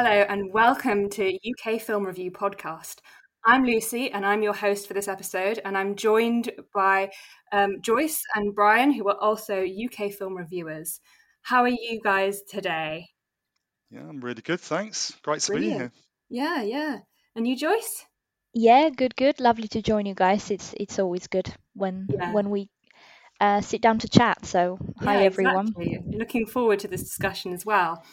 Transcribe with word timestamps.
Hello 0.00 0.24
and 0.28 0.52
welcome 0.52 1.10
to 1.10 1.36
UK 1.50 1.80
Film 1.80 2.06
Review 2.06 2.30
Podcast. 2.30 3.00
I'm 3.44 3.64
Lucy 3.64 4.12
and 4.12 4.24
I'm 4.24 4.42
your 4.44 4.52
host 4.52 4.86
for 4.86 4.94
this 4.94 5.08
episode, 5.08 5.60
and 5.64 5.76
I'm 5.76 5.96
joined 5.96 6.52
by 6.72 7.10
um, 7.50 7.80
Joyce 7.82 8.22
and 8.36 8.54
Brian, 8.54 8.92
who 8.92 9.08
are 9.08 9.20
also 9.20 9.64
UK 9.64 10.12
film 10.12 10.36
reviewers. 10.36 11.00
How 11.42 11.62
are 11.62 11.68
you 11.68 11.98
guys 12.00 12.42
today? 12.48 13.08
Yeah, 13.90 14.02
I'm 14.08 14.20
really 14.20 14.40
good, 14.40 14.60
thanks. 14.60 15.16
Great 15.22 15.40
to 15.40 15.54
be 15.54 15.70
here. 15.70 15.90
Yeah, 16.30 16.62
yeah. 16.62 16.98
And 17.34 17.48
you, 17.48 17.56
Joyce? 17.56 18.06
Yeah, 18.54 18.90
good, 18.90 19.16
good. 19.16 19.40
Lovely 19.40 19.66
to 19.66 19.82
join 19.82 20.06
you 20.06 20.14
guys. 20.14 20.48
It's 20.52 20.74
it's 20.78 21.00
always 21.00 21.26
good 21.26 21.52
when 21.74 22.06
Yeah. 22.08 22.32
when 22.34 22.50
we 22.50 22.70
uh, 23.40 23.62
sit 23.62 23.82
down 23.82 23.98
to 23.98 24.08
chat. 24.08 24.46
So 24.46 24.78
hi 25.00 25.18
Yeah, 25.18 25.26
everyone. 25.26 25.74
exactly. 25.76 25.98
Looking 26.06 26.46
forward 26.46 26.78
to 26.78 26.86
this 26.86 27.02
discussion 27.02 27.52
as 27.52 27.66
well. 27.66 28.04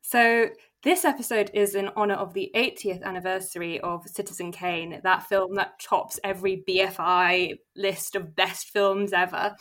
So, 0.00 0.48
this 0.86 1.04
episode 1.04 1.50
is 1.52 1.74
in 1.74 1.90
honor 1.96 2.14
of 2.14 2.32
the 2.32 2.48
80th 2.54 3.02
anniversary 3.02 3.80
of 3.80 4.06
Citizen 4.06 4.52
Kane, 4.52 5.00
that 5.02 5.24
film 5.24 5.56
that 5.56 5.80
tops 5.80 6.20
every 6.22 6.62
BFI 6.68 7.56
list 7.74 8.14
of 8.14 8.36
best 8.36 8.68
films 8.68 9.12
ever. 9.12 9.56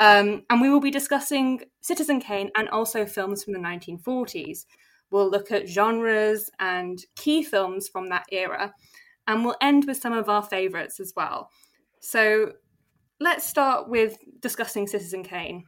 Um, 0.00 0.42
and 0.50 0.60
we 0.60 0.68
will 0.68 0.80
be 0.80 0.90
discussing 0.90 1.60
Citizen 1.82 2.20
Kane 2.20 2.50
and 2.56 2.68
also 2.70 3.06
films 3.06 3.44
from 3.44 3.52
the 3.52 3.60
1940s. 3.60 4.66
We'll 5.12 5.30
look 5.30 5.52
at 5.52 5.68
genres 5.68 6.50
and 6.58 6.98
key 7.14 7.44
films 7.44 7.86
from 7.86 8.08
that 8.08 8.24
era, 8.32 8.74
and 9.28 9.44
we'll 9.44 9.54
end 9.60 9.84
with 9.84 9.98
some 9.98 10.14
of 10.14 10.28
our 10.28 10.42
favourites 10.42 10.98
as 10.98 11.12
well. 11.14 11.48
So, 12.00 12.54
let's 13.20 13.46
start 13.46 13.88
with 13.88 14.16
discussing 14.40 14.88
Citizen 14.88 15.22
Kane. 15.22 15.62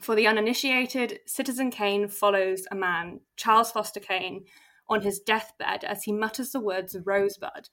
For 0.00 0.14
the 0.14 0.26
uninitiated, 0.26 1.20
Citizen 1.26 1.70
Kane 1.70 2.08
follows 2.08 2.66
a 2.70 2.74
man, 2.74 3.20
Charles 3.36 3.70
Foster 3.70 4.00
Kane, 4.00 4.44
on 4.88 5.02
his 5.02 5.20
deathbed 5.20 5.84
as 5.84 6.02
he 6.02 6.12
mutters 6.12 6.50
the 6.50 6.60
words 6.60 6.96
Rosebud. 7.04 7.68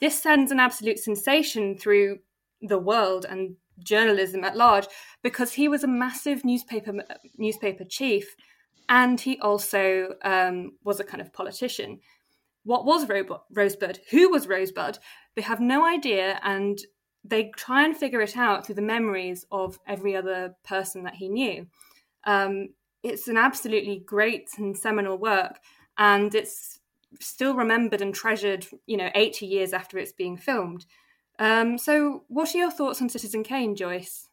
This 0.00 0.20
sends 0.20 0.50
an 0.50 0.60
absolute 0.60 0.98
sensation 0.98 1.76
through 1.76 2.18
the 2.60 2.78
world 2.78 3.24
and 3.28 3.56
journalism 3.78 4.44
at 4.44 4.56
large 4.56 4.86
because 5.22 5.52
he 5.52 5.68
was 5.68 5.84
a 5.84 5.88
massive 5.88 6.44
newspaper 6.44 6.92
newspaper 7.38 7.84
chief 7.84 8.36
and 8.88 9.20
he 9.20 9.38
also 9.38 10.14
um, 10.22 10.72
was 10.84 11.00
a 11.00 11.04
kind 11.04 11.20
of 11.20 11.32
politician. 11.32 12.00
What 12.64 12.84
was 12.84 13.08
Ro- 13.08 13.42
Rosebud? 13.52 14.00
Who 14.10 14.30
was 14.30 14.48
Rosebud? 14.48 14.98
They 15.36 15.42
have 15.42 15.60
no 15.60 15.86
idea 15.86 16.40
and 16.42 16.78
they 17.24 17.50
try 17.56 17.84
and 17.84 17.96
figure 17.96 18.20
it 18.20 18.36
out 18.36 18.64
through 18.64 18.76
the 18.76 18.82
memories 18.82 19.44
of 19.50 19.78
every 19.86 20.16
other 20.16 20.56
person 20.64 21.04
that 21.04 21.14
he 21.14 21.28
knew. 21.28 21.66
Um, 22.24 22.70
it's 23.02 23.28
an 23.28 23.36
absolutely 23.36 24.02
great 24.04 24.50
and 24.58 24.76
seminal 24.76 25.16
work, 25.18 25.58
and 25.98 26.34
it's 26.34 26.80
still 27.20 27.54
remembered 27.54 28.00
and 28.00 28.14
treasured, 28.14 28.66
you 28.86 28.96
know, 28.96 29.10
80 29.14 29.46
years 29.46 29.72
after 29.72 29.98
it's 29.98 30.12
being 30.12 30.36
filmed. 30.36 30.86
Um, 31.38 31.78
so, 31.78 32.24
what 32.28 32.54
are 32.54 32.58
your 32.58 32.70
thoughts 32.70 33.00
on 33.00 33.08
Citizen 33.08 33.42
Kane, 33.42 33.74
Joyce? 33.74 34.28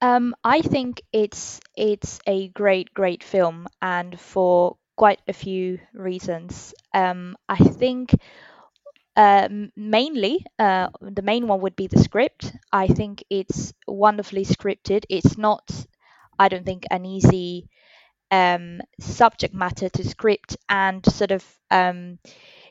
Um, 0.00 0.34
I 0.44 0.60
think 0.60 1.00
it's 1.12 1.60
it's 1.76 2.20
a 2.26 2.48
great 2.48 2.92
great 2.92 3.24
film, 3.24 3.66
and 3.80 4.20
for 4.20 4.76
quite 4.96 5.20
a 5.26 5.32
few 5.32 5.78
reasons. 5.94 6.74
Um, 6.92 7.36
I 7.48 7.56
think 7.56 8.14
uh, 9.16 9.48
mainly 9.76 10.44
uh, 10.58 10.88
the 11.00 11.22
main 11.22 11.46
one 11.46 11.60
would 11.60 11.76
be 11.76 11.86
the 11.86 12.00
script. 12.00 12.52
I 12.72 12.86
think 12.88 13.24
it's 13.30 13.72
wonderfully 13.86 14.44
scripted. 14.44 15.04
It's 15.08 15.38
not, 15.38 15.70
I 16.38 16.48
don't 16.48 16.64
think, 16.64 16.84
an 16.90 17.04
easy 17.06 17.68
um, 18.30 18.80
subject 19.00 19.54
matter 19.54 19.88
to 19.88 20.04
script 20.08 20.56
and 20.68 21.04
sort 21.12 21.30
of 21.32 21.44
um, 21.70 22.18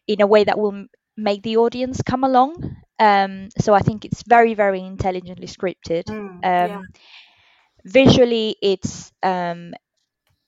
in 0.07 0.21
a 0.21 0.27
way 0.27 0.43
that 0.43 0.59
will 0.59 0.73
m- 0.73 0.89
make 1.17 1.43
the 1.43 1.57
audience 1.57 2.01
come 2.01 2.23
along. 2.23 2.77
Um, 2.99 3.49
so 3.59 3.73
I 3.73 3.79
think 3.79 4.05
it's 4.05 4.23
very, 4.27 4.53
very 4.53 4.81
intelligently 4.81 5.47
scripted. 5.47 6.05
Mm, 6.09 6.43
Um, 6.43 6.69
yeah. 6.69 6.81
Visually, 7.85 8.55
it's 8.61 9.11
um, 9.23 9.73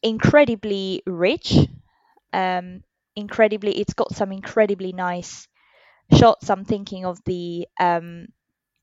incredibly 0.04 1.04
rich. 1.06 1.56
Um, 2.34 2.84
incredibly, 3.16 3.80
it's 3.80 3.94
got 3.94 4.16
some 4.16 4.31
incredibly 4.31 4.94
nice 4.94 5.48
shots. 6.13 6.50
I'm 6.50 6.66
thinking 6.66 7.06
of 7.06 7.19
the 7.25 7.68
um, 7.80 8.28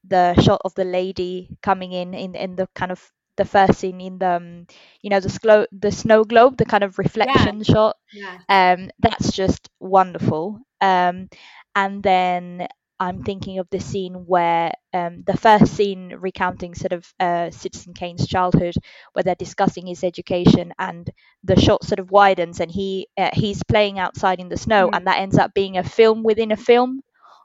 the 0.04 0.34
shot 0.40 0.60
of 0.64 0.74
the 0.74 0.84
lady 0.84 1.56
coming 1.62 1.92
in 1.92 2.14
in, 2.14 2.34
in 2.34 2.56
the 2.56 2.68
kind 2.74 2.92
of 2.92 3.02
the 3.36 3.44
first 3.44 3.78
scene 3.78 4.00
in 4.00 4.18
the 4.18 4.30
um, 4.36 4.66
you 5.02 5.10
know 5.10 5.20
the 5.20 5.28
snow 5.30 5.66
the 5.72 5.90
snow 5.92 6.24
globe, 6.24 6.56
the 6.56 6.64
kind 6.66 6.84
of 6.84 6.98
reflection 6.98 7.62
shot 7.62 7.96
Yeah. 8.12 8.38
um, 8.48 8.90
that's 8.98 9.32
just 9.32 9.68
wonderful. 9.80 10.60
Um, 10.80 11.28
and 11.74 12.02
then 12.02 12.66
I'm 12.98 13.22
thinking 13.22 13.58
of 13.58 13.68
the 13.70 13.80
scene 13.80 14.14
where 14.26 14.72
um, 14.92 15.22
the 15.26 15.36
first 15.36 15.74
scene 15.74 16.14
recounting 16.18 16.74
sort 16.74 16.92
of 16.92 17.12
uh, 17.18 17.50
Citizen 17.50 17.94
Kane's 17.94 18.26
childhood, 18.26 18.74
where 19.12 19.22
they're 19.22 19.34
discussing 19.34 19.86
his 19.86 20.04
education, 20.04 20.72
and 20.78 21.10
the 21.44 21.58
shot 21.60 21.84
sort 21.84 21.98
of 21.98 22.10
widens, 22.10 22.60
and 22.60 22.70
he 22.70 23.08
uh, 23.16 23.30
he's 23.32 23.62
playing 23.64 23.98
outside 23.98 24.40
in 24.40 24.48
the 24.48 24.56
snow, 24.56 24.88
Mm. 24.88 24.94
and 24.94 25.06
that 25.06 25.18
ends 25.18 25.38
up 25.38 25.52
being 25.54 25.76
a 25.78 25.82
film 25.84 26.22
within 26.22 26.52
a 26.52 26.56
film, 26.56 27.02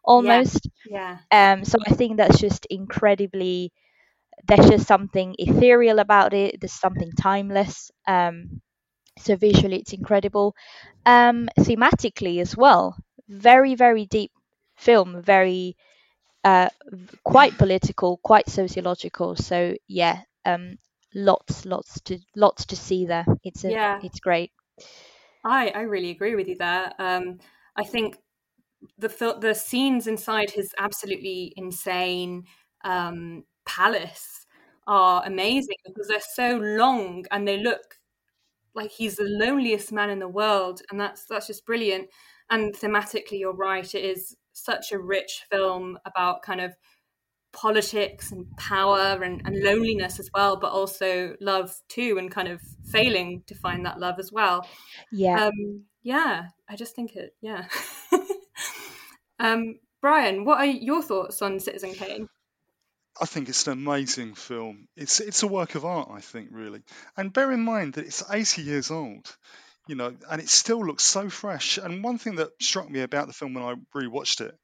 almost. 0.07 0.67
Yeah. 0.85 1.19
Um, 1.31 1.65
so 1.65 1.77
I 1.85 1.93
think 1.93 2.17
that's 2.17 2.39
just 2.39 2.65
incredibly. 2.67 3.71
There's 4.47 4.69
just 4.69 4.87
something 4.87 5.35
ethereal 5.39 5.99
about 5.99 6.33
it. 6.33 6.59
There's 6.61 6.73
something 6.73 7.11
timeless. 7.19 7.91
Um, 8.07 8.61
so 9.19 9.35
visually, 9.35 9.77
it's 9.79 9.93
incredible. 9.93 10.55
Um, 11.05 11.49
thematically 11.59 12.41
as 12.41 12.55
well, 12.57 12.97
very 13.27 13.75
very 13.75 14.05
deep 14.05 14.31
film. 14.77 15.21
Very 15.21 15.75
uh, 16.43 16.69
quite 17.23 17.57
political, 17.57 18.17
quite 18.23 18.49
sociological. 18.49 19.35
So 19.35 19.75
yeah, 19.87 20.21
um, 20.45 20.77
lots 21.15 21.65
lots 21.65 22.01
to 22.01 22.19
lots 22.35 22.65
to 22.67 22.75
see 22.75 23.05
there. 23.05 23.25
It's 23.43 23.65
a 23.65 23.71
Yeah. 23.71 23.99
it's 24.03 24.19
great. 24.19 24.51
I, 25.43 25.69
I 25.69 25.81
really 25.81 26.11
agree 26.11 26.35
with 26.35 26.47
you 26.47 26.55
there. 26.57 26.93
Um, 26.99 27.39
I 27.75 27.83
think 27.83 28.17
the 28.97 29.37
the 29.41 29.53
scenes 29.53 30.07
inside 30.07 30.51
his 30.51 30.73
absolutely 30.77 31.53
insane 31.55 32.45
um, 32.83 33.43
palace 33.65 34.45
are 34.87 35.23
amazing 35.25 35.75
because 35.85 36.07
they're 36.07 36.19
so 36.33 36.57
long 36.57 37.25
and 37.31 37.47
they 37.47 37.61
look 37.61 37.97
like 38.77 38.91
he's 38.91 39.15
the 39.15 39.25
loneliest 39.25 39.91
man 39.91 40.09
in 40.09 40.19
the 40.19 40.27
world, 40.27 40.81
and 40.89 40.99
that's 40.99 41.25
that's 41.25 41.47
just 41.47 41.65
brilliant. 41.65 42.07
And 42.49 42.73
thematically, 42.73 43.39
you're 43.39 43.53
right; 43.53 43.93
it 43.93 44.05
is 44.05 44.37
such 44.53 44.91
a 44.91 44.99
rich 44.99 45.43
film 45.51 45.97
about 46.05 46.43
kind 46.43 46.61
of 46.61 46.73
politics 47.53 48.31
and 48.31 48.45
power 48.57 49.23
and, 49.23 49.41
and 49.45 49.63
loneliness 49.63 50.19
as 50.19 50.29
well, 50.33 50.55
but 50.57 50.71
also 50.71 51.35
love 51.41 51.75
too, 51.89 52.17
and 52.19 52.31
kind 52.31 52.47
of 52.47 52.61
failing 52.91 53.43
to 53.47 53.55
find 53.55 53.85
that 53.85 53.99
love 53.99 54.19
as 54.19 54.31
well. 54.31 54.65
Yeah. 55.11 55.47
Um, 55.47 55.85
yeah, 56.03 56.47
I 56.69 56.75
just 56.75 56.95
think 56.95 57.15
it. 57.15 57.35
Yeah. 57.41 57.65
um, 59.39 59.79
Brian, 60.01 60.45
what 60.45 60.59
are 60.59 60.65
your 60.65 61.01
thoughts 61.01 61.41
on 61.41 61.59
Citizen 61.59 61.93
Kane? 61.93 62.27
I 63.19 63.25
think 63.25 63.49
it's 63.49 63.65
an 63.67 63.73
amazing 63.73 64.35
film. 64.35 64.87
It's 64.95 65.19
it's 65.19 65.43
a 65.43 65.47
work 65.47 65.75
of 65.75 65.85
art, 65.85 66.09
I 66.11 66.21
think, 66.21 66.49
really. 66.51 66.81
And 67.15 67.33
bear 67.33 67.51
in 67.51 67.61
mind 67.61 67.93
that 67.93 68.05
it's 68.05 68.23
80 68.29 68.61
years 68.61 68.91
old, 68.91 69.35
you 69.87 69.95
know, 69.95 70.15
and 70.29 70.41
it 70.41 70.49
still 70.49 70.85
looks 70.85 71.03
so 71.03 71.29
fresh. 71.29 71.77
And 71.79 72.03
one 72.03 72.19
thing 72.19 72.35
that 72.35 72.51
struck 72.61 72.89
me 72.89 73.01
about 73.01 73.27
the 73.27 73.33
film 73.33 73.55
when 73.55 73.63
I 73.63 73.75
rewatched 73.97 74.41
it 74.41 74.55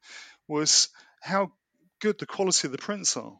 was 0.46 0.88
how 1.20 1.52
good 2.00 2.18
the 2.18 2.26
quality 2.26 2.68
of 2.68 2.72
the 2.72 2.78
prints 2.78 3.16
are. 3.16 3.36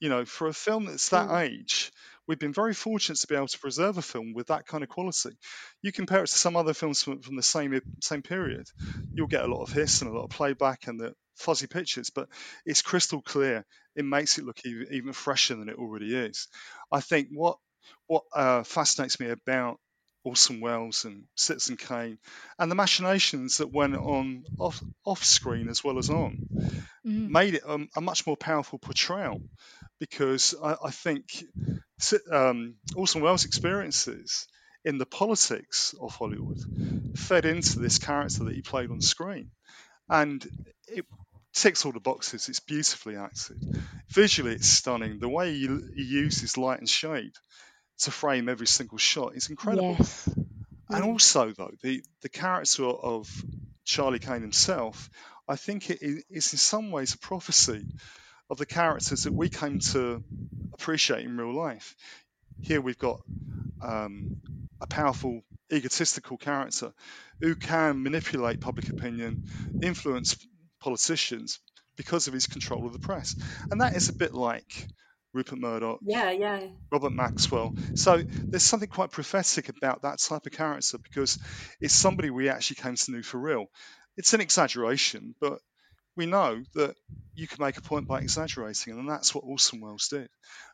You 0.00 0.08
know, 0.08 0.24
for 0.24 0.48
a 0.48 0.52
film 0.52 0.86
that's 0.86 1.10
that 1.10 1.28
Mm. 1.28 1.42
age, 1.42 1.92
we've 2.26 2.38
been 2.38 2.52
very 2.52 2.74
fortunate 2.74 3.18
to 3.18 3.26
be 3.26 3.34
able 3.34 3.46
to 3.46 3.58
preserve 3.58 3.98
a 3.98 4.02
film 4.02 4.32
with 4.34 4.48
that 4.48 4.66
kind 4.66 4.82
of 4.82 4.88
quality. 4.90 5.36
You 5.82 5.92
compare 5.92 6.22
it 6.22 6.28
to 6.28 6.38
some 6.38 6.56
other 6.56 6.74
films 6.74 7.02
from, 7.02 7.20
from 7.20 7.36
the 7.36 7.42
same 7.42 7.80
same 8.02 8.22
period, 8.22 8.66
you'll 9.12 9.26
get 9.26 9.44
a 9.44 9.52
lot 9.52 9.62
of 9.62 9.72
hiss 9.72 10.02
and 10.02 10.10
a 10.10 10.14
lot 10.14 10.24
of 10.24 10.30
playback 10.30 10.86
and 10.86 11.00
the 11.00 11.14
fuzzy 11.36 11.66
pictures, 11.66 12.10
but 12.10 12.28
it's 12.64 12.82
crystal 12.82 13.22
clear. 13.22 13.64
It 13.94 14.04
makes 14.04 14.38
it 14.38 14.44
look 14.44 14.60
even, 14.64 14.88
even 14.92 15.12
fresher 15.12 15.54
than 15.56 15.68
it 15.68 15.78
already 15.78 16.14
is. 16.14 16.48
I 16.90 17.00
think 17.00 17.28
what 17.30 17.58
what 18.06 18.24
uh, 18.34 18.62
fascinates 18.64 19.20
me 19.20 19.30
about 19.30 19.78
Orson 20.24 20.60
Welles 20.60 21.04
and 21.04 21.24
Citizen 21.36 21.76
Kane 21.76 22.18
and 22.58 22.68
the 22.68 22.74
machinations 22.74 23.58
that 23.58 23.72
went 23.72 23.94
on 23.94 24.44
off 24.58 24.82
off 25.04 25.22
screen 25.22 25.68
as 25.68 25.84
well 25.84 25.98
as 25.98 26.10
on 26.10 26.48
Mm. 27.06 27.28
made 27.30 27.54
it 27.54 27.62
um, 27.66 27.88
a 27.94 28.00
much 28.00 28.26
more 28.26 28.36
powerful 28.36 28.78
portrayal 28.78 29.40
because 30.00 30.54
I, 30.62 30.76
I 30.86 30.90
think 30.90 31.44
um, 32.32 32.74
Orson 32.94 33.22
Welles' 33.22 33.44
experiences 33.44 34.46
in 34.84 34.98
the 34.98 35.06
politics 35.06 35.94
of 36.00 36.14
Hollywood 36.14 36.58
fed 37.16 37.44
into 37.44 37.78
this 37.78 37.98
character 37.98 38.44
that 38.44 38.54
he 38.54 38.62
played 38.62 38.90
on 38.90 39.00
screen, 39.00 39.50
and 40.08 40.44
it 40.88 41.04
ticks 41.54 41.84
all 41.84 41.92
the 41.92 42.00
boxes. 42.00 42.48
It's 42.48 42.60
beautifully 42.60 43.16
acted, 43.16 43.56
visually 44.10 44.52
it's 44.52 44.68
stunning. 44.68 45.18
The 45.20 45.28
way 45.28 45.52
he, 45.54 45.66
he 45.96 46.02
uses 46.02 46.58
light 46.58 46.80
and 46.80 46.88
shade 46.88 47.32
to 48.00 48.10
frame 48.10 48.48
every 48.48 48.66
single 48.66 48.98
shot 48.98 49.36
is 49.36 49.48
incredible. 49.48 49.96
Yes. 49.98 50.28
And 50.88 51.02
Mm. 51.02 51.06
also, 51.12 51.52
though, 51.52 51.72
the, 51.82 52.02
the 52.22 52.28
character 52.28 52.84
of 52.84 53.28
Charlie 53.84 54.20
Kane 54.20 54.42
himself, 54.42 55.10
I 55.48 55.56
think 55.56 55.90
it 55.90 55.98
is 56.02 56.52
in 56.52 56.58
some 56.58 56.90
ways 56.90 57.14
a 57.14 57.18
prophecy 57.18 57.86
of 58.50 58.58
the 58.58 58.66
characters 58.66 59.24
that 59.24 59.32
we 59.32 59.48
came 59.48 59.78
to 59.78 60.22
appreciate 60.72 61.24
in 61.24 61.36
real 61.36 61.54
life. 61.54 61.94
Here 62.62 62.80
we've 62.80 62.98
got 62.98 63.20
um, 63.82 64.36
a 64.80 64.86
powerful, 64.86 65.42
egotistical 65.72 66.36
character 66.36 66.92
who 67.40 67.54
can 67.54 68.02
manipulate 68.02 68.60
public 68.60 68.88
opinion, 68.88 69.44
influence 69.82 70.36
politicians 70.80 71.60
because 71.96 72.28
of 72.28 72.34
his 72.34 72.46
control 72.46 72.86
of 72.86 72.92
the 72.92 72.98
press. 72.98 73.36
And 73.70 73.80
that 73.80 73.94
is 73.96 74.08
a 74.08 74.12
bit 74.12 74.34
like 74.34 74.88
Rupert 75.32 75.58
Murdoch, 75.58 76.00
Yeah, 76.02 76.30
yeah, 76.30 76.60
Robert 76.90 77.12
Maxwell. 77.12 77.74
So 77.94 78.24
there's 78.42 78.62
something 78.62 78.88
quite 78.88 79.10
prophetic 79.10 79.68
about 79.68 80.02
that 80.02 80.18
type 80.18 80.46
of 80.46 80.52
character 80.52 80.98
because 80.98 81.38
it's 81.80 81.94
somebody 81.94 82.30
we 82.30 82.48
actually 82.48 82.76
came 82.76 82.94
to 82.96 83.12
know 83.12 83.22
for 83.22 83.38
real. 83.38 83.66
It's 84.16 84.32
an 84.34 84.40
exaggeration, 84.40 85.34
but 85.40 85.58
we 86.16 86.26
know 86.26 86.62
that 86.74 86.94
you 87.34 87.46
can 87.46 87.62
make 87.62 87.76
a 87.76 87.82
point 87.82 88.08
by 88.08 88.20
exaggerating, 88.20 88.98
and 88.98 89.08
that's 89.08 89.34
what 89.34 89.44
Orson 89.44 89.80
Welles 89.80 90.08
did. 90.08 90.28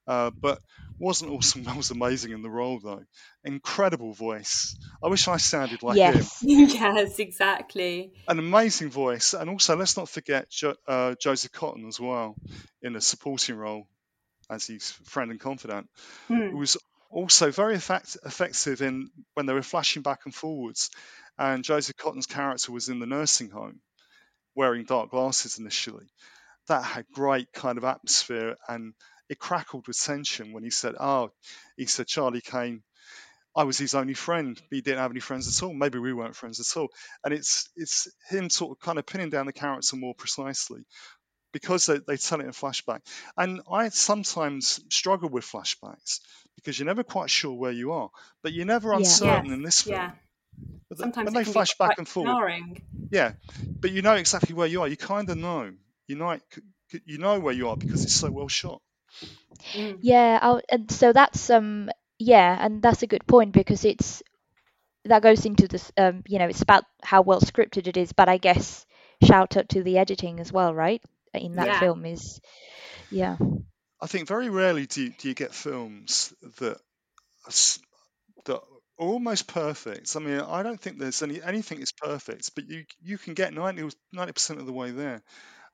Uh, 0.06 0.30
but 0.30 0.60
wasn't 0.98 1.32
Orson 1.32 1.64
Welles 1.66 1.90
amazing 1.90 2.32
in 2.32 2.42
the 2.42 2.50
role 2.50 2.78
though? 2.78 3.02
Incredible 3.44 4.12
voice. 4.12 4.76
I 5.02 5.08
wish 5.08 5.26
I 5.26 5.38
sounded 5.38 5.82
like 5.82 5.98
him. 5.98 6.14
yes. 6.14 6.38
yes, 6.42 7.18
exactly. 7.18 8.12
An 8.28 8.38
amazing 8.38 8.90
voice, 8.90 9.34
and 9.34 9.50
also 9.50 9.76
let's 9.76 9.96
not 9.96 10.08
forget 10.08 10.48
jo- 10.48 10.76
uh, 10.86 11.16
Joseph 11.20 11.50
Cotten 11.50 11.88
as 11.88 11.98
well 11.98 12.36
in 12.80 12.94
a 12.94 13.00
supporting 13.00 13.56
role 13.56 13.88
as 14.48 14.66
his 14.66 14.90
friend 14.90 15.30
and 15.32 15.40
confidant 15.40 15.88
Mm. 16.30 16.50
who 16.52 16.58
was 16.58 16.76
also 17.10 17.50
very 17.50 17.74
effect- 17.74 18.16
effective 18.24 18.80
in 18.80 19.10
when 19.34 19.46
they 19.46 19.52
were 19.52 19.62
flashing 19.62 20.02
back 20.02 20.20
and 20.24 20.34
forwards. 20.34 20.90
And 21.38 21.64
Joseph 21.64 21.96
Cotten's 21.96 22.26
character 22.26 22.72
was 22.72 22.88
in 22.88 23.00
the 23.00 23.06
nursing 23.06 23.50
home, 23.50 23.80
wearing 24.54 24.84
dark 24.84 25.10
glasses 25.10 25.58
initially. 25.58 26.06
That 26.68 26.84
had 26.84 27.06
great 27.12 27.52
kind 27.52 27.78
of 27.78 27.84
atmosphere, 27.84 28.56
and 28.68 28.94
it 29.28 29.38
crackled 29.38 29.86
with 29.88 29.98
tension 30.00 30.52
when 30.52 30.64
he 30.64 30.70
said, 30.70 30.96
"Oh, 31.00 31.32
he 31.76 31.86
said 31.86 32.08
Charlie 32.08 32.42
Kane." 32.42 32.82
I 33.56 33.64
was 33.64 33.78
his 33.78 33.94
only 33.94 34.14
friend, 34.14 34.60
he 34.70 34.80
didn't 34.82 34.98
have 35.00 35.10
any 35.10 35.20
friends 35.20 35.46
at 35.48 35.62
all. 35.66 35.74
Maybe 35.74 35.98
we 35.98 36.12
weren't 36.12 36.36
friends 36.36 36.60
at 36.60 36.76
all. 36.78 36.88
And 37.24 37.34
it's 37.34 37.70
it's 37.76 38.08
him 38.28 38.50
sort 38.50 38.72
of 38.72 38.80
kind 38.80 38.98
of 38.98 39.06
pinning 39.06 39.30
down 39.30 39.46
the 39.46 39.52
character 39.52 39.96
more 39.96 40.14
precisely 40.14 40.84
because 41.52 41.86
they, 41.86 41.98
they 41.98 42.16
tell 42.16 42.40
it 42.40 42.46
in 42.46 42.52
flashback. 42.52 43.00
And 43.36 43.62
I 43.70 43.88
sometimes 43.90 44.80
struggle 44.90 45.28
with 45.30 45.44
flashbacks 45.44 46.20
because 46.56 46.78
you're 46.78 46.86
never 46.86 47.04
quite 47.04 47.30
sure 47.30 47.54
where 47.54 47.72
you 47.72 47.92
are, 47.92 48.10
but 48.42 48.52
you're 48.52 48.66
never 48.66 48.92
Yeah. 48.92 48.98
uncertain 48.98 49.50
Yes, 49.50 49.52
in 49.52 49.62
this 49.62 49.82
film. 49.82 50.00
yeah. 50.00 50.12
But 50.88 50.98
the- 50.98 51.04
Sometimes 51.04 51.20
when 51.20 51.34
they 51.34 51.44
flash 51.44 51.76
back 51.78 51.98
and 51.98 52.08
forth, 52.08 52.38
jarring. 52.38 52.82
yeah, 53.10 53.34
but 53.80 53.90
you 53.92 54.02
know 54.02 54.14
exactly 54.14 54.54
where 54.54 54.66
you 54.68 54.82
are. 54.82 54.88
You 54.88 54.96
kind 54.96 55.28
of 55.30 55.38
know. 55.38 55.74
You 56.08 56.16
know, 56.16 56.38
you 57.06 57.18
know 57.18 57.40
where 57.40 57.54
you 57.54 57.68
are 57.68 57.76
because 57.76 58.04
it's 58.04 58.14
so 58.14 58.30
well 58.30 58.48
shot. 58.48 58.82
Mm. 59.74 59.98
Yeah, 60.02 60.38
I'll, 60.42 60.60
and 60.70 60.90
so 60.90 61.12
that's 61.12 61.50
um 61.50 61.90
yeah, 62.18 62.56
and 62.64 62.82
that's 62.82 63.02
a 63.02 63.06
good 63.06 63.26
point 63.26 63.52
because 63.52 63.84
it's 63.84 64.22
that 65.04 65.22
goes 65.22 65.46
into 65.46 65.68
this 65.68 65.92
um 65.96 66.22
you 66.26 66.38
know 66.38 66.46
it's 66.48 66.62
about 66.62 66.84
how 67.02 67.22
well 67.22 67.40
scripted 67.40 67.86
it 67.86 67.96
is, 67.96 68.12
but 68.12 68.28
I 68.28 68.38
guess 68.38 68.86
shout 69.24 69.56
out 69.56 69.68
to 69.70 69.82
the 69.82 69.98
editing 69.98 70.40
as 70.40 70.52
well, 70.52 70.74
right? 70.74 71.02
In 71.34 71.56
that 71.56 71.66
Yeah. 71.66 71.78
film 71.78 72.04
is 72.06 72.40
yeah 73.10 73.36
I 74.00 74.06
think 74.06 74.28
very 74.28 74.50
rarely 74.50 74.86
do 74.86 75.02
you, 75.04 75.10
do 75.10 75.28
you 75.28 75.34
get 75.34 75.54
films 75.54 76.34
that 76.58 76.78
that 78.44 78.56
are 78.56 78.71
almost 79.02 79.46
perfect. 79.46 80.14
I 80.16 80.20
mean, 80.20 80.40
I 80.40 80.62
don't 80.62 80.80
think 80.80 80.98
there's 80.98 81.22
any 81.22 81.42
anything 81.42 81.80
is 81.80 81.92
perfect, 81.92 82.54
but 82.54 82.68
you 82.68 82.84
you 83.02 83.18
can 83.18 83.34
get 83.34 83.52
90 83.54 83.90
percent 84.32 84.60
of 84.60 84.66
the 84.66 84.72
way 84.72 84.90
there. 84.90 85.22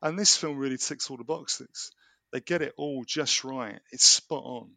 And 0.02 0.18
this 0.18 0.37
film 0.37 0.58
really 0.58 0.78
ticks 0.78 1.11
all 1.11 1.16
the 1.16 1.25
boxes. 1.25 1.92
They 2.32 2.40
get 2.40 2.62
it 2.62 2.75
all 2.76 3.04
just 3.04 3.44
right. 3.44 3.80
It's 3.92 4.04
spot 4.04 4.44
on. 4.44 4.73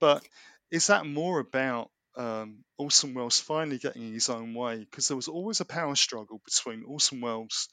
But 0.00 0.24
is 0.70 0.88
that 0.88 1.06
more 1.06 1.40
about 1.40 1.90
um, 2.16 2.64
Orson 2.78 3.14
Welles 3.14 3.40
finally 3.40 3.78
getting 3.78 4.12
his 4.12 4.28
own 4.28 4.54
way? 4.54 4.80
Because 4.80 5.08
there 5.08 5.16
was 5.16 5.28
always 5.28 5.60
a 5.60 5.64
power 5.64 5.96
struggle 5.96 6.40
between 6.44 6.84
Orson 6.84 7.20
Welles 7.20 7.68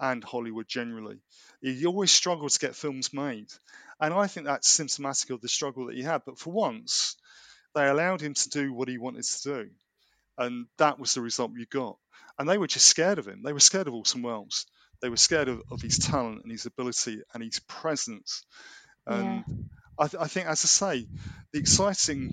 and 0.00 0.22
Hollywood 0.24 0.68
generally. 0.68 1.20
He 1.60 1.86
always 1.86 2.12
struggled 2.12 2.50
to 2.52 2.58
get 2.58 2.76
films 2.76 3.12
made. 3.12 3.48
And 4.00 4.14
I 4.14 4.26
think 4.28 4.46
that's 4.46 4.68
symptomatic 4.68 5.30
of 5.30 5.40
the 5.40 5.48
struggle 5.48 5.86
that 5.86 5.96
he 5.96 6.02
had. 6.02 6.22
But 6.24 6.38
for 6.38 6.52
once, 6.52 7.16
they 7.78 7.88
allowed 7.88 8.20
him 8.20 8.34
to 8.34 8.48
do 8.50 8.72
what 8.72 8.88
he 8.88 8.98
wanted 8.98 9.24
to 9.24 9.42
do. 9.42 9.70
And 10.36 10.66
that 10.78 10.98
was 10.98 11.14
the 11.14 11.20
result 11.20 11.52
you 11.56 11.66
got. 11.66 11.96
And 12.38 12.48
they 12.48 12.58
were 12.58 12.66
just 12.66 12.86
scared 12.86 13.18
of 13.18 13.26
him. 13.26 13.42
They 13.42 13.52
were 13.52 13.60
scared 13.60 13.88
of 13.88 13.94
Orson 13.94 14.22
Welles. 14.22 14.66
They 15.00 15.08
were 15.08 15.16
scared 15.16 15.48
of, 15.48 15.62
of 15.70 15.80
his 15.80 15.98
talent 15.98 16.40
and 16.42 16.50
his 16.52 16.66
ability 16.66 17.22
and 17.34 17.42
his 17.42 17.60
presence. 17.60 18.44
And 19.06 19.24
Yeah. 19.46 19.54
I, 19.98 20.06
th- 20.08 20.22
I 20.22 20.26
think, 20.28 20.46
as 20.46 20.64
I 20.64 20.68
say, 20.68 21.06
the 21.52 21.58
exciting, 21.58 22.32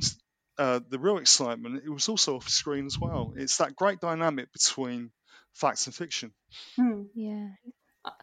uh, 0.58 0.80
the 0.90 1.00
real 1.00 1.18
excitement, 1.18 1.82
it 1.84 1.90
was 1.90 2.10
also 2.10 2.36
off 2.36 2.48
screen 2.50 2.86
as 2.86 3.00
well. 3.00 3.34
It's 3.36 3.58
that 3.58 3.76
great 3.76 4.00
dynamic 4.00 4.52
between 4.54 5.12
facts 5.54 5.88
and 5.88 5.96
fiction. 5.96 6.32
Hmm. 6.76 7.04
Yeah. 7.16 7.48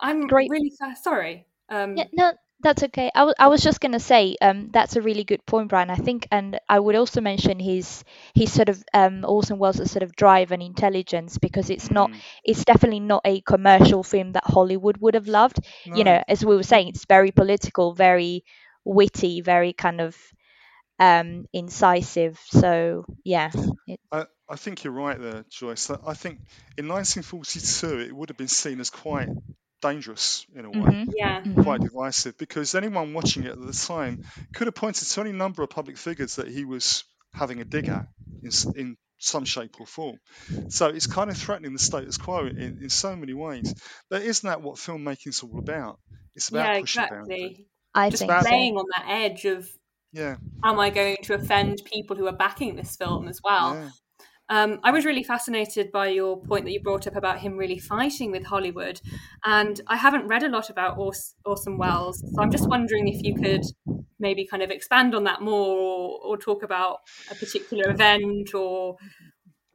I'm 0.00 0.29
Great. 0.29 0.49
really 0.50 0.73
sorry. 1.02 1.47
Um, 1.69 1.97
Yeah, 1.97 2.05
no, 2.12 2.33
that's 2.62 2.83
okay. 2.85 3.11
I 3.14 3.49
was 3.49 3.62
just 3.62 3.81
gonna 3.81 4.00
say, 4.00 4.37
um, 4.40 4.71
that's 4.71 4.97
a 4.97 5.02
really 5.02 5.25
good 5.25 5.45
point, 5.47 5.69
Brian. 5.69 5.90
I 5.90 5.97
think, 5.97 6.26
and 6.31 6.59
I 6.69 6.78
would 6.78 6.95
also 6.97 7.21
mention 7.21 7.59
his 7.59 8.04
his 8.35 8.52
sort 8.52 8.69
of 8.69 8.83
um 8.95 9.25
Orson 9.26 9.59
Welles' 9.59 9.90
sort 9.90 10.02
of 10.02 10.14
drive 10.16 10.52
and 10.52 10.62
intelligence 10.62 11.38
because 11.38 11.71
it's 11.71 11.90
not, 11.90 12.12
Mm. 12.12 12.23
it's 12.45 12.64
definitely 12.64 13.00
not 13.00 13.23
a 13.25 13.40
commercial 13.42 14.02
film 14.02 14.33
that 14.33 14.45
Hollywood 14.45 14.99
would 14.99 15.14
have 15.14 15.28
loved. 15.28 15.59
You 15.92 16.04
know, 16.04 16.23
as 16.28 16.45
we 16.45 16.57
were 16.57 16.62
saying, 16.62 16.88
it's 16.88 17.04
very 17.07 17.31
political, 17.33 17.95
very 17.95 18.45
witty, 18.85 19.40
very 19.40 19.73
kind 19.73 20.00
of 20.00 20.16
um 20.99 21.47
incisive. 21.52 22.38
So 22.50 23.04
yeah, 23.25 23.50
it, 23.87 24.00
I, 24.11 24.26
I 24.49 24.57
think 24.57 24.85
you're 24.85 24.92
right 24.92 25.19
there, 25.21 25.45
Joyce. 25.50 25.90
I 25.90 25.97
I 26.07 26.14
think 26.14 26.40
in 26.76 26.88
1942 26.88 28.00
it 28.00 28.14
would 28.14 28.28
have 28.31 28.37
been 28.38 28.49
seen 28.49 28.81
as 28.81 28.90
quite 28.90 29.28
dangerous 29.83 30.47
in 30.55 30.65
a 30.65 30.71
way, 30.71 30.77
mhm, 30.79 31.12
yeah. 31.17 31.43
quite 31.62 31.81
mhm, 31.81 31.85
divisive, 31.91 32.39
because 32.39 32.75
anyone 32.75 33.12
watching 33.12 33.43
it 33.45 33.51
at 33.53 33.61
the 33.61 33.73
time 33.73 34.25
could 34.55 34.67
have 34.69 34.75
pointed 34.75 35.07
to 35.09 35.21
any 35.21 35.33
number 35.33 35.62
of 35.62 35.69
public 35.71 35.99
figures 35.99 36.37
that 36.37 36.49
he 36.49 36.65
was 36.65 37.05
having 37.35 37.61
a 37.61 37.65
dig 37.65 37.89
at 37.89 38.07
in, 38.43 38.51
in 38.77 38.97
some 39.19 39.45
shape 39.45 39.81
or 39.81 39.87
form. 39.87 40.17
So 40.69 40.87
it's 40.89 41.07
kind 41.07 41.31
of 41.31 41.37
threatening 41.37 41.73
the 41.75 41.79
status 41.79 42.17
quo 42.17 42.47
in, 42.47 42.79
in 42.83 42.89
so 42.89 43.15
many 43.15 43.35
ways. 43.35 43.75
But 44.11 44.23
isn't 44.23 44.47
that 44.49 44.62
what 44.62 44.77
filmmaking's 44.77 45.43
all 45.43 45.59
about? 45.59 45.99
It's 46.35 46.49
about 46.49 46.75
Yeah, 46.75 46.81
pushing 46.81 47.03
boundaries. 47.09 47.29
exactly. 47.29 47.67
I 47.95 48.11
Just 48.11 48.21
think 48.21 48.31
about- 48.31 48.43
so. 48.45 48.49
playing 48.49 48.77
on 48.77 48.85
that 48.97 49.05
edge 49.09 49.45
of 49.45 49.69
Yeah, 50.12 50.37
am 50.65 50.79
I 50.81 50.91
going 50.91 51.17
to 51.25 51.35
offend 51.35 51.83
people 51.85 52.17
who 52.17 52.27
are 52.27 52.33
backing 52.37 52.75
this 52.77 52.97
film 52.97 53.29
as 53.29 53.41
well? 53.45 53.75
yeah. 53.75 53.91
Um, 54.49 54.80
I 54.82 54.90
was 54.90 55.04
really 55.06 55.22
fascinated 55.22 55.90
by 55.92 56.08
your 56.08 56.40
point 56.42 56.64
that 56.66 56.72
you 56.72 56.80
brought 56.80 57.06
up 57.06 57.16
about 57.16 57.38
him 57.40 57.56
really 57.56 57.78
fighting 57.78 58.30
with 58.30 58.44
Hollywood. 58.44 59.00
And 59.44 59.80
I 59.87 59.96
haven't 59.96 60.26
read 60.28 60.42
a 60.42 60.49
lot 60.49 60.68
about 60.68 60.99
Ors- 60.99 61.34
Orson 61.44 61.78
Welles. 61.78 62.18
So 62.34 62.42
I'm 62.42 62.50
just 62.50 62.68
wondering 62.68 63.08
if 63.08 63.22
you 63.22 63.34
could 63.34 63.64
maybe 64.18 64.46
kind 64.46 64.62
of 64.62 64.70
expand 64.70 65.14
on 65.14 65.25
that 65.25 65.40
more 65.40 65.78
or, 65.78 66.20
or 66.22 66.37
talk 66.37 66.62
about 66.62 66.99
a 67.30 67.34
particular 67.34 67.90
event 67.90 68.54
or. 68.54 68.96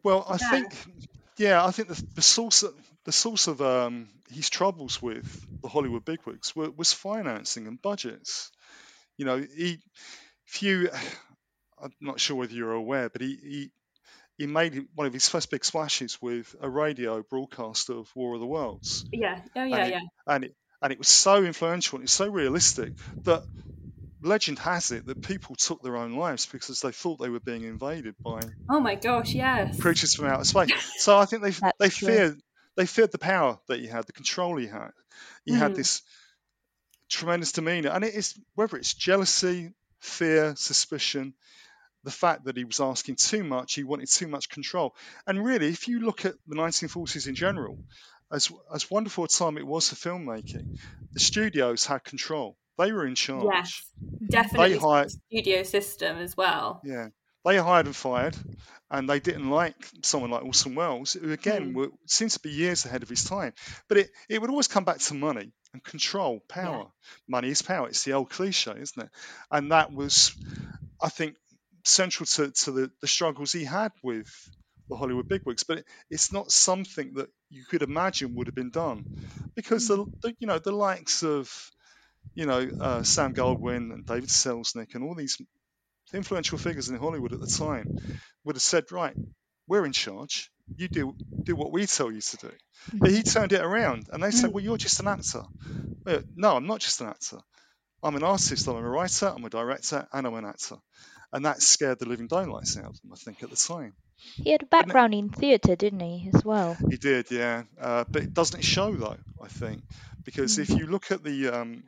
Well, 0.03 0.25
I 0.29 0.37
Yeah. 0.37 0.49
think, 0.49 0.75
yeah, 1.37 1.65
I 1.65 1.71
think 1.71 1.87
the, 1.89 2.03
the 2.15 2.21
source 2.21 2.63
of, 2.63 2.75
the 3.05 3.11
source 3.11 3.47
of 3.47 3.61
um, 3.61 4.09
his 4.29 4.49
troubles 4.49 5.01
with 5.01 5.45
the 5.61 5.69
Hollywood 5.69 6.05
bigwigs 6.05 6.55
were, 6.55 6.69
was 6.69 6.93
financing 6.93 7.67
and 7.67 7.81
budgets. 7.81 8.51
You 9.17 9.25
know, 9.25 9.37
he, 9.37 9.79
if 10.47 10.63
you, 10.63 10.89
I'm 11.81 11.93
not 12.01 12.19
sure 12.19 12.35
whether 12.35 12.53
you're 12.53 12.73
aware, 12.73 13.09
but 13.09 13.21
he, 13.21 13.35
he 13.41 13.71
he 14.37 14.47
made 14.47 14.87
one 14.95 15.07
of 15.07 15.13
his 15.13 15.29
first 15.29 15.49
big 15.51 15.65
splashes 15.65 16.21
with 16.21 16.55
a 16.61 16.69
radio 16.69 17.23
broadcast 17.23 17.89
of 17.89 18.15
War 18.15 18.35
of 18.35 18.39
the 18.41 18.47
Worlds, 18.47 19.05
Yeah, 19.11 19.43
oh, 19.55 19.63
yeah, 19.63 19.75
and 19.77 19.87
it, 19.89 19.95
yeah. 19.95 20.01
and 20.27 20.43
it 20.45 20.55
and 20.81 20.93
it 20.93 20.99
was 20.99 21.09
so 21.09 21.43
influential 21.43 21.97
and 21.97 22.05
it's 22.05 22.13
so 22.13 22.29
realistic 22.29 22.93
that 23.25 23.43
legend 24.21 24.59
has 24.59 24.91
it 24.91 25.05
that 25.07 25.21
people 25.21 25.55
took 25.55 25.81
their 25.83 25.97
own 25.97 26.15
lives 26.15 26.45
because 26.45 26.81
they 26.81 26.91
thought 26.91 27.17
they 27.19 27.29
were 27.29 27.39
being 27.41 27.63
invaded 27.63 28.15
by 28.23 28.53
Oh 28.69 28.79
my 28.79 28.95
gosh, 28.95 29.35
yes. 29.35 29.77
creatures 29.79 30.13
from 30.13 30.25
outer 30.25 30.43
space. 30.43 30.69
So 30.97 31.17
I 31.17 31.25
think 31.25 31.43
they 31.43 31.53
they 31.79 31.89
true. 31.89 31.89
feared 31.89 32.39
they 32.75 32.85
feared 32.85 33.11
the 33.11 33.17
power 33.17 33.59
that 33.67 33.79
he 33.79 33.87
had, 33.87 34.05
the 34.05 34.13
control 34.13 34.57
he 34.57 34.67
had. 34.67 34.91
He 35.45 35.53
had 35.53 35.73
Mm. 35.73 35.75
this 35.75 36.01
tremendous 37.09 37.51
demeanor, 37.51 37.89
and 37.89 38.03
it 38.03 38.13
is 38.13 38.39
whether 38.55 38.77
it's 38.77 38.93
jealousy, 38.93 39.73
fear, 39.99 40.55
suspicion, 40.55 41.33
the 42.07 42.11
fact 42.25 42.45
that 42.45 42.55
he 42.55 42.63
was 42.63 42.79
asking 42.79 43.15
too 43.17 43.43
much, 43.43 43.73
he 43.75 43.83
wanted 43.83 44.09
too 44.09 44.27
much 44.29 44.47
control. 44.47 44.95
And 45.27 45.43
really, 45.43 45.67
if 45.67 45.89
you 45.89 45.99
look 45.99 46.23
at 46.25 46.35
the 46.47 46.55
1940s 46.55 47.27
in 47.27 47.35
general, 47.35 47.77
as 48.31 48.49
as 48.73 48.89
wonderful 48.89 49.25
a 49.25 49.27
time 49.27 49.57
it 49.57 49.67
was 49.67 49.89
for 49.89 49.95
filmmaking, 49.95 50.77
the 51.13 51.19
studios 51.19 51.85
had 51.85 52.03
control. 52.05 52.55
They 52.77 52.91
were 52.93 53.05
in 53.05 53.15
charge. 53.15 53.43
Yes, 53.53 53.81
definitely 54.29 54.73
They 54.75 54.79
hired- 54.79 55.11
studio 55.11 55.63
system 55.63 56.17
as 56.19 56.37
well. 56.37 56.81
Yeah, 56.85 57.07
they 57.43 57.57
hired 57.57 57.87
and 57.87 57.95
fired, 57.95 58.37
and 58.89 59.09
they 59.09 59.19
didn't 59.19 59.49
like 59.49 59.75
someone 60.03 60.31
like 60.31 60.45
Orson 60.45 60.75
Welles, 60.75 61.13
who 61.13 61.31
again 61.33 61.71
Mm. 61.71 61.75
were, 61.75 61.89
seems 62.05 62.33
to 62.35 62.39
be 62.39 62.51
years 62.51 62.85
ahead 62.85 63.03
of 63.03 63.09
his 63.09 63.23
time. 63.25 63.53
But 63.89 63.97
it, 63.97 64.07
it 64.29 64.39
would 64.39 64.49
always 64.49 64.69
come 64.69 64.85
back 64.85 64.99
to 64.99 65.13
money 65.13 65.51
and 65.73 65.83
control, 65.83 66.39
power. 66.47 66.85
Money 67.27 67.49
is 67.49 67.61
power. 67.61 67.89
It's 67.89 68.03
the 68.05 68.13
old 68.13 68.29
cliche, 68.29 68.75
isn't 68.79 69.03
it? 69.05 69.09
And 69.51 69.71
that 69.71 69.91
was, 69.91 70.31
I 71.01 71.09
think, 71.09 71.35
central 71.87 72.27
to, 72.27 72.51
to 72.51 72.71
the, 72.71 72.91
the 73.01 73.07
struggles 73.07 73.51
he 73.51 73.63
had 73.63 73.91
with 74.03 74.27
the 74.89 74.95
Hollywood 74.95 75.27
bigwigs. 75.27 75.63
But 75.63 75.79
it, 75.79 75.85
it's 76.09 76.31
not 76.31 76.51
something 76.51 77.13
that 77.15 77.29
you 77.49 77.63
could 77.65 77.81
imagine 77.81 78.35
would 78.35 78.47
have 78.47 78.55
been 78.55 78.71
done, 78.71 79.05
because 79.55 79.87
the, 79.87 80.05
the 80.21 80.35
you 80.39 80.47
know 80.47 80.59
the 80.59 80.71
likes 80.71 81.23
of 81.23 81.71
you 82.35 82.45
know 82.45 82.67
uh, 82.79 83.03
Sam 83.03 83.33
Goldwyn 83.33 83.93
and 83.93 84.05
David 84.05 84.29
Selznick 84.29 84.95
and 84.95 85.03
all 85.03 85.15
these 85.15 85.37
influential 86.13 86.57
figures 86.57 86.89
in 86.89 86.97
Hollywood 86.97 87.33
at 87.33 87.39
the 87.41 87.47
time 87.47 87.97
would 88.43 88.55
have 88.55 88.61
said, 88.61 88.91
right, 88.91 89.15
we're 89.67 89.85
in 89.85 89.91
charge. 89.93 90.49
You 90.75 90.87
do 90.87 91.15
do 91.43 91.55
what 91.55 91.71
we 91.71 91.85
tell 91.85 92.11
you 92.11 92.21
to 92.21 92.37
do. 92.37 92.51
But 92.93 93.11
he 93.11 93.23
turned 93.23 93.53
it 93.53 93.61
around, 93.61 94.07
and 94.11 94.21
they 94.23 94.31
said, 94.31 94.51
well, 94.53 94.63
you're 94.63 94.77
just 94.77 94.99
an 94.99 95.07
actor. 95.07 95.43
Uh, 96.05 96.19
No, 96.35 96.55
I'm 96.55 96.67
not 96.67 96.79
just 96.79 97.01
an 97.01 97.07
actor. 97.07 97.39
I'm 98.03 98.15
an 98.15 98.23
artist. 98.23 98.67
I'm 98.67 98.75
a 98.75 98.81
writer. 98.81 99.33
I'm 99.35 99.43
a 99.45 99.49
director, 99.49 100.07
and 100.13 100.27
I'm 100.27 100.33
an 100.35 100.45
actor. 100.45 100.75
And 101.33 101.45
that 101.45 101.61
scared 101.61 101.99
the 101.99 102.07
living 102.07 102.27
daylights 102.27 102.77
out 102.77 102.85
of 102.85 103.01
them, 103.01 103.11
I 103.13 103.17
think, 103.17 103.43
at 103.43 103.49
the 103.49 103.55
time. 103.55 103.93
He 104.17 104.51
had 104.51 104.63
a 104.63 104.65
background 104.65 105.13
in 105.13 105.29
theatre, 105.29 105.75
didn't 105.75 105.99
he, 105.99 106.31
as 106.33 106.43
well? 106.43 106.77
He 106.89 106.97
did, 106.97 107.29
yeah. 107.29 107.63
Uh, 107.79 108.05
but 108.09 108.23
it 108.23 108.33
doesn't 108.33 108.63
show 108.63 108.95
though. 108.95 109.17
I 109.41 109.47
think 109.47 109.83
because 110.23 110.57
if 110.57 110.69
you 110.69 110.87
look 110.87 111.11
at 111.11 111.23
the 111.23 111.49
um, 111.49 111.83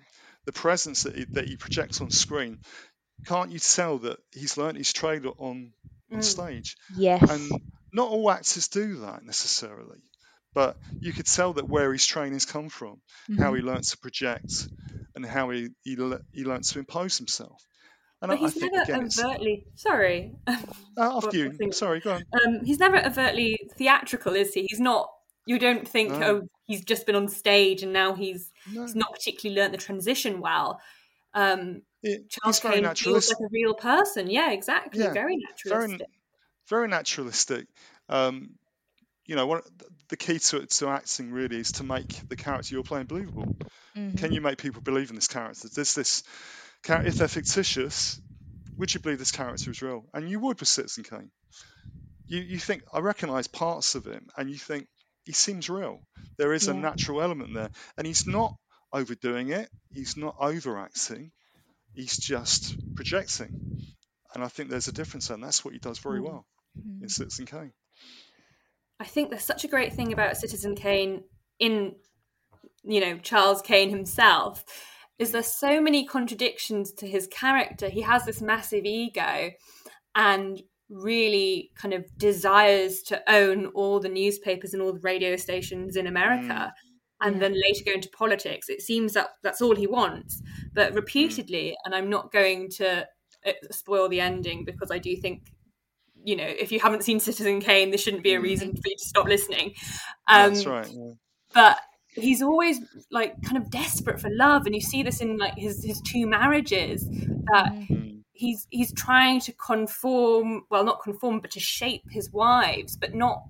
the 0.45 0.51
presence 0.51 1.03
that 1.03 1.15
he, 1.15 1.25
that 1.31 1.47
he 1.47 1.55
projects 1.57 2.01
on 2.01 2.11
screen, 2.11 2.59
can't 3.25 3.51
you 3.51 3.59
tell 3.59 3.97
that 3.99 4.19
he's 4.33 4.57
learnt 4.57 4.77
his 4.77 4.93
trade 4.93 5.25
on 5.25 5.73
on 6.11 6.19
Mm. 6.19 6.23
stage? 6.23 6.75
Yes. 6.95 7.29
And 7.29 7.61
not 7.91 8.09
all 8.09 8.29
actors 8.29 8.67
do 8.67 8.97
that 9.01 9.23
necessarily, 9.23 9.99
but 10.53 10.77
you 11.01 11.13
could 11.13 11.25
tell 11.27 11.53
that 11.53 11.67
where 11.67 11.91
his 11.91 12.05
training's 12.05 12.45
come 12.45 12.69
from, 12.69 13.01
how 13.37 13.53
Mhm. 13.53 13.57
he 13.57 13.61
learnt 13.63 13.83
to 13.85 13.97
project, 13.97 14.67
and 15.15 15.25
how 15.25 15.49
he 15.49 15.69
he, 15.83 15.95
le- 15.95 16.21
he 16.31 16.43
learnt 16.43 16.65
to 16.65 16.79
impose 16.79 17.17
himself. 17.17 17.59
And 18.21 18.31
I, 18.31 18.35
But 18.35 18.41
I 18.41 18.45
he's 18.45 18.53
think 18.55 18.73
never 18.73 18.83
again, 18.83 19.05
it's, 19.05 19.19
uh, 19.23 19.27
overtly. 19.27 19.65
Sorry. 19.75 20.33
after 20.47 21.27
what- 21.27 21.33
you. 21.33 21.71
Sorry, 21.71 21.99
go 22.01 22.13
on. 22.13 22.23
um, 22.45 22.65
he's 22.65 22.79
never 22.79 22.97
overtly 23.05 23.57
theatrical, 23.77 24.35
is 24.35 24.53
he? 24.53 24.65
He's 24.69 24.79
not. 24.79 25.09
You 25.45 25.57
don't 25.57 25.87
think, 25.87 26.11
No. 26.11 26.27
oh, 26.29 26.41
he's 26.65 26.83
just 26.83 27.05
been 27.05 27.15
on 27.15 27.27
stage 27.29 27.81
and 27.81 27.93
now 27.93 28.13
he's 28.13 28.51
No, 28.71 28.81
he's 28.83 28.93
not 28.95 29.13
particularly 29.13 29.59
learnt 29.59 29.71
the 29.71 29.77
transition 29.77 30.41
well. 30.41 30.81
Um, 31.33 31.81
it- 32.03 32.29
Charles 32.29 32.59
very 32.59 32.81
Kane 32.81 32.93
feels 32.95 33.29
like 33.29 33.37
a 33.39 33.49
real 33.51 33.73
person. 33.73 34.29
Yeah, 34.29 34.51
exactly. 34.51 35.01
Yeah, 35.01 35.13
very 35.13 35.37
very 35.65 35.87
naturalistic. 35.87 36.07
very 36.67 36.87
naturalistic. 36.87 37.67
Um, 38.09 38.55
you 39.25 39.35
know, 39.35 39.45
one, 39.47 39.61
the 40.09 40.17
key 40.17 40.39
to 40.39 40.65
to 40.65 40.87
acting 40.89 41.31
really 41.31 41.57
is 41.59 41.71
to 41.73 41.83
make 41.83 42.27
the 42.27 42.35
character 42.35 42.73
you're 42.75 42.83
playing 42.83 43.05
believable. 43.05 43.55
Mhm. 43.95 44.17
Can 44.17 44.33
you 44.33 44.41
make 44.41 44.57
people 44.57 44.81
believe 44.81 45.09
in 45.09 45.15
this 45.15 45.27
character? 45.27 45.67
Does 45.73 45.93
this 45.95 46.23
if 46.87 47.15
they're 47.15 47.27
fictitious, 47.27 48.19
would 48.77 48.93
you 48.93 48.99
believe 48.99 49.19
this 49.19 49.31
character 49.31 49.69
is 49.71 49.81
real? 49.81 50.05
And 50.13 50.29
you 50.29 50.39
would 50.39 50.59
with 50.59 50.69
Citizen 50.69 51.03
Kane. 51.03 51.31
You 52.25 52.41
you 52.41 52.59
think 52.59 52.83
I 52.93 52.99
recognise 52.99 53.47
parts 53.47 53.95
of 53.95 54.05
him, 54.05 54.27
and 54.37 54.49
you 54.49 54.57
think 54.57 54.87
he 55.25 55.33
seems 55.33 55.69
real. 55.69 55.99
There 56.37 56.53
is 56.53 56.67
a 56.67 56.73
natural 56.73 57.21
element 57.21 57.53
there, 57.53 57.69
and 57.97 58.07
he's 58.07 58.25
not 58.25 58.55
overdoing 58.93 59.49
it. 59.49 59.69
He's 59.91 60.15
not 60.15 60.35
overacting. 60.39 61.31
He's 61.93 62.17
just 62.17 62.75
projecting. 62.95 63.81
And 64.33 64.43
I 64.43 64.47
think 64.47 64.69
there's 64.69 64.87
a 64.87 64.91
difference, 64.93 65.29
and 65.31 65.43
that's 65.43 65.65
what 65.65 65.73
he 65.73 65.79
does 65.79 65.99
very 65.99 66.19
Mm. 66.19 66.23
well 66.23 66.47
Mhm. 66.77 67.01
in 67.03 67.09
Citizen 67.09 67.45
Kane. 67.47 67.73
I 68.99 69.05
think 69.05 69.29
there's 69.29 69.43
such 69.43 69.63
a 69.63 69.67
great 69.67 69.93
thing 69.93 70.13
about 70.13 70.37
Citizen 70.37 70.75
Kane 70.75 71.23
in, 71.57 71.95
you 72.83 72.99
know, 72.99 73.17
Charles 73.17 73.61
Kane 73.61 73.89
himself. 73.89 74.63
Is 75.19 75.31
there's 75.31 75.47
so 75.53 75.81
many 75.81 76.05
contradictions 76.05 76.93
to 76.93 77.07
his 77.07 77.27
character. 77.27 77.89
He 77.89 78.01
has 78.01 78.25
this 78.25 78.41
massive 78.41 78.85
ego, 78.85 79.51
and 80.15 80.61
really 80.89 81.71
kind 81.75 81.93
of 81.93 82.05
desires 82.17 83.03
to 83.03 83.21
own 83.31 83.67
all 83.67 83.99
the 83.99 84.09
newspapers 84.09 84.73
and 84.73 84.81
all 84.81 84.91
the 84.93 84.99
radio 85.01 85.35
stations 85.35 85.95
in 85.95 86.07
America. 86.07 86.73
And 87.21 87.35
Yeah. 87.35 87.39
then 87.41 87.53
later 87.53 87.83
go 87.85 87.91
into 87.91 88.09
politics. 88.09 88.69
It 88.69 88.81
seems 88.81 89.13
that 89.13 89.29
that's 89.43 89.61
all 89.61 89.75
he 89.75 89.87
wants. 89.87 90.41
But 90.73 90.93
repeatedly, 90.93 91.75
and 91.85 91.93
I'm 91.93 92.09
not 92.09 92.31
going 92.31 92.69
to 92.77 93.05
uh, 93.45 93.51
spoil 93.71 94.09
the 94.09 94.21
ending 94.21 94.65
because 94.65 94.89
I 94.89 94.97
do 94.97 95.15
think 95.15 95.51
you 96.25 96.35
know, 96.35 96.43
if 96.45 96.69
you 96.71 96.81
haven't 96.81 97.03
seen 97.03 97.17
Citizen 97.19 97.61
Kane, 97.61 97.91
this 97.91 98.01
shouldn't 98.01 98.23
be 98.23 98.33
a 98.33 98.41
reason 98.41 98.71
for 98.73 98.81
you 98.85 98.95
to 98.97 99.05
stop 99.05 99.25
listening. 99.25 99.73
Um, 100.27 100.53
That's 100.53 100.65
right. 100.65 100.89
Yeah. 100.91 101.11
But 101.53 101.79
he's 102.21 102.41
always 102.41 102.79
like 103.11 103.41
kind 103.43 103.57
of 103.57 103.69
desperate 103.69 104.19
for 104.19 104.29
love 104.31 104.65
and 104.65 104.75
you 104.75 104.81
see 104.81 105.03
this 105.03 105.21
in 105.21 105.37
like 105.37 105.55
his 105.57 105.83
his 105.83 106.01
two 106.01 106.25
marriages 106.27 107.07
that 107.51 107.71
Mm. 107.89 108.21
he's 108.33 108.67
he's 108.69 108.93
trying 108.93 109.39
to 109.41 109.51
conform 109.53 110.63
well 110.69 110.83
not 110.83 111.01
conform 111.01 111.39
but 111.39 111.51
to 111.51 111.59
shape 111.59 112.03
his 112.09 112.31
wives 112.31 112.95
but 112.95 113.13
not 113.13 113.43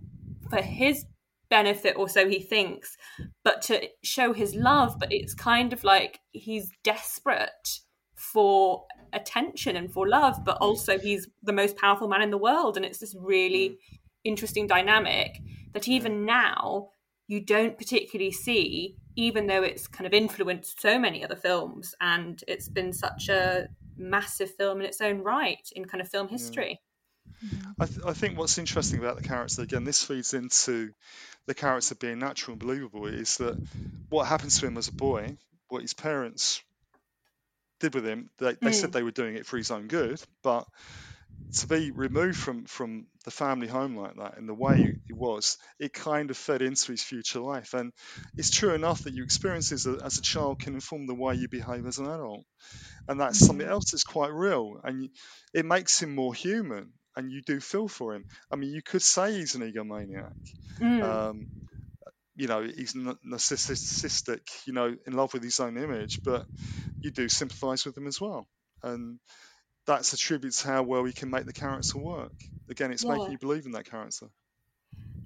for 0.50 0.62
his 0.62 1.06
benefit 1.50 1.96
or 1.98 2.08
so 2.08 2.28
he 2.30 2.40
thinks 2.40 2.96
but 3.44 3.62
to 3.64 3.88
show 4.04 4.34
his 4.34 4.56
love. 4.56 4.98
But 5.00 5.12
it's 5.12 5.34
kind 5.34 5.74
of 5.74 5.84
like 5.84 6.20
he's 6.32 6.72
desperate 6.84 7.80
for 8.16 8.86
attention 9.14 9.76
and 9.76 9.92
for 9.92 10.08
love 10.08 10.44
but 10.46 10.58
also 10.58 11.00
he's 11.00 11.28
the 11.42 11.54
most 11.54 11.76
powerful 11.78 12.08
man 12.08 12.22
in 12.22 12.30
the 12.32 12.38
world. 12.38 12.78
And 12.78 12.86
it's 12.86 13.00
this 13.00 13.16
really 13.20 13.78
interesting 14.24 14.68
dynamic 14.68 15.40
that 15.74 15.88
even 15.88 16.26
now 16.26 16.90
you 17.30 17.40
don't 17.40 17.78
particularly 17.78 18.32
see 18.32 18.98
even 19.16 19.48
though 19.48 19.64
it's 19.64 19.88
kind 19.88 20.06
of 20.06 20.14
influenced 20.14 20.82
so 20.82 20.98
many 21.00 21.24
other 21.24 21.36
films 21.36 21.96
and 22.02 22.44
it's 22.48 22.68
been 22.68 22.92
such 22.92 23.30
a 23.30 23.68
massive 23.98 24.54
film 24.56 24.80
in 24.80 24.86
its 24.86 25.00
own 25.00 25.20
right 25.20 25.70
in 25.76 25.86
kind 25.86 26.02
of 26.02 26.10
film 26.10 26.28
history 26.28 26.82
I, 27.80 27.86
th- 27.86 28.00
I 28.06 28.14
think 28.14 28.38
what's 28.38 28.58
interesting 28.58 29.00
about 29.00 29.16
the 29.16 29.28
character 29.28 29.62
again, 29.62 29.86
this 29.86 30.04
feeds 30.04 30.34
into 30.34 30.92
the 31.46 31.54
character 31.54 31.96
being 31.96 32.20
natural 32.20 32.54
and 32.54 32.60
believable. 32.60 33.06
Is 33.06 33.38
that 33.38 33.58
what 34.10 34.26
happens 34.28 34.60
to 34.60 34.68
him 34.68 34.78
as 34.78 34.90
a 34.90 34.94
boy? 34.94 35.38
What 35.70 35.82
his 35.84 35.94
parents 35.94 36.62
did 37.80 37.96
with 37.96 38.06
him? 38.06 38.30
They, 38.40 38.56
they 38.56 38.72
said 38.74 38.90
Mm. 38.90 38.94
they 38.94 39.04
were 39.04 39.12
doing 39.12 39.36
it 39.36 39.46
for 39.46 39.58
his 39.58 39.72
own 39.72 39.88
good, 39.88 40.22
but 40.44 40.68
to 41.52 41.68
be 41.68 41.92
removed 41.92 42.38
from 42.38 42.66
from 42.66 43.08
the 43.26 43.32
family 43.32 43.68
home 43.68 43.96
like 43.96 44.16
that 44.16 44.38
in 44.38 44.46
the 44.46 44.54
way 44.54 44.96
it 45.08 45.16
was, 45.16 45.58
it 45.80 45.94
kind 45.94 46.30
of 46.30 46.38
fed 46.38 46.62
into 46.62 46.92
his 46.92 47.04
future 47.04 47.40
life. 47.40 47.74
And 47.74 47.92
it's 48.38 48.52
true 48.52 48.74
enough 48.74 49.04
that 49.04 49.14
your 49.14 49.26
experiences 49.26 49.88
as 49.88 50.18
a, 50.18 50.22
child 50.22 50.60
can 50.60 50.76
inform 50.76 51.08
the 51.08 51.16
way 51.16 51.36
you 51.36 51.48
behave 51.50 51.86
as 51.86 51.98
an 51.98 52.06
adult, 52.06 52.46
and 53.08 53.20
that's 53.20 53.40
something 53.40 53.68
else 53.68 53.92
that's 53.92 54.04
quite 54.04 54.32
real, 54.32 54.80
and 54.84 55.10
it 55.54 55.66
makes 55.66 56.02
him 56.02 56.16
more 56.16 56.34
human. 56.34 56.94
And 57.16 57.32
you 57.32 57.42
do 57.42 57.60
feel 57.60 57.90
for 57.90 58.16
him. 58.16 58.24
I 58.50 58.56
mean, 58.56 58.70
you 58.70 58.82
could 58.82 59.02
say 59.02 59.34
he's 59.34 59.56
an 59.56 59.62
egomaniac. 59.62 60.32
Mm. 60.80 61.04
Um, 61.04 61.48
you 62.36 62.48
know, 62.48 62.62
he's 62.62 62.94
narcissistic, 62.94 64.40
you 64.66 64.72
know, 64.72 64.96
in 65.06 65.14
love 65.14 65.34
with 65.34 65.44
his 65.44 65.60
own 65.60 65.78
image, 65.78 66.22
but 66.24 66.46
you 67.02 67.12
do 67.12 67.28
sympathise 67.28 67.86
with 67.86 67.98
him 67.98 68.08
as 68.08 68.22
well. 68.22 68.48
And 68.84 69.20
that's 69.90 70.14
a 70.14 70.18
tribute 70.18 70.54
to 70.54 70.68
how 70.68 70.84
well 70.84 71.04
he 71.04 71.14
can 71.14 71.32
make 71.32 71.46
the 71.46 71.54
character 71.54 71.98
work. 71.98 72.32
Again, 72.70 72.92
it's 72.92 73.04
Yeah. 73.04 73.14
making 73.14 73.32
you 73.32 73.38
believe 73.40 73.66
in 73.66 73.72
that 73.72 73.90
character. 73.90 74.28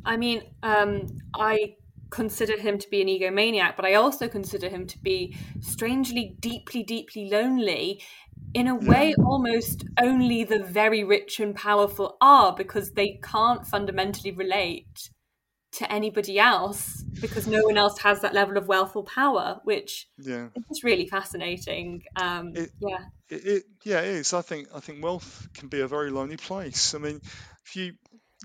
I 0.06 0.16
mean, 0.16 0.42
um, 0.64 1.08
I 1.34 1.76
consider 2.10 2.58
him 2.58 2.78
to 2.78 2.90
be 2.90 3.02
an 3.02 3.10
egomaniac, 3.10 3.76
but 3.76 3.86
I 3.86 3.96
also 3.96 4.30
consider 4.30 4.70
him 4.70 4.88
to 4.88 4.98
be 5.00 5.36
strangely, 5.60 6.38
deeply, 6.40 6.84
deeply 6.84 7.30
lonely. 7.30 8.02
In 8.54 8.68
a 8.68 8.76
way, 8.76 9.14
almost 9.26 9.84
only 10.02 10.46
the 10.46 10.60
very 10.60 11.04
rich 11.04 11.42
and 11.42 11.54
powerful 11.54 12.16
are 12.22 12.56
because 12.56 12.92
they 12.92 13.20
can't 13.22 13.68
fundamentally 13.68 14.32
relate 14.32 15.10
to 15.74 15.92
anybody 15.92 16.40
else 16.40 17.02
because 17.22 17.48
no 17.48 17.64
one 17.64 17.78
else 17.78 17.98
has 18.00 18.22
that 18.22 18.34
level 18.34 18.58
of 18.58 18.68
wealth 18.68 18.96
or 18.96 19.04
power, 19.04 19.60
which 19.64 20.08
Yeah. 20.18 20.50
is 20.70 20.84
really 20.84 21.08
fascinating. 21.08 22.04
Um, 22.16 22.56
It- 22.56 22.72
yeah. 22.80 23.06
It, 23.30 23.46
it 23.48 23.64
yeah, 23.84 24.02
it 24.02 24.16
is. 24.16 24.34
I 24.34 24.42
think 24.42 24.68
I 24.74 24.80
think 24.80 25.04
wealth 25.04 25.48
can 25.54 25.70
be 25.70 25.82
a 25.82 25.88
very 25.88 26.12
lonely 26.12 26.38
place. 26.38 26.94
I 26.94 27.00
mean, 27.00 27.20
if 27.66 27.76
you 27.76 27.94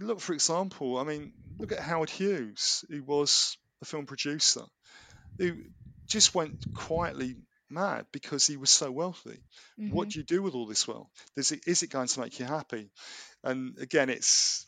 look, 0.01 0.21
for 0.21 0.33
example, 0.33 0.97
I 0.99 1.05
mean, 1.05 1.33
look 1.59 1.73
at 1.73 1.81
Howard 1.81 2.11
Hughes, 2.11 2.85
who 2.89 3.03
was 3.03 3.59
a 3.83 3.85
film 3.85 4.07
producer, 4.07 4.63
who 5.39 5.65
just 6.07 6.35
went 6.35 6.73
quietly 6.75 7.37
mad 7.71 8.07
because 8.13 8.47
he 8.47 8.57
was 8.57 8.71
so 8.71 8.91
wealthy. 8.91 9.43
What 9.77 10.09
do 10.09 10.19
you 10.19 10.25
do 10.25 10.41
with 10.43 10.55
all 10.55 10.67
this 10.67 10.89
wealth? 10.89 11.11
Is 11.37 11.53
it, 11.53 11.61
is 11.67 11.83
it 11.83 11.91
going 11.91 12.09
to 12.09 12.21
make 12.21 12.39
you 12.41 12.47
happy? 12.47 12.91
And 13.45 13.77
again, 13.79 14.09
it's 14.09 14.67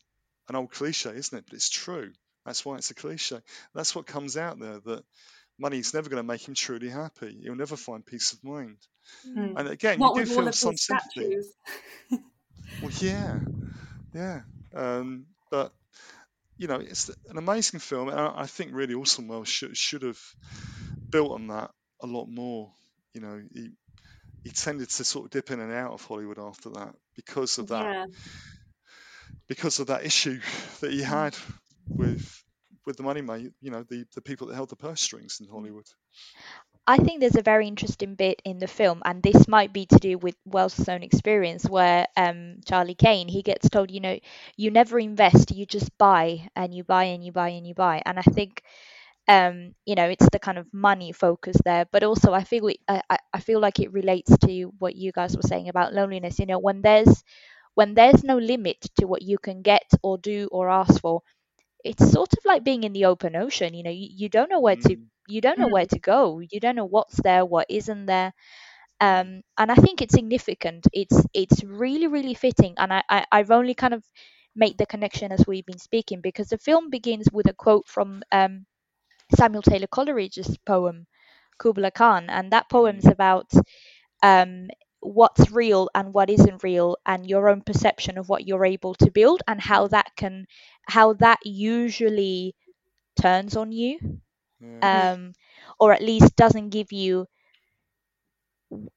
an 0.48 0.56
old 0.56 0.70
cliche, 0.70 1.10
isn't 1.16 1.38
it? 1.38 1.44
But 1.46 1.54
it's 1.54 1.70
true. 1.70 2.12
That's 2.44 2.64
why 2.64 2.76
it's 2.76 2.90
a 2.90 2.94
cliche. 2.94 3.38
That's 3.74 3.94
what 3.94 4.06
comes 4.06 4.36
out 4.36 4.58
there 4.58 4.80
that 4.80 5.04
money's 5.58 5.92
never 5.94 6.08
going 6.08 6.22
to 6.22 6.26
make 6.26 6.46
him 6.46 6.54
truly 6.54 6.88
happy. 6.88 7.38
He'll 7.42 7.54
never 7.54 7.76
find 7.76 8.04
peace 8.04 8.32
of 8.32 8.42
mind. 8.42 8.78
Mm. 9.28 9.54
And 9.58 9.68
again, 9.68 9.98
Not 9.98 10.16
you 10.16 10.24
do 10.24 10.34
feel 10.34 10.52
some 10.52 10.76
sympathy. 10.76 11.38
Well, 12.80 12.92
yeah, 13.00 13.40
yeah. 14.14 14.40
Um, 14.74 15.26
but 15.50 15.72
you 16.56 16.68
know, 16.68 16.76
it's 16.76 17.10
an 17.28 17.36
amazing 17.36 17.80
film, 17.80 18.08
and 18.08 18.18
I, 18.18 18.32
I 18.42 18.46
think 18.46 18.70
really 18.72 18.94
Orson 18.94 19.28
Welles 19.28 19.48
should 19.48 19.76
should 19.76 20.02
have 20.02 20.20
built 21.10 21.32
on 21.32 21.48
that 21.48 21.72
a 22.00 22.06
lot 22.06 22.26
more. 22.26 22.72
You 23.12 23.20
know, 23.22 23.42
he 23.52 23.70
he 24.44 24.50
tended 24.50 24.88
to 24.88 25.04
sort 25.04 25.26
of 25.26 25.30
dip 25.32 25.50
in 25.50 25.60
and 25.60 25.72
out 25.72 25.92
of 25.92 26.04
Hollywood 26.04 26.38
after 26.38 26.70
that 26.70 26.94
because 27.16 27.58
of 27.58 27.68
that 27.68 27.84
Yeah. 27.84 28.06
because 29.48 29.80
of 29.80 29.88
that 29.88 30.04
issue 30.04 30.40
that 30.80 30.92
he 30.92 31.02
had 31.02 31.36
with 31.96 32.44
with 32.86 32.96
the 32.96 33.02
money. 33.02 33.22
You 33.60 33.70
know, 33.70 33.82
the 33.84 34.06
the 34.14 34.22
people 34.22 34.46
that 34.48 34.54
held 34.54 34.70
the 34.70 34.76
purse 34.76 35.00
strings 35.02 35.38
in 35.40 35.48
Hollywood. 35.48 35.86
I 36.86 36.96
think 36.96 37.20
there's 37.20 37.36
a 37.36 37.42
very 37.42 37.68
interesting 37.68 38.14
bit 38.16 38.42
in 38.44 38.58
the 38.58 38.66
film, 38.66 39.02
and 39.04 39.22
this 39.22 39.46
might 39.46 39.72
be 39.72 39.86
to 39.86 39.96
do 39.96 40.18
with 40.18 40.34
Welles' 40.44 40.88
own 40.88 41.02
experience, 41.02 41.68
where 41.68 42.06
um, 42.16 42.60
Charlie 42.66 42.94
Kane 42.94 43.28
he 43.28 43.42
gets 43.42 43.68
told, 43.68 43.90
you 43.90 44.00
know, 44.00 44.18
you 44.56 44.70
never 44.70 44.98
invest, 44.98 45.52
you 45.52 45.66
just 45.66 45.96
buy, 45.98 46.48
and 46.56 46.74
you 46.74 46.82
buy 46.82 47.04
and 47.04 47.24
you 47.24 47.32
buy 47.32 47.50
and 47.50 47.66
you 47.66 47.74
buy. 47.74 48.02
And 48.04 48.18
I 48.18 48.22
think, 48.22 48.62
um, 49.28 49.74
you 49.86 49.94
know, 49.94 50.06
it's 50.08 50.28
the 50.32 50.38
kind 50.38 50.58
of 50.58 50.66
money 50.72 51.12
focus 51.12 51.56
there, 51.64 51.86
but 51.92 52.02
also 52.04 52.32
I 52.32 52.44
feel 52.44 52.68
I, 52.88 53.02
I- 53.10 53.18
I 53.34 53.40
feel 53.40 53.60
like 53.60 53.78
it 53.80 53.92
relates 53.92 54.36
to 54.38 54.64
what 54.78 54.96
you 54.96 55.12
guys 55.12 55.36
were 55.36 55.42
saying 55.48 55.68
about 55.68 55.94
loneliness. 55.94 56.38
You 56.38 56.46
know, 56.46 56.58
when 56.58 56.82
there's 56.82 57.22
when 57.74 57.94
there's 57.94 58.22
no 58.24 58.38
limit 58.38 58.80
to 58.98 59.06
what 59.06 59.22
you 59.22 59.38
can 59.38 59.62
get 59.62 59.88
or 60.02 60.18
do 60.18 60.48
or 60.52 60.68
ask 60.70 61.00
for, 61.00 61.22
it's 61.84 62.10
sort 62.10 62.32
of 62.32 62.44
like 62.44 62.64
being 62.64 62.84
in 62.84 62.92
the 62.92 63.06
open 63.06 63.36
ocean. 63.36 63.74
You 63.74 63.82
know, 63.84 63.90
you, 63.90 64.08
you 64.10 64.28
don't 64.28 64.50
know 64.50 64.60
where 64.60 64.76
to 64.76 64.96
Mm. 64.96 65.08
you 65.28 65.40
don't 65.40 65.58
know 65.58 65.68
Mm. 65.68 65.72
where 65.72 65.86
to 65.86 65.98
go 66.00 66.40
you 66.40 66.58
don't 66.60 66.74
know 66.76 66.84
what's 66.86 67.16
there 67.22 67.44
what 67.44 67.66
isn't 67.70 68.06
there 68.06 68.32
um, 69.00 69.42
and 69.58 69.70
i 69.70 69.74
think 69.74 70.00
it's 70.00 70.14
significant 70.14 70.86
it's 70.92 71.24
it's 71.34 71.62
really 71.64 72.06
really 72.06 72.34
fitting 72.34 72.74
and 72.78 72.92
I, 72.92 73.02
I 73.08 73.24
i've 73.32 73.50
only 73.50 73.74
kind 73.74 73.94
of 73.94 74.04
made 74.54 74.78
the 74.78 74.86
connection 74.86 75.32
as 75.32 75.46
we've 75.46 75.66
been 75.66 75.78
speaking 75.78 76.20
because 76.20 76.48
the 76.48 76.58
film 76.58 76.90
begins 76.90 77.28
with 77.32 77.48
a 77.48 77.54
quote 77.54 77.86
from 77.88 78.22
um, 78.32 78.66
samuel 79.34 79.62
taylor 79.62 79.86
coleridge's 79.86 80.56
poem 80.66 81.06
kubla 81.58 81.90
khan 81.90 82.28
and 82.30 82.52
that 82.52 82.68
poem's 82.70 83.06
about 83.06 83.50
um, 84.22 84.68
what's 85.00 85.50
real 85.50 85.88
and 85.94 86.12
what 86.14 86.30
isn't 86.30 86.62
real 86.62 86.96
and 87.06 87.26
your 87.28 87.48
own 87.48 87.60
perception 87.62 88.18
of 88.18 88.28
what 88.28 88.46
you're 88.46 88.64
able 88.64 88.94
to 88.94 89.10
build 89.10 89.42
and 89.48 89.60
how 89.60 89.86
that 89.88 90.06
can 90.16 90.46
how 90.88 91.12
that 91.14 91.38
usually 91.44 92.54
turns 93.20 93.56
on 93.56 93.72
you 93.72 93.98
Yeah. 94.60 94.82
um, 94.82 95.32
or 95.78 95.92
at 95.92 96.02
least 96.02 96.36
doesn't 96.36 96.70
give 96.70 96.92
you 96.92 97.26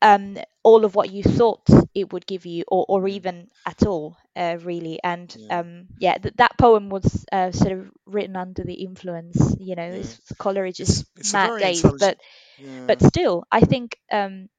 um, 0.01 0.37
all 0.63 0.85
of 0.85 0.95
what 0.95 1.11
you 1.11 1.23
thought 1.23 1.67
it 1.93 2.11
would 2.13 2.25
give 2.25 2.45
you, 2.45 2.63
or, 2.67 2.85
or 2.87 3.07
even 3.07 3.47
at 3.65 3.85
all, 3.85 4.17
uh, 4.35 4.57
really. 4.61 4.99
And 5.03 5.35
Yeah. 5.35 5.49
um, 5.49 5.87
yeah, 5.97 6.17
th- 6.17 6.35
that 6.37 6.57
poem 6.59 6.89
was 6.89 7.25
uh, 7.31 7.51
sort 7.51 7.73
of 7.73 7.89
written 8.05 8.35
under 8.35 8.63
the 8.63 8.73
influence, 8.73 9.55
you 9.59 9.75
know, 9.75 9.83
Yeah. 9.89 10.01
it's 10.01 10.19
Coleridge's 10.39 11.05
It's 11.17 11.21
it's 11.21 11.33
a 11.33 11.37
mad 11.37 11.51
days, 11.57 11.83
but 11.97 12.17
Yeah. 12.57 12.87
but 12.87 13.01
still, 13.01 13.43
I 13.51 13.61
think 13.61 13.97
um, 14.11 14.49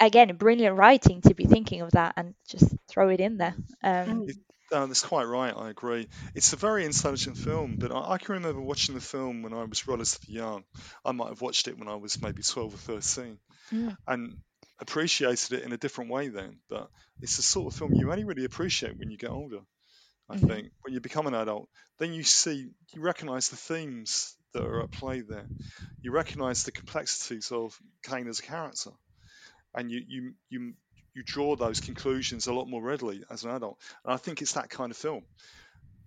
again, 0.00 0.36
brilliant 0.36 0.76
writing 0.76 1.20
to 1.22 1.34
be 1.34 1.44
thinking 1.46 1.80
of 1.82 1.92
that 1.92 2.14
and 2.16 2.34
just 2.48 2.74
throw 2.88 3.08
it 3.08 3.20
in 3.20 3.38
there. 3.38 3.54
Um. 3.82 4.24
It, 4.26 4.36
uh, 4.72 4.86
that's 4.86 5.04
quite 5.04 5.24
right. 5.24 5.54
I 5.56 5.70
agree. 5.70 6.08
It's 6.34 6.52
a 6.52 6.56
very 6.56 6.84
intelligent 6.84 7.36
film, 7.36 7.76
but 7.78 7.92
I, 7.92 8.12
I 8.12 8.18
can 8.18 8.34
remember 8.34 8.60
watching 8.60 8.94
the 8.94 9.00
film 9.00 9.42
when 9.42 9.52
I 9.52 9.64
was 9.64 9.86
relatively 9.86 10.34
young. 10.34 10.64
I 11.04 11.12
might 11.12 11.28
have 11.28 11.40
watched 11.40 11.68
it 11.68 11.78
when 11.78 11.88
I 11.88 11.94
was 11.96 12.20
maybe 12.20 12.42
12 12.42 12.74
or 12.74 12.78
13 12.78 13.38
Mm. 13.72 13.96
and 14.06 14.38
appreciated 14.80 15.52
it 15.52 15.62
in 15.64 15.72
a 15.72 15.76
different 15.78 16.10
way 16.10 16.28
then. 16.28 16.60
But 16.68 16.90
it's 17.20 17.36
the 17.36 17.42
sort 17.42 17.72
of 17.72 17.78
film 17.78 17.94
you 17.94 18.10
only 18.10 18.24
really 18.24 18.44
appreciate 18.44 18.98
when 18.98 19.10
you 19.10 19.18
get 19.18 19.30
older. 19.30 19.60
I 20.28 20.36
Mhm. 20.36 20.36
think 20.36 20.72
when 20.82 20.94
you 20.94 21.00
become 21.00 21.26
an 21.26 21.34
adult, 21.34 21.68
then 21.98 22.12
you 22.12 22.24
see, 22.24 22.70
you 22.94 23.02
recognise 23.02 23.50
the 23.50 23.56
themes 23.56 24.36
that 24.54 24.64
are 24.64 24.82
at 24.82 24.92
play 24.92 25.22
there. 25.22 25.48
You 26.02 26.12
recognise 26.12 26.64
the 26.64 26.72
complexities 26.72 27.52
of 27.52 27.78
Kane 28.04 28.28
as 28.28 28.40
a 28.40 28.44
character, 28.44 28.92
and 29.76 29.90
you 29.90 30.02
you 30.08 30.34
you 30.50 30.74
you 31.14 31.22
draw 31.24 31.56
those 31.56 31.80
conclusions 31.80 32.46
a 32.46 32.52
lot 32.52 32.68
more 32.68 32.82
readily 32.82 33.22
as 33.30 33.44
an 33.44 33.50
adult. 33.50 33.78
And 34.04 34.12
I 34.14 34.16
think 34.18 34.42
it's 34.42 34.52
that 34.54 34.70
kind 34.70 34.90
of 34.90 34.96
film. 34.96 35.24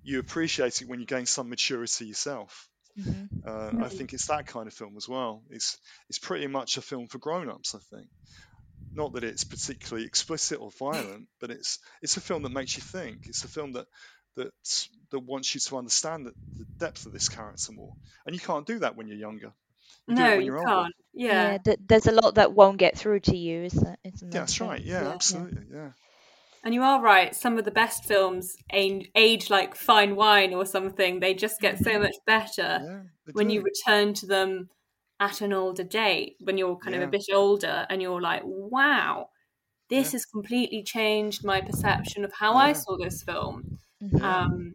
You 0.03 0.19
appreciate 0.19 0.81
it 0.81 0.87
when 0.87 0.99
you 0.99 1.05
gain 1.05 1.25
some 1.25 1.49
maturity 1.49 2.05
yourself. 2.05 2.69
mhm. 2.97 3.27
Uh, 3.45 3.85
I 3.85 3.89
think 3.89 4.13
it's 4.13 4.27
that 4.27 4.47
kind 4.47 4.67
of 4.67 4.73
film 4.73 4.95
as 4.97 5.07
well. 5.07 5.43
It's 5.49 5.77
it's 6.09 6.19
pretty 6.19 6.47
much 6.47 6.77
a 6.77 6.81
film 6.81 7.07
for 7.07 7.19
grown-ups. 7.19 7.75
I 7.75 7.79
think. 7.95 8.09
Not 8.91 9.13
that 9.13 9.23
it's 9.23 9.43
particularly 9.43 10.05
explicit 10.07 10.59
or 10.59 10.71
violent, 10.71 11.27
but 11.39 11.51
it's 11.51 11.79
it's 12.01 12.17
a 12.17 12.21
film 12.21 12.43
that 12.43 12.51
makes 12.51 12.75
you 12.77 12.83
think. 12.83 13.27
It's 13.27 13.43
a 13.43 13.47
film 13.47 13.73
that 13.73 13.87
that 14.35 14.51
that 15.11 15.19
wants 15.19 15.53
you 15.53 15.61
to 15.61 15.77
understand 15.77 16.25
the, 16.25 16.33
the 16.57 16.65
depth 16.77 17.05
of 17.05 17.13
this 17.13 17.29
character 17.29 17.71
more. 17.71 17.93
And 18.25 18.35
you 18.35 18.41
can't 18.41 18.65
do 18.67 18.79
that 18.79 18.95
when 18.95 19.07
you're 19.07 19.17
younger. 19.17 19.53
You 20.09 20.15
do 20.15 20.21
no, 20.21 20.27
it 20.27 20.35
when 20.37 20.39
you 20.41 20.45
you're 20.45 20.57
older. 20.59 20.69
can't. 20.69 20.93
Yeah. 21.13 21.57
th- 21.59 21.79
there's 21.87 22.07
a 22.07 22.11
lot 22.11 22.35
that 22.35 22.53
won't 22.53 22.77
get 22.77 22.97
through 22.97 23.21
to 23.21 23.35
you, 23.37 23.63
isn't, 23.63 23.99
isn't 24.03 24.33
Yeah, 24.33 24.39
that's 24.39 24.57
there? 24.57 24.67
right. 24.67 24.81
Yeah, 24.81 25.01
Yeah. 25.03 25.09
absolutely. 25.13 25.63
Yeah. 25.71 25.91
And 26.63 26.73
you 26.73 26.83
are 26.83 27.01
right. 27.01 27.33
Some 27.35 27.57
of 27.57 27.63
the 27.65 27.71
best 27.71 28.05
films 28.05 28.55
age, 28.73 29.09
age 29.15 29.49
like 29.49 29.75
fine 29.75 30.15
wine 30.15 30.53
or 30.53 30.65
something. 30.65 31.19
They 31.19 31.33
just 31.33 31.61
get 31.61 31.77
so 31.79 31.99
much 31.99 32.15
better 32.25 32.79
Yeah. 32.83 33.01
they 33.25 33.31
when 33.33 33.49
you 33.49 33.61
return 33.63 34.13
to 34.15 34.25
them 34.27 34.69
at 35.21 35.41
an 35.41 35.53
older 35.53 35.83
date, 35.83 36.35
when 36.41 36.57
you're 36.57 36.77
kind 36.77 36.95
of 36.95 37.01
a 37.01 37.07
bit 37.07 37.25
older 37.33 37.85
and 37.89 38.01
you're 38.01 38.21
like, 38.21 38.41
wow, 38.45 39.29
this 39.89 40.07
Yeah. 40.07 40.11
has 40.13 40.25
completely 40.25 40.83
changed 40.83 41.43
my 41.43 41.61
perception 41.61 42.23
of 42.25 42.31
how 42.33 42.53
I 42.55 42.73
saw 42.73 42.97
this 42.97 43.23
film. 43.23 43.79
Mhm. 44.03 44.19
Yeah. 44.19 44.37
Um, 44.43 44.73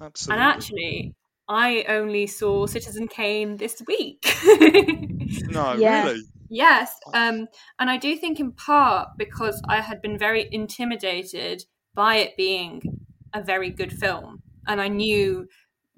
Absolutely. 0.00 0.42
and 0.42 0.52
actually, 0.52 1.14
I 1.48 1.84
only 1.88 2.26
saw 2.26 2.66
Citizen 2.66 3.08
Kane 3.08 3.56
this 3.56 3.82
week. 3.86 4.24
no, 5.50 5.74
Yeah. 5.74 6.04
really. 6.06 6.20
Yes, 6.50 6.92
um, 7.14 7.48
and 7.78 7.90
I 7.90 7.96
do 7.96 8.16
think 8.16 8.38
in 8.38 8.52
part 8.52 9.08
because 9.16 9.60
I 9.68 9.80
had 9.80 10.00
been 10.02 10.18
very 10.18 10.48
intimidated 10.52 11.64
by 11.94 12.16
it 12.16 12.36
being 12.36 12.82
a 13.32 13.42
very 13.42 13.70
good 13.70 13.92
film, 13.92 14.42
and 14.66 14.80
I 14.80 14.88
knew 14.88 15.48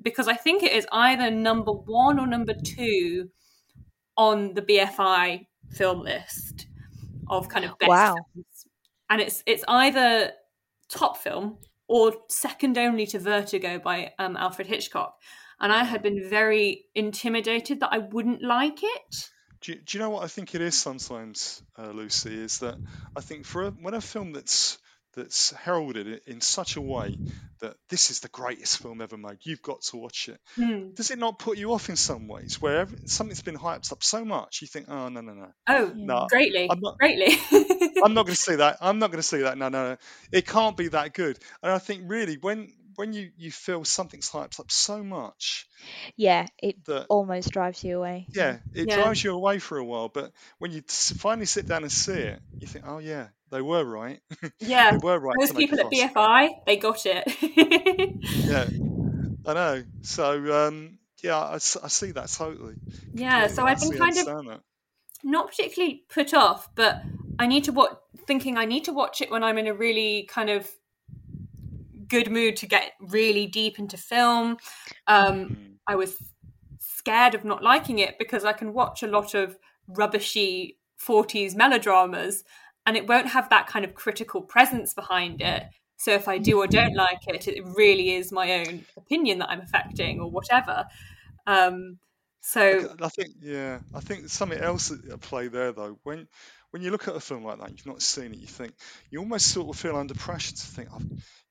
because 0.00 0.28
I 0.28 0.34
think 0.34 0.62
it 0.62 0.72
is 0.72 0.86
either 0.92 1.30
number 1.30 1.72
one 1.72 2.18
or 2.18 2.26
number 2.26 2.54
two 2.54 3.28
on 4.16 4.54
the 4.54 4.62
BFI 4.62 5.46
film 5.70 6.00
list 6.02 6.68
of 7.28 7.48
kind 7.48 7.64
of 7.64 7.76
best 7.78 7.88
Wow. 7.90 8.14
films, 8.34 8.66
and 9.10 9.20
it's 9.20 9.42
it's 9.46 9.64
either 9.68 10.32
top 10.88 11.16
film 11.18 11.58
or 11.88 12.14
second 12.28 12.78
only 12.78 13.06
to 13.06 13.18
Vertigo 13.18 13.78
by 13.78 14.12
um, 14.18 14.36
Alfred 14.36 14.66
Hitchcock, 14.66 15.20
and 15.60 15.72
I 15.72 15.84
had 15.84 16.02
been 16.02 16.28
very 16.28 16.86
intimidated 16.94 17.80
that 17.80 17.92
I 17.92 17.98
wouldn't 17.98 18.42
like 18.42 18.82
it. 18.82 19.30
Do 19.60 19.72
you, 19.72 19.78
do 19.78 19.96
you 19.96 20.04
know 20.04 20.10
what 20.10 20.24
I 20.24 20.28
think 20.28 20.54
it 20.54 20.60
is 20.60 20.78
sometimes, 20.78 21.62
uh, 21.78 21.90
Lucy? 21.90 22.34
Is 22.34 22.58
that 22.58 22.76
I 23.16 23.20
think 23.20 23.46
for 23.46 23.64
a, 23.64 23.70
when 23.70 23.94
a 23.94 24.00
film 24.00 24.32
that's 24.32 24.78
that's 25.16 25.50
heralded 25.52 26.06
i- 26.06 26.30
in 26.30 26.40
such 26.40 26.76
a 26.76 26.80
way 26.80 27.16
that 27.60 27.74
this 27.88 28.10
is 28.10 28.20
the 28.20 28.28
greatest 28.28 28.78
film 28.82 29.00
ever 29.00 29.16
made, 29.16 29.38
you've 29.42 29.62
got 29.62 29.80
to 29.82 29.96
watch 29.96 30.28
it. 30.28 30.38
Hmm. 30.56 30.90
Does 30.94 31.10
it 31.10 31.18
not 31.18 31.38
put 31.38 31.56
you 31.58 31.72
off 31.72 31.88
in 31.88 31.96
some 31.96 32.28
ways? 32.28 32.60
Where 32.60 32.80
every, 32.80 32.98
something's 33.06 33.42
been 33.42 33.56
hyped 33.56 33.90
up 33.92 34.04
so 34.04 34.24
much, 34.24 34.60
you 34.60 34.68
think, 34.68 34.86
oh 34.90 35.08
no 35.08 35.20
no 35.22 35.32
no, 35.32 35.48
Oh, 35.66 35.92
no, 35.94 36.26
greatly, 36.28 36.68
I'm 36.70 36.80
not- 36.80 36.98
greatly. 36.98 37.34
I'm 38.04 38.12
not 38.14 38.26
going 38.26 38.34
to 38.36 38.40
say 38.40 38.56
that. 38.56 38.76
I'm 38.82 38.98
not 38.98 39.10
going 39.10 39.22
to 39.22 39.26
say 39.26 39.40
that. 39.42 39.56
No, 39.56 39.70
no, 39.70 39.90
no. 39.92 39.96
It 40.30 40.46
can't 40.46 40.76
be 40.76 40.88
that 40.88 41.14
good. 41.14 41.38
And 41.62 41.72
I 41.72 41.78
think 41.78 42.02
really 42.06 42.36
when 42.36 42.70
when 42.96 43.12
you 43.12 43.30
you 43.36 43.50
feel 43.50 43.84
something's 43.84 44.30
hyped 44.30 44.58
up 44.60 44.70
so 44.70 45.02
much 45.02 45.66
Yeah, 46.16 46.46
it 46.62 46.84
that 46.86 47.06
almost 47.08 47.50
drives 47.50 47.84
you 47.84 47.98
away. 47.98 48.26
yeah, 48.34 48.58
it 48.74 48.88
Yeah. 48.88 48.96
drives 48.96 49.22
you 49.22 49.32
away 49.32 49.58
for 49.58 49.78
a 49.78 49.84
while. 49.84 50.08
But 50.08 50.32
when 50.58 50.72
you 50.72 50.82
finally 50.88 51.46
sit 51.46 51.66
down 51.66 51.82
and 51.82 51.92
see 51.92 52.12
it, 52.20 52.40
you 52.60 52.66
think, 52.66 52.84
oh 52.86 52.98
yeah, 52.98 53.28
they 53.50 53.62
were 53.62 53.84
right. 53.84 54.20
yeah, 54.60 54.90
they 54.92 54.98
were 54.98 55.18
right. 55.18 55.36
those 55.38 55.50
to 55.50 55.54
people 55.54 55.78
at. 55.80 55.92
BFI, 55.92 56.48
they 56.66 56.76
got 56.76 57.00
it. 57.06 58.12
Yeah, 58.48 58.68
I 59.46 59.54
know. 59.54 59.84
So 60.02 60.66
um, 60.66 60.98
yeah, 61.22 61.38
I 61.38 61.58
see 61.58 62.12
that 62.12 62.28
totally. 62.28 62.74
yeah, 63.14 63.46
so 63.46 63.66
I 63.66 63.72
I've 63.72 63.80
been 63.80 63.90
kind 63.92 64.02
of 64.18 64.28
understand 64.28 64.48
that. 64.48 64.60
not 65.24 65.48
particularly 65.48 66.04
put 66.08 66.34
off, 66.34 66.68
but 66.74 67.02
I 67.38 67.46
need 67.46 67.64
to 67.64 67.72
watch. 67.72 67.96
Thinking 68.26 68.56
I 68.56 68.64
need 68.64 68.84
to 68.86 68.92
watch 68.92 69.20
it 69.20 69.30
when 69.30 69.44
I'm 69.44 69.56
in 69.56 69.68
a 69.68 69.74
really 69.74 70.28
kind 70.28 70.50
of 70.50 70.68
good 72.08 72.30
mood 72.30 72.56
to 72.56 72.66
get 72.66 72.92
really 73.00 73.46
deep 73.46 73.78
into 73.78 73.96
film. 73.96 74.56
Um, 75.06 75.26
Mm. 75.26 75.72
I 75.86 75.94
was 75.94 76.16
scared 76.78 77.34
of 77.34 77.44
not 77.44 77.62
liking 77.62 77.98
it 78.00 78.18
because 78.18 78.44
I 78.44 78.52
can 78.52 78.72
watch 78.72 79.02
a 79.02 79.06
lot 79.06 79.34
of 79.34 79.56
rubbishy 79.88 80.78
40s 81.00 81.54
melodramas 81.54 82.42
and 82.86 82.96
it 82.96 83.08
won't 83.08 83.28
have 83.28 83.48
that 83.50 83.66
kind 83.66 83.84
of 83.84 83.94
critical 83.94 84.40
presence 84.40 84.94
behind 84.94 85.40
it. 85.40 85.64
So 85.96 86.12
if 86.12 86.28
I 86.28 86.38
do 86.38 86.58
or 86.58 86.66
don't 86.66 86.94
like 86.94 87.26
it, 87.26 87.48
it 87.48 87.64
really 87.64 88.14
is 88.14 88.30
my 88.32 88.52
own 88.60 88.84
opinion 88.96 89.38
that 89.38 89.50
I'm 89.50 89.60
affecting 89.60 90.20
or 90.20 90.30
whatever. 90.30 90.86
Um, 91.46 91.98
so 92.40 92.94
I 93.00 93.08
think 93.08 93.30
yeah, 93.40 93.80
I 93.94 94.00
think 94.00 94.28
something 94.28 94.60
else 94.60 94.90
at 94.92 95.20
play 95.20 95.48
there 95.48 95.72
though. 95.72 95.98
When 96.04 96.28
when 96.76 96.82
you 96.84 96.90
look 96.90 97.08
at 97.08 97.16
a 97.16 97.20
film 97.20 97.42
like 97.42 97.58
that, 97.58 97.70
you've 97.70 97.86
not 97.86 98.02
seen 98.02 98.34
it, 98.34 98.38
you 98.38 98.46
think 98.46 98.74
you 99.10 99.18
almost 99.18 99.46
sort 99.50 99.74
of 99.74 99.80
feel 99.80 99.96
under 99.96 100.12
pressure 100.12 100.54
to 100.54 100.62
think, 100.62 100.90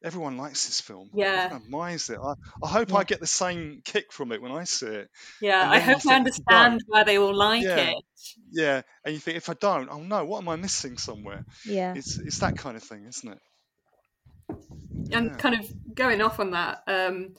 everyone 0.04 0.38
likes 0.38 0.68
this 0.68 0.80
film. 0.82 1.10
Yeah. 1.16 1.46
Everyone 1.46 1.64
admires 1.64 2.12
it. 2.12 2.20
I, 2.24 2.34
I 2.64 2.68
hope 2.68 2.94
I 2.94 3.04
get 3.04 3.20
the 3.20 3.26
same 3.26 3.82
kick 3.84 4.14
from 4.14 4.32
it 4.32 4.40
when 4.40 4.52
I 4.52 4.66
see 4.66 4.86
it. 4.86 5.10
yeah, 5.42 5.68
I 5.68 5.80
hope 5.80 6.06
I 6.08 6.14
understand 6.14 6.82
why 6.86 7.04
they 7.04 7.18
all 7.18 7.34
like 7.34 7.64
Yeah. 7.64 7.90
it. 7.90 7.96
Yeah, 8.52 8.82
and 9.04 9.16
you 9.16 9.20
think 9.20 9.38
if 9.38 9.50
I 9.50 9.56
don't, 9.56 9.90
oh 9.90 10.04
no, 10.04 10.26
what 10.26 10.44
am 10.44 10.50
I 10.50 10.58
missing 10.58 11.00
somewhere? 11.00 11.44
Yeah. 11.66 11.96
It's 11.96 12.20
it's 12.20 12.38
that 12.40 12.56
kind 12.56 12.78
of 12.78 12.84
thing, 12.84 13.06
isn't 13.08 13.32
it? 13.32 13.40
and 15.12 15.32
Yeah. 15.32 15.38
kind 15.38 15.56
of 15.56 15.96
going 15.96 16.22
off 16.22 16.40
on 16.40 16.52
that 16.52 16.84
um 16.88 17.34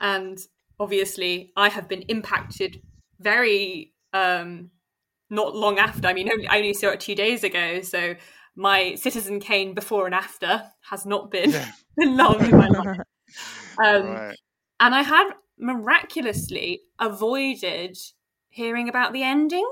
and 0.00 0.38
obviously 0.78 1.52
i 1.56 1.68
have 1.68 1.88
been 1.88 2.02
impacted 2.02 2.80
very 3.20 3.92
um 4.12 4.70
not 5.32 5.56
long 5.56 5.78
after 5.78 6.06
i 6.06 6.12
mean 6.12 6.30
only, 6.30 6.46
i 6.46 6.58
only 6.58 6.74
saw 6.74 6.90
it 6.90 7.00
two 7.00 7.14
days 7.14 7.42
ago 7.42 7.80
so 7.80 8.14
my 8.54 8.94
citizen 8.94 9.40
kane 9.40 9.72
before 9.74 10.04
and 10.04 10.14
after 10.14 10.62
has 10.90 11.06
not 11.06 11.30
been, 11.30 11.50
Yeah. 11.50 11.70
long 11.98 12.44
in 12.44 12.50
my 12.50 12.68
life 12.68 12.98
um 13.84 14.06
right. 14.06 14.36
and 14.78 14.94
i 14.94 15.02
had 15.02 15.30
miraculously 15.58 16.82
avoided 16.98 17.96
hearing 18.50 18.88
about 18.88 19.12
the 19.12 19.22
ending 19.22 19.70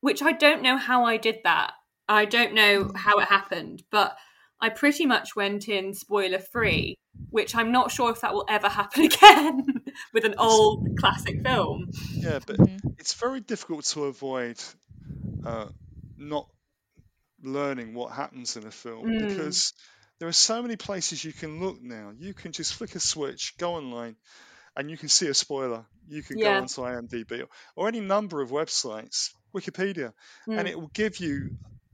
which 0.00 0.22
i 0.22 0.32
don't 0.32 0.62
know 0.62 0.76
how 0.76 1.04
i 1.04 1.16
did 1.16 1.38
that 1.44 1.72
i 2.08 2.24
don't 2.24 2.54
know 2.54 2.90
how 2.94 3.18
it 3.18 3.26
happened 3.28 3.82
but 3.90 4.16
i 4.60 4.68
pretty 4.68 5.04
much 5.06 5.34
went 5.34 5.68
in 5.68 5.92
spoiler 5.94 6.38
free 6.38 6.96
which 7.30 7.54
i'm 7.54 7.72
not 7.72 7.90
sure 7.90 8.10
if 8.10 8.20
that 8.20 8.32
will 8.34 8.46
ever 8.48 8.68
happen 8.80 9.04
again 9.04 9.66
with 10.14 10.24
an 10.24 10.34
old 10.38 10.86
classic 10.98 11.42
film 11.44 11.86
Yeah, 12.22 12.38
but 12.46 12.56
Mhm. 12.58 12.94
it's 12.98 13.14
very 13.14 13.40
difficult 13.40 13.84
to 13.86 14.04
avoid 14.04 14.62
uh, 15.44 15.68
not 16.16 16.46
learning 17.42 17.94
what 17.94 18.12
happens 18.12 18.56
in 18.56 18.66
a 18.66 18.70
film 18.70 19.04
Mm. 19.06 19.28
because 19.28 19.72
there 20.18 20.28
are 20.28 20.32
so 20.32 20.62
many 20.62 20.76
places 20.76 21.24
you 21.24 21.32
can 21.32 21.60
look 21.60 21.82
now. 21.82 22.12
You 22.16 22.34
can 22.34 22.52
just 22.52 22.74
flick 22.74 22.94
a 22.94 23.00
switch, 23.00 23.54
go 23.58 23.74
online, 23.74 24.16
and 24.76 24.90
you 24.90 24.96
can 24.96 25.08
see 25.08 25.26
a 25.28 25.34
spoiler. 25.34 25.84
You 26.08 26.22
can 26.22 26.38
Yeah. 26.38 26.44
go 26.44 26.52
onto 26.60 26.82
IMDb 26.82 27.42
or, 27.42 27.48
or 27.76 27.88
any 27.88 28.00
number 28.00 28.40
of 28.40 28.50
websites, 28.50 29.30
Wikipedia, 29.54 30.12
Mm. 30.46 30.58
and 30.58 30.68
it 30.68 30.78
will 30.78 30.90
give 30.94 31.18
you 31.18 31.50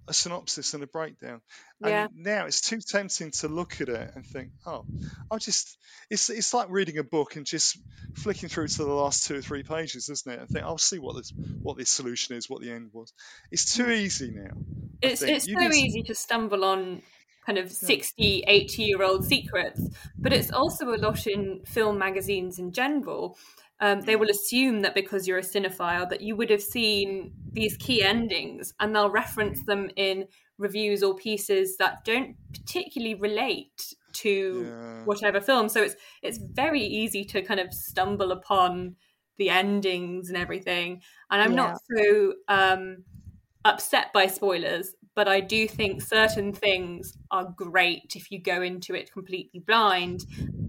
a 0.09 0.15
synopsis 0.15 0.75
and 0.75 0.83
a 0.83 0.87
breakdown. 0.87 1.41
And 1.83 1.91
Yeah. 1.91 2.09
now 2.15 2.47
it's 2.47 2.61
too 2.61 2.81
tempting 2.81 3.31
to 3.41 3.49
look 3.49 3.81
at 3.81 3.89
it 3.89 4.11
and 4.15 4.27
think, 4.27 4.53
oh, 4.67 4.85
I'll 5.31 5.39
just. 5.39 5.77
It's 6.11 6.31
it's 6.31 6.55
like 6.55 6.71
reading 6.71 6.99
a 6.99 7.05
book 7.05 7.37
and 7.37 7.45
just 7.45 7.79
flicking 8.15 8.49
through 8.49 8.69
to 8.69 8.85
the 8.85 8.93
last 8.93 9.27
two 9.27 9.37
or 9.37 9.43
three 9.43 9.63
pages, 9.63 10.09
isn't 10.09 10.33
it? 10.33 10.41
I 10.41 10.47
think 10.47 10.65
I'll 10.65 10.79
see 10.79 10.99
what 10.99 11.17
this 11.17 11.33
what 11.63 11.77
this 11.77 11.91
solution 11.91 12.37
is, 12.37 12.49
what 12.49 12.63
the 12.63 12.71
end 12.71 12.91
was. 12.93 13.13
It's 13.51 13.75
too 13.75 13.85
mm. 13.85 13.97
easy 13.97 14.31
now. 14.31 14.57
It's 15.03 15.23
it's 15.23 15.47
You 15.47 15.61
so 15.61 15.69
easy 15.73 16.03
to 16.05 16.15
stumble 16.15 16.65
on 16.65 17.03
kind 17.45 17.59
of 17.59 17.73
60 17.73 18.45
80 18.47 18.83
year 18.83 19.03
old 19.03 19.25
secrets 19.25 19.81
but 20.19 20.35
it's 20.35 20.51
also 20.53 20.93
a 20.93 20.99
lot 20.99 21.27
in 21.27 21.63
film 21.65 21.99
magazines 21.99 22.59
in 22.59 22.73
general 22.73 23.39
um, 23.81 24.01
they 24.03 24.17
will 24.17 24.31
assume 24.31 24.81
that 24.81 24.95
because 24.95 25.27
you're 25.27 25.39
a 25.39 25.43
cinephile 25.43 26.09
that 26.11 26.21
you 26.21 26.37
would 26.37 26.51
have 26.51 26.63
seen 26.63 27.33
these 27.55 27.77
key 27.77 28.03
endings 28.03 28.73
and 28.81 28.95
they'll 28.95 29.11
reference 29.11 29.63
them 29.65 29.91
in 29.97 30.27
reviews 30.59 31.03
or 31.03 31.15
pieces 31.15 31.77
that 31.77 32.05
don't 32.05 32.37
particularly 32.53 33.15
relate 33.15 33.95
to 34.13 34.71
Yeah. 34.71 34.99
whatever 35.05 35.41
film 35.41 35.69
so 35.69 35.83
it's 35.83 35.95
it's 36.23 36.39
very 36.39 36.81
easy 36.83 37.25
to 37.25 37.41
kind 37.41 37.61
of 37.61 37.73
stumble 37.73 38.33
upon 38.33 38.97
the 39.39 39.49
endings 39.49 40.29
and 40.29 40.37
everything 40.37 41.01
and 41.31 41.41
i'm 41.41 41.55
not 41.55 41.73
so 41.97 42.35
um 42.49 43.05
upset 43.65 44.13
by 44.13 44.27
spoilers, 44.27 44.95
but 45.15 45.29
I 45.29 45.41
do 45.41 45.69
think 45.69 46.01
certain 46.03 46.53
things 46.53 47.13
are 47.31 47.53
great 47.57 48.15
if 48.17 48.31
you 48.31 48.41
go 48.41 48.63
into 48.63 48.95
it 48.95 49.13
completely 49.13 49.61
blind. 49.61 50.25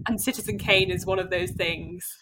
And 0.06 0.20
Citizen 0.20 0.58
Kane 0.58 0.90
is 0.90 1.06
one 1.06 1.18
of 1.18 1.30
those 1.30 1.52
things. 1.52 2.18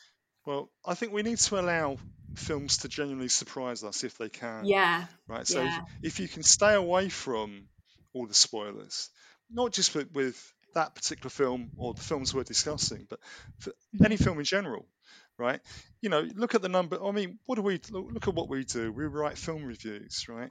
Well, 0.49 0.71
I 0.83 0.95
think 0.95 1.13
we 1.13 1.23
need 1.23 1.37
to 1.37 1.61
allow 1.61 1.99
films 2.35 2.79
to 2.79 2.89
genuinely 2.89 3.29
surprise 3.29 3.85
us 3.85 4.03
if 4.03 4.17
they 4.17 4.31
can. 4.31 4.65
Yeah. 4.65 5.05
Right. 5.27 5.47
So 5.47 5.63
Yeah. 5.63 5.81
if, 6.01 6.15
if 6.15 6.21
you 6.21 6.27
can 6.27 6.43
stay 6.43 6.73
away 6.73 7.11
from 7.11 7.69
all 8.15 8.27
the 8.27 8.33
spoilers, 8.33 9.11
not 9.51 9.73
just 9.73 9.95
with, 9.95 10.11
with 10.13 10.55
that 10.75 10.95
particular 10.95 11.29
film 11.29 11.73
or 11.77 11.93
the 11.93 12.01
films 12.01 12.33
we're 12.33 12.45
discussing, 12.45 13.07
but 13.11 13.21
for 13.59 13.73
mm-hmm. 13.73 14.07
any 14.07 14.17
film 14.17 14.39
in 14.39 14.47
general, 14.47 14.89
right? 15.37 15.61
You 16.01 16.09
know, 16.09 16.27
look 16.35 16.55
at 16.55 16.63
the 16.63 16.71
number. 16.71 16.99
I 17.05 17.11
mean, 17.11 17.39
what 17.45 17.57
do 17.57 17.63
we 17.63 17.79
look, 17.91 18.07
look 18.11 18.29
at 18.29 18.35
what 18.35 18.49
we 18.49 18.65
do? 18.65 18.91
We 18.91 19.05
write 19.05 19.37
film 19.37 19.67
reviews, 19.67 20.31
right? 20.31 20.51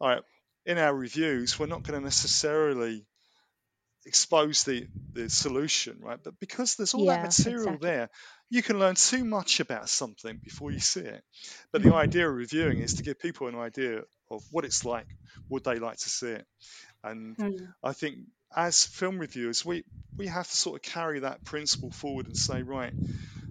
All 0.00 0.08
right. 0.08 0.22
In 0.64 0.78
our 0.78 0.94
reviews, 0.94 1.58
we're 1.58 1.66
not 1.66 1.82
going 1.82 2.00
to 2.00 2.02
necessarily 2.02 3.04
expose 4.06 4.64
the 4.64 4.88
the 5.14 5.28
solution, 5.28 6.00
right? 6.00 6.18
But 6.22 6.40
because 6.40 6.74
there's 6.74 6.94
all 6.94 7.06
that 7.06 7.22
material 7.22 7.78
exactly. 7.78 7.78
there, 7.78 8.10
you 8.50 8.62
can 8.62 8.80
learn 8.80 8.96
too 8.96 9.24
much 9.24 9.60
about 9.60 9.88
something 9.88 10.40
before 10.42 10.72
you 10.72 10.80
see 10.80 11.02
it. 11.02 11.22
But 11.72 11.82
the 11.82 11.94
idea 11.94 12.28
of 12.28 12.34
reviewing 12.34 12.80
is 12.80 12.94
to 12.94 13.04
give 13.04 13.20
people 13.20 13.46
an 13.46 13.54
idea 13.54 14.02
of 14.30 14.42
what 14.50 14.64
it's 14.64 14.84
like, 14.84 15.06
would 15.48 15.62
they 15.64 15.78
like 15.78 15.98
to 15.98 16.10
see 16.10 16.30
it? 16.30 16.46
And 17.04 17.36
Mm. 17.38 17.74
I 17.82 17.92
think 17.92 18.18
as 18.54 18.84
film 18.84 19.18
reviewers, 19.18 19.64
we 19.64 19.84
we 20.18 20.26
have 20.28 20.48
to 20.48 20.56
sort 20.56 20.76
of 20.76 20.82
carry 20.92 21.20
that 21.20 21.44
principle 21.44 21.90
forward 21.90 22.26
and 22.26 22.36
say, 22.36 22.62
right, 22.62 22.94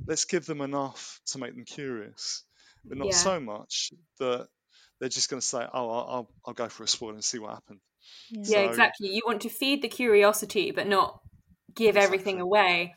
let's 0.07 0.25
give 0.25 0.45
them 0.45 0.61
enough 0.61 1.19
to 1.27 1.37
make 1.39 1.53
them 1.55 1.65
curious, 1.65 2.43
but 2.89 2.97
not 2.97 3.09
Yeah. 3.09 3.13
so 3.13 3.39
much 3.39 3.93
that 4.19 4.47
they're 4.99 5.09
just 5.09 5.29
going 5.29 5.41
to 5.41 5.45
say, 5.47 5.59
oh, 5.73 5.89
I'll, 5.89 6.07
I'll, 6.09 6.35
I'll 6.47 6.53
go 6.53 6.69
for 6.69 6.83
a 6.83 6.87
spoil 6.87 7.11
and 7.11 7.23
see 7.23 7.39
what 7.39 7.53
happens. 7.53 7.81
Yeah. 8.31 8.41
Yeah, 8.59 8.69
exactly. 8.69 9.09
You 9.09 9.21
want 9.25 9.41
to 9.41 9.49
feed 9.49 9.81
the 9.81 9.87
curiosity, 9.89 10.71
but 10.71 10.87
not 10.87 11.19
give 11.75 11.97
everything 11.97 12.35
Exactly. 12.35 12.41
away. 12.41 12.95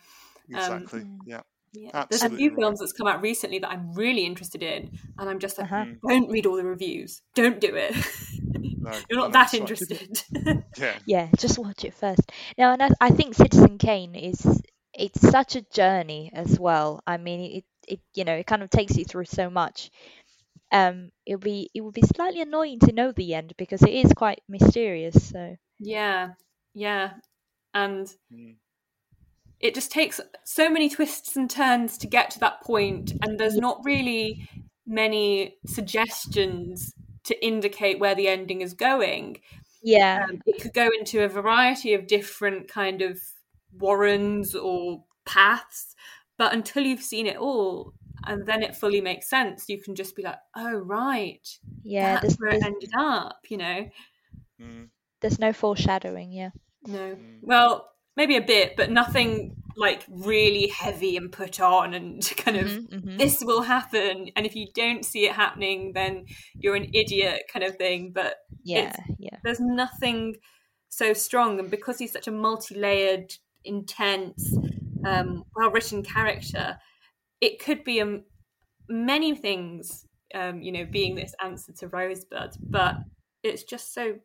Um, 0.54 0.60
Exactly. 0.82 1.06
yeah. 1.26 1.40
Yeah. 1.72 2.06
There's 2.08 2.22
a 2.22 2.30
few 2.30 2.50
right. 2.50 2.58
films 2.58 2.80
that's 2.80 2.92
come 2.92 3.06
out 3.06 3.20
recently 3.20 3.58
that 3.58 3.70
I'm 3.70 3.92
really 3.92 4.24
interested 4.24 4.62
in, 4.62 4.98
and 5.18 5.28
I'm 5.28 5.38
just 5.38 5.58
like, 5.58 5.70
Uh-huh. 5.70 5.84
Mm. 5.84 5.98
don't 6.08 6.30
read 6.30 6.46
all 6.46 6.56
the 6.56 6.64
reviews. 6.64 7.20
Don't 7.34 7.60
do 7.60 7.74
it. 7.74 7.94
No, 8.78 8.92
You're 9.10 9.20
not 9.20 9.32
that 9.32 9.52
interested. 9.54 10.22
Yeah. 10.78 10.94
Yeah, 11.06 11.28
just 11.38 11.58
watch 11.58 11.84
it 11.84 11.94
first. 11.94 12.30
Now, 12.58 12.72
and 12.72 12.82
I, 12.82 12.90
I 13.00 13.10
think 13.10 13.34
Citizen 13.34 13.78
Kane 13.78 14.14
is 14.14 14.46
it's 14.94 15.20
such 15.20 15.56
a 15.56 15.62
journey 15.62 16.30
as 16.32 16.58
well. 16.58 17.00
I 17.06 17.16
mean, 17.18 17.40
it 17.58 17.64
it 17.88 18.00
you 18.14 18.24
know 18.24 18.34
it 18.34 18.46
kind 18.46 18.62
of 18.62 18.70
takes 18.70 18.96
you 18.96 19.04
through 19.04 19.26
so 19.26 19.50
much. 19.50 19.90
Um, 20.72 21.10
it'll 21.26 21.40
be 21.40 21.70
it 21.74 21.80
will 21.82 21.92
be 21.92 22.02
slightly 22.02 22.40
annoying 22.42 22.80
to 22.80 22.92
know 22.92 23.12
the 23.12 23.34
end 23.34 23.54
because 23.56 23.82
it 23.82 23.94
is 23.94 24.12
quite 24.14 24.42
mysterious. 24.48 25.28
So 25.30 25.56
yeah, 25.78 26.34
yeah, 26.74 27.14
and 27.74 28.14
Mm. 28.30 28.56
it 29.60 29.74
just 29.74 29.90
takes 29.90 30.20
so 30.44 30.68
many 30.68 30.88
twists 30.88 31.36
and 31.36 31.48
turns 31.50 31.96
to 31.98 32.06
get 32.06 32.30
to 32.30 32.38
that 32.40 32.62
point, 32.62 33.12
and 33.22 33.38
there's 33.38 33.56
not 33.56 33.80
really 33.84 34.48
many 34.86 35.56
suggestions 35.66 36.94
to 37.24 37.44
indicate 37.44 37.98
where 37.98 38.14
the 38.14 38.28
ending 38.28 38.60
is 38.60 38.74
going. 38.74 39.40
yeah, 39.82 40.26
Um, 40.30 40.42
it 40.46 40.60
could 40.62 40.74
go 40.74 40.88
into 40.98 41.24
a 41.24 41.28
variety 41.28 41.94
of 41.94 42.06
different 42.06 42.68
kind 42.68 43.02
of 43.02 43.20
warrens 43.72 44.54
or 44.54 45.04
paths, 45.26 45.94
but 46.38 46.52
until 46.54 46.84
you've 46.84 47.02
seen 47.02 47.26
it 47.26 47.36
all 47.36 47.94
and 48.24 48.46
then 48.46 48.62
it 48.62 48.76
fully 48.76 49.00
makes 49.00 49.28
sense, 49.28 49.68
you 49.68 49.80
can 49.80 49.94
just 49.94 50.16
be 50.16 50.22
like, 50.22 50.38
"Oh, 50.56 50.74
right, 50.78 51.46
yeah. 51.82 52.14
that's 52.14 52.22
There's 52.22 52.36
where 52.38 52.50
it 52.50 52.62
ended 52.64 52.90
up," 52.96 53.40
you 53.48 53.56
know. 53.58 53.88
Mm. 54.60 54.88
there's 55.20 55.38
no 55.38 55.52
foreshadowing. 55.52 56.32
Yeah, 56.32 56.50
No, 56.86 57.16
Mm. 57.16 57.38
well, 57.42 57.90
maybe 58.16 58.36
a 58.36 58.40
bit, 58.42 58.76
but 58.76 58.90
nothing 58.90 59.54
like 59.76 60.04
really 60.08 60.68
heavy 60.68 61.16
and 61.18 61.30
put 61.30 61.60
on 61.60 61.92
and 61.94 62.22
kind 62.38 62.56
of 62.56 62.66
Mhm, 62.66 62.88
mhm. 62.88 63.18
this 63.18 63.42
will 63.44 63.62
happen, 63.62 64.30
and 64.36 64.46
if 64.46 64.54
you 64.56 64.66
don't 64.74 65.04
see 65.04 65.26
it 65.26 65.32
happening, 65.32 65.92
then 65.92 66.26
you're 66.54 66.76
an 66.76 66.90
idiot, 66.94 67.42
kind 67.52 67.64
of 67.64 67.76
thing. 67.76 68.12
But 68.12 68.36
yeah, 68.62 68.96
yeah, 69.18 69.38
there's 69.44 69.60
nothing 69.60 70.36
so 70.88 71.12
strong 71.12 71.58
and 71.58 71.70
because 71.70 71.98
he's 71.98 72.12
such 72.12 72.26
a 72.28 72.30
multi-layered 72.32 73.34
intense 73.64 74.56
um, 75.04 75.44
well-written 75.54 76.02
character 76.02 76.78
it 77.40 77.58
could 77.58 77.84
be 77.84 78.00
um, 78.00 78.24
many 78.88 79.34
things 79.34 80.06
um, 80.34 80.60
you 80.60 80.72
know 80.72 80.84
being 80.84 81.14
this 81.14 81.34
answer 81.42 81.72
to 81.72 81.88
rosebud 81.88 82.56
but 82.60 82.96
it's 83.42 83.62
just 83.62 83.94
so 83.94 84.16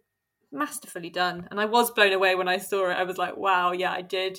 masterfully 0.51 1.09
done 1.09 1.47
and 1.49 1.61
i 1.61 1.65
was 1.65 1.91
blown 1.91 2.11
away 2.11 2.35
when 2.35 2.47
i 2.47 2.57
saw 2.57 2.89
it 2.89 2.93
i 2.93 3.03
was 3.03 3.17
like 3.17 3.37
wow 3.37 3.71
yeah 3.71 3.91
i 3.91 4.01
did 4.01 4.37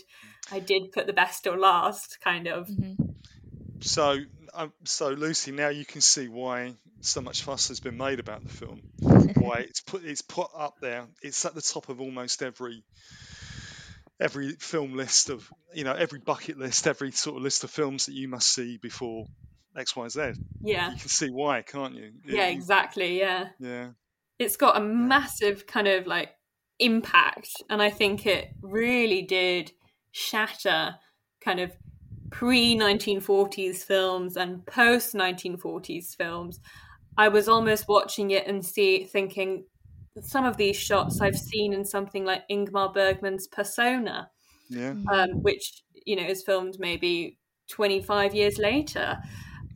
i 0.50 0.58
did 0.58 0.92
put 0.92 1.06
the 1.06 1.12
best 1.12 1.46
or 1.46 1.56
last 1.58 2.18
kind 2.20 2.46
of 2.46 2.68
Mhm. 2.68 3.14
So, 3.82 4.18
um, 4.54 4.72
so 4.84 5.08
Lucy, 5.08 5.50
now 5.50 5.68
you 5.68 5.84
can 5.84 6.00
see 6.00 6.28
why 6.28 6.74
so 7.00 7.20
much 7.20 7.42
fuss 7.42 7.68
has 7.68 7.80
been 7.80 7.96
made 7.96 8.20
about 8.20 8.44
the 8.44 8.48
film. 8.48 8.80
Why 9.34 9.66
it's 9.68 9.80
put 9.80 10.04
it's 10.04 10.22
put 10.22 10.50
up 10.56 10.76
there. 10.80 11.06
It's 11.20 11.44
at 11.44 11.54
the 11.54 11.62
top 11.62 11.88
of 11.88 12.00
almost 12.00 12.42
every 12.42 12.84
every 14.22 14.52
film 14.52 14.94
list 14.96 15.30
of 15.30 15.48
you 15.74 15.84
know 15.84 15.92
every 15.92 16.18
bucket 16.20 16.58
list, 16.58 16.86
every 16.86 17.10
sort 17.12 17.36
of 17.36 17.42
list 17.42 17.64
of 17.64 17.70
films 17.70 18.06
that 18.06 18.14
you 18.14 18.28
must 18.28 18.48
see 18.52 18.78
before 18.78 19.26
X 19.76 19.96
Y 19.96 20.08
Z. 20.08 20.20
yeah 20.62 20.90
You 20.92 20.98
can 20.98 21.08
see 21.08 21.30
why, 21.30 21.62
can't 21.62 21.94
you? 21.94 22.12
It- 22.26 22.34
yeah 22.34 22.48
exactly 22.48 23.18
yeah 23.18 23.48
yeah. 23.58 23.88
it's 24.38 24.56
got 24.56 24.76
a 24.76 24.80
massive 24.80 25.66
kind 25.66 25.88
of 25.88 26.06
like 26.06 26.30
impact 26.78 27.50
and 27.70 27.80
i 27.80 27.90
think 27.90 28.26
it 28.26 28.48
really 28.60 29.22
did 29.22 29.70
shatter 30.10 30.94
kind 31.40 31.60
of 31.60 31.70
pre 32.30 32.74
1940s 32.76 33.84
films 33.84 34.36
and 34.36 34.64
post 34.66 35.14
1940s 35.14 36.16
films 36.16 36.58
i 37.16 37.28
was 37.28 37.48
almost 37.48 37.86
watching 37.88 38.30
it 38.32 38.46
and 38.48 38.64
see 38.64 39.04
thinking 39.04 39.64
some 40.20 40.44
of 40.44 40.56
these 40.56 40.76
shots 40.76 41.20
i've 41.20 41.36
seen 41.38 41.72
in 41.72 41.84
something 41.84 42.24
like 42.24 42.42
ingmar 42.50 42.92
bergman's 42.92 43.46
persona 43.46 44.30
Yeah. 44.68 44.94
um, 45.10 45.42
which 45.42 45.82
you 46.04 46.16
know 46.16 46.26
is 46.26 46.42
filmed 46.42 46.76
maybe 46.78 47.38
25 47.68 48.34
years 48.34 48.58
later. 48.58 49.18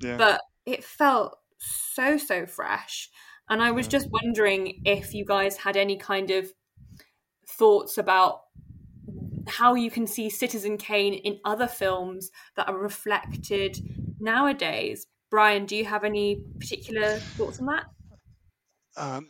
Yeah. 0.02 0.16
but 0.18 0.40
it 0.66 0.84
felt 0.84 1.38
so 1.58 2.18
so 2.18 2.44
fresh. 2.46 3.08
And 3.48 3.62
i 3.62 3.70
was 3.70 3.86
just 3.88 4.08
wondering 4.10 4.82
if 4.84 5.14
you 5.14 5.24
guys 5.24 5.56
had 5.56 5.76
any 5.76 5.96
kind 5.96 6.30
of 6.30 6.52
thoughts 7.48 7.96
about 7.96 8.40
how 9.48 9.74
you 9.74 9.90
can 9.90 10.06
see 10.06 10.28
citizen 10.28 10.76
kane 10.76 11.14
in 11.14 11.38
other 11.44 11.68
films 11.68 12.30
that 12.56 12.68
are 12.68 12.76
reflected 12.76 13.78
nowadays. 14.20 15.06
Brian 15.30 15.64
do 15.66 15.76
you 15.76 15.84
have 15.84 16.04
any 16.04 16.42
particular 16.58 17.16
thoughts 17.36 17.60
on 17.60 17.66
that? 17.66 17.84
Um, 18.96 19.28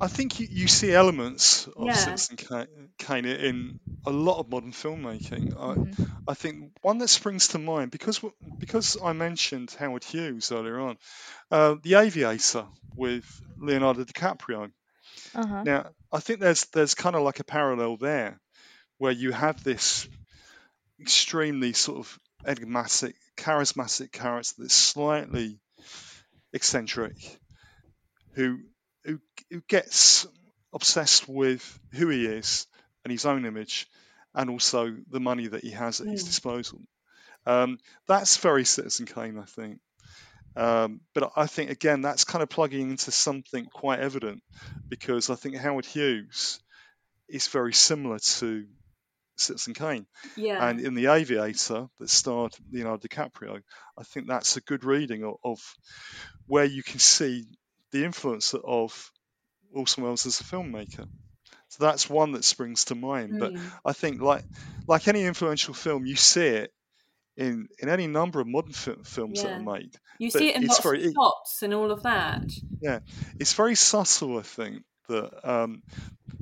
I 0.00 0.08
think 0.08 0.40
you, 0.40 0.46
you 0.50 0.68
see 0.68 0.92
elements 0.92 1.68
of 1.76 1.94
Yeah. 1.94 1.96
Citizen 1.96 2.36
Ka- 2.36 2.66
Kane 2.98 3.26
in 3.26 3.80
a 4.06 4.10
lot 4.10 4.38
of 4.38 4.48
modern 4.48 4.72
filmmaking. 4.72 5.52
I, 5.58 5.76
Mhm. 5.76 6.08
I 6.26 6.34
think 6.34 6.72
one 6.82 6.98
that 6.98 7.08
springs 7.08 7.48
to 7.48 7.58
mind 7.58 7.90
because 7.90 8.20
because 8.60 8.96
I 9.02 9.12
mentioned 9.12 9.74
Howard 9.78 10.04
Hughes 10.04 10.52
earlier 10.52 10.78
on, 10.80 10.98
uh, 11.50 11.76
The 11.82 11.94
Aviator 11.94 12.66
with 12.96 13.24
Leonardo 13.58 14.04
DiCaprio. 14.04 14.70
Uh-huh. 15.34 15.64
Now 15.64 15.90
I 16.12 16.20
think 16.20 16.40
there's 16.40 16.64
there's 16.66 16.94
kind 16.94 17.16
of 17.16 17.22
like 17.22 17.40
a 17.40 17.44
parallel 17.44 17.96
there, 17.96 18.40
where 18.98 19.12
you 19.12 19.32
have 19.32 19.62
this 19.64 20.08
extremely 21.00 21.72
sort 21.72 21.98
of 21.98 22.18
enigmatic, 22.46 23.16
charismatic 23.36 24.12
character 24.12 24.54
that's 24.58 24.74
slightly 24.74 25.58
eccentric, 26.52 27.16
who 28.34 28.60
who 29.04 29.20
who 29.50 29.60
gets 29.68 30.26
obsessed 30.72 31.28
with 31.28 31.78
who 31.92 32.08
he 32.08 32.26
is 32.26 32.66
and 33.04 33.12
his 33.12 33.24
own 33.24 33.44
image, 33.46 33.86
and 34.34 34.50
also 34.50 34.96
the 35.10 35.20
money 35.20 35.46
that 35.46 35.62
he 35.62 35.70
has 35.70 36.00
at 36.00 36.08
his 36.08 36.22
Mm. 36.22 36.26
disposal. 36.26 36.80
Um, 37.46 37.78
that's 38.06 38.36
very 38.38 38.64
Citizen 38.64 39.06
Kane, 39.06 39.38
I 39.38 39.44
think. 39.44 39.80
Um, 40.56 41.00
but 41.14 41.32
I 41.36 41.46
think 41.46 41.70
again 41.70 42.02
that's 42.02 42.24
kind 42.24 42.42
of 42.42 42.48
plugging 42.48 42.90
into 42.90 43.10
something 43.12 43.66
quite 43.66 44.00
evident 44.00 44.42
because 44.88 45.30
I 45.30 45.36
think 45.36 45.56
Howard 45.56 45.86
Hughes 45.86 46.60
is 47.28 47.46
very 47.48 47.72
similar 47.72 48.18
to 48.18 48.66
Citizen 49.36 49.74
Kane. 49.74 50.06
yeah 50.36 50.68
And 50.68 50.80
in 50.80 50.94
The 50.94 51.06
Aviator, 51.06 51.88
that 52.00 52.10
starred 52.10 52.54
Leonardo 52.72 53.06
DiCaprio, 53.06 53.62
I 53.96 54.02
think 54.02 54.26
that's 54.26 54.56
a 54.56 54.60
good 54.62 54.84
reading 54.84 55.24
of, 55.24 55.36
of 55.44 55.74
where 56.46 56.64
you 56.64 56.82
can 56.82 56.98
see 56.98 57.46
the 57.92 58.04
influence 58.04 58.54
of 58.54 59.12
Orson 59.72 60.02
Welles 60.04 60.26
as 60.26 60.40
a 60.40 60.44
filmmaker. 60.44 61.06
So 61.68 61.84
that's 61.84 62.08
one 62.08 62.32
that 62.32 62.44
springs 62.44 62.86
to 62.86 62.94
mind. 62.94 63.38
But 63.38 63.52
Mm. 63.54 63.72
I 63.84 63.92
think, 63.92 64.20
like 64.20 64.44
like 64.86 65.08
any 65.08 65.24
influential 65.24 65.74
film, 65.74 66.06
you 66.06 66.16
see 66.16 66.46
it 66.46 66.72
in 67.36 67.68
in 67.78 67.88
any 67.88 68.06
number 68.06 68.40
of 68.40 68.46
modern 68.46 68.72
fi- 68.72 69.02
films 69.04 69.42
that 69.42 69.52
are 69.52 69.60
made. 69.62 69.94
you 70.18 70.30
but 70.32 70.38
see 70.40 70.48
it 70.48 70.56
in 70.56 70.66
lots 70.66 70.82
very- 70.82 71.06
of 71.06 71.12
shots 71.12 71.62
and 71.62 71.74
all 71.74 71.90
of 71.90 72.02
that 72.02 72.42
Yeah, 72.80 73.00
It's 73.38 73.54
very 73.54 73.74
subtle, 73.74 74.38
I 74.38 74.42
think, 74.42 74.84
that 75.08 75.48
um, 75.48 75.82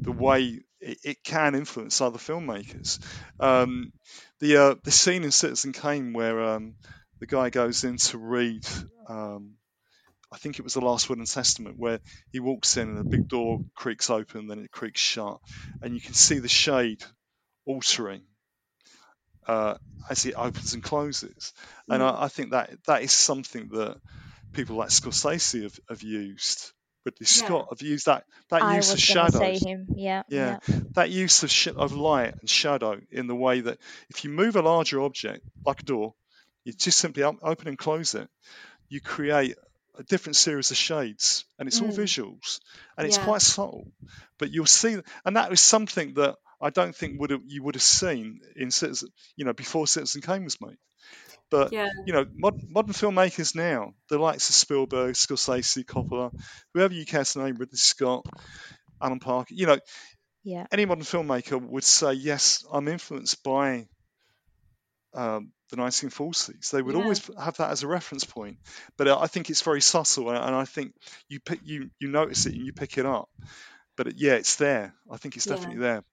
the 0.04 0.12
way 0.12 0.60
it, 0.80 0.98
it 1.04 1.24
can 1.24 1.54
influence 1.54 2.00
other 2.00 2.18
filmmakers. 2.18 2.98
Um, 3.40 3.92
the 4.40 4.56
uh, 4.56 4.74
the 4.84 4.90
scene 4.90 5.24
in 5.24 5.30
Citizen 5.32 5.72
Kane 5.72 6.12
where 6.12 6.40
um, 6.42 6.76
the 7.20 7.26
guy 7.26 7.50
goes 7.50 7.84
in 7.84 7.96
to 7.96 8.18
read, 8.18 8.64
um, 9.08 9.56
I 10.32 10.38
think 10.38 10.58
it 10.58 10.62
was 10.62 10.74
the 10.74 10.80
Last 10.80 11.08
Will 11.08 11.18
and 11.18 11.26
Testament, 11.26 11.78
where 11.78 12.00
he 12.30 12.40
walks 12.40 12.76
in 12.76 12.88
and 12.88 12.98
a 12.98 13.04
big 13.04 13.28
door 13.28 13.62
creaks 13.74 14.10
open, 14.10 14.48
then 14.48 14.60
it 14.60 14.70
creaks 14.70 15.00
shut, 15.00 15.40
and 15.82 15.94
you 15.94 16.00
can 16.00 16.14
see 16.14 16.38
the 16.38 16.48
shade 16.48 17.04
altering 17.66 18.22
uh, 19.46 19.74
as 20.08 20.24
it 20.26 20.34
opens 20.36 20.72
and 20.74 20.82
closes. 20.82 21.52
And 21.90 22.02
Mm. 22.02 22.14
I, 22.14 22.24
I 22.24 22.28
think 22.28 22.50
that 22.50 22.70
that 22.86 23.02
is 23.02 23.12
something 23.12 23.68
that 23.72 24.00
people 24.52 24.76
like 24.76 24.88
Scorsese 24.90 25.62
have, 25.62 25.78
have 25.88 26.02
used. 26.02 26.72
Ridley 27.04 27.26
Scott 27.26 27.68
have 27.70 27.82
used 27.82 28.06
that 28.06 28.24
that 28.50 28.62
I 28.62 28.76
use 28.76 28.92
of 28.92 28.98
say 29.00 29.58
shadows. 29.58 29.62
Yeah, 29.96 30.22
Yeah, 30.28 30.58
that 30.94 31.10
use 31.10 31.42
of 31.44 31.50
sh- 31.50 31.68
of 31.76 31.92
light 31.92 32.34
and 32.40 32.50
shadow 32.50 33.00
in 33.12 33.28
the 33.28 33.34
way 33.36 33.60
that 33.60 33.78
if 34.10 34.24
you 34.24 34.30
move 34.30 34.56
a 34.56 34.62
larger 34.62 35.00
object 35.02 35.42
like 35.64 35.80
a 35.80 35.84
door, 35.84 36.14
you 36.64 36.72
just 36.72 36.98
simply 36.98 37.22
open 37.22 37.68
and 37.68 37.78
close 37.78 38.14
it, 38.14 38.28
you 38.88 39.00
create 39.00 39.56
a 39.98 40.04
different 40.04 40.36
series 40.36 40.70
of 40.70 40.76
shades, 40.76 41.44
and 41.58 41.68
it's 41.68 41.82
all 41.82 41.90
Mm. 41.90 41.92
visuals, 41.92 42.60
and 42.96 43.06
it's 43.06 43.16
Yeah. 43.16 43.18
quite 43.18 43.42
subtle, 43.42 43.88
but 44.38 44.50
you'll 44.52 44.66
see, 44.66 44.98
and 45.24 45.36
that 45.36 45.50
was 45.50 45.60
something 45.60 46.14
that 46.14 46.36
I 46.60 46.70
don't 46.70 46.96
think 46.96 47.20
would 47.20 47.30
have 47.30 47.42
you 47.46 47.62
would 47.64 47.74
have 47.74 47.82
seen 47.82 48.40
in 48.56 48.70
Citizen, 48.70 49.10
you 49.36 49.44
know, 49.44 49.52
before 49.52 49.86
Citizen 49.86 50.22
Kane 50.22 50.44
was 50.44 50.60
made. 50.60 50.78
But 51.50 51.72
Yeah. 51.72 51.88
you 52.04 52.12
know, 52.12 52.26
mod, 52.34 52.54
modern 52.68 52.94
filmmakers 52.94 53.54
now, 53.56 53.94
the 54.10 54.18
likes 54.18 54.48
of 54.48 54.54
Spielberg, 54.54 55.14
Scorsese, 55.14 55.84
Coppola, 55.84 56.32
whoever 56.74 56.94
you 56.94 57.04
care 57.06 57.24
to 57.24 57.38
name, 57.44 57.56
Ridley 57.56 57.78
Scott, 57.78 58.26
Alan 59.02 59.20
Parker, 59.20 59.54
you 59.54 59.66
know, 59.66 59.78
yeah, 60.44 60.66
any 60.72 60.84
modern 60.86 61.04
filmmaker 61.04 61.60
would 61.60 61.84
say, 61.84 62.12
yes, 62.14 62.64
I'm 62.72 62.88
influenced 62.88 63.42
by 63.42 63.88
um, 65.14 65.52
the 65.70 65.76
1940s. 65.76 66.70
They 66.70 66.82
would 66.82 66.94
Yeah. 66.94 67.02
always 67.02 67.30
have 67.38 67.56
that 67.58 67.70
as 67.70 67.82
a 67.82 67.86
reference 67.86 68.24
point. 68.24 68.58
But 68.96 69.08
uh, 69.08 69.18
I 69.18 69.26
think 69.26 69.50
it's 69.50 69.62
very 69.62 69.80
subtle, 69.80 70.30
and 70.30 70.38
and 70.38 70.54
I 70.54 70.64
think 70.64 70.94
you 71.28 71.40
pick 71.40 71.60
you 71.64 71.90
you 71.98 72.08
notice 72.08 72.46
it 72.46 72.54
and 72.54 72.64
you 72.66 72.72
pick 72.72 72.98
it 72.98 73.06
up. 73.06 73.28
But 73.96 74.08
it, 74.08 74.14
yeah, 74.16 74.34
it's 74.34 74.56
there. 74.56 74.94
I 75.10 75.16
think 75.16 75.36
it's 75.36 75.46
Yeah. 75.46 75.52
definitely 75.54 75.80
there. 75.80 76.04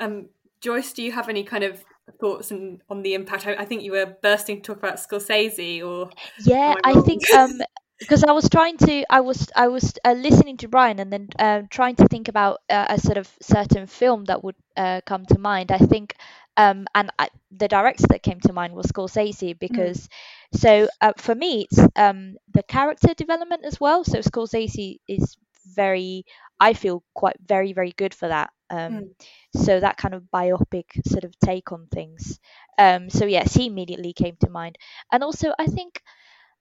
Um, 0.00 0.28
Joyce, 0.60 0.92
do 0.92 1.02
you 1.02 1.12
have 1.12 1.28
any 1.28 1.44
kind 1.44 1.64
of 1.64 1.84
thoughts 2.20 2.52
on, 2.52 2.80
on 2.88 3.02
the 3.02 3.14
impact? 3.14 3.46
I, 3.46 3.54
I 3.54 3.64
think 3.64 3.82
you 3.82 3.92
were 3.92 4.16
bursting 4.22 4.56
to 4.56 4.62
talk 4.62 4.78
about 4.78 4.96
Scorsese 4.96 5.82
or 5.84 6.10
yeah. 6.46 6.74
I 6.84 6.92
I 6.92 7.00
think 7.00 7.22
um 7.32 7.60
because 7.98 8.24
I 8.24 8.32
was 8.32 8.48
trying 8.48 8.78
to, 8.78 9.04
I 9.10 9.20
was 9.20 9.48
I 9.54 9.68
was 9.68 9.94
uh, 10.04 10.12
listening 10.12 10.56
to 10.58 10.68
Brian 10.68 10.98
and 10.98 11.12
then 11.12 11.28
uh, 11.38 11.62
trying 11.70 11.94
to 11.96 12.08
think 12.08 12.26
about 12.28 12.58
uh, 12.68 12.86
a 12.88 12.98
sort 12.98 13.16
of 13.16 13.30
certain 13.40 13.86
film 13.86 14.24
that 14.24 14.42
would 14.42 14.56
uh, 14.76 15.00
come 15.06 15.24
to 15.26 15.38
mind. 15.38 15.70
I 15.70 15.78
think. 15.78 16.16
Um, 16.56 16.86
and 16.94 17.10
I, 17.18 17.28
the 17.50 17.68
director 17.68 18.06
that 18.10 18.22
came 18.22 18.40
to 18.40 18.52
mind 18.52 18.74
was 18.74 18.86
Scorsese 18.86 19.58
because, 19.58 20.08
so 20.54 20.88
uh, 21.00 21.12
for 21.16 21.34
me, 21.34 21.66
it's 21.70 21.78
um, 21.96 22.36
the 22.52 22.62
character 22.62 23.14
development 23.14 23.64
as 23.64 23.80
well. 23.80 24.04
So 24.04 24.18
Scorsese 24.18 24.98
is 25.08 25.36
very, 25.74 26.24
I 26.60 26.72
feel 26.74 27.02
quite 27.14 27.36
very 27.44 27.72
very 27.72 27.92
good 27.92 28.14
for 28.14 28.28
that. 28.28 28.50
Um, 28.70 29.02
Mm. 29.02 29.14
so 29.56 29.80
that 29.80 29.96
kind 29.96 30.14
of 30.14 30.24
biopic 30.32 30.84
sort 31.06 31.24
of 31.24 31.38
take 31.38 31.72
on 31.72 31.86
things. 31.92 32.38
Um, 32.78 33.10
so 33.10 33.24
yes, 33.26 33.54
he 33.54 33.66
immediately 33.66 34.12
came 34.12 34.36
to 34.40 34.50
mind, 34.50 34.76
and 35.12 35.22
also 35.22 35.52
I 35.58 35.66
think, 35.66 36.00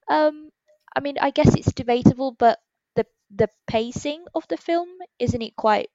um, 0.09 0.49
I 0.95 0.99
mean, 0.99 1.17
I 1.19 1.31
guess 1.31 1.55
it's 1.55 1.73
debatable, 1.73 2.31
but 2.37 2.59
the 2.95 3.05
the 3.33 3.49
pacing 3.67 4.23
of 4.35 4.47
the 4.47 4.57
film 4.57 4.87
isn't 5.19 5.41
it 5.41 5.55
quite 5.55 5.89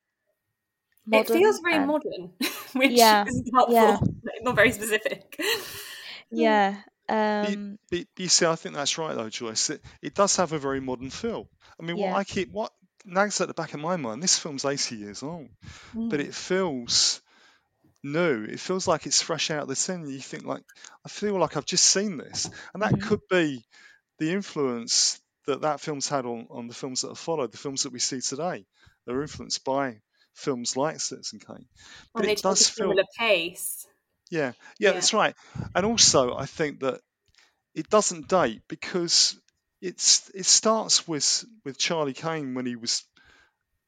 modern? 1.07 1.37
it 1.37 1.39
feels 1.39 1.61
very 1.61 1.75
and- 1.77 1.87
modern, 1.87 2.33
which 2.75 2.91
Yeah, 2.93 3.25
isn't 3.27 3.49
helpful, 3.55 3.75
yeah. 3.75 3.99
not 4.43 4.55
very 4.57 4.73
specific. 4.73 5.39
Yeah. 6.31 6.77
You- 7.09 7.15
Um, 7.15 7.79
But 7.91 8.07
you 8.17 8.29
see, 8.29 8.47
I 8.47 8.57
think 8.57 8.75
that's 8.75 8.99
right 8.99 9.15
though, 9.15 9.29
Joyce. 9.31 9.71
It, 9.71 9.81
it 10.03 10.15
does 10.15 10.37
have 10.37 10.53
a 10.53 10.59
very 10.59 10.81
modern 10.81 11.11
feel. 11.11 11.49
I 11.79 11.85
mean, 11.85 11.97
what 11.97 12.07
Yeah. 12.07 12.17
I 12.17 12.25
keep 12.25 12.51
what 12.51 12.73
nags 13.05 13.41
at 13.41 13.47
the 13.47 13.55
back 13.55 13.75
of 13.75 13.81
my 13.81 13.97
mind. 13.97 14.21
This 14.23 14.37
film's 14.39 14.65
80 14.65 14.97
years 14.97 15.23
old, 15.23 15.49
but 15.95 16.19
Mm. 16.19 16.27
it 16.27 16.35
feels 16.35 17.23
new. 18.03 18.43
It 18.45 18.59
feels 18.59 18.89
like 18.89 19.07
it's 19.07 19.23
fresh 19.23 19.51
out 19.53 19.63
of 19.63 19.69
the 19.69 19.77
tin. 19.77 20.09
You 20.09 20.19
think 20.21 20.45
like, 20.45 20.65
I 21.05 21.09
feel 21.09 21.39
like 21.39 21.57
I've 21.57 21.65
just 21.65 21.85
seen 21.85 22.17
this, 22.17 22.51
and 22.75 22.83
that 22.83 22.93
Mhm. 22.95 23.03
could 23.03 23.21
be 23.31 23.65
the 24.19 24.33
influence 24.33 25.21
that 25.47 25.61
that 25.61 25.81
film's 25.81 26.09
had 26.09 26.27
on, 26.27 26.49
on 26.51 26.67
the 26.67 26.75
films 26.75 27.03
that 27.03 27.09
have 27.09 27.19
followed, 27.19 27.53
the 27.53 27.59
films 27.59 27.85
that 27.85 27.93
we 27.93 28.01
see 28.01 28.21
today. 28.21 28.67
They're 29.07 29.23
influenced 29.23 29.65
by 29.65 30.01
films 30.37 30.77
like 30.77 31.01
Citizen 31.01 31.41
Kane. 31.41 31.69
But 32.15 32.27
it 32.27 32.41
a 32.57 32.57
does 32.57 32.69
feel 32.69 32.97
similar 32.97 33.05
pace. 33.19 33.87
yeah, 34.31 34.53
yeah, 34.79 34.93
Yeah. 34.93 34.93
that's 34.93 35.15
right. 35.15 35.35
And 35.75 35.87
also, 35.87 36.35
I 36.37 36.47
think 36.47 36.81
that 36.81 37.01
it 37.75 37.91
doesn't 37.91 38.29
date 38.29 38.63
because 38.69 39.41
it's 39.83 40.31
it 40.31 40.47
starts 40.47 41.09
with 41.09 41.45
with 41.65 41.79
Charlie 41.79 42.15
Kane 42.15 42.55
when 42.55 42.67
he 42.67 42.77
was. 42.77 43.05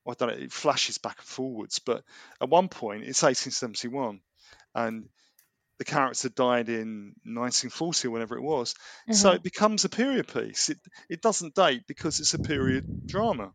I 0.09 0.15
don't 0.15 0.31
know. 0.31 0.37
It 0.45 0.53
flashes 0.53 0.99
back 0.99 1.19
and 1.19 1.27
forwards, 1.27 1.81
but 1.81 2.05
at 2.41 2.49
one 2.51 2.69
point 2.71 3.05
it's 3.05 3.25
1871, 3.25 4.23
and 4.75 5.11
the 5.79 5.85
character 5.87 6.29
died 6.31 6.69
in 6.71 7.15
1940 7.25 8.09
or 8.09 8.13
whenever 8.13 8.37
it 8.37 8.43
was. 8.43 8.75
So 9.11 9.33
Uh-huh. 9.33 9.35
it 9.35 9.43
becomes 9.45 9.85
a 9.85 9.91
period 9.91 10.29
piece. 10.29 10.71
It 10.71 10.81
it 11.11 11.23
doesn't 11.23 11.55
date 11.57 11.85
because 11.89 12.21
it's 12.21 12.35
a 12.35 12.41
period 12.41 12.87
drama. 13.09 13.55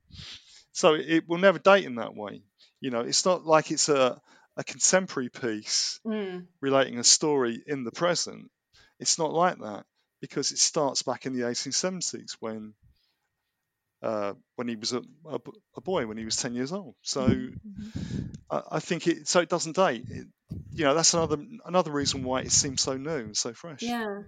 So 0.73 0.95
it 0.95 1.25
will 1.27 1.38
never 1.38 1.60
date 1.60 1.86
in 1.86 1.95
that 1.95 2.15
way. 2.15 2.43
You 2.84 2.89
know, 2.91 3.00
it's 3.00 3.24
not 3.24 3.46
like 3.46 3.72
it's 3.72 3.88
a 3.88 4.22
a 4.58 4.63
contemporary 4.65 5.30
piece 5.30 6.02
Mm. 6.06 6.48
relating 6.60 7.00
a 7.00 7.04
story 7.06 7.63
in 7.65 7.86
the 7.86 7.91
present. 7.91 8.52
It's 9.00 9.17
not 9.17 9.32
like 9.32 9.58
that 9.60 9.86
because 10.19 10.52
it 10.52 10.58
starts 10.60 11.02
back 11.02 11.26
in 11.26 11.32
the 11.32 11.43
1870s 11.48 12.36
when 12.41 12.74
uh, 14.02 14.34
when 14.58 14.67
he 14.67 14.76
was 14.76 14.91
a, 14.91 15.02
a, 15.26 15.39
a 15.78 15.82
boy, 15.82 16.06
when 16.08 16.17
he 16.17 16.26
was 16.26 16.36
10 16.36 16.56
years 16.56 16.74
old. 16.74 16.96
So 17.04 17.22
Mhm. 17.30 17.54
I, 18.52 18.62
I 18.72 18.80
think 18.82 19.08
it 19.08 19.30
so 19.30 19.39
it 19.39 19.48
doesn't 19.48 19.78
date. 19.78 20.04
It, 20.10 20.28
you 20.74 20.84
know, 20.84 20.93
that's 20.93 21.13
another 21.13 21.38
another 21.65 21.91
reason 21.91 22.26
why 22.26 22.41
it 22.41 22.52
seems 22.52 22.82
so 22.82 22.98
new 22.98 23.17
and 23.32 23.38
so 23.38 23.54
fresh. 23.54 23.82
Yeah, 23.82 24.24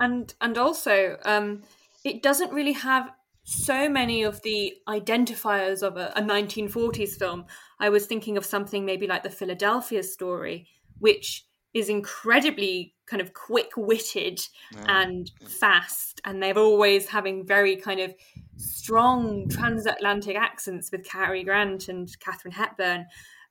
and 0.00 0.34
and 0.40 0.56
also, 0.56 1.18
um, 1.26 1.62
it 2.04 2.22
doesn't 2.22 2.54
really 2.54 2.72
have 2.72 3.10
so 3.48 3.88
many 3.88 4.24
of 4.24 4.42
the 4.42 4.74
identifiers 4.88 5.80
of 5.82 5.96
a, 5.96 6.12
a 6.16 6.20
1940s 6.20 7.16
film. 7.16 7.44
I 7.78 7.88
was 7.90 8.06
thinking 8.06 8.36
of 8.36 8.44
something 8.44 8.84
maybe 8.84 9.06
like 9.06 9.22
the 9.22 9.30
Philadelphia 9.30 10.02
story, 10.02 10.66
which 10.98 11.46
is 11.72 11.88
incredibly 11.88 12.94
kind 13.06 13.22
of 13.22 13.34
quick-witted 13.34 14.40
Yeah. 14.72 14.84
and 14.88 15.30
fast, 15.46 16.20
and 16.24 16.42
they're 16.42 16.58
always 16.58 17.06
having 17.06 17.46
very 17.46 17.76
kind 17.76 18.00
of 18.00 18.12
strong 18.56 19.48
transatlantic 19.48 20.36
accents 20.36 20.90
with 20.90 21.04
Cary 21.04 21.44
Grant 21.44 21.88
and 21.88 22.08
Katharine 22.18 22.52
Hepburn. 22.52 23.06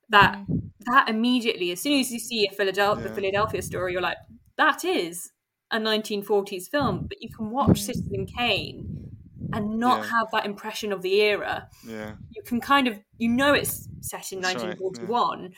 That 0.10 0.36
Mhm. 0.36 0.72
that 0.88 1.08
immediately, 1.08 1.72
as 1.72 1.80
soon 1.82 2.00
as 2.00 2.12
you 2.12 2.20
see 2.20 2.46
a 2.52 2.54
Philadelphia, 2.54 3.04
Yeah. 3.06 3.10
the 3.10 3.16
Philadelphia 3.16 3.62
story, 3.62 3.94
you're 3.94 4.02
like, 4.02 4.18
that 4.58 4.84
is 4.84 5.32
a 5.72 5.80
1940s 5.80 6.68
film. 6.68 7.06
But 7.08 7.22
you 7.22 7.30
can 7.34 7.50
watch 7.50 7.80
Mhm. 7.80 7.86
Citizen 7.86 8.26
Kane 8.26 9.05
and 9.54 9.80
not 9.80 10.04
Yeah. 10.04 10.10
have 10.10 10.28
that 10.32 10.46
impression 10.46 10.92
of 10.92 11.02
the 11.02 11.22
era. 11.22 11.68
Yeah, 11.86 12.16
You 12.32 12.44
can 12.44 12.60
kind 12.62 12.88
of, 12.88 13.00
you 13.18 13.30
know, 13.30 13.54
it's 13.54 13.88
set 14.02 14.32
in 14.32 14.42
That's 14.42 14.56
right, 14.56 14.78
yeah. 14.78 14.78
1941, 14.78 15.54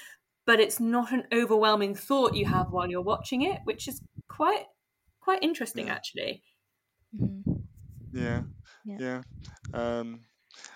but 0.46 0.60
it's 0.60 0.80
not 0.80 1.12
an 1.12 1.24
overwhelming 1.34 1.96
thought 1.96 2.36
you 2.36 2.46
have 2.46 2.72
while 2.72 2.88
you're 2.90 3.02
watching 3.02 3.42
it, 3.44 3.60
which 3.66 3.88
is 3.88 4.02
quite 4.28 4.66
quite 5.20 5.44
interesting 5.44 5.88
Yeah. 5.88 5.94
actually. 5.94 6.44
Mhm. 7.16 7.64
yeah, 8.14 8.44
Yeah. 8.86 8.98
yeah. 9.00 9.22
Um, 9.74 10.26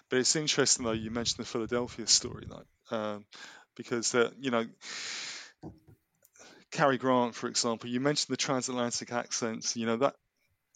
but 0.10 0.20
it's 0.20 0.36
interesting 0.36 0.86
though. 0.86 0.92
You 0.92 1.10
mentioned 1.12 1.38
the 1.46 1.50
Philadelphia 1.50 2.06
story, 2.08 2.48
though, 2.50 2.96
um, 2.98 3.26
because 3.76 4.12
that 4.12 4.34
you 4.40 4.52
know. 4.52 4.66
Cary 6.72 6.98
Grant, 6.98 7.36
for 7.36 7.48
example, 7.48 7.90
you 7.90 8.00
mentioned 8.00 8.32
the 8.32 8.38
transatlantic 8.38 9.12
accents. 9.12 9.76
You 9.76 9.86
know 9.86 9.98
that 9.98 10.16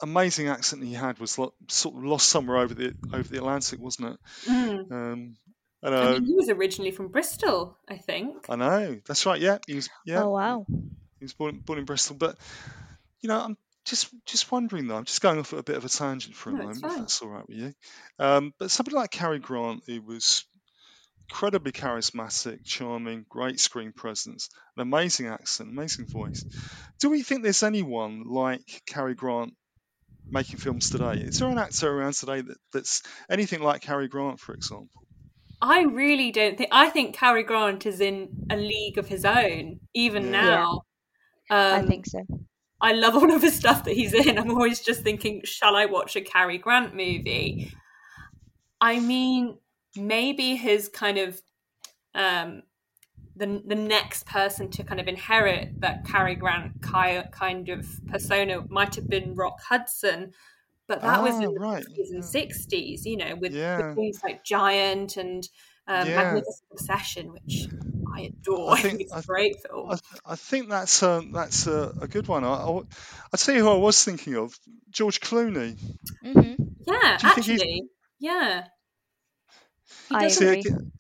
amazing 0.02 0.48
accent 0.50 0.84
he 0.84 0.94
had 0.94 1.20
was 1.20 1.38
lo- 1.38 1.54
sort 1.70 1.96
of 1.96 2.04
lost 2.04 2.28
somewhere 2.30 2.58
over 2.58 2.74
the 2.74 2.94
over 3.14 3.28
the 3.28 3.38
Atlantic, 3.38 3.80
wasn't 3.80 4.14
it? 4.14 4.20
Mm. 4.50 4.92
Um, 4.92 5.36
I 5.84 5.88
I 5.90 6.12
mean, 6.14 6.26
he 6.26 6.34
was 6.34 6.50
originally 6.50 6.92
from 6.92 7.10
Bristol, 7.10 7.78
I 7.88 7.98
think. 7.98 8.46
I 8.50 8.56
know. 8.56 9.00
That's 9.08 9.26
right. 9.26 9.40
Yeah, 9.40 9.60
he 9.68 9.76
was. 9.76 9.90
Yeah, 10.06 10.24
Oh 10.24 10.32
wow. 10.32 10.66
he 10.68 11.24
was 11.26 11.34
born, 11.34 11.60
born 11.60 11.80
in 11.80 11.86
Bristol. 11.86 12.16
But 12.16 12.38
you 13.22 13.30
know, 13.30 13.40
I'm 13.40 13.58
just 13.86 14.10
just 14.26 14.52
wondering 14.52 14.88
though. 14.88 14.96
I'm 14.98 15.06
just 15.06 15.22
going 15.22 15.38
off 15.40 15.54
at 15.54 15.60
a 15.60 15.64
bit 15.64 15.78
of 15.78 15.86
a 15.86 15.90
tangent 15.90 16.36
for 16.36 16.50
a 16.50 16.54
No, 16.54 16.60
moment, 16.64 16.84
if 16.84 16.96
that's 16.98 17.22
all 17.22 17.30
right 17.30 17.48
with 17.48 17.58
you. 17.58 17.74
Um, 18.18 18.54
but 18.58 18.72
somebody 18.72 18.96
like 18.96 19.12
Cary 19.12 19.40
Grant, 19.40 19.84
who 19.86 20.02
was 20.02 20.46
incredibly 21.30 21.72
charismatic, 21.72 22.64
charming, 22.66 23.26
great 23.30 23.60
screen 23.60 23.92
presence, 23.92 24.50
an 24.76 24.82
amazing 24.82 25.28
accent, 25.28 25.70
amazing 25.70 26.08
voice. 26.08 26.44
Do 27.00 27.10
we 27.10 27.22
think 27.24 27.44
there's 27.44 27.64
anyone 27.64 28.24
like 28.26 28.82
Cary 28.88 29.14
Grant 29.16 29.54
making 30.30 30.58
films 30.58 30.90
today? 30.90 31.14
Is 31.22 31.40
there 31.40 31.50
an 31.50 31.58
actor 31.58 31.90
around 31.90 32.14
today 32.14 32.42
that, 32.42 32.58
that's 32.74 33.04
anything 33.30 33.62
like 33.62 33.82
Cary 33.82 34.08
Grant, 34.08 34.40
for 34.40 34.54
example? 34.54 34.90
I 35.62 35.84
really 35.84 36.32
don't 36.32 36.58
think. 36.58 36.70
I 36.72 36.90
think 36.90 37.16
Cary 37.16 37.44
Grant 37.44 37.86
is 37.86 38.02
in 38.02 38.30
a 38.50 38.56
league 38.56 38.98
of 38.98 39.08
his 39.08 39.26
own, 39.26 39.80
even 39.94 40.26
Yeah. 40.26 40.32
now. 40.32 40.82
I 41.50 41.80
Um, 41.80 41.88
think 41.88 42.06
so. 42.08 42.26
I 42.82 42.92
love 42.92 43.16
all 43.16 43.34
of 43.34 43.42
the 43.42 43.52
stuff 43.52 43.86
that 43.86 43.94
he's 43.94 44.14
in. 44.14 44.38
I'm 44.38 44.52
always 44.52 44.82
just 44.82 45.02
thinking, 45.02 45.42
shall 45.46 45.76
I 45.76 45.86
watch 45.86 46.16
a 46.16 46.22
Cary 46.22 46.58
Grant 46.58 46.94
movie? 46.94 47.72
I 48.82 49.00
mean, 49.00 49.58
maybe 49.96 50.56
his 50.56 50.90
kind 50.90 51.18
of 51.18 51.42
um, 52.14 52.64
the 53.36 53.62
the 53.66 53.76
next 53.76 54.26
person 54.26 54.70
to 54.72 54.84
kind 54.84 55.00
of 55.00 55.08
inherit 55.08 55.82
that 55.82 56.06
Cary 56.06 56.36
Grant 56.36 56.82
kind 56.82 57.70
of 57.70 57.86
persona 58.08 58.64
might 58.70 58.96
have 58.96 59.10
been 59.10 59.36
Rock 59.36 59.60
Hudson, 59.68 60.32
but 60.88 61.02
that 61.02 61.22
was 61.22 61.34
Ah, 61.36 61.42
in 61.42 61.54
the 61.54 61.60
right. 61.60 61.84
50s 61.86 62.12
and 62.12 62.24
60s, 62.24 63.06
you 63.06 63.18
know, 63.18 63.36
with, 63.36 63.54
Yeah. 63.54 63.88
with 63.88 63.96
things 63.96 64.20
like 64.24 64.44
Giant 64.44 65.18
and 65.18 65.48
um, 65.88 66.08
Yeah. 66.08 66.16
Magnificent 66.16 66.68
Obsession, 66.72 67.32
which 67.34 67.68
I 68.16 68.22
adore. 68.22 68.72
I 68.72 68.74
I 68.74 68.82
think, 68.82 68.98
think- 68.98 69.02
it's 69.02 69.14
a 69.14 69.18
I- 69.18 69.22
great 69.22 69.56
film. 69.68 69.92
I, 69.92 69.98
I 70.26 70.36
think 70.36 70.70
that's 70.70 71.04
a, 71.04 71.22
that's 71.34 71.68
a, 71.68 71.94
a 72.02 72.08
good 72.08 72.28
one. 72.28 72.44
I, 72.44 72.54
I, 72.54 72.66
w- 72.66 72.88
I'd 73.34 73.40
tell 73.40 73.54
you 73.56 73.62
who 73.64 73.70
I 73.70 73.76
was 73.78 74.04
thinking 74.04 74.36
of 74.36 74.58
George 74.90 75.20
Clooney. 75.20 75.78
hmm 76.24 76.54
yeah, 76.88 77.18
do 77.20 77.28
you 77.28 77.34
think 77.34 77.46
he's- 77.46 77.62
actually. 77.62 77.84
Yeah. 78.20 78.64
He 80.10 80.16
I 80.16 80.22
doesn't, 80.24 80.40
See, 80.40 80.48
agree. 80.48 80.60
again- 80.62 80.92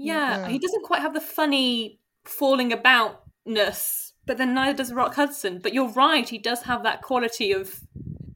yeah, 0.00 0.38
Yeah. 0.40 0.48
he 0.48 0.58
doesn't 0.58 0.84
quite 0.84 1.02
have 1.02 1.14
the 1.14 1.20
funny 1.20 1.98
falling 2.24 2.70
aboutness, 2.70 4.12
but 4.26 4.38
then 4.38 4.54
neither 4.54 4.76
does 4.78 4.92
Rock 4.92 5.14
Hudson. 5.14 5.60
But 5.62 5.74
you're 5.74 5.92
right, 5.92 6.28
he 6.28 6.38
does 6.38 6.62
have 6.62 6.82
that 6.84 7.02
quality 7.02 7.52
of 7.52 7.78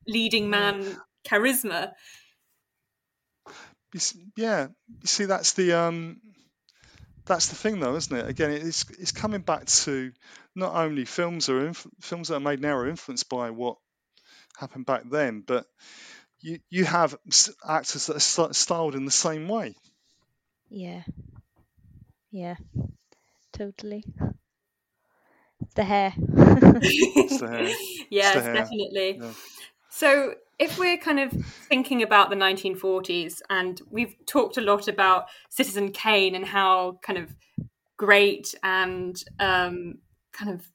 leading 0.07 0.51
man 0.51 0.97
charisma. 1.27 1.93
yeah, 4.37 4.69
you 5.01 5.07
see, 5.07 5.25
that's 5.25 5.53
the 5.53 5.73
um, 5.73 6.21
that's 7.27 7.49
the 7.49 7.55
thing, 7.55 7.81
though, 7.81 7.97
isn't 7.97 8.17
it? 8.17 8.29
Again, 8.29 8.51
it's 8.51 8.85
it's 8.99 9.13
coming 9.13 9.41
back 9.41 9.67
to 9.67 10.13
not 10.55 10.75
only 10.75 11.05
films 11.05 11.49
are 11.49 11.67
inf- 11.67 11.87
films 12.01 12.29
that 12.29 12.37
are 12.37 12.41
made 12.41 12.61
now 12.61 12.77
are 12.77 12.89
influenced 12.89 13.29
by 13.29 13.51
what 13.51 13.77
happened 14.59 14.87
back 14.87 15.03
then, 15.09 15.43
but 15.47 15.67
you 16.41 16.59
you 16.71 16.85
have 16.85 17.17
actors 17.67 18.07
that 18.07 18.17
are 18.17 18.53
styled 18.55 18.95
in 18.95 19.05
the 19.05 19.11
same 19.11 19.49
way. 19.49 19.75
Yeah. 20.69 21.03
Yeah. 22.35 22.57
Totally. 23.53 24.05
The 25.77 25.85
hair. 25.85 26.13
the 26.19 27.49
hair. 27.49 27.77
yes, 28.11 28.35
the 28.35 28.43
hair. 28.43 28.55
definitely. 28.55 29.21
Yeah. 29.23 29.31
So, 29.89 30.35
if 30.59 30.77
we're 30.77 30.97
kind 30.97 31.21
of 31.21 31.31
thinking 31.69 32.03
about 32.03 32.31
the 32.31 32.37
1940s, 32.37 33.41
and 33.51 33.81
we've 33.89 34.17
talked 34.27 34.57
a 34.57 34.61
lot 34.61 34.89
about 34.89 35.27
Citizen 35.49 35.93
Kane 35.93 36.35
and 36.35 36.45
how 36.45 36.99
kind 37.03 37.21
of 37.21 37.33
great 37.97 38.53
and 38.65 39.23
um, 39.39 39.99
kind 40.33 40.51
of 40.51 40.67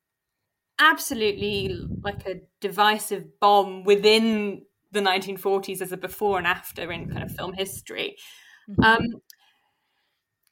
absolutely 0.79 1.77
like 2.01 2.25
a 2.25 2.39
divisive 2.61 3.37
bomb 3.41 3.83
within 3.83 4.61
the 4.93 5.01
1940s 5.01 5.81
as 5.81 5.91
a 5.91 5.97
before 5.97 6.37
and 6.37 6.47
after 6.47 6.89
in 6.89 7.09
kind 7.09 7.23
of 7.23 7.35
film 7.35 7.51
history. 7.51 8.15
Um, 8.83 9.21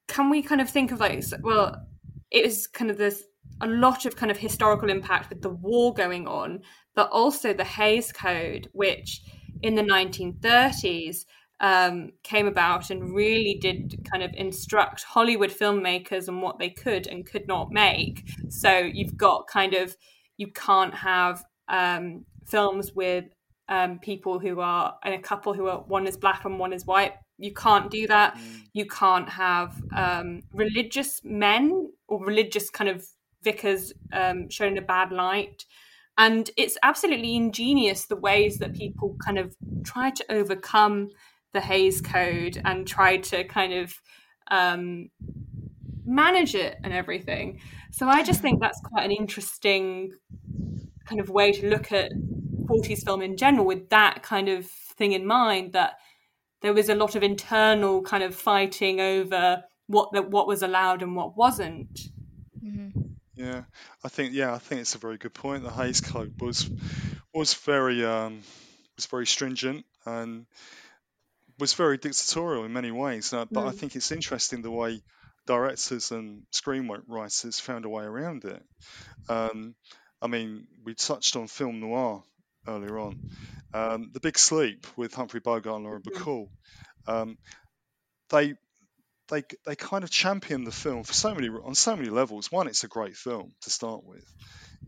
can 0.08 0.30
we 0.30 0.42
kind 0.42 0.62
of 0.62 0.70
think 0.70 0.92
of 0.92 1.00
like, 1.00 1.24
well, 1.42 1.86
it 2.32 2.46
was 2.46 2.68
kind 2.68 2.92
of 2.92 2.98
this 2.98 3.24
a 3.62 3.68
lot 3.68 4.06
of 4.06 4.16
kind 4.16 4.32
of 4.32 4.38
historical 4.38 4.90
impact 4.90 5.30
with 5.30 5.42
the 5.42 5.50
war 5.50 5.94
going 5.94 6.28
on, 6.28 6.62
but 6.96 7.10
also 7.12 7.54
the 7.54 7.64
Hays 7.64 8.12
Code, 8.12 8.70
which 8.74 9.22
in 9.64 9.76
the 9.76 9.82
1930s 9.82 11.26
um, 11.60 12.12
came 12.24 12.48
about 12.48 12.92
and 12.92 13.16
really 13.16 13.58
did 13.60 14.00
kind 14.10 14.24
of 14.24 14.32
instruct 14.36 15.04
Hollywood 15.04 15.50
filmmakers 15.50 16.30
on 16.30 16.42
what 16.42 16.60
they 16.60 16.70
could 16.70 17.08
and 17.08 17.26
could 17.26 17.48
not 17.48 17.72
make. 17.72 18.30
So 18.50 18.78
you've 18.78 19.18
got 19.18 19.48
kind 19.48 19.74
of, 19.74 19.96
you 20.38 20.52
can't 20.52 20.94
have 20.94 21.44
um, 21.68 22.26
films 22.46 22.94
with 22.94 23.26
um, 23.70 24.00
people 24.00 24.40
who 24.40 24.60
are, 24.60 24.96
and 25.04 25.16
a 25.16 25.20
couple 25.20 25.54
who 25.54 25.68
are, 25.68 25.80
one 25.80 26.06
is 26.06 26.16
black 26.16 26.46
and 26.46 26.60
one 26.60 26.74
is 26.74 26.86
white. 26.86 27.14
You 27.38 27.54
can't 27.54 27.92
do 27.92 28.08
that. 28.08 28.38
You 28.74 28.86
can't 28.86 29.30
have 29.30 29.82
um, 29.96 30.42
religious 30.54 31.22
men 31.24 31.92
or 32.08 32.24
religious 32.24 32.70
kind 32.70 32.90
of 32.90 33.06
vicars 33.44 33.94
um, 34.12 34.50
shown 34.50 34.74
in 34.74 34.78
a 34.78 34.82
bad 34.82 35.12
light. 35.12 35.66
And 36.18 36.50
it's 36.58 36.78
absolutely 36.82 37.36
ingenious 37.36 38.06
the 38.06 38.16
ways 38.16 38.58
that 38.58 38.74
people 38.74 39.16
kind 39.24 39.38
of 39.38 39.56
try 39.84 40.10
to 40.10 40.26
overcome 40.32 41.10
the 41.54 41.62
Hays 41.62 42.02
Code 42.02 42.60
and 42.66 42.88
try 42.88 43.18
to 43.18 43.44
kind 43.44 43.74
of 43.74 43.94
um, 44.50 45.10
manage 46.06 46.56
it 46.56 46.78
and 46.84 46.92
everything. 46.92 47.60
So 47.92 48.08
I 48.08 48.24
just 48.24 48.42
think 48.42 48.60
that's 48.60 48.82
quite 48.82 49.06
an 49.06 49.12
interesting 49.12 50.12
kind 51.06 51.22
of 51.22 51.30
way 51.30 51.52
to 51.52 51.70
look 51.70 51.92
at 51.92 52.12
40s 52.66 53.04
film 53.04 53.22
in 53.22 53.38
general 53.38 53.66
with 53.66 53.90
that 53.90 54.24
kind 54.24 54.50
of 54.50 54.66
thing 54.66 55.12
in 55.14 55.26
mind 55.26 55.74
that 55.74 56.00
there 56.62 56.74
was 56.74 56.90
a 56.90 56.96
lot 56.96 57.16
of 57.16 57.24
internal 57.24 58.02
kind 58.02 58.24
of 58.24 58.36
fighting 58.36 59.00
over 59.00 59.64
what 59.88 60.12
the, 60.12 60.22
what 60.22 60.48
was 60.48 60.62
allowed 60.62 61.02
and 61.02 61.16
what 61.16 61.38
wasn't. 61.38 62.10
hmm 62.62 62.90
Yeah, 63.36 63.64
I 64.04 64.10
think 64.10 64.34
yeah, 64.34 64.54
I 64.54 64.58
think 64.58 64.82
it's 64.82 64.96
a 64.96 65.00
very 65.00 65.18
good 65.18 65.34
point. 65.34 65.64
The 65.64 65.72
Hays 65.72 66.02
Code 66.02 66.34
was 66.42 66.70
was 67.34 67.54
very 67.54 68.04
um, 68.04 68.42
was 68.96 69.06
very 69.06 69.26
stringent 69.28 69.86
and 70.06 70.46
was 71.60 71.74
very 71.74 71.98
dictatorial 71.98 72.66
in 72.66 72.74
many 72.74 72.92
ways. 72.92 73.34
Uh, 73.34 73.46
but 73.46 73.66
I 73.66 73.72
Mm. 73.72 73.76
think 73.80 73.96
it's 73.96 74.12
interesting 74.12 74.62
the 74.62 74.72
way 74.72 75.02
directors 75.46 76.12
and 76.12 76.44
screenwriters 76.52 77.62
found 77.62 77.86
a 77.86 77.90
way 77.90 78.04
around 78.04 78.46
it. 78.46 78.62
Um, 79.30 79.76
I 80.22 80.28
mean, 80.28 80.68
we 80.84 80.94
touched 80.96 81.36
on 81.36 81.48
film 81.48 81.80
noir 81.80 82.24
earlier 82.68 83.00
on. 83.00 83.20
Um, 83.74 84.12
the 84.14 84.20
Big 84.20 84.38
Sleep 84.38 84.86
with 84.96 85.14
Humphrey 85.14 85.40
Bogart 85.40 85.76
and 85.76 85.86
Lauren 85.86 86.02
Bacall. 86.02 86.48
Um, 87.08 87.38
they 88.30 88.56
they 89.30 89.44
they 89.66 89.76
kind 89.76 90.04
of 90.04 90.10
champion 90.10 90.64
the 90.64 90.72
film 90.72 91.04
for 91.04 91.14
so 91.14 91.34
many 91.34 91.50
on 91.50 91.76
so 91.76 91.96
many 91.96 92.10
levels. 92.10 92.52
One, 92.52 92.68
it's 92.68 92.84
a 92.84 92.88
great 92.88 93.16
film 93.16 93.52
to 93.62 93.70
start 93.70 94.04
with. 94.06 94.26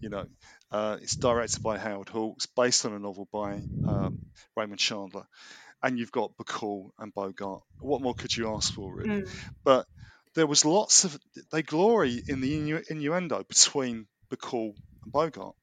You 0.02 0.10
know, 0.10 0.26
uh, 0.72 0.98
it's 1.02 1.16
directed 1.18 1.62
by 1.62 1.78
Howard 1.78 2.10
Hawks, 2.10 2.46
based 2.46 2.86
on 2.86 2.94
a 2.94 3.00
novel 3.00 3.28
by 3.32 3.62
um, 3.86 4.20
Raymond 4.56 4.80
Chandler, 4.80 5.26
and 5.84 6.00
you've 6.00 6.12
got 6.12 6.38
Bacall 6.38 6.92
and 6.98 7.14
Bogart. 7.14 7.64
What 7.80 8.02
more 8.02 8.14
could 8.14 8.36
you 8.36 8.54
ask 8.56 8.74
for, 8.74 8.94
really? 8.94 9.24
Mm. 9.24 9.30
But 9.66 9.88
there 10.36 10.48
was 10.48 10.64
lots 10.64 11.04
of 11.04 11.20
they 11.52 11.64
glory 11.64 12.22
in 12.28 12.40
the 12.42 12.54
innu- 12.54 12.90
innuendo 12.90 13.44
between 13.44 14.08
Bacall 14.32 14.74
and 15.04 15.12
Bogart, 15.12 15.56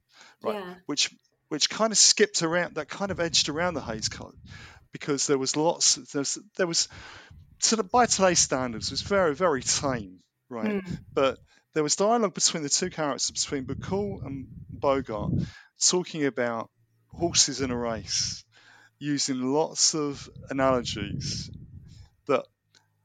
right? 0.43 0.57
Yeah. 0.57 0.75
Which 0.87 1.15
which 1.49 1.71
kind 1.71 1.93
of 1.93 1.99
skipped 1.99 2.43
around, 2.43 2.75
that 2.75 2.89
kind 2.89 3.11
of 3.11 3.21
edged 3.21 3.49
around 3.49 3.75
the 3.75 3.81
Hays 3.81 4.09
Code, 4.09 4.37
because 4.93 5.27
there 5.27 5.39
was 5.39 5.57
lots. 5.57 5.95
There 5.95 6.21
was, 6.21 6.39
there 6.57 6.67
was 6.67 6.89
to 7.63 7.77
the, 7.77 7.83
by 7.83 8.07
today's 8.07 8.39
standards, 8.39 8.89
it 8.89 8.93
was 8.93 9.03
very 9.03 9.35
very 9.35 9.63
tame, 9.63 10.21
right? 10.49 10.83
Mm. 10.85 10.99
But 11.15 11.39
there 11.75 11.83
was 11.83 11.97
dialogue 11.97 12.35
between 12.35 12.63
the 12.63 12.69
two 12.69 12.91
characters, 12.91 13.31
between 13.31 13.67
Bacall 13.67 14.25
and 14.25 14.47
Bogart, 14.73 15.33
talking 15.79 16.25
about 16.25 16.71
horses 17.09 17.61
in 17.61 17.71
a 17.71 17.77
race, 17.77 18.45
using 18.99 19.53
lots 19.53 19.95
of 19.95 20.29
analogies 20.51 21.51
that 22.27 22.45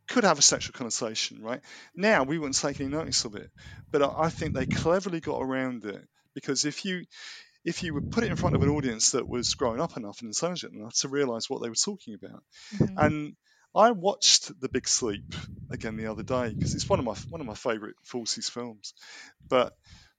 could 0.08 0.24
have 0.24 0.40
a 0.40 0.42
sexual 0.42 0.74
connotation, 0.74 1.42
right? 1.42 1.62
Now 1.96 2.24
we 2.24 2.38
wouldn't 2.38 2.58
take 2.58 2.80
any 2.80 2.90
notice 2.90 3.26
of 3.26 3.36
it, 3.36 3.50
but 3.92 4.02
I 4.02 4.30
think 4.30 4.54
they 4.54 4.66
cleverly 4.66 5.20
got 5.20 5.42
around 5.42 5.86
it 5.86 6.02
because 6.34 6.66
if 6.66 6.86
you 6.86 7.06
if 7.64 7.84
you 7.84 7.94
would 7.94 8.10
put 8.12 8.24
it 8.24 8.30
in 8.30 8.36
front 8.36 8.56
of 8.56 8.64
an 8.64 8.70
audience 8.70 9.12
that 9.12 9.28
was 9.28 9.54
grown 9.54 9.80
up 9.80 9.98
enough 9.98 10.22
and 10.22 10.30
intelligent 10.30 10.74
enough 10.74 10.96
to 11.00 11.08
realize 11.10 11.50
what 11.50 11.62
they 11.62 11.70
were 11.70 11.76
talking 11.76 12.16
about, 12.16 12.44
Mhm. 12.74 12.98
and 12.98 13.36
I 13.76 13.92
watched 13.92 14.60
The 14.60 14.70
Big 14.70 14.88
Sleep 14.88 15.34
again 15.70 15.96
the 15.96 16.08
other 16.08 16.24
day 16.24 16.50
because 16.54 16.74
it's 16.76 16.90
one 16.90 17.00
of 17.00 17.06
my 17.06 17.16
one 17.30 17.42
of 17.42 17.48
my 17.48 17.54
favorite 17.54 17.96
40s 18.04 18.50
films, 18.50 18.94
but 19.50 19.74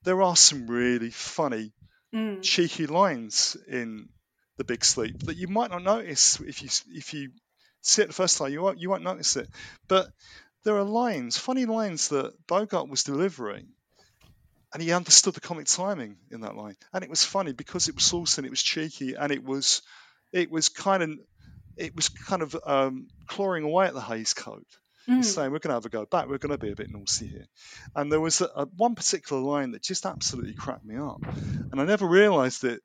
there 0.05 0.23
are 0.23 0.37
some 0.37 0.67
really 0.67 1.11
funny 1.11 1.73
Mm. 2.15 2.43
cheeky 2.43 2.87
lines 2.87 3.57
in 3.69 4.09
the 4.59 4.65
big 4.65 4.85
sleep 4.85 5.19
that 5.25 5.37
you 5.39 5.49
might 5.49 5.71
not 5.71 5.83
notice 5.83 6.39
if 6.41 6.61
you 6.63 6.69
if 6.95 7.15
you 7.15 7.31
see 7.81 8.03
it 8.03 8.09
the 8.09 8.13
first 8.13 8.37
time 8.37 8.53
you 8.53 8.61
won't 8.61 8.79
you 8.79 8.91
won't 8.91 9.03
notice 9.03 9.37
it 9.37 9.49
but 9.89 10.13
there 10.65 10.77
are 10.77 10.85
lines 10.85 11.39
funny 11.39 11.65
lines 11.65 12.09
that 12.11 12.35
Bogart 12.47 12.89
was 12.91 13.03
delivering 13.03 13.69
and 14.73 14.83
he 14.83 14.93
understood 14.93 15.35
the 15.35 15.41
comic 15.41 15.67
timing 15.67 16.17
in 16.31 16.43
that 16.43 16.57
line 16.57 16.77
and 16.93 17.05
it 17.05 17.11
was 17.11 17.25
funny 17.25 17.53
because 17.53 17.89
it 17.89 17.95
was 17.95 18.05
saucy 18.05 18.41
and 18.41 18.47
it 18.47 18.51
was 18.51 18.63
cheeky 18.63 19.15
and 19.15 19.33
it 19.33 19.45
was 19.45 19.83
it 20.33 20.51
was 20.51 20.69
kind 20.69 21.03
of 21.03 21.11
it 21.77 21.97
was 21.97 22.09
kind 22.09 22.43
of 22.43 22.57
um, 22.67 23.09
clawing 23.29 23.65
away 23.65 23.87
at 23.87 23.95
the 23.95 24.01
Hays 24.01 24.35
Code 24.35 24.65
Mm. 25.09 25.17
He's 25.17 25.35
saying 25.35 25.51
we're 25.51 25.59
going 25.59 25.71
to 25.71 25.75
have 25.75 25.87
a 25.87 25.89
go 25.89 26.07
back. 26.07 26.29
We're 26.29 26.39
going 26.39 26.53
to 26.53 26.59
be 26.59 26.71
a 26.71 26.77
bit 26.77 26.91
naughty 26.91 27.27
here. 27.27 27.47
And 27.95 28.11
there 28.11 28.21
was 28.21 28.41
a, 28.41 28.47
a, 28.55 28.67
one 28.77 28.95
particular 28.95 29.43
line 29.43 29.73
that 29.73 29.83
just 29.83 30.07
absolutely 30.07 30.55
cracked 30.55 30.85
me 30.85 30.97
up, 30.97 31.21
and 31.73 31.81
I 31.81 31.85
never 31.85 32.07
realised 32.07 32.65
it 32.65 32.81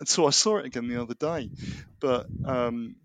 until 0.00 0.26
I 0.26 0.30
saw 0.30 0.58
it 0.58 0.66
again 0.66 0.88
the 0.88 1.00
other 1.00 1.14
day. 1.14 1.50
But 2.00 2.26
um, 2.44 2.96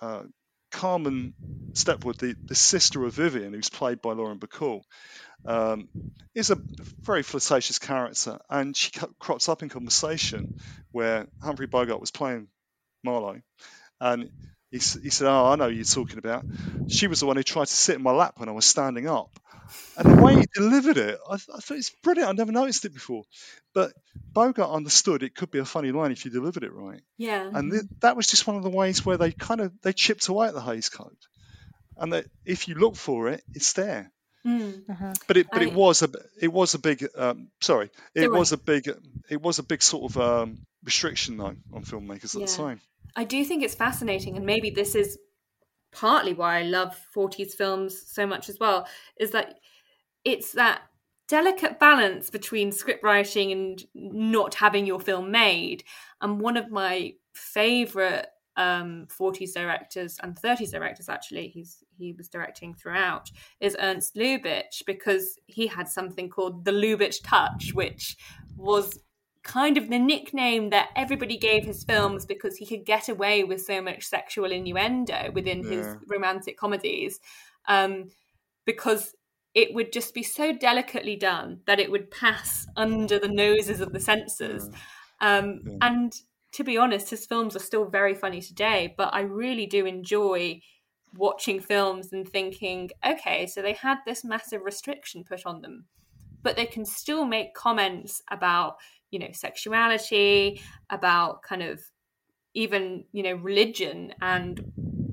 uh, 0.00 0.24
Carmen 0.70 1.34
Sternwood, 1.74 2.18
the, 2.18 2.36
the 2.48 2.54
sister 2.54 3.04
of 3.04 3.14
Vivian, 3.14 3.52
who's 3.52 3.70
played 3.70 4.00
by 4.00 4.12
Lauren 4.12 4.38
Bacall, 4.38 4.82
um, 5.44 5.88
is 6.34 6.50
a 6.50 6.58
very 7.04 7.22
flirtatious 7.22 7.78
character, 7.78 8.38
and 8.48 8.76
she 8.76 8.92
crops 9.18 9.48
up 9.48 9.62
in 9.62 9.68
conversation 9.68 10.56
where 10.92 11.26
Humphrey 11.42 11.66
Bogart 11.66 12.00
was 12.00 12.10
playing 12.10 12.48
Marlowe, 13.04 13.40
and 14.00 14.30
he, 14.70 14.78
he 14.78 15.10
said, 15.10 15.28
"Oh, 15.28 15.46
I 15.46 15.56
know 15.56 15.68
who 15.68 15.74
you're 15.74 15.84
talking 15.84 16.18
about. 16.18 16.44
She 16.88 17.06
was 17.06 17.20
the 17.20 17.26
one 17.26 17.36
who 17.36 17.42
tried 17.42 17.66
to 17.66 17.74
sit 17.74 17.96
in 17.96 18.02
my 18.02 18.12
lap 18.12 18.34
when 18.38 18.48
I 18.48 18.52
was 18.52 18.64
standing 18.66 19.08
up." 19.08 19.30
And 19.96 20.18
the 20.18 20.22
way 20.22 20.34
he 20.36 20.46
delivered 20.52 20.96
it, 20.96 21.18
I, 21.28 21.36
th- 21.36 21.48
I 21.54 21.60
thought 21.60 21.76
it's 21.76 21.90
brilliant. 22.02 22.28
I'd 22.30 22.36
never 22.36 22.50
noticed 22.50 22.84
it 22.84 22.92
before. 22.94 23.22
But 23.72 23.92
Bogart 24.32 24.68
understood 24.70 25.22
it 25.22 25.36
could 25.36 25.52
be 25.52 25.60
a 25.60 25.64
funny 25.64 25.92
line 25.92 26.10
if 26.10 26.24
you 26.24 26.32
delivered 26.32 26.64
it 26.64 26.72
right. 26.72 27.00
Yeah. 27.18 27.48
And 27.52 27.70
th- 27.70 27.84
that 28.00 28.16
was 28.16 28.26
just 28.26 28.48
one 28.48 28.56
of 28.56 28.64
the 28.64 28.70
ways 28.70 29.06
where 29.06 29.16
they 29.16 29.30
kind 29.30 29.60
of 29.60 29.72
they 29.82 29.92
chipped 29.92 30.26
away 30.26 30.48
at 30.48 30.54
the 30.54 30.60
Hays 30.60 30.88
Code, 30.88 31.16
and 31.96 32.12
that 32.12 32.26
if 32.44 32.66
you 32.66 32.74
look 32.74 32.96
for 32.96 33.28
it, 33.28 33.44
it's 33.54 33.74
there. 33.74 34.10
Mm. 34.44 34.88
Uh-huh. 34.90 35.12
But 35.28 35.36
it 35.36 35.46
but 35.52 35.60
I- 35.60 35.66
it 35.66 35.72
was 35.74 36.02
a 36.02 36.08
it 36.40 36.52
was 36.52 36.74
a 36.74 36.78
big 36.78 37.06
um, 37.14 37.48
sorry 37.60 37.90
it 38.14 38.22
Don't 38.22 38.38
was 38.38 38.52
a 38.52 38.56
big 38.56 38.88
it 39.28 39.40
was 39.40 39.58
a 39.58 39.62
big 39.62 39.82
sort 39.82 40.10
of 40.10 40.18
um, 40.20 40.58
restriction 40.82 41.36
though 41.36 41.54
on 41.74 41.84
filmmakers 41.84 42.34
at 42.34 42.40
the 42.40 42.46
time. 42.56 42.80
I 43.16 43.24
do 43.24 43.44
think 43.44 43.62
it's 43.62 43.74
fascinating, 43.74 44.36
and 44.36 44.46
maybe 44.46 44.70
this 44.70 44.94
is 44.94 45.18
partly 45.92 46.32
why 46.32 46.60
I 46.60 46.62
love 46.62 46.96
40s 47.14 47.54
films 47.54 48.00
so 48.06 48.26
much 48.26 48.48
as 48.48 48.58
well, 48.58 48.86
is 49.18 49.30
that 49.32 49.58
it's 50.24 50.52
that 50.52 50.82
delicate 51.28 51.78
balance 51.78 52.28
between 52.28 52.72
script 52.72 53.04
writing 53.04 53.52
and 53.52 53.84
not 53.94 54.54
having 54.54 54.86
your 54.86 55.00
film 55.00 55.30
made. 55.30 55.84
And 56.20 56.40
one 56.40 56.56
of 56.56 56.70
my 56.70 57.14
favorite 57.32 58.26
um 58.56 59.06
40s 59.08 59.54
directors 59.54 60.18
and 60.24 60.34
30s 60.34 60.72
directors 60.72 61.08
actually 61.08 61.46
he's 61.48 61.84
he 61.96 62.12
was 62.12 62.28
directing 62.28 62.74
throughout 62.74 63.30
is 63.60 63.76
Ernst 63.78 64.16
Lubitsch 64.16 64.82
because 64.86 65.38
he 65.46 65.68
had 65.68 65.88
something 65.88 66.28
called 66.28 66.64
the 66.64 66.72
Lubitsch 66.72 67.20
touch 67.22 67.70
which 67.74 68.16
was 68.56 68.98
kind 69.42 69.78
of 69.78 69.88
the 69.88 69.98
nickname 69.98 70.70
that 70.70 70.90
everybody 70.96 71.36
gave 71.36 71.64
his 71.64 71.82
films 71.84 72.26
because 72.26 72.56
he 72.56 72.66
could 72.66 72.84
get 72.84 73.08
away 73.08 73.42
with 73.42 73.64
so 73.64 73.80
much 73.80 74.04
sexual 74.04 74.52
innuendo 74.52 75.30
within 75.32 75.64
his 75.64 75.96
romantic 76.08 76.58
comedies 76.58 77.20
um, 77.66 78.10
because 78.66 79.14
it 79.54 79.74
would 79.74 79.92
just 79.92 80.14
be 80.14 80.22
so 80.22 80.52
delicately 80.52 81.16
done 81.16 81.60
that 81.66 81.80
it 81.80 81.90
would 81.90 82.10
pass 82.10 82.66
under 82.76 83.18
the 83.18 83.28
noses 83.28 83.80
of 83.80 83.92
the 83.92 84.00
censors. 84.00 84.68
Um, 85.20 85.62
Yeah. 85.64 85.78
And 85.80 86.12
to 86.52 86.64
be 86.64 86.76
honest, 86.76 87.10
his 87.10 87.26
films 87.26 87.56
are 87.56 87.60
still 87.60 87.84
very 87.84 88.14
funny 88.14 88.40
today, 88.40 88.94
but 88.96 89.14
I 89.14 89.20
really 89.20 89.66
do 89.66 89.86
enjoy 89.86 90.60
watching 91.16 91.60
films 91.60 92.12
and 92.12 92.28
thinking, 92.28 92.90
okay, 93.04 93.46
so 93.46 93.62
they 93.62 93.72
had 93.72 93.98
this 94.06 94.24
massive 94.24 94.62
restriction 94.62 95.24
put 95.24 95.46
on 95.46 95.60
them, 95.60 95.86
but 96.42 96.56
they 96.56 96.66
can 96.66 96.84
still 96.84 97.24
make 97.24 97.54
comments 97.54 98.22
about, 98.30 98.76
you 99.10 99.18
know, 99.18 99.30
sexuality, 99.32 100.60
about 100.90 101.42
kind 101.42 101.62
of 101.62 101.80
even, 102.54 103.04
you 103.12 103.22
know, 103.22 103.34
religion 103.34 104.12
and 104.20 104.72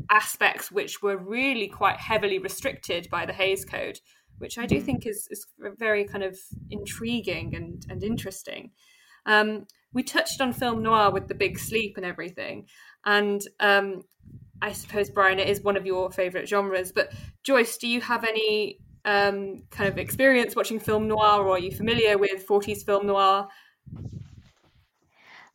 aspects 0.09 0.71
which 0.71 1.01
were 1.01 1.17
really 1.17 1.67
quite 1.67 1.97
heavily 1.97 2.39
restricted 2.39 3.07
by 3.09 3.25
the 3.25 3.33
Hays 3.33 3.65
Code, 3.65 3.99
which 4.37 4.57
I 4.57 4.65
do 4.65 4.79
think 4.81 5.05
is, 5.05 5.27
is 5.29 5.45
very 5.77 6.05
kind 6.05 6.23
of 6.23 6.37
intriguing 6.69 7.55
and, 7.55 7.85
and 7.89 8.03
interesting. 8.03 8.71
Um, 9.25 9.65
we 9.93 10.03
touched 10.03 10.41
on 10.41 10.53
film 10.53 10.83
noir 10.83 11.11
with 11.11 11.27
the 11.27 11.35
big 11.35 11.59
sleep 11.59 11.97
and 11.97 12.05
everything, 12.05 12.67
and 13.05 13.41
um, 13.59 14.03
I 14.61 14.71
suppose 14.71 15.09
Brian, 15.09 15.39
it 15.39 15.49
is 15.49 15.61
one 15.61 15.77
of 15.77 15.85
your 15.85 16.11
favourite 16.11 16.47
genres. 16.47 16.91
But 16.91 17.13
Joyce, 17.43 17.77
do 17.77 17.87
you 17.87 18.01
have 18.01 18.23
any 18.23 18.79
um, 19.05 19.63
kind 19.69 19.89
of 19.89 19.97
experience 19.97 20.55
watching 20.55 20.79
film 20.79 21.07
noir, 21.07 21.41
or 21.41 21.51
are 21.51 21.59
you 21.59 21.71
familiar 21.71 22.17
with 22.17 22.43
forties 22.43 22.83
film 22.83 23.07
noir? 23.07 23.47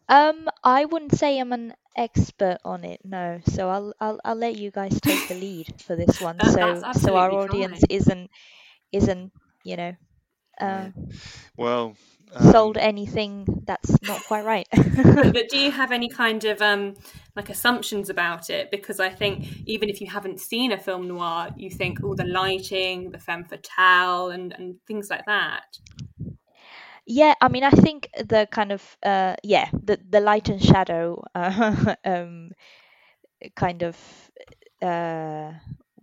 Um, 0.09 0.49
I 0.62 0.85
wouldn't 0.85 1.14
say 1.16 1.39
I'm 1.39 1.53
an 1.53 1.74
expert 1.97 2.59
on 2.64 2.85
it, 2.85 3.01
no. 3.05 3.41
So 3.47 3.68
I'll 3.68 3.95
I'll 4.01 4.20
I'll 4.24 4.35
let 4.37 4.57
you 4.57 4.70
guys 4.70 5.01
take 5.01 5.26
the 5.26 5.35
lead 5.35 5.74
for 5.87 5.97
this 5.97 6.20
one. 6.20 6.43
That- 6.43 6.51
so 6.51 6.61
that's 6.61 6.85
so 6.95 7.16
our 7.16 7.30
absolutely 7.30 7.39
audience 7.41 7.80
fine. 7.80 7.87
isn't 7.89 8.30
isn't 8.93 9.33
you 9.64 9.76
know 9.76 9.95
Yeah. 10.61 10.91
um, 10.91 10.95
Well, 11.57 11.97
um, 12.35 12.53
sold 12.53 12.76
anything 12.76 13.47
that's 13.66 14.03
not 14.03 14.24
quite 14.24 14.45
right. 14.45 14.68
but, 15.14 15.33
but 15.33 15.49
do 15.49 15.59
you 15.59 15.70
have 15.70 15.93
any 15.93 16.09
kind 16.09 16.45
of 16.45 16.61
um, 16.62 16.95
like 17.37 17.51
assumptions 17.51 18.11
about 18.11 18.51
it? 18.51 18.70
Because 18.70 19.01
I 19.01 19.11
think 19.11 19.45
even 19.66 19.89
if 19.89 20.01
you 20.01 20.09
haven't 20.11 20.41
seen 20.41 20.72
a 20.72 20.78
film 20.78 21.09
noir, 21.09 21.51
you 21.57 21.70
think, 21.70 21.99
oh, 22.03 22.14
the 22.14 22.24
lighting, 22.24 23.11
the 23.11 23.18
femme 23.18 23.45
fatale, 23.45 24.30
and 24.30 24.53
and 24.53 24.76
things 24.87 25.11
like 25.11 25.24
that. 25.26 25.64
Yeah, 27.07 27.34
I 27.40 27.48
mean, 27.48 27.64
I 27.64 27.70
think 27.70 28.09
the 28.16 28.48
kind 28.50 28.72
of 28.72 28.82
uh, 29.03 29.34
yeah, 29.42 29.68
the 29.72 29.98
the 30.09 30.20
light 30.20 30.48
and 30.48 30.62
shadow 30.62 31.22
uh, 31.34 31.94
um, 32.05 32.53
kind 33.57 33.82
of 33.82 33.96
uh, 34.82 35.53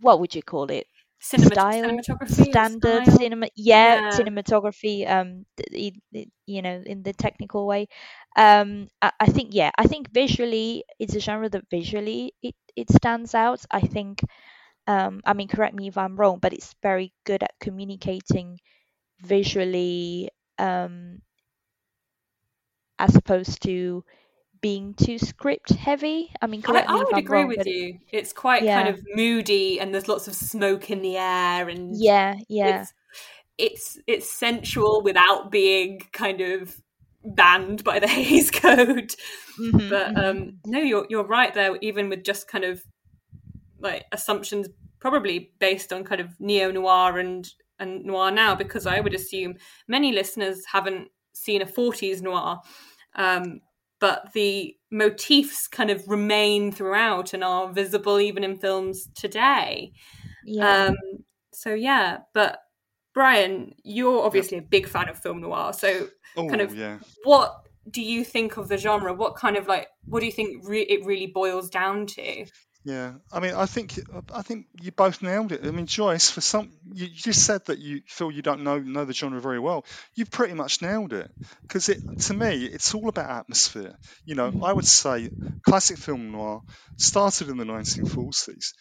what 0.00 0.20
would 0.20 0.34
you 0.34 0.42
call 0.42 0.70
it? 0.70 0.86
Cinemat- 1.22 1.62
Style, 1.62 2.00
cinematography, 2.10 2.58
standard 2.58 3.06
style? 3.06 3.06
cinema, 3.06 3.48
yeah, 3.56 4.00
Yeah. 4.00 4.12
cinematography. 4.12 5.08
Um, 5.08 5.44
th- 5.56 5.94
i- 6.14 6.26
you 6.46 6.62
know, 6.62 6.82
in 6.84 7.02
the 7.02 7.12
technical 7.12 7.66
way. 7.66 7.88
Um, 8.36 8.88
I, 9.02 9.12
I 9.20 9.26
think 9.26 9.50
yeah, 9.52 9.70
I 9.78 9.86
think 9.86 10.10
visually 10.12 10.84
it's 10.98 11.14
a 11.14 11.20
genre 11.20 11.48
that 11.50 11.64
visually 11.70 12.34
it 12.42 12.54
it 12.76 12.90
stands 12.90 13.34
out. 13.34 13.64
I 13.70 13.80
think. 13.80 14.20
Um, 14.86 15.20
I 15.24 15.34
mean, 15.34 15.48
correct 15.48 15.74
me 15.74 15.88
if 15.88 15.96
I'm 15.98 16.16
wrong, 16.16 16.38
but 16.40 16.52
it's 16.52 16.74
very 16.82 17.12
good 17.24 17.42
at 17.42 17.52
communicating 17.60 18.58
visually 19.22 20.30
um, 20.60 21.22
as 22.98 23.16
opposed 23.16 23.62
to 23.62 24.04
being 24.60 24.94
too 24.94 25.18
script 25.18 25.70
heavy. 25.70 26.32
I 26.42 26.46
mean, 26.46 26.62
I, 26.64 26.72
correct 26.72 26.86
I 26.86 26.94
me 26.94 27.00
if 27.00 27.12
would 27.12 27.18
agree 27.18 27.44
wrong, 27.44 27.48
with 27.48 27.66
you. 27.66 27.98
It's 28.12 28.32
quite 28.32 28.64
Yeah. 28.64 28.74
kind 28.74 28.88
of 28.88 29.00
moody, 29.14 29.80
and 29.80 29.94
there's 29.94 30.08
lots 30.08 30.28
of 30.28 30.34
smoke 30.34 30.90
in 30.90 31.02
the 31.02 31.16
air, 31.16 31.68
and 31.68 31.96
yeah, 31.96 32.36
yeah, 32.48 32.80
it's 32.80 32.92
it's 33.58 33.98
it's 34.06 34.30
sensual 34.30 35.02
without 35.02 35.50
being 35.50 36.00
kind 36.12 36.40
of 36.40 36.76
banned 37.24 37.84
by 37.84 37.98
the 37.98 38.08
Hays 38.16 38.50
Code. 38.50 39.14
Mhm, 39.58 39.88
But 39.88 40.16
mhm. 40.16 40.24
um, 40.24 40.52
no, 40.66 40.80
you're 40.80 41.06
you're 41.10 41.26
right 41.26 41.52
there. 41.54 41.76
Even 41.80 42.08
with 42.08 42.24
just 42.24 42.48
kind 42.48 42.64
of 42.64 42.82
like 43.80 44.04
assumptions, 44.12 44.68
probably 45.00 45.52
based 45.58 45.92
on 45.92 46.04
kind 46.04 46.20
of 46.20 46.38
neo 46.40 46.70
noir 46.70 47.18
and 47.18 47.48
and 47.80 48.04
noir 48.04 48.30
now, 48.30 48.54
because 48.54 48.86
I 48.86 49.00
would 49.00 49.14
assume 49.14 49.54
many 49.88 50.12
listeners 50.12 50.64
haven't 50.70 51.08
seen 51.32 51.62
a 51.62 51.66
40s 51.66 52.22
noir. 52.22 52.60
Um, 53.16 53.60
but 53.98 54.32
the 54.32 54.74
motifs 54.90 55.68
kind 55.68 55.90
of 55.90 56.02
remain 56.08 56.72
throughout 56.72 57.34
and 57.34 57.44
are 57.44 57.72
visible 57.72 58.18
even 58.20 58.44
in 58.44 58.56
films 58.56 59.08
today. 59.14 59.92
yeah. 60.44 60.84
Um, 60.86 60.96
so 61.52 61.74
yeah, 61.74 62.18
but 62.32 62.60
Brian, 63.12 63.74
you're 63.82 64.24
obviously 64.24 64.56
a 64.58 64.62
big 64.62 64.86
fan 64.88 65.08
of 65.08 65.18
film 65.18 65.40
noir. 65.40 65.72
So 65.72 66.08
oh 66.36 66.48
kind 66.48 66.60
of- 66.60 66.74
yeah. 66.74 66.98
what 67.24 67.54
do 67.90 68.02
you 68.02 68.24
think 68.24 68.56
of 68.56 68.68
the 68.68 68.76
genre? 68.78 69.12
What 69.12 69.34
kind 69.36 69.56
of 69.56 69.66
like 69.66 69.88
what 70.06 70.20
do 70.20 70.26
you 70.26 70.32
think 70.32 70.66
re- 70.66 70.82
it 70.82 71.04
really 71.04 71.26
boils 71.26 71.68
down 71.68 72.06
to? 72.06 72.46
Yeah, 72.82 73.12
I 73.30 73.40
mean, 73.40 73.54
I 73.54 73.66
think 73.66 74.00
I 74.32 74.40
think 74.40 74.66
you 74.80 74.90
both 74.90 75.22
nailed 75.22 75.52
it. 75.52 75.66
I 75.66 75.70
mean, 75.70 75.84
Joyce, 75.84 76.30
for 76.30 76.40
some, 76.40 76.70
you 76.90 77.06
you 77.06 77.14
just 77.14 77.44
said 77.44 77.66
that 77.66 77.78
you 77.78 78.00
feel 78.06 78.30
you 78.30 78.40
don't 78.40 78.64
know 78.64 78.78
know 78.78 79.04
the 79.04 79.12
genre 79.12 79.40
very 79.40 79.58
well. 79.58 79.84
You've 80.14 80.30
pretty 80.30 80.54
much 80.54 80.80
nailed 80.80 81.12
it 81.12 81.30
because 81.62 81.90
it 81.90 82.20
to 82.20 82.34
me, 82.34 82.64
it's 82.64 82.94
all 82.94 83.08
about 83.08 83.28
atmosphere. 83.28 83.96
You 84.24 84.34
know, 84.34 84.50
mm-hmm. 84.50 84.64
I 84.64 84.72
would 84.72 84.86
say 84.86 85.28
classic 85.62 85.98
film 85.98 86.32
noir 86.32 86.62
started 86.96 87.50
in 87.50 87.58
the 87.58 87.64
1940s. 87.64 88.72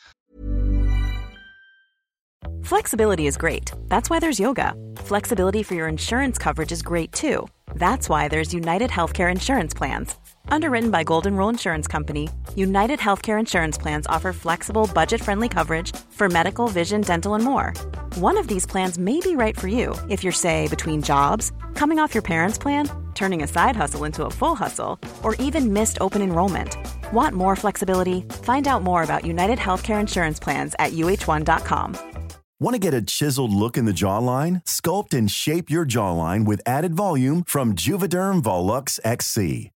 Flexibility 2.63 3.27
is 3.27 3.35
great. 3.35 3.71
That's 3.89 4.09
why 4.09 4.19
there's 4.19 4.39
yoga. 4.39 4.75
Flexibility 4.97 5.63
for 5.63 5.75
your 5.75 5.89
insurance 5.89 6.37
coverage 6.37 6.71
is 6.71 6.81
great 6.81 7.11
too. 7.11 7.47
That's 7.75 8.07
why 8.07 8.29
there's 8.29 8.53
United 8.53 8.89
Healthcare 8.91 9.31
Insurance 9.31 9.73
Plans. 9.73 10.15
Underwritten 10.51 10.91
by 10.91 11.03
Golden 11.03 11.35
Rule 11.35 11.49
Insurance 11.49 11.87
Company, 11.87 12.29
United 12.55 12.99
Healthcare 12.99 13.39
Insurance 13.39 13.77
Plans 13.77 14.07
offer 14.07 14.33
flexible, 14.33 14.89
budget 14.93 15.21
friendly 15.21 15.49
coverage 15.49 15.95
for 16.11 16.29
medical, 16.29 16.67
vision, 16.67 17.01
dental, 17.01 17.35
and 17.35 17.43
more. 17.43 17.73
One 18.15 18.37
of 18.37 18.47
these 18.47 18.65
plans 18.65 18.97
may 18.97 19.19
be 19.19 19.35
right 19.35 19.57
for 19.57 19.67
you 19.67 19.95
if 20.09 20.23
you're, 20.23 20.33
say, 20.33 20.67
between 20.67 21.01
jobs, 21.01 21.51
coming 21.75 21.99
off 21.99 22.13
your 22.13 22.23
parents' 22.23 22.57
plan, 22.57 22.89
turning 23.15 23.43
a 23.43 23.47
side 23.47 23.75
hustle 23.75 24.03
into 24.03 24.25
a 24.25 24.29
full 24.29 24.55
hustle, 24.55 24.99
or 25.23 25.35
even 25.35 25.73
missed 25.73 25.97
open 26.01 26.21
enrollment. 26.21 26.75
Want 27.13 27.35
more 27.35 27.55
flexibility? 27.55 28.21
Find 28.43 28.67
out 28.67 28.83
more 28.83 29.03
about 29.03 29.25
United 29.25 29.59
Healthcare 29.59 29.99
Insurance 29.99 30.39
Plans 30.39 30.75
at 30.79 30.93
uh1.com. 30.93 31.97
Want 32.61 32.75
to 32.75 32.79
get 32.79 32.93
a 32.93 33.01
chiseled 33.01 33.53
look 33.53 33.77
in 33.77 33.85
the 33.85 33.93
jawline? 33.93 34.65
Sculpt 34.65 35.13
and 35.13 35.31
shape 35.31 35.69
your 35.69 35.85
jawline 35.85 36.45
with 36.45 36.61
added 36.65 36.93
volume 36.93 37.45
from 37.47 37.73
Juvederm 37.73 38.41
Volux 38.41 38.99
XC. 39.05 39.71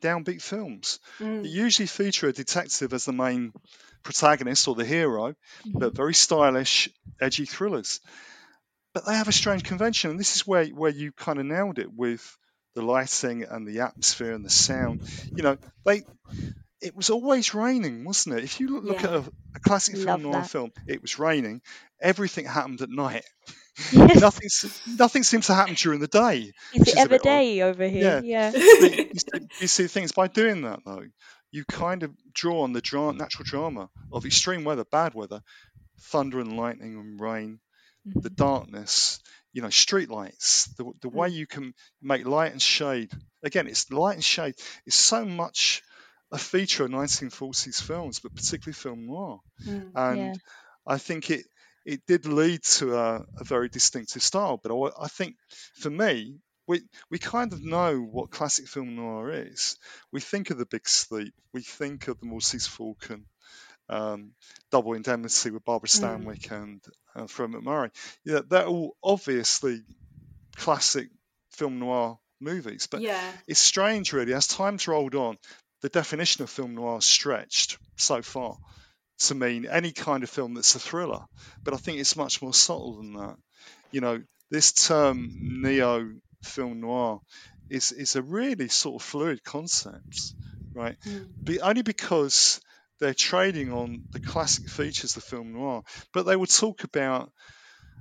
downbeat 0.00 0.42
films. 0.42 0.98
Mm. 1.18 1.42
They 1.42 1.48
usually 1.48 1.86
feature 1.86 2.28
a 2.28 2.32
detective 2.32 2.92
as 2.92 3.04
the 3.04 3.12
main 3.12 3.52
protagonist 4.02 4.68
or 4.68 4.74
the 4.74 4.84
hero, 4.84 5.34
but 5.66 5.94
very 5.94 6.14
stylish, 6.14 6.88
edgy 7.20 7.44
thrillers. 7.46 8.00
But 8.92 9.06
they 9.06 9.14
have 9.14 9.28
a 9.28 9.32
strange 9.32 9.62
convention, 9.62 10.10
and 10.10 10.18
this 10.18 10.36
is 10.36 10.46
where 10.46 10.66
where 10.66 10.90
you 10.90 11.12
kind 11.12 11.38
of 11.38 11.46
nailed 11.46 11.78
it 11.78 11.92
with 11.92 12.36
the 12.74 12.82
lighting 12.82 13.44
and 13.44 13.66
the 13.66 13.80
atmosphere 13.80 14.32
and 14.32 14.44
the 14.44 14.50
sound. 14.50 15.02
You 15.34 15.42
know, 15.42 15.58
they 15.84 16.02
it 16.80 16.96
was 16.96 17.10
always 17.10 17.54
raining, 17.54 18.04
wasn't 18.04 18.38
it? 18.38 18.44
If 18.44 18.58
you 18.58 18.68
look, 18.68 18.84
look 18.84 19.04
at 19.04 19.12
a, 19.12 19.24
a 19.54 19.60
classic 19.60 19.96
Love 19.96 20.04
film 20.04 20.22
noir 20.22 20.44
film, 20.44 20.72
it 20.86 21.02
was 21.02 21.18
raining. 21.18 21.60
Everything 22.00 22.46
happened 22.46 22.80
at 22.80 22.88
night. 22.90 23.24
Yes. 23.92 24.20
nothing 24.20 24.96
nothing 24.98 25.22
seems 25.22 25.46
to 25.46 25.54
happen 25.54 25.74
during 25.74 26.00
the 26.00 26.06
day. 26.06 26.52
It 26.74 26.88
is 26.88 26.94
a 26.94 27.00
ever 27.00 27.08
bit 27.10 27.20
odd. 27.22 27.24
day 27.24 27.62
over 27.62 27.88
here? 27.88 28.20
Yeah. 28.24 28.52
Yeah. 28.52 28.96
You, 29.10 29.14
see, 29.14 29.40
you 29.60 29.66
see 29.66 29.86
things 29.86 30.12
by 30.12 30.28
doing 30.28 30.62
that 30.62 30.80
though. 30.84 31.04
You 31.52 31.64
kind 31.64 32.02
of 32.02 32.12
draw 32.32 32.62
on 32.62 32.72
the 32.72 32.80
dra- 32.80 33.12
natural 33.12 33.44
drama 33.44 33.88
of 34.12 34.24
extreme 34.24 34.64
weather, 34.64 34.84
bad 34.84 35.14
weather, 35.14 35.40
thunder 36.00 36.40
and 36.40 36.56
lightning 36.56 36.96
and 36.96 37.20
rain, 37.20 37.58
the 38.04 38.30
darkness, 38.30 39.20
you 39.52 39.62
know, 39.62 39.70
street 39.70 40.10
lights, 40.10 40.66
the, 40.78 40.92
the 41.02 41.08
way 41.08 41.28
you 41.28 41.46
can 41.46 41.74
make 42.00 42.24
light 42.24 42.52
and 42.52 42.62
shade. 42.62 43.10
Again, 43.42 43.66
it's 43.66 43.90
light 43.90 44.14
and 44.14 44.24
shade 44.24 44.54
is 44.86 44.94
so 44.94 45.24
much 45.24 45.82
a 46.32 46.38
feature 46.38 46.84
of 46.84 46.90
1940s 46.90 47.82
films, 47.82 48.20
but 48.20 48.34
particularly 48.34 48.74
film 48.74 49.06
noir. 49.06 49.40
Mm. 49.66 49.90
And 49.96 50.18
Yeah. 50.18 50.32
I 50.86 50.98
think 50.98 51.30
it 51.30 51.44
it 51.90 52.06
did 52.06 52.24
lead 52.24 52.62
to 52.62 52.96
a, 52.96 53.26
a 53.36 53.44
very 53.44 53.68
distinctive 53.68 54.22
style. 54.22 54.60
But 54.62 54.72
I, 54.72 55.04
I 55.04 55.08
think 55.08 55.34
for 55.74 55.90
me, 55.90 56.36
we 56.68 56.82
we 57.10 57.18
kind 57.18 57.52
of 57.52 57.64
know 57.64 57.98
what 58.00 58.30
classic 58.30 58.68
film 58.68 58.94
noir 58.94 59.32
is. 59.32 59.76
We 60.12 60.20
think 60.20 60.50
of 60.50 60.58
The 60.58 60.66
Big 60.66 60.88
Sleep, 60.88 61.34
we 61.52 61.62
think 61.62 62.06
of 62.06 62.20
The 62.20 62.26
Maltese 62.26 62.68
Falcon, 62.68 63.26
um, 63.88 64.32
Double 64.70 64.92
Indemnity 64.92 65.50
with 65.50 65.64
Barbara 65.64 65.88
Stanwyck 65.88 66.52
and 66.52 66.80
uh, 67.16 67.26
Fred 67.26 67.50
MacMurray. 67.50 67.90
Yeah, 68.24 68.42
they're 68.48 68.66
all 68.66 68.96
obviously 69.02 69.82
classic 70.54 71.08
film 71.50 71.80
noir 71.80 72.20
movies. 72.40 72.86
But 72.86 73.00
yeah. 73.00 73.32
it's 73.48 73.58
strange, 73.58 74.12
really, 74.12 74.32
as 74.32 74.46
time's 74.46 74.86
rolled 74.86 75.16
on, 75.16 75.38
the 75.82 75.88
definition 75.88 76.44
of 76.44 76.50
film 76.50 76.76
noir 76.76 77.00
stretched 77.00 77.78
so 77.96 78.22
far 78.22 78.58
to 79.20 79.34
mean 79.34 79.66
any 79.66 79.92
kind 79.92 80.22
of 80.22 80.30
film 80.30 80.54
that's 80.54 80.74
a 80.74 80.78
thriller. 80.78 81.20
But 81.62 81.74
I 81.74 81.76
think 81.76 81.98
it's 82.00 82.16
much 82.16 82.40
more 82.42 82.54
subtle 82.54 82.96
than 82.96 83.12
that. 83.14 83.36
You 83.92 84.00
know, 84.00 84.22
this 84.50 84.72
term 84.72 85.30
neo 85.62 86.10
film 86.42 86.80
noir 86.80 87.20
is 87.68 87.92
is 87.92 88.16
a 88.16 88.22
really 88.22 88.68
sort 88.68 89.00
of 89.02 89.06
fluid 89.06 89.44
concept, 89.44 90.32
right? 90.74 90.96
Mm. 91.06 91.28
Be, 91.44 91.60
only 91.60 91.82
because 91.82 92.60
they're 92.98 93.14
trading 93.14 93.72
on 93.72 94.02
the 94.10 94.20
classic 94.20 94.68
features 94.68 95.16
of 95.16 95.22
film 95.24 95.52
noir, 95.52 95.82
but 96.12 96.24
they 96.26 96.36
will 96.36 96.46
talk 96.46 96.84
about 96.84 97.30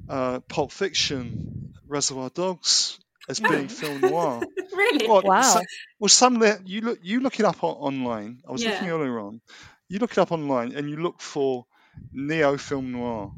uh, 0.10 0.40
Pulp 0.48 0.72
Fiction, 0.72 1.74
Reservoir 1.88 2.30
Dogs 2.30 3.00
as 3.28 3.40
being 3.40 3.68
film 3.68 4.02
noir. 4.02 4.42
really? 4.74 5.08
Well, 5.08 5.22
Wow. 5.24 5.42
so- 5.42 5.62
well, 6.00 6.10
some 6.10 6.36
of 6.36 6.42
the- 6.42 6.62
you 6.66 6.82
look 6.82 7.00
you 7.04 7.20
look 7.20 7.40
it 7.40 7.46
up 7.46 7.64
on, 7.64 7.76
online. 7.76 8.40
I 8.48 8.52
was 8.52 8.64
Yeah. 8.64 8.72
looking 8.72 8.90
earlier 8.90 9.20
on. 9.20 9.42
You 9.90 10.00
look 10.00 10.12
it 10.12 10.18
up 10.18 10.32
online 10.32 10.74
and 10.74 10.90
you 10.90 10.98
look 10.98 11.20
for 11.20 11.66
neo 12.14 12.58
film 12.58 12.92
noir 12.92 13.32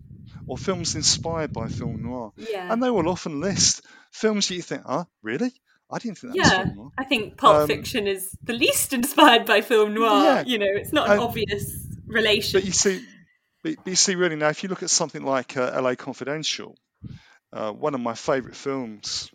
or 0.47 0.57
films 0.57 0.95
inspired 0.95 1.53
by 1.53 1.67
film 1.67 2.03
noir, 2.03 2.31
yeah. 2.35 2.71
and 2.71 2.81
they 2.83 2.89
will 2.89 3.07
often 3.09 3.39
list 3.39 3.85
films 4.11 4.47
that 4.47 4.55
you 4.55 4.61
think, 4.61 4.83
"Ah, 4.85 5.05
really? 5.21 5.51
I 5.89 5.99
didn't 5.99 6.17
think 6.17 6.33
that 6.33 6.39
was 6.39 6.51
yeah, 6.51 6.63
film 6.63 6.75
noir." 6.75 6.89
I 6.97 7.03
think 7.05 7.37
Pulp 7.37 7.55
Um, 7.55 7.67
Fiction 7.67 8.07
is 8.07 8.35
the 8.43 8.53
least 8.53 8.93
inspired 8.93 9.45
by 9.45 9.61
film 9.61 9.93
noir. 9.93 10.23
Yeah. 10.23 10.43
You 10.45 10.57
know, 10.59 10.67
it's 10.69 10.93
not 10.93 11.09
an 11.09 11.19
Um, 11.19 11.23
obvious 11.23 11.87
relation. 12.05 12.59
But 12.59 12.65
you 12.65 12.71
see, 12.73 13.05
but 13.63 13.75
you 13.85 13.95
see, 13.95 14.15
really 14.15 14.35
now, 14.35 14.49
if 14.49 14.63
you 14.63 14.69
look 14.69 14.83
at 14.83 14.89
something 14.89 15.23
like 15.23 15.55
uh, 15.57 15.71
L.A. 15.73 15.95
Confidential, 15.95 16.75
uh, 17.53 17.71
one 17.71 17.93
of 17.95 18.01
my 18.01 18.13
favourite 18.13 18.55
films 18.55 19.29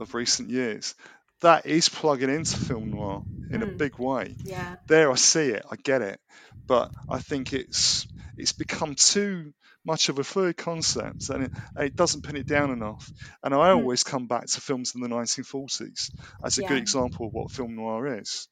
of 0.00 0.14
recent 0.14 0.50
years, 0.50 0.94
that 1.40 1.66
is 1.66 1.88
plugging 1.88 2.30
into 2.30 2.56
film 2.56 2.90
noir 2.90 3.22
in 3.50 3.62
a 3.62 3.66
Mm. 3.66 3.78
big 3.78 3.98
way. 3.98 4.34
yeah, 4.44 4.76
there 4.86 5.10
I 5.10 5.14
see 5.16 5.48
it, 5.50 5.64
I 5.70 5.76
get 5.76 6.02
it, 6.02 6.20
but 6.66 6.90
I 7.08 7.18
think 7.20 7.52
it's 7.52 8.06
it's 8.36 8.52
become 8.52 8.94
too 8.94 9.52
much 9.84 10.08
of 10.10 10.18
a 10.18 10.24
fluid 10.24 10.56
concept, 10.56 11.28
and 11.30 11.44
it, 11.44 11.52
and 11.74 11.84
it 11.86 11.96
doesn't 11.96 12.22
pin 12.22 12.36
it 12.36 12.46
down 12.46 12.70
enough. 12.70 13.10
And 13.42 13.52
I 13.54 13.72
Hmm. 13.72 13.78
always 13.78 14.04
come 14.04 14.26
back 14.28 14.46
to 14.46 14.60
films 14.60 14.94
in 14.94 15.00
the 15.00 15.08
1940s 15.08 16.10
as 16.44 16.58
a 16.58 16.62
Yeah. 16.62 16.68
good 16.68 16.78
example 16.78 17.26
of 17.26 17.32
what 17.32 17.50
film 17.50 17.74
noir 17.74 18.20
is. 18.20 18.48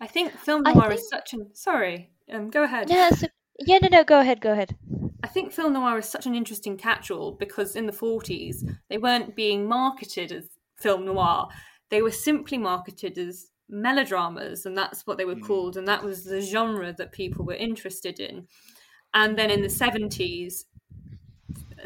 I 0.00 0.06
think 0.06 0.32
film 0.32 0.62
noir 0.62 0.88
think- 0.88 0.94
is 1.00 1.08
such 1.08 1.34
an. 1.34 1.54
Sorry, 1.54 2.10
um, 2.32 2.48
go 2.50 2.64
ahead. 2.64 2.88
No, 2.88 2.96
that's 2.96 3.22
a- 3.22 3.30
yeah, 3.60 3.78
no, 3.78 3.88
no, 3.88 4.02
go 4.04 4.18
ahead, 4.20 4.40
go 4.40 4.52
ahead. 4.52 4.76
I 5.22 5.28
think 5.28 5.52
film 5.52 5.72
noir 5.74 5.98
is 5.98 6.08
such 6.08 6.26
an 6.26 6.34
interesting 6.34 6.76
catch-all 6.76 7.32
because 7.32 7.76
in 7.76 7.86
the 7.86 7.92
40s 7.92 8.64
they 8.88 8.98
weren't 8.98 9.34
being 9.36 9.66
marketed 9.68 10.32
as 10.32 10.48
film 10.76 11.04
noir; 11.04 11.48
they 11.90 12.02
were 12.02 12.10
simply 12.10 12.58
marketed 12.58 13.18
as 13.18 13.50
melodramas, 13.68 14.66
and 14.66 14.76
that's 14.76 15.06
what 15.06 15.18
they 15.18 15.24
were 15.24 15.36
Mm. 15.36 15.46
called, 15.46 15.76
and 15.76 15.88
that 15.88 16.04
was 16.04 16.24
the 16.24 16.40
genre 16.40 16.92
that 16.92 17.12
people 17.12 17.44
were 17.44 17.54
interested 17.54 18.20
in. 18.20 18.46
And 19.14 19.38
then 19.38 19.50
in 19.50 19.62
the 19.62 19.68
70s, 19.68 20.66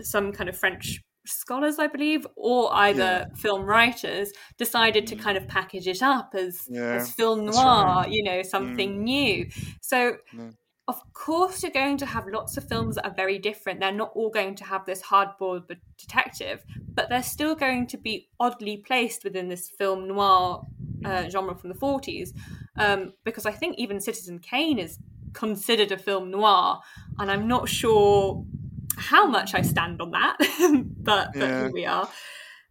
some 0.02 0.32
kind 0.32 0.48
of 0.48 0.56
French 0.56 1.00
scholars, 1.26 1.78
I 1.78 1.86
believe, 1.86 2.26
or 2.36 2.72
either 2.74 3.28
film 3.36 3.62
writers, 3.62 4.32
decided 4.56 5.06
to 5.08 5.16
kind 5.16 5.36
of 5.36 5.46
package 5.46 5.86
it 5.86 6.02
up 6.02 6.34
as, 6.34 6.66
Yeah, 6.70 6.94
as 6.94 7.12
film 7.12 7.44
noir, 7.44 7.84
right. 7.84 8.08
Mm. 8.08 8.12
you 8.12 8.22
know, 8.24 8.42
something 8.42 9.04
new. 9.04 9.48
So 9.80 10.16
Yeah. 10.32 10.50
Of 10.90 11.00
course 11.12 11.62
you're 11.62 11.72
going 11.72 11.98
to 11.98 12.06
have 12.06 12.26
lots 12.26 12.56
of 12.56 12.68
films 12.68 12.96
that 12.96 13.06
are 13.06 13.14
very 13.14 13.38
different. 13.38 13.80
They're 13.80 13.92
not 13.92 14.12
all 14.14 14.30
going 14.30 14.54
to 14.56 14.64
have 14.64 14.84
this 14.84 15.02
hardboiled 15.02 15.64
detective 15.96 16.64
but 16.94 17.08
they're 17.08 17.22
still 17.22 17.54
going 17.54 17.86
to 17.86 17.96
be 17.96 18.28
oddly 18.38 18.76
placed 18.76 19.24
within 19.24 19.48
this 19.48 19.68
film 19.68 20.08
noir 20.08 20.62
uh, 21.04 21.28
genre 21.28 21.54
from 21.54 21.70
the 21.70 21.76
40s 21.76 22.30
um, 22.76 23.12
because 23.24 23.46
i 23.46 23.52
think 23.52 23.78
even 23.78 24.00
citizen 24.00 24.38
kane 24.38 24.78
is 24.78 24.98
considered 25.32 25.92
a 25.92 25.98
film 25.98 26.30
noir 26.30 26.80
and 27.18 27.30
i'm 27.30 27.46
not 27.48 27.68
sure 27.68 28.44
how 28.96 29.26
much 29.26 29.54
i 29.54 29.62
stand 29.62 30.00
on 30.02 30.10
that 30.10 30.36
but, 30.98 31.30
but 31.32 31.48
here 31.48 31.70
we 31.72 31.86
are. 31.86 32.08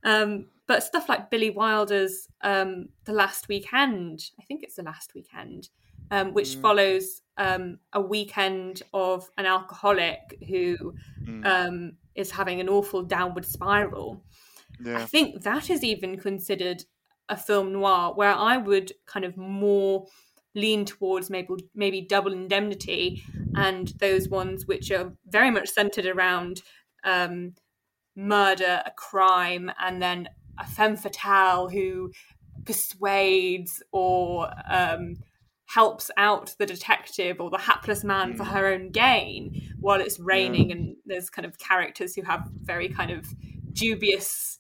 Um, 0.03 0.45
but 0.67 0.84
stuff 0.84 1.09
like 1.09 1.32
Billy 1.32 1.49
Wilder's 1.49 2.28
um, 2.41 2.89
The 3.05 3.11
Last 3.11 3.47
Weekend, 3.47 4.22
I 4.39 4.43
think 4.43 4.61
it's 4.61 4.76
The 4.76 4.84
Last 4.84 5.15
Weekend, 5.15 5.70
um, 6.12 6.34
which 6.34 6.55
Mm. 6.55 6.62
follows 6.62 7.22
um, 7.38 7.80
a 7.93 8.01
weekend 8.01 8.84
of 8.93 9.30
an 9.38 9.45
alcoholic 9.45 10.38
who 10.47 10.93
Mm. 11.28 11.43
um, 11.45 11.97
is 12.16 12.32
having 12.32 12.60
an 12.60 12.70
awful 12.70 13.03
downward 13.03 13.45
spiral. 13.45 14.24
I 14.95 15.05
think 15.05 15.43
that 15.43 15.70
is 15.70 15.84
even 15.84 16.18
considered 16.20 16.84
a 17.30 17.38
film 17.38 17.72
noir, 17.74 18.14
where 18.16 18.34
I 18.34 18.57
would 18.57 18.91
kind 19.05 19.24
of 19.26 19.38
more 19.38 20.07
lean 20.55 20.84
towards 20.86 21.30
maybe 21.30 21.49
maybe 21.76 22.01
Double 22.01 22.34
Indemnity 22.34 23.24
and 23.55 23.88
those 23.99 24.30
ones 24.30 24.66
which 24.68 24.91
are 24.91 25.16
very 25.28 25.51
much 25.51 25.70
centered 25.70 26.05
around 26.07 26.62
um, 27.03 27.55
murder, 28.16 28.82
a 28.86 28.91
crime, 28.91 29.72
and 29.80 30.01
then 30.01 30.30
a 30.57 30.66
femme 30.68 30.97
fatale 30.97 31.70
who 31.70 32.12
persuades 32.66 33.82
or 33.91 34.51
um, 34.70 35.18
helps 35.70 36.09
out 36.17 36.55
the 36.57 36.65
detective 36.65 37.39
or 37.39 37.51
the 37.51 37.57
hapless 37.57 38.03
man 38.03 38.36
for 38.36 38.43
her 38.43 38.65
own 38.65 38.89
gain 38.89 39.76
while 39.80 40.01
it's 40.01 40.20
raining 40.20 40.72
and 40.72 40.95
there's 41.05 41.30
kind 41.30 41.45
of 41.45 41.59
characters 41.59 42.15
who 42.15 42.24
have 42.24 42.49
very 42.63 42.89
kind 42.89 43.11
of 43.11 43.28
dubious 43.72 44.59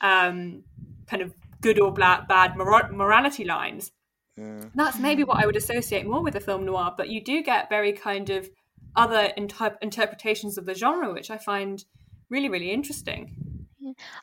um, 0.00 0.62
kind 1.08 1.22
of 1.22 1.34
good 1.60 1.80
or 1.80 1.92
bad, 1.92 2.28
bad 2.28 2.56
mor- 2.56 2.88
morality 2.92 3.44
lines. 3.44 3.90
Yeah, 4.36 4.60
that's 4.76 4.98
maybe 4.98 5.24
what 5.24 5.42
I 5.42 5.46
would 5.46 5.56
associate 5.56 6.06
more 6.06 6.22
with 6.22 6.36
a 6.36 6.40
film 6.40 6.64
noir, 6.64 6.94
but 6.96 7.08
you 7.08 7.22
do 7.22 7.42
get 7.42 7.68
very 7.68 7.92
kind 7.92 8.30
of 8.30 8.48
other 8.94 9.32
inter- 9.36 9.78
interpretations 9.82 10.56
of 10.56 10.66
the 10.66 10.74
genre, 10.74 11.12
which 11.12 11.30
I 11.32 11.38
find 11.38 11.84
really, 12.30 12.48
really 12.48 12.70
interesting. 12.70 13.66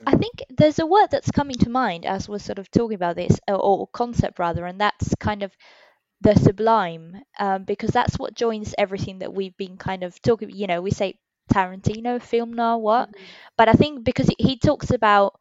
I 0.05 0.15
think 0.15 0.43
there's 0.49 0.79
a 0.79 0.85
word 0.85 1.07
that's 1.11 1.29
coming 1.29 1.55
to 1.57 1.69
mind 1.69 2.05
as 2.05 2.27
we're 2.27 2.39
sort 2.39 2.57
of 2.57 2.71
talking 2.71 2.95
about 2.95 3.15
this, 3.15 3.37
or, 3.47 3.55
or 3.55 3.87
concept 3.87 4.39
rather, 4.39 4.65
and 4.65 4.79
that's 4.79 5.13
kind 5.15 5.43
of 5.43 5.55
the 6.21 6.35
sublime, 6.35 7.21
um, 7.39 7.63
because 7.63 7.91
that's 7.91 8.17
what 8.19 8.35
joins 8.35 8.75
everything 8.77 9.19
that 9.19 9.33
we've 9.33 9.57
been 9.57 9.77
kind 9.77 10.03
of 10.03 10.21
talking. 10.21 10.51
You 10.51 10.67
know, 10.67 10.81
we 10.81 10.91
say 10.91 11.19
Tarantino 11.53 12.21
film 12.21 12.53
noir, 12.53 12.77
what? 12.77 13.09
Mm-hmm. 13.09 13.23
But 13.57 13.69
I 13.69 13.73
think 13.73 14.03
because 14.03 14.29
he 14.39 14.57
talks 14.57 14.91
about 14.91 15.35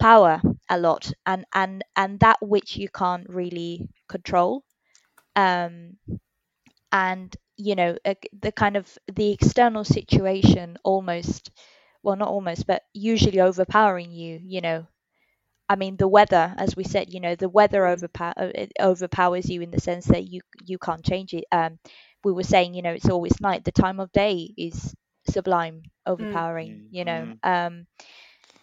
power 0.00 0.40
a 0.70 0.78
lot, 0.78 1.12
and 1.26 1.44
and 1.54 1.84
and 1.96 2.20
that 2.20 2.38
which 2.42 2.76
you 2.76 2.88
can't 2.88 3.28
really 3.28 3.88
control, 4.08 4.64
um, 5.36 5.98
and 6.92 7.36
you 7.56 7.74
know 7.74 7.96
the 8.40 8.52
kind 8.52 8.76
of 8.76 8.98
the 9.12 9.32
external 9.32 9.84
situation 9.84 10.76
almost 10.84 11.50
well 12.02 12.16
not 12.16 12.28
almost 12.28 12.66
but 12.66 12.82
usually 12.92 13.40
overpowering 13.40 14.10
you 14.10 14.40
you 14.42 14.60
know 14.60 14.86
i 15.72 15.76
mean 15.76 15.96
the 15.96 16.08
weather 16.08 16.54
as 16.58 16.76
we 16.76 16.84
said 16.84 17.12
you 17.14 17.20
know 17.20 17.34
the 17.36 17.48
weather 17.48 17.86
overpower 17.88 18.34
overpowers 18.80 19.48
you 19.48 19.60
in 19.62 19.70
the 19.70 19.80
sense 19.80 20.06
that 20.06 20.24
you 20.32 20.40
you 20.64 20.78
can't 20.78 21.04
change 21.04 21.32
it. 21.34 21.44
Um 21.52 21.78
we 22.24 22.32
were 22.32 22.44
saying 22.54 22.74
you 22.74 22.82
know 22.82 22.92
it's 22.92 23.08
always 23.10 23.40
night. 23.40 23.64
The 23.64 23.72
time 23.84 24.00
of 24.00 24.12
day 24.12 24.52
is 24.56 24.94
sublime 25.28 25.82
overpowering 26.06 26.74
you 26.90 27.04
know. 27.04 27.22
Um 27.42 27.86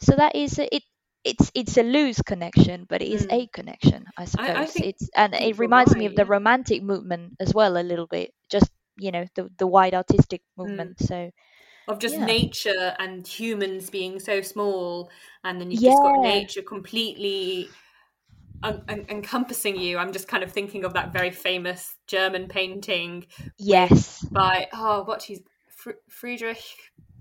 so 0.02 0.16
that 0.16 0.36
is 0.36 0.60
it 0.60 0.84
it's 1.24 1.52
it's 1.54 1.78
a 1.78 1.84
loose 1.84 2.22
connection 2.22 2.86
but 2.90 3.02
it 3.02 3.10
is 3.12 3.26
Mm. 3.26 3.30
a 3.30 3.48
connection 3.48 4.06
i 4.18 4.26
suppose 4.26 4.66
I 4.66 4.68
think- 4.68 4.90
it's 4.90 5.10
and 5.16 5.34
it 5.36 5.58
reminds 5.58 5.96
me 5.96 6.06
of 6.06 6.16
the 6.16 6.26
yeah. 6.26 6.26
romantic 6.26 6.82
movement 6.84 7.34
as 7.40 7.54
well 7.54 7.78
a 7.78 7.84
little 7.84 8.08
bit 8.08 8.32
just 8.50 8.72
you 8.98 9.12
know 9.12 9.26
the 9.36 9.50
the 9.58 9.68
wide 9.68 9.94
artistic 9.96 10.42
Mm. 10.64 10.90
movement. 10.90 11.00
So 11.00 11.32
Of 11.90 11.98
just 12.00 12.16
Yeah. 12.16 12.26
nature 12.26 12.96
and 13.00 13.28
humans 13.28 13.90
being 13.90 14.20
so 14.20 14.42
small, 14.42 15.10
and 15.44 15.60
then 15.60 15.72
you've 15.72 15.82
just 15.82 15.98
got 16.04 16.22
nature 16.22 16.62
completely 16.62 17.68
en- 18.64 18.84
en- 18.88 19.06
encompassing 19.10 19.76
you. 19.76 19.98
I'm 19.98 20.14
just 20.14 20.28
kind 20.28 20.44
of 20.44 20.52
thinking 20.52 20.86
of 20.86 20.94
that 20.94 21.12
very 21.12 21.32
famous 21.32 21.96
German 22.06 22.48
painting 22.48 23.26
yes 23.58 24.24
by 24.32 24.68
oh, 24.72 25.04
what 25.04 25.24
he's 25.24 25.42
Fr- 25.76 26.02
Friedrich 26.10 26.64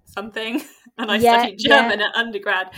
something, 0.05 0.63
and 0.99 1.11
I 1.11 1.17
Yeah, 1.17 1.39
studied 1.43 1.61
yeah. 1.61 1.81
German 1.81 2.01
at 2.03 2.15
undergrad. 2.15 2.71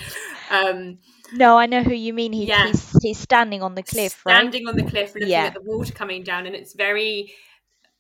Um, 0.51 0.99
no 1.33 1.57
i 1.57 1.65
know 1.67 1.83
who 1.83 1.95
you 1.95 2.13
mean 2.13 2.33
he, 2.33 2.47
Yeah. 2.47 2.67
he's 2.67 3.03
he's 3.03 3.19
standing 3.19 3.63
on 3.63 3.75
the 3.77 3.85
cliff 3.85 4.21
right 4.27 4.35
standing 4.37 4.67
on 4.69 4.77
the 4.77 4.85
cliff, 4.85 5.15
looking 5.15 5.29
Yeah. 5.29 5.45
at 5.47 5.55
the 5.55 5.63
water 5.63 5.93
coming 5.93 6.23
down, 6.23 6.47
and 6.47 6.55
it's 6.55 6.75
very 6.75 7.33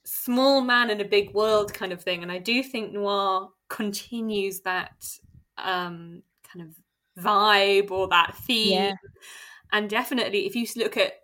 small 0.04 0.60
man 0.60 0.90
in 0.90 1.00
a 1.00 1.04
big 1.04 1.32
world 1.34 1.74
kind 1.74 1.92
of 1.92 2.02
thing. 2.02 2.22
And 2.22 2.30
I 2.30 2.38
do 2.38 2.62
think 2.62 2.92
noir 2.92 3.48
continues 3.70 4.62
that 4.62 5.06
um, 5.58 6.24
kind 6.44 6.68
of 6.68 6.76
vibe 7.24 7.92
or 7.92 8.08
that 8.08 8.36
theme. 8.36 8.82
Yeah. 8.82 8.92
And 9.72 9.88
definitely, 9.90 10.46
if 10.46 10.56
you 10.56 10.66
look 10.76 10.96
at 10.96 11.14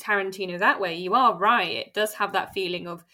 Tarantino 0.00 0.58
that 0.58 0.80
way, 0.80 0.96
you 0.96 1.14
are 1.14 1.36
right. 1.38 1.76
It 1.76 1.94
does 1.94 2.14
have 2.14 2.32
that 2.34 2.54
feeling 2.54 2.86
of 2.88 3.04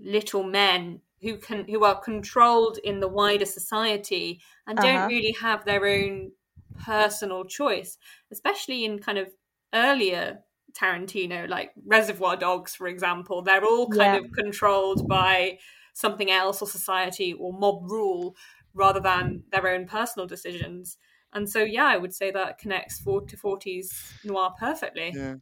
little 0.00 0.42
men 0.44 1.00
who 1.20 1.38
can 1.38 1.66
who 1.68 1.84
are 1.84 2.00
controlled 2.00 2.78
in 2.84 3.00
the 3.00 3.08
wider 3.08 3.44
society 3.44 4.40
and 4.66 4.80
don't 4.80 5.04
Uh-huh. 5.04 5.06
really 5.06 5.34
have 5.40 5.64
their 5.64 5.84
own 5.86 6.32
personal 6.78 7.44
choice, 7.44 7.98
especially 8.30 8.84
in 8.84 8.98
kind 9.00 9.18
of 9.18 9.28
earlier 9.74 10.40
Tarantino, 10.72 11.48
like 11.48 11.72
Reservoir 11.86 12.36
Dogs, 12.36 12.74
for 12.74 12.86
example. 12.88 13.42
They're 13.42 13.64
all 13.64 13.88
kind 13.88 14.14
Yeah. 14.14 14.16
of 14.16 14.30
controlled 14.32 15.08
by 15.08 15.58
something 15.98 16.30
else 16.30 16.62
or 16.62 16.68
society 16.68 17.32
or 17.32 17.52
mob 17.52 17.90
rule 17.90 18.36
rather 18.74 19.00
than 19.00 19.42
their 19.50 19.66
own 19.68 19.86
personal 19.86 20.26
decisions. 20.26 20.96
And 21.32 21.48
so, 21.48 21.62
yeah, 21.62 21.86
I 21.86 21.96
would 21.96 22.14
say 22.14 22.30
that 22.30 22.58
connects 22.58 23.00
40 23.00 23.34
to 23.34 23.36
40s 23.36 24.24
noir 24.24 24.54
perfectly. 24.58 25.12
Yeah. 25.14 25.34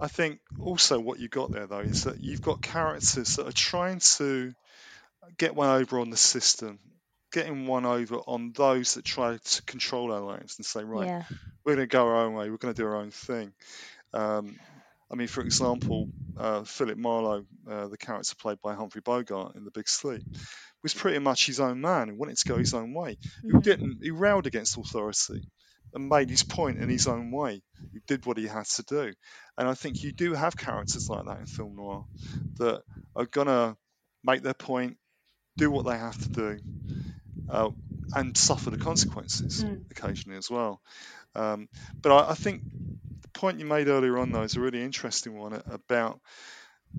I 0.00 0.08
think 0.08 0.40
also 0.58 0.98
what 0.98 1.20
you 1.20 1.28
got 1.28 1.52
there 1.52 1.66
though 1.66 1.80
is 1.80 2.04
that 2.04 2.20
you've 2.20 2.42
got 2.42 2.60
characters 2.60 3.36
that 3.36 3.46
are 3.46 3.52
trying 3.52 4.00
to 4.16 4.52
get 5.38 5.54
one 5.54 5.68
over 5.68 6.00
on 6.00 6.10
the 6.10 6.16
system, 6.16 6.80
getting 7.30 7.66
one 7.66 7.86
over 7.86 8.16
on 8.16 8.52
those 8.56 8.94
that 8.94 9.04
try 9.04 9.36
to 9.36 9.62
control 9.62 10.12
our 10.12 10.20
lives 10.20 10.56
and 10.58 10.66
say, 10.66 10.82
right, 10.82 11.06
yeah 11.06 11.22
we're 11.64 11.76
going 11.76 11.88
to 11.88 11.92
go 11.92 12.06
our 12.06 12.24
own 12.24 12.34
way, 12.34 12.50
we're 12.50 12.56
going 12.56 12.74
to 12.74 12.82
do 12.82 12.86
our 12.86 12.96
own 12.96 13.10
thing. 13.10 13.52
Um, 14.12 14.58
I 15.12 15.14
mean, 15.16 15.28
for 15.28 15.42
example, 15.42 16.08
uh, 16.38 16.64
Philip 16.64 16.96
Marlowe, 16.96 17.44
uh, 17.70 17.88
the 17.88 17.98
character 17.98 18.34
played 18.34 18.58
by 18.62 18.74
Humphrey 18.74 19.02
Bogart 19.02 19.56
in 19.56 19.64
The 19.64 19.70
Big 19.70 19.86
Sleep, 19.88 20.24
was 20.82 20.94
pretty 20.94 21.18
much 21.18 21.46
his 21.46 21.60
own 21.60 21.80
man 21.80 22.08
who 22.08 22.16
wanted 22.16 22.38
to 22.38 22.48
go 22.48 22.56
his 22.56 22.72
own 22.72 22.94
way, 22.94 23.18
who 23.42 23.58
Mhm. 23.58 23.62
didn't, 23.62 23.98
he 24.02 24.10
railed 24.10 24.46
against 24.46 24.78
authority 24.78 25.46
and 25.92 26.08
made 26.08 26.30
his 26.30 26.42
point 26.42 26.78
in 26.78 26.88
his 26.88 27.06
own 27.06 27.30
way. 27.30 27.62
He 27.92 28.00
did 28.06 28.24
what 28.24 28.38
he 28.38 28.46
had 28.46 28.64
to 28.64 28.82
do. 28.84 29.12
And 29.58 29.68
I 29.68 29.74
think 29.74 30.02
you 30.02 30.12
do 30.12 30.32
have 30.32 30.56
characters 30.56 31.10
like 31.10 31.26
that 31.26 31.40
in 31.40 31.46
film 31.46 31.76
noir 31.76 32.06
that 32.56 32.82
are 33.14 33.26
going 33.26 33.48
to 33.48 33.76
make 34.24 34.42
their 34.42 34.54
point, 34.54 34.96
do 35.58 35.70
what 35.70 35.84
they 35.84 35.98
have 35.98 36.16
to 36.16 36.28
do, 36.30 36.58
uh, 37.50 37.70
and 38.14 38.34
suffer 38.34 38.70
the 38.70 38.78
consequences 38.78 39.62
Mm. 39.62 39.84
occasionally 39.90 40.38
as 40.38 40.50
well. 40.50 40.80
Um, 41.34 41.68
but 42.00 42.12
I, 42.12 42.30
I 42.30 42.34
think 42.34 42.62
the 43.22 43.28
point 43.30 43.58
you 43.58 43.66
made 43.66 43.88
earlier 43.88 44.18
on, 44.18 44.32
though, 44.32 44.42
is 44.42 44.56
a 44.56 44.60
really 44.60 44.82
interesting 44.82 45.36
one 45.38 45.54
about 45.66 46.20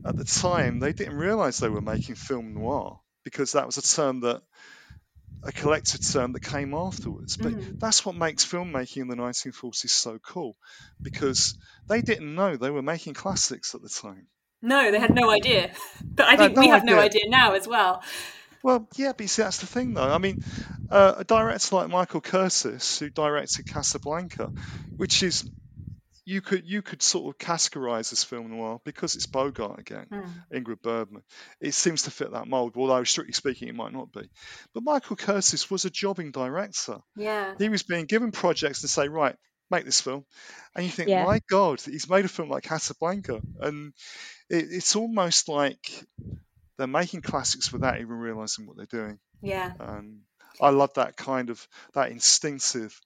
at 0.06 0.18
the 0.18 0.26
time 0.26 0.80
they 0.80 0.94
didn't 0.94 1.16
realize 1.18 1.60
they 1.60 1.70
were 1.70 1.82
making 1.82 2.16
film 2.16 2.54
noir 2.54 3.00
because 3.24 3.54
that 3.54 3.66
was 3.66 3.78
a 3.78 3.82
term 3.82 4.22
that 4.22 4.44
a 5.44 5.52
collected 5.52 6.02
term 6.02 6.32
that 6.34 6.42
came 6.42 6.74
afterwards. 6.74 7.38
But 7.38 7.54
Mm. 7.54 7.80
that's 7.80 8.06
what 8.06 8.16
makes 8.16 8.46
filmmaking 8.46 9.02
in 9.02 9.08
the 9.10 9.16
1940s 9.16 9.92
so 9.92 10.18
cool 10.20 10.56
because 11.02 11.58
they 11.88 12.02
didn't 12.02 12.34
know 12.34 12.56
they 12.56 12.70
were 12.72 12.82
making 12.82 13.14
classics 13.14 13.76
at 13.76 13.82
the 13.82 13.90
time. 13.90 14.28
No, 14.62 14.92
they 14.92 15.00
had 15.00 15.14
no 15.14 15.30
idea. 15.30 15.74
But 16.16 16.28
I 16.28 16.38
No, 16.38 16.48
think 16.48 16.58
we 16.58 16.68
no 16.68 16.72
have 16.74 16.84
no 16.84 16.94
idea. 16.94 17.00
idea 17.00 17.24
now 17.28 17.54
as 17.54 17.68
well. 17.68 18.04
Well, 18.62 18.88
yeah, 18.96 19.12
but 19.12 19.22
you 19.22 19.28
see, 19.28 19.42
that's 19.42 19.58
the 19.60 19.66
thing, 19.66 19.94
though. 19.94 20.10
I 20.10 20.18
mean, 20.20 20.42
uh, 20.90 21.16
a 21.18 21.24
director 21.24 21.76
like 21.76 21.90
Michael 21.90 22.22
Curtiz, 22.22 22.98
who 23.00 23.10
directed 23.10 23.68
Casablanca, 23.68 24.48
which 24.96 25.22
is 25.24 25.50
you 26.26 26.42
could 26.42 26.66
you 26.66 26.82
could 26.82 27.02
sort 27.02 27.34
of 27.34 27.38
categorize 27.38 28.10
this 28.10 28.24
film 28.24 28.50
noir 28.52 28.80
because 28.86 29.16
it's 29.16 29.26
Bogart 29.26 29.80
again, 29.80 30.08
hmm. 30.10 30.56
Ingrid 30.56 30.82
Bergman. 30.82 31.24
It 31.60 31.74
seems 31.74 32.04
to 32.04 32.12
fit 32.12 32.32
that 32.32 32.48
mold, 32.48 32.74
although 32.76 33.04
strictly 33.04 33.34
speaking, 33.34 33.68
it 33.68 33.76
might 33.76 33.94
not 33.94 34.12
be. 34.12 34.30
But 34.74 34.84
Michael 34.84 35.16
Curtiz 35.18 35.70
was 35.70 35.86
a 35.86 35.90
jobbing 35.90 36.32
director. 36.32 37.00
Yeah. 37.16 37.56
He 37.58 37.70
was 37.70 37.84
being 37.84 38.06
given 38.06 38.32
projects 38.32 38.82
to 38.82 38.88
say, 38.88 39.08
right, 39.08 39.36
make 39.70 39.86
this 39.86 40.02
film, 40.02 40.26
and 40.76 40.86
you 40.86 40.92
think, 40.92 41.10
Yeah. 41.10 41.26
my 41.26 41.40
God, 41.50 41.82
he's 41.82 42.10
made 42.10 42.26
a 42.26 42.30
film 42.30 42.50
like 42.50 42.64
Casablanca, 42.64 43.42
and 43.60 43.94
it, 44.50 44.68
it's 44.70 44.96
almost 44.96 45.50
like 45.50 46.06
they're 46.78 46.88
making 46.88 47.22
classics 47.22 47.72
without 47.72 48.00
even 48.00 48.18
realizing 48.18 48.66
what 48.66 48.78
they're 48.78 48.86
doing. 48.86 49.20
Yeah. 49.42 49.72
And 49.80 50.22
I 50.62 50.70
love 50.70 50.94
that 50.96 51.18
kind 51.18 51.50
of 51.50 51.68
that 51.94 52.12
instinctive, 52.12 53.00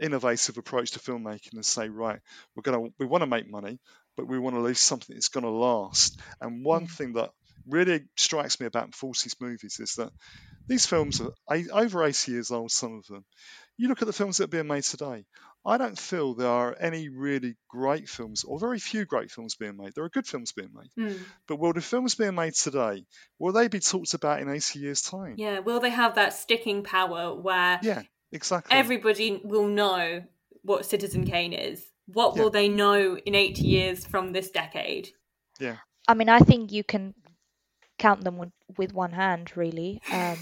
innovative 0.00 0.58
approach 0.58 0.92
to 0.92 0.98
filmmaking 0.98 1.54
and 1.54 1.64
say, 1.64 1.88
right, 1.88 2.20
we're 2.54 2.62
gonna 2.62 2.88
we 2.98 3.06
want 3.06 3.22
to 3.22 3.26
make 3.26 3.50
money, 3.50 3.78
but 4.16 4.26
we 4.26 4.38
want 4.38 4.56
to 4.56 4.60
leave 4.60 4.78
something 4.78 5.14
that's 5.14 5.28
going 5.28 5.44
to 5.44 5.50
last. 5.50 6.20
And 6.40 6.64
one 6.64 6.86
thing 6.86 7.14
that 7.14 7.30
really 7.66 8.04
strikes 8.16 8.60
me 8.60 8.66
about 8.66 8.92
40s 8.92 9.34
movies 9.40 9.78
is 9.80 9.94
that 9.94 10.12
these 10.68 10.86
films 10.86 11.20
are 11.20 11.32
over 11.72 12.04
80 12.04 12.32
years 12.32 12.50
old, 12.50 12.70
some 12.70 12.94
of 12.98 13.06
them. 13.06 13.24
You 13.76 13.88
look 13.88 14.02
at 14.02 14.06
the 14.06 14.12
films 14.12 14.38
that 14.38 14.44
are 14.44 14.48
being 14.48 14.66
made 14.66 14.84
today, 14.84 15.26
I 15.66 15.78
don't 15.78 15.98
feel 15.98 16.34
there 16.34 16.48
are 16.48 16.76
any 16.78 17.08
really 17.08 17.56
great 17.68 18.08
films, 18.08 18.44
or 18.44 18.58
very 18.58 18.78
few 18.78 19.04
great 19.04 19.30
films 19.30 19.56
being 19.56 19.76
made. 19.76 19.92
There 19.94 20.04
are 20.04 20.10
good 20.10 20.26
films 20.26 20.52
being 20.52 20.70
made. 20.74 20.90
Mm. 20.98 21.18
But 21.48 21.58
will 21.58 21.72
the 21.72 21.80
films 21.80 22.14
being 22.14 22.34
made 22.34 22.54
today, 22.54 23.04
will 23.38 23.52
they 23.52 23.68
be 23.68 23.80
talked 23.80 24.14
about 24.14 24.40
in 24.40 24.48
80 24.48 24.78
years' 24.78 25.02
time? 25.02 25.34
Yeah. 25.38 25.60
Will 25.60 25.80
they 25.80 25.90
have 25.90 26.14
that 26.14 26.34
sticking 26.34 26.82
power 26.82 27.34
where 27.34 27.80
Yeah, 27.82 28.02
exactly. 28.32 28.76
everybody 28.76 29.40
will 29.44 29.66
know 29.68 30.22
what 30.62 30.86
Citizen 30.86 31.24
Kane 31.26 31.52
is? 31.52 31.84
What 32.06 32.36
Yeah. 32.36 32.42
will 32.42 32.50
they 32.50 32.68
know 32.68 33.16
in 33.16 33.34
80 33.34 33.62
years 33.62 34.06
from 34.06 34.32
this 34.32 34.50
decade? 34.50 35.08
yeah. 35.60 35.76
I 36.06 36.12
mean, 36.14 36.28
I 36.28 36.40
think 36.40 36.70
you 36.70 36.84
can 36.84 37.14
count 37.98 38.24
them 38.24 38.36
with, 38.36 38.50
with 38.76 38.92
one 38.92 39.12
hand, 39.12 39.56
really, 39.56 40.02
um, 40.12 40.36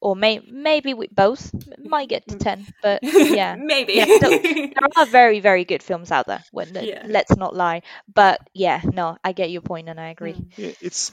or 0.00 0.16
may, 0.16 0.40
maybe 0.50 0.94
with 0.94 1.14
both. 1.14 1.50
Might 1.78 2.08
get 2.08 2.26
to 2.28 2.36
ten, 2.38 2.66
but 2.82 3.00
yeah, 3.02 3.54
Maybe. 3.56 3.94
yeah. 3.94 4.06
So 4.20 4.30
there 4.30 4.70
are 4.96 5.04
very, 5.06 5.40
very 5.40 5.64
good 5.66 5.82
films 5.82 6.10
out 6.10 6.26
there. 6.26 6.42
When, 6.52 6.72
Yeah. 6.74 7.02
Let's 7.06 7.36
not 7.36 7.54
lie. 7.54 7.82
But 8.14 8.40
yeah, 8.54 8.80
no, 8.82 9.18
I 9.22 9.32
get 9.32 9.50
your 9.50 9.60
point, 9.62 9.88
and 9.90 10.00
I 10.00 10.08
agree. 10.08 10.32
Mm. 10.34 10.52
Yeah, 10.56 10.72
it's. 10.80 11.12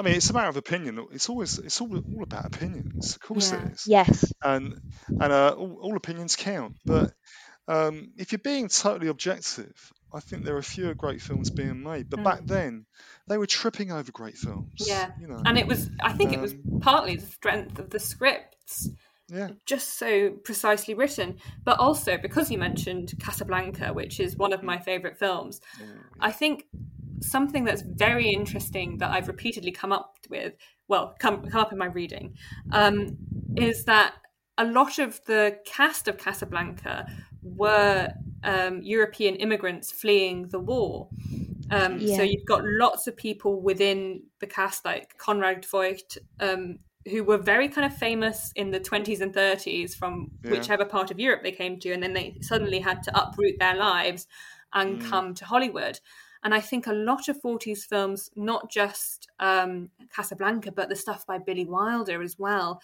I 0.00 0.02
mean, 0.02 0.14
it's 0.14 0.30
a 0.30 0.32
matter 0.32 0.48
of 0.48 0.56
opinion. 0.56 1.06
It's 1.12 1.28
always. 1.28 1.58
It's 1.58 1.80
all, 1.80 1.94
all 1.94 2.22
about 2.22 2.46
opinions. 2.46 3.16
Of 3.16 3.20
course 3.22 3.52
Yeah. 3.52 3.66
it 3.66 3.72
is. 3.72 3.86
Yes, 3.86 4.32
And 4.42 4.80
and 5.08 5.32
uh, 5.32 5.54
all, 5.56 5.78
all 5.82 5.96
opinions 5.96 6.36
count. 6.36 6.76
But 6.84 7.12
um, 7.68 8.12
if 8.16 8.32
you're 8.32 8.38
being 8.38 8.68
totally 8.68 9.08
objective, 9.08 9.92
I 10.12 10.20
think 10.20 10.44
there 10.44 10.56
are 10.56 10.62
fewer 10.62 10.94
great 10.94 11.20
films 11.20 11.50
being 11.50 11.82
made. 11.82 12.08
But 12.10 12.24
back 12.24 12.40
Mm. 12.40 12.48
then, 12.48 12.86
they 13.28 13.38
were 13.38 13.46
tripping 13.46 13.92
over 13.92 14.10
great 14.10 14.36
films. 14.38 14.72
Yeah. 14.78 15.10
You 15.20 15.28
know. 15.28 15.42
And 15.44 15.58
it 15.58 15.66
was, 15.68 15.90
I 16.02 16.12
think 16.14 16.32
it 16.32 16.40
was 16.40 16.52
Um, 16.52 16.80
partly 16.80 17.16
the 17.16 17.26
strength 17.26 17.78
of 17.78 17.90
the 17.90 18.00
scripts. 18.00 18.88
Yeah. 19.32 19.50
just 19.64 19.96
so 19.96 20.30
precisely 20.30 20.94
written. 20.94 21.38
But 21.62 21.78
also 21.78 22.18
because 22.18 22.50
you 22.50 22.58
mentioned 22.58 23.14
Casablanca, 23.20 23.92
which 23.92 24.18
is 24.18 24.34
one 24.36 24.52
of 24.52 24.64
my 24.64 24.78
favorite 24.80 25.18
films, 25.18 25.60
I 26.18 26.32
think 26.32 26.64
something 27.20 27.64
that's 27.64 27.82
very 27.82 28.28
interesting 28.28 28.98
that 28.98 29.10
I've 29.10 29.28
repeatedly 29.28 29.72
come 29.72 29.92
up 29.92 30.16
with, 30.28 30.54
well, 30.88 31.14
come, 31.18 31.48
come 31.48 31.60
up 31.60 31.72
in 31.72 31.78
my 31.78 31.86
reading, 31.86 32.36
um, 32.72 33.16
is 33.56 33.84
that 33.84 34.14
a 34.58 34.64
lot 34.64 34.98
of 34.98 35.24
the 35.24 35.58
cast 35.64 36.08
of 36.08 36.18
Casablanca 36.18 37.06
were 37.42 38.08
um, 38.44 38.82
European 38.82 39.36
immigrants 39.36 39.90
fleeing 39.90 40.48
the 40.48 40.58
war. 40.58 41.08
Um, 41.70 41.98
Yeah. 42.00 42.16
So 42.16 42.22
you've 42.22 42.46
got 42.46 42.62
lots 42.64 43.06
of 43.06 43.16
people 43.16 43.60
within 43.60 44.22
the 44.40 44.46
cast, 44.46 44.84
like 44.84 45.16
Conrad 45.18 45.62
Veidt, 45.62 46.18
um, 46.40 46.78
who 47.10 47.24
were 47.24 47.38
very 47.38 47.68
kind 47.68 47.86
of 47.90 47.96
famous 47.96 48.52
in 48.56 48.70
the 48.70 48.80
20s 48.80 49.20
and 49.20 49.32
30s 49.32 49.94
from 49.94 50.30
Yeah. 50.44 50.50
whichever 50.50 50.84
part 50.84 51.10
of 51.10 51.18
Europe 51.20 51.42
they 51.42 51.52
came 51.52 51.78
to, 51.80 51.92
and 51.92 52.02
then 52.02 52.12
they 52.12 52.36
suddenly 52.40 52.80
had 52.80 53.02
to 53.04 53.18
uproot 53.18 53.58
their 53.58 53.76
lives 53.76 54.26
and 54.72 55.00
come 55.00 55.34
to 55.34 55.44
Hollywood. 55.44 56.00
And 56.42 56.54
I 56.54 56.60
think 56.60 56.86
a 56.86 56.92
lot 56.92 57.28
of 57.28 57.40
40s 57.42 57.84
films, 57.84 58.30
not 58.34 58.70
just 58.70 59.28
um, 59.40 59.90
Casablanca, 60.14 60.72
but 60.72 60.88
the 60.88 60.96
stuff 60.96 61.26
by 61.26 61.38
Billy 61.38 61.66
Wilder 61.66 62.22
as 62.22 62.38
well, 62.38 62.80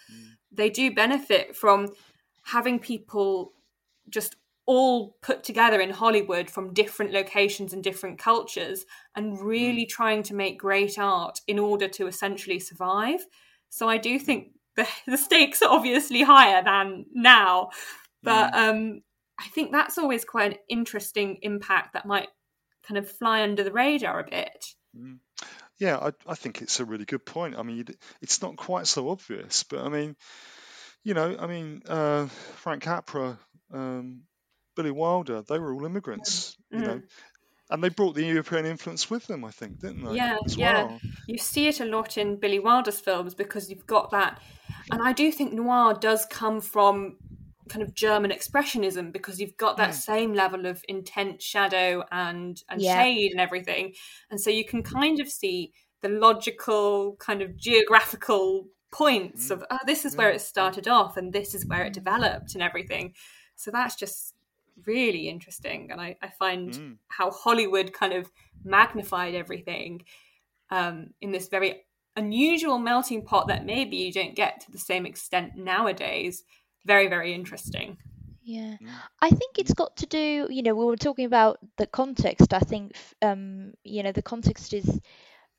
they 0.51 0.69
do 0.69 0.93
benefit 0.93 1.55
from 1.55 1.89
having 2.43 2.79
people 2.79 3.53
just 4.09 4.35
all 4.67 5.15
put 5.21 5.43
together 5.43 5.79
in 5.79 5.89
Hollywood 5.89 6.49
from 6.49 6.73
different 6.73 7.13
locations 7.13 7.73
and 7.73 7.83
different 7.83 8.19
cultures 8.19 8.85
and 9.15 9.39
really 9.41 9.85
trying 9.85 10.21
to 10.23 10.35
make 10.35 10.59
great 10.59 10.99
art 10.99 11.39
in 11.47 11.57
order 11.57 11.87
to 11.87 12.05
essentially 12.05 12.59
survive. 12.59 13.25
So 13.69 13.87
I 13.87 13.97
do 13.97 14.19
think 14.19 14.49
the, 14.75 14.87
the 15.07 15.17
stakes 15.17 15.61
are 15.61 15.71
obviously 15.71 16.21
higher 16.21 16.63
than 16.63 17.05
now, 17.13 17.69
but 18.23 18.53
um, 18.53 19.01
I 19.39 19.47
think 19.49 19.71
that's 19.71 19.97
always 19.97 20.25
quite 20.25 20.53
an 20.53 20.59
interesting 20.69 21.37
impact 21.41 21.93
that 21.93 22.05
might 22.05 22.27
kind 22.87 22.97
of 22.97 23.09
fly 23.09 23.43
under 23.43 23.63
the 23.63 23.71
radar 23.71 24.19
a 24.19 24.23
bit. 24.23 24.65
Yeah, 25.77 25.97
I, 25.97 26.11
I 26.25 26.35
think 26.35 26.61
it's 26.61 26.79
a 26.79 26.85
really 26.85 27.05
good 27.05 27.25
point. 27.25 27.55
I 27.57 27.63
mean, 27.63 27.85
it's 28.21 28.41
not 28.41 28.55
quite 28.55 28.87
so 28.87 29.09
obvious, 29.09 29.63
but 29.63 29.79
I 29.79 29.89
mean, 29.89 30.15
you 31.03 31.13
know, 31.13 31.35
I 31.39 31.47
mean, 31.47 31.83
uh, 31.87 32.27
Frank 32.55 32.83
Capra, 32.83 33.37
um, 33.71 34.23
Billy 34.75 34.91
Wilder, 34.91 35.43
they 35.47 35.59
were 35.59 35.73
all 35.73 35.85
immigrants, 35.85 36.57
you 36.71 36.79
know, 36.79 37.01
and 37.69 37.83
they 37.83 37.89
brought 37.89 38.15
the 38.15 38.25
European 38.25 38.65
influence 38.65 39.09
with 39.09 39.27
them, 39.27 39.43
I 39.43 39.51
think, 39.51 39.79
didn't 39.79 40.03
they? 40.03 40.15
Yeah, 40.15 40.37
yeah. 40.49 40.83
well. 40.85 40.99
You 41.27 41.37
see 41.37 41.67
it 41.67 41.79
a 41.79 41.85
lot 41.85 42.17
in 42.17 42.37
Billy 42.37 42.59
Wilder's 42.59 42.99
films 42.99 43.35
because 43.35 43.69
you've 43.69 43.85
got 43.85 44.11
that. 44.11 44.41
And 44.91 45.01
I 45.01 45.11
do 45.11 45.31
think 45.31 45.53
noir 45.53 45.93
does 45.93 46.25
come 46.25 46.61
from 46.61 47.17
kind 47.67 47.83
of 47.83 47.93
German 47.93 48.31
expressionism 48.31 49.11
because 49.11 49.39
you've 49.39 49.57
got 49.57 49.77
that 49.77 49.91
mm. 49.91 49.95
same 49.95 50.33
level 50.33 50.65
of 50.65 50.83
intense 50.87 51.43
shadow 51.43 52.03
and, 52.11 52.61
and 52.69 52.81
Yeah. 52.81 53.01
shade 53.01 53.31
and 53.31 53.41
everything. 53.41 53.93
And 54.29 54.39
so 54.39 54.49
you 54.49 54.65
can 54.65 54.83
kind 54.83 55.19
of 55.19 55.29
see 55.29 55.73
the 56.01 56.09
logical, 56.09 57.15
kind 57.17 57.41
of 57.41 57.57
geographical 57.57 58.67
points 58.91 59.47
mm. 59.47 59.51
of, 59.51 59.65
oh, 59.69 59.79
this 59.85 60.05
is 60.05 60.15
where 60.15 60.29
it 60.29 60.41
started 60.41 60.87
off 60.87 61.17
and 61.17 61.33
this 61.33 61.53
is 61.53 61.65
where 61.65 61.83
it 61.83 61.91
mm. 61.91 61.95
developed 61.95 62.53
and 62.53 62.63
everything. 62.63 63.13
So 63.55 63.71
that's 63.71 63.95
just 63.95 64.33
really 64.85 65.27
interesting. 65.27 65.89
And 65.91 65.99
I, 65.99 66.15
I 66.21 66.29
find 66.29 66.97
how 67.07 67.31
Hollywood 67.31 67.93
kind 67.93 68.13
of 68.13 68.31
magnified 68.63 69.33
everything 69.35 70.03
um, 70.69 71.07
in 71.21 71.31
this 71.31 71.47
very 71.47 71.83
unusual 72.15 72.77
melting 72.77 73.23
pot 73.23 73.47
that 73.47 73.65
maybe 73.65 73.95
you 73.97 74.11
don't 74.11 74.35
get 74.35 74.59
to 74.61 74.71
the 74.71 74.77
same 74.77 75.05
extent 75.05 75.55
nowadays. 75.55 76.43
Very, 76.85 77.07
very 77.07 77.33
interesting. 77.33 77.97
Yeah, 78.43 78.77
I 79.21 79.29
think 79.29 79.57
it's 79.57 79.73
got 79.73 79.97
to 79.97 80.05
do. 80.05 80.47
You 80.49 80.63
know, 80.63 80.73
we 80.75 80.85
were 80.85 80.95
talking 80.97 81.25
about 81.25 81.59
the 81.77 81.85
context. 81.87 82.53
I 82.53 82.59
think, 82.59 82.93
um, 83.21 83.73
you 83.83 84.03
know, 84.03 84.11
the 84.13 84.21
context 84.21 84.73
is 84.73 84.99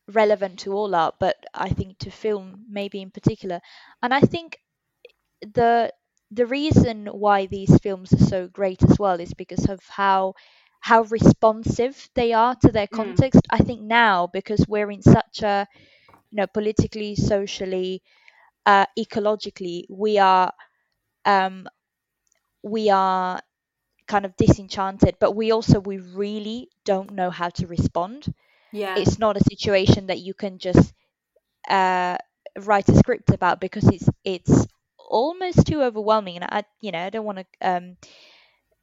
relevant 0.09 0.61
to 0.61 0.73
all 0.73 0.95
art, 0.95 1.17
but 1.21 1.37
I 1.55 1.71
think 1.71 1.99
to 2.01 2.11
film 2.11 2.65
maybe 2.69 3.03
in 3.03 3.11
particular. 3.11 3.61
And 4.03 4.15
I 4.15 4.21
think 4.21 4.59
the 5.43 5.93
the 6.31 6.47
reason 6.47 7.07
why 7.07 7.47
these 7.47 7.77
films 7.79 8.13
are 8.13 8.25
so 8.27 8.49
great 8.49 8.83
as 8.85 8.99
well 8.99 9.21
is 9.21 9.35
because 9.35 9.69
of 9.69 9.81
how 9.89 10.35
how 10.81 11.03
responsive 11.05 12.09
they 12.15 12.33
are 12.33 12.55
to 12.63 12.73
their 12.73 12.89
context. 12.89 13.43
I 13.51 13.59
think 13.59 13.83
now 13.83 14.29
because 14.29 14.65
we're 14.69 14.91
in 14.91 15.03
such 15.03 15.43
a 15.43 15.67
you 16.31 16.37
know 16.37 16.47
politically, 16.47 17.17
socially, 17.17 18.03
uh, 18.67 18.87
ecologically, 18.99 19.85
we 19.91 20.19
are 20.19 20.53
um, 21.29 21.69
we 22.63 22.91
are 22.91 23.41
kind 24.07 24.25
of 24.25 24.37
disenchanted, 24.37 25.17
but 25.21 25.33
we 25.37 25.53
also 25.53 25.81
we 25.81 25.99
really 25.99 26.69
don't 26.85 27.13
know 27.13 27.31
how 27.31 27.49
to 27.51 27.67
respond. 27.67 28.33
Yeah. 28.73 29.05
It's 29.05 29.19
not 29.19 29.37
a 29.37 29.45
situation 29.45 30.07
that 30.07 30.21
you 30.21 30.35
can 30.35 30.59
just 30.59 30.93
uh, 31.69 32.17
write 32.61 32.89
a 32.89 32.97
script 32.97 33.31
about 33.31 33.61
because 33.61 33.89
it's 33.89 34.09
it's 34.25 34.67
almost 34.99 35.67
too 35.67 35.83
overwhelming. 35.83 36.37
And 36.37 36.45
I, 36.45 36.65
you 36.81 36.93
know, 36.93 37.05
I 37.05 37.11
don't 37.11 37.27
want 37.27 37.39
to. 37.39 37.47
Um, 37.63 37.97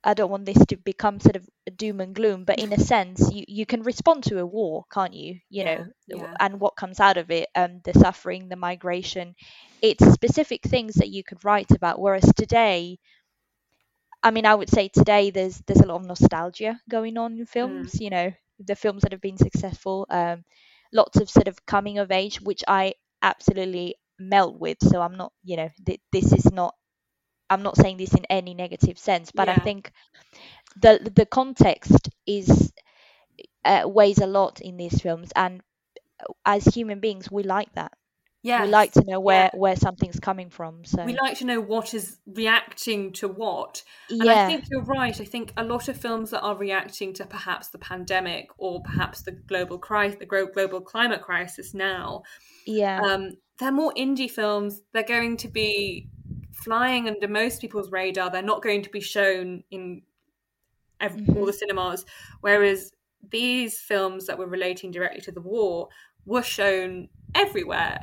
I 0.06 0.14
don't 0.14 0.32
want 0.32 0.46
this 0.46 0.64
to 0.68 0.78
become 0.78 1.20
sort 1.20 1.36
of 1.36 1.50
doom 1.76 2.02
and 2.02 2.16
gloom, 2.16 2.46
but 2.46 2.60
in 2.60 2.74
a 2.74 2.78
sense, 2.80 3.30
you, 3.32 3.46
you 3.48 3.66
can 3.66 3.84
respond 3.84 4.24
to 4.26 4.40
a 4.40 4.46
war, 4.46 4.86
can't 4.92 5.14
you? 5.14 5.40
You 5.50 5.64
Yeah, 5.64 5.86
know, 5.86 5.88
yeah. 6.08 6.38
and 6.40 6.60
what 6.60 6.76
comes 6.78 7.00
out 7.00 7.18
of 7.18 7.32
it, 7.32 7.50
um, 7.56 7.82
the 7.84 7.94
suffering, 7.94 8.50
the 8.50 8.56
migration. 8.58 9.36
It's 9.82 10.06
specific 10.14 10.64
things 10.64 10.96
that 10.96 11.10
you 11.10 11.24
could 11.24 11.44
write 11.46 11.72
about. 11.72 12.00
Whereas 12.00 12.32
today, 12.36 13.00
I 14.24 14.32
mean, 14.32 14.46
I 14.46 14.56
would 14.56 14.70
say 14.70 14.90
today 14.90 15.32
there's 15.32 15.60
there's 15.68 15.82
a 15.82 15.88
lot 15.88 16.02
of 16.02 16.06
nostalgia 16.08 16.80
going 16.90 17.18
on 17.18 17.38
in 17.38 17.46
films. 17.46 18.00
You 18.00 18.10
know, 18.10 18.32
the 18.60 18.76
films 18.76 19.04
that 19.04 19.12
have 19.12 19.22
been 19.22 19.38
successful, 19.38 20.06
um, 20.10 20.44
lots 20.94 21.20
of 21.20 21.30
sort 21.30 21.48
of 21.48 21.66
coming 21.66 22.00
of 22.00 22.12
age, 22.12 22.42
which 22.42 22.64
I 22.68 22.96
absolutely 23.22 23.96
melt 24.20 24.60
with. 24.60 24.78
So 24.82 25.02
I'm 25.02 25.16
not, 25.18 25.34
you 25.44 25.58
know, 25.58 25.70
th- 25.86 26.02
this 26.12 26.32
is 26.34 26.52
not. 26.52 26.76
I'm 27.50 27.64
not 27.64 27.78
saying 27.78 27.98
this 27.98 28.14
in 28.14 28.26
any 28.30 28.54
negative 28.54 28.98
sense, 28.98 29.32
but 29.32 29.50
I 29.50 29.56
think 29.56 29.92
the 30.82 31.12
the 31.16 31.26
context 31.26 32.10
is 32.26 32.74
uh, 33.64 33.84
weighs 33.86 34.20
a 34.20 34.28
lot 34.28 34.62
in 34.62 34.78
these 34.78 35.00
films, 35.00 35.32
and 35.36 35.62
as 36.46 36.66
human 36.66 37.00
beings, 37.00 37.30
we 37.32 37.44
like 37.44 37.74
that. 37.74 37.92
Yes. 38.42 38.62
We 38.62 38.68
like 38.68 38.92
to 38.92 39.04
know 39.04 39.20
where 39.20 39.50
Yeah. 39.52 39.60
where 39.60 39.76
something's 39.76 40.20
coming 40.20 40.52
from. 40.52 40.86
So 40.86 41.04
we 41.04 41.18
like 41.18 41.40
to 41.40 41.46
know 41.46 41.60
what 41.60 41.96
is 41.96 42.20
reacting 42.28 43.12
to 43.14 43.28
what. 43.28 43.82
And 44.08 44.30
I 44.30 44.46
think 44.48 44.66
you're 44.70 44.84
right. 44.84 45.20
I 45.20 45.26
think 45.26 45.52
a 45.58 45.64
lot 45.64 45.88
of 45.88 45.98
films 45.98 46.30
that 46.30 46.42
are 46.42 46.56
reacting 46.56 47.14
to 47.16 47.26
perhaps 47.26 47.70
the 47.70 47.80
pandemic 47.80 48.50
or 48.60 48.84
perhaps 48.84 49.24
the 49.24 49.32
global 49.32 49.80
crisis, 49.80 50.20
the 50.20 50.28
global 50.28 50.80
climate 50.80 51.24
crisis 51.24 51.74
now, 51.74 52.22
yeah, 52.68 53.02
um, 53.02 53.32
they're 53.58 53.72
more 53.72 53.94
indie 53.98 54.30
films. 54.30 54.82
They're 54.94 55.02
going 55.04 55.38
to 55.38 55.48
be 55.48 56.10
flying 56.66 57.08
under 57.08 57.28
most 57.28 57.62
people's 57.62 57.92
radar. 57.92 58.30
They're 58.30 58.42
not 58.54 58.62
going 58.64 58.82
to 58.84 58.90
be 58.90 59.02
shown 59.02 59.64
in 59.72 60.02
ev- 61.00 61.14
Mm-hmm. 61.14 61.38
all 61.38 61.46
the 61.46 61.54
cinemas. 61.54 62.06
Whereas 62.42 62.92
these 63.30 63.80
films 63.80 64.26
that 64.28 64.38
were 64.38 64.48
relating 64.48 64.92
directly 64.92 65.22
to 65.22 65.32
the 65.32 65.42
war 65.42 65.88
were 66.26 66.44
shown 66.44 67.08
everywhere 67.34 68.00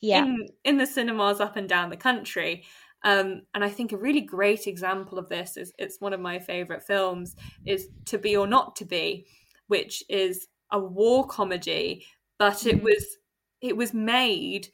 yeah, 0.00 0.24
in 0.24 0.48
in 0.64 0.76
the 0.78 0.86
cinemas 0.86 1.40
up 1.40 1.56
and 1.56 1.68
down 1.68 1.90
the 1.90 1.96
country. 1.96 2.64
Um, 3.04 3.42
and 3.54 3.64
I 3.64 3.68
think 3.68 3.92
a 3.92 3.96
really 3.96 4.20
great 4.20 4.66
example 4.66 5.18
of 5.18 5.28
this 5.28 5.56
is 5.56 5.72
it's 5.78 6.00
one 6.00 6.12
of 6.12 6.20
my 6.20 6.38
favorite 6.38 6.82
films 6.84 7.34
is 7.66 7.88
To 8.06 8.18
Be 8.18 8.36
or 8.36 8.46
Not 8.46 8.76
to 8.76 8.84
Be, 8.84 9.26
which 9.66 10.04
is 10.08 10.46
a 10.70 10.78
war 10.78 11.26
comedy, 11.26 12.04
but 12.38 12.66
it 12.66 12.82
was 12.82 13.04
it 13.60 13.76
was 13.76 13.92
made 13.94 14.68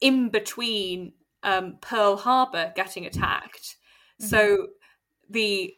in 0.00 0.28
between 0.28 1.12
um, 1.44 1.78
Pearl 1.80 2.16
Harbor 2.16 2.72
getting 2.74 3.06
attacked. 3.06 3.76
So 4.20 4.68
the 5.28 5.74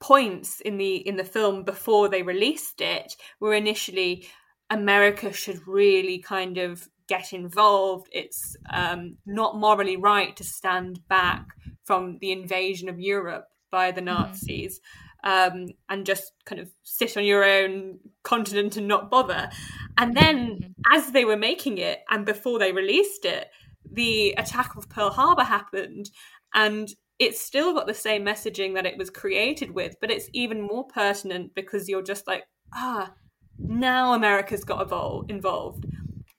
points 0.00 0.60
in 0.60 0.76
the 0.76 0.96
in 0.96 1.16
the 1.16 1.24
film 1.24 1.64
before 1.64 2.08
they 2.08 2.22
released 2.22 2.80
it 2.80 3.16
were 3.40 3.54
initially 3.54 4.26
America 4.70 5.32
should 5.32 5.66
really 5.66 6.18
kind 6.18 6.58
of 6.58 6.88
get 7.08 7.32
involved. 7.32 8.08
It's 8.12 8.56
um, 8.70 9.16
not 9.26 9.56
morally 9.56 9.96
right 9.96 10.34
to 10.36 10.44
stand 10.44 11.00
back 11.08 11.46
from 11.84 12.18
the 12.20 12.32
invasion 12.32 12.88
of 12.88 13.00
Europe 13.00 13.46
by 13.70 13.90
the 13.90 14.00
Nazis 14.00 14.80
um, 15.24 15.68
and 15.88 16.06
just 16.06 16.32
kind 16.44 16.60
of 16.60 16.70
sit 16.82 17.16
on 17.16 17.24
your 17.24 17.44
own 17.44 17.98
continent 18.22 18.76
and 18.76 18.86
not 18.86 19.10
bother. 19.10 19.50
And 19.96 20.16
then, 20.16 20.74
as 20.92 21.12
they 21.12 21.24
were 21.24 21.36
making 21.36 21.78
it 21.78 22.00
and 22.10 22.26
before 22.26 22.58
they 22.58 22.72
released 22.72 23.24
it, 23.24 23.48
the 23.94 24.32
attack 24.38 24.76
of 24.76 24.88
Pearl 24.88 25.10
Harbor 25.10 25.44
happened, 25.44 26.10
and 26.54 26.88
it's 27.18 27.40
still 27.40 27.74
got 27.74 27.86
the 27.86 27.94
same 27.94 28.24
messaging 28.24 28.74
that 28.74 28.86
it 28.86 28.98
was 28.98 29.10
created 29.10 29.70
with, 29.70 29.96
but 30.00 30.10
it's 30.10 30.28
even 30.32 30.60
more 30.60 30.86
pertinent 30.86 31.54
because 31.54 31.88
you're 31.88 32.02
just 32.02 32.26
like, 32.26 32.44
ah, 32.74 33.12
now 33.58 34.14
America's 34.14 34.64
got 34.64 34.86
evol- 34.88 35.28
involved. 35.30 35.86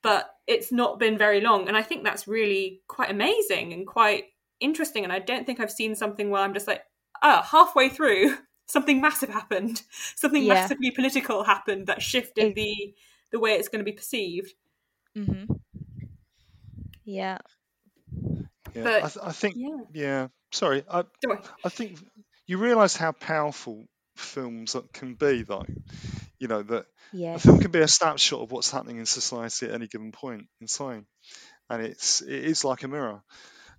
But 0.02 0.30
it's 0.48 0.72
not 0.72 1.00
been 1.00 1.18
very 1.18 1.42
long, 1.42 1.68
and 1.68 1.76
I 1.76 1.82
think 1.82 2.04
that's 2.04 2.28
really 2.28 2.82
quite 2.88 3.10
amazing 3.10 3.74
and 3.74 3.88
quite 3.88 4.26
interesting, 4.60 5.04
and 5.04 5.14
I 5.14 5.20
don't 5.20 5.46
think 5.46 5.60
I've 5.60 5.72
seen 5.72 5.96
something 5.96 6.30
where 6.30 6.42
I'm 6.42 6.54
just 6.54 6.68
like, 6.68 6.84
oh, 7.24 7.42
halfway 7.42 7.90
through, 7.90 8.36
something 8.68 9.02
massive 9.02 9.30
happened, 9.30 9.82
something 10.16 10.44
Yeah. 10.44 10.54
massively 10.56 10.92
political 10.92 11.44
happened 11.44 11.88
that 11.88 12.02
shifted 12.02 12.56
the 12.56 12.94
the 13.32 13.40
way 13.40 13.54
it's 13.54 13.68
going 13.68 13.80
to 13.80 13.92
be 13.92 13.96
perceived. 13.96 14.54
hmm 15.16 15.46
Yeah. 17.06 17.38
Yeah, 18.74 18.84
But- 18.84 19.04
I, 19.04 19.08
th- 19.10 19.26
I 19.26 19.32
think. 19.32 19.56
yeah. 19.58 19.78
Yeah. 19.94 20.28
Sorry, 20.52 20.84
I, 20.90 21.04
Don't. 21.22 21.46
I 21.64 21.70
think 21.70 22.00
you 22.48 22.58
realise 22.58 22.96
how 22.96 23.12
powerful 23.12 23.86
films 24.16 24.76
can 24.94 25.16
be, 25.16 25.44
though. 25.44 25.66
You 26.40 26.48
know 26.48 26.62
that 26.64 26.86
a 27.36 27.40
film 27.40 27.60
can 27.60 27.72
be 27.72 27.80
a 27.80 27.88
snapshot 27.88 28.42
of 28.42 28.52
what's 28.52 28.72
happening 28.72 28.98
in 29.00 29.06
society 29.06 29.66
at 29.68 29.74
any 29.74 29.88
given 29.88 30.12
point 30.12 30.48
in 30.62 30.68
time, 30.68 31.08
and 31.70 31.82
it's 31.84 32.22
it 32.22 32.44
is 32.46 32.64
like 32.64 32.84
a 32.84 32.88
mirror. 32.88 33.22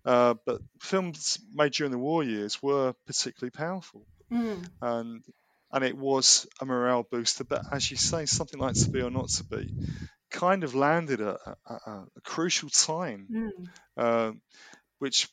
Uh, 0.05 0.35
but 0.45 0.61
films 0.81 1.39
made 1.53 1.73
during 1.73 1.93
the 1.93 1.99
war 1.99 2.23
years 2.23 2.63
were 2.63 2.95
particularly 3.07 3.51
powerful, 3.51 4.07
Mm. 4.31 4.69
and 4.83 5.23
and 5.73 5.85
it 5.85 5.97
was 5.97 6.47
a 6.61 6.65
morale 6.67 7.07
booster. 7.11 7.45
But 7.45 7.65
as 7.73 7.91
you 7.91 7.97
say, 7.97 8.27
something 8.27 8.61
like 8.61 8.75
To 8.75 8.91
Be 8.91 9.01
or 9.03 9.11
Not 9.11 9.29
to 9.31 9.45
Be 9.45 9.73
kind 10.41 10.65
of 10.65 10.75
landed 10.75 11.21
at 11.21 11.37
a, 11.47 11.57
a, 11.67 11.75
a- 11.93 12.07
crucial 12.25 12.69
time 12.71 13.27
Mm. 13.31 13.51
um, 14.05 14.41
which 14.99 15.29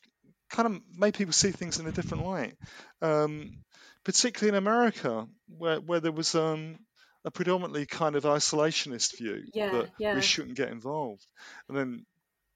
kind 0.49 0.67
of 0.69 0.81
made 0.97 1.13
people 1.13 1.33
see 1.33 1.51
things 1.51 1.79
in 1.79 1.87
a 1.87 1.91
different 1.91 2.25
light. 2.25 2.55
Um, 3.01 3.57
particularly 4.03 4.49
in 4.57 4.63
America, 4.63 5.27
where 5.57 5.79
where 5.87 5.99
there 6.01 6.11
was 6.21 6.35
um, 6.35 6.77
a 7.25 7.31
predominantly 7.31 7.85
kind 7.85 8.15
of 8.15 8.23
isolationist 8.23 9.17
view 9.17 9.43
Yeah, 9.53 9.71
that 9.71 9.89
yeah. 9.99 10.15
we 10.15 10.21
shouldn't 10.21 10.57
get 10.57 10.69
involved, 10.71 11.25
and 11.67 11.77
then. 11.77 12.05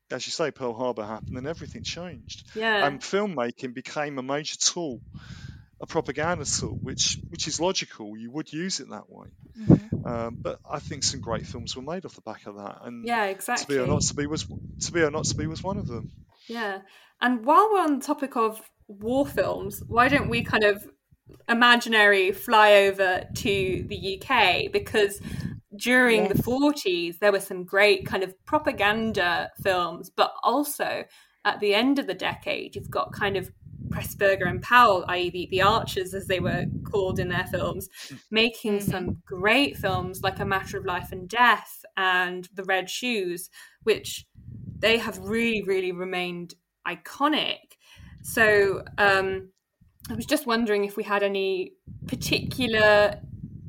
As 0.09 0.25
you 0.25 0.31
say, 0.31 0.51
Pearl 0.51 0.73
Harbor 0.73 1.03
happened, 1.05 1.37
and 1.37 1.47
everything 1.47 1.83
changed. 1.83 2.45
Yeah. 2.55 2.87
And 2.87 3.01
filmmaking 3.01 3.73
became 3.73 4.17
a 4.17 4.23
major 4.23 4.55
tool, 4.57 5.01
a 5.79 5.85
propaganda 5.85 6.45
tool, 6.45 6.77
which 6.81 7.19
which 7.29 7.47
is 7.47 7.59
logical. 7.59 8.17
You 8.17 8.31
would 8.31 8.51
use 8.51 8.79
it 8.79 8.89
that 8.89 9.09
way. 9.09 9.27
Mhm. 9.59 10.05
Um, 10.05 10.37
but 10.39 10.59
I 10.69 10.79
think 10.79 11.03
some 11.03 11.21
great 11.21 11.45
films 11.45 11.75
were 11.75 11.81
made 11.81 12.05
off 12.05 12.15
the 12.15 12.21
back 12.21 12.47
of 12.47 12.55
that. 12.55 12.79
And 12.83 13.05
yeah, 13.05 13.25
to 13.25 13.31
exactly. 13.31 13.75
be 13.75 13.81
or 13.81 13.87
not 13.87 14.01
to 14.03 14.15
be 14.15 14.25
was 14.25 14.45
to 14.45 14.91
be 14.91 15.01
or 15.01 15.11
not 15.11 15.25
to 15.25 15.35
be 15.35 15.47
was 15.47 15.63
one 15.63 15.77
of 15.77 15.87
them. 15.87 16.11
Yeah. 16.47 16.79
And 17.21 17.45
while 17.45 17.69
we're 17.71 17.81
on 17.81 17.99
the 17.99 18.05
topic 18.05 18.35
of 18.35 18.61
war 18.87 19.25
films, 19.25 19.83
why 19.87 20.07
don't 20.07 20.29
we 20.29 20.43
kind 20.43 20.63
of 20.63 20.87
imaginary 21.49 22.31
fly 22.31 22.73
over 22.87 23.25
to 23.35 23.85
the 23.87 24.21
UK? 24.21 24.71
Because 24.71 25.19
during 25.75 26.27
the 26.27 26.35
40s, 26.35 27.19
there 27.19 27.31
were 27.31 27.39
some 27.39 27.63
great 27.63 28.05
kind 28.05 28.23
of 28.23 28.33
propaganda 28.45 29.51
films, 29.61 30.09
but 30.09 30.33
also 30.41 31.03
at 31.45 31.59
the 31.59 31.73
end 31.73 31.99
of 31.99 32.07
the 32.07 32.13
decade, 32.13 32.75
you've 32.75 32.89
got 32.89 33.13
kind 33.13 33.37
of 33.37 33.51
Pressburger 33.97 34.47
and 34.47 34.61
Powell, 34.61 35.05
i.e., 35.07 35.31
the, 35.31 35.47
the 35.49 35.61
Archers, 35.63 36.13
as 36.13 36.27
they 36.27 36.39
were 36.39 36.65
called 36.83 37.17
in 37.19 37.29
their 37.29 37.47
films, 37.47 37.89
making 38.29 38.79
some 38.79 39.17
great 39.25 39.75
films 39.75 40.21
like 40.21 40.39
A 40.39 40.45
Matter 40.45 40.77
of 40.77 40.85
Life 40.85 41.11
and 41.11 41.27
Death 41.27 41.83
and 41.95 42.47
The 42.53 42.63
Red 42.63 42.91
Shoes, 42.91 43.49
which 43.83 44.27
they 44.77 44.99
have 44.99 45.17
really, 45.19 45.63
really 45.63 45.91
remained 45.91 46.53
iconic. 46.87 47.57
So 48.21 48.83
um, 48.99 49.49
I 50.11 50.13
was 50.13 50.27
just 50.27 50.45
wondering 50.45 50.85
if 50.85 50.95
we 50.95 51.03
had 51.03 51.23
any 51.23 51.73
particular 52.05 53.19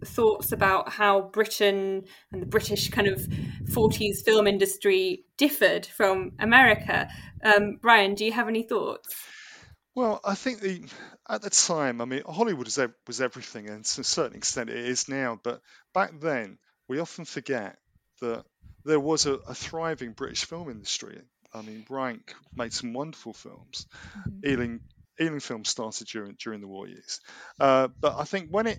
thoughts 0.05 0.53
about 0.53 0.91
how 0.91 1.23
Britain 1.23 2.05
and 2.33 2.43
the 2.43 2.47
British 2.47 2.91
kind 2.91 3.09
of 3.09 3.21
40s 3.65 4.23
film 4.25 4.47
industry 4.47 5.25
differed 5.39 5.87
from 5.87 6.33
America. 6.39 7.09
Um, 7.43 7.79
Brian, 7.81 8.15
do 8.15 8.27
you 8.27 8.33
have 8.33 8.47
any 8.47 8.63
thoughts? 8.63 9.17
Well, 9.99 10.21
I 10.25 10.37
think 10.37 10.61
the 10.61 10.85
at 11.29 11.43
the 11.43 11.51
time, 11.51 12.01
I 12.01 12.05
mean, 12.05 12.23
Hollywood 12.25 12.67
was 12.67 12.79
was 13.09 13.21
everything, 13.21 13.69
and 13.69 13.85
to 13.85 14.03
a 14.03 14.05
certain 14.05 14.37
extent, 14.37 14.71
it 14.71 14.77
is 14.77 15.09
now. 15.09 15.41
But 15.43 15.61
back 15.93 16.13
then, 16.21 16.59
we 16.89 17.01
often 17.01 17.25
forget 17.25 17.77
that 18.21 18.45
there 18.85 19.01
was 19.01 19.27
a, 19.27 19.33
a 19.49 19.57
thriving 19.57 20.13
British 20.13 20.45
film 20.45 20.71
industry. 20.71 21.21
I 21.53 21.63
mean, 21.63 21.85
Rank 21.91 22.33
made 22.55 22.73
some 22.73 22.93
wonderful 22.93 23.33
films. 23.33 23.89
Ealing 24.47 24.83
Ealing 25.21 25.41
Films 25.41 25.69
started 25.69 26.07
during 26.07 26.37
during 26.39 26.61
the 26.61 26.69
war 26.69 26.87
years. 26.87 27.19
Uh, 27.59 27.89
but 28.01 28.15
I 28.21 28.23
think 28.23 28.51
when 28.51 28.69
it 28.69 28.79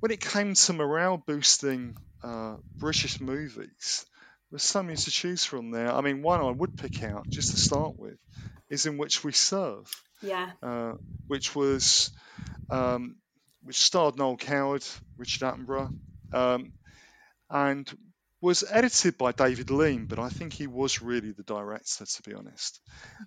when 0.00 0.10
it 0.10 0.20
came 0.20 0.54
to 0.54 0.72
morale 0.72 1.18
boosting 1.24 1.94
uh, 2.24 2.56
British 2.80 3.20
movies, 3.20 4.06
there's 4.50 4.62
so 4.62 4.82
many 4.82 4.96
to 4.96 5.10
choose 5.10 5.44
from 5.44 5.70
there. 5.70 5.92
I 5.92 6.00
mean, 6.00 6.22
one 6.22 6.40
I 6.40 6.50
would 6.50 6.76
pick 6.76 7.02
out 7.02 7.28
just 7.28 7.50
to 7.52 7.56
start 7.58 7.98
with 7.98 8.18
is 8.70 8.86
In 8.86 8.98
Which 8.98 9.24
We 9.24 9.32
Serve 9.32 9.90
Yeah. 10.22 10.50
uh, 10.62 10.94
which 11.26 11.54
was 11.54 12.10
um, 12.70 13.16
which 13.62 13.80
starred 13.80 14.16
Noel 14.16 14.36
Coward, 14.36 14.84
Richard 15.16 15.42
Attenborough, 15.42 15.90
um, 16.32 16.72
and 17.50 17.90
was 18.40 18.62
edited 18.70 19.18
by 19.18 19.32
David 19.32 19.70
Lean, 19.70 20.06
but 20.06 20.18
I 20.20 20.28
think 20.28 20.52
he 20.52 20.68
was 20.68 21.02
really 21.02 21.32
the 21.32 21.42
director, 21.42 22.06
to 22.06 22.22
be 22.22 22.34
honest. 22.34 22.80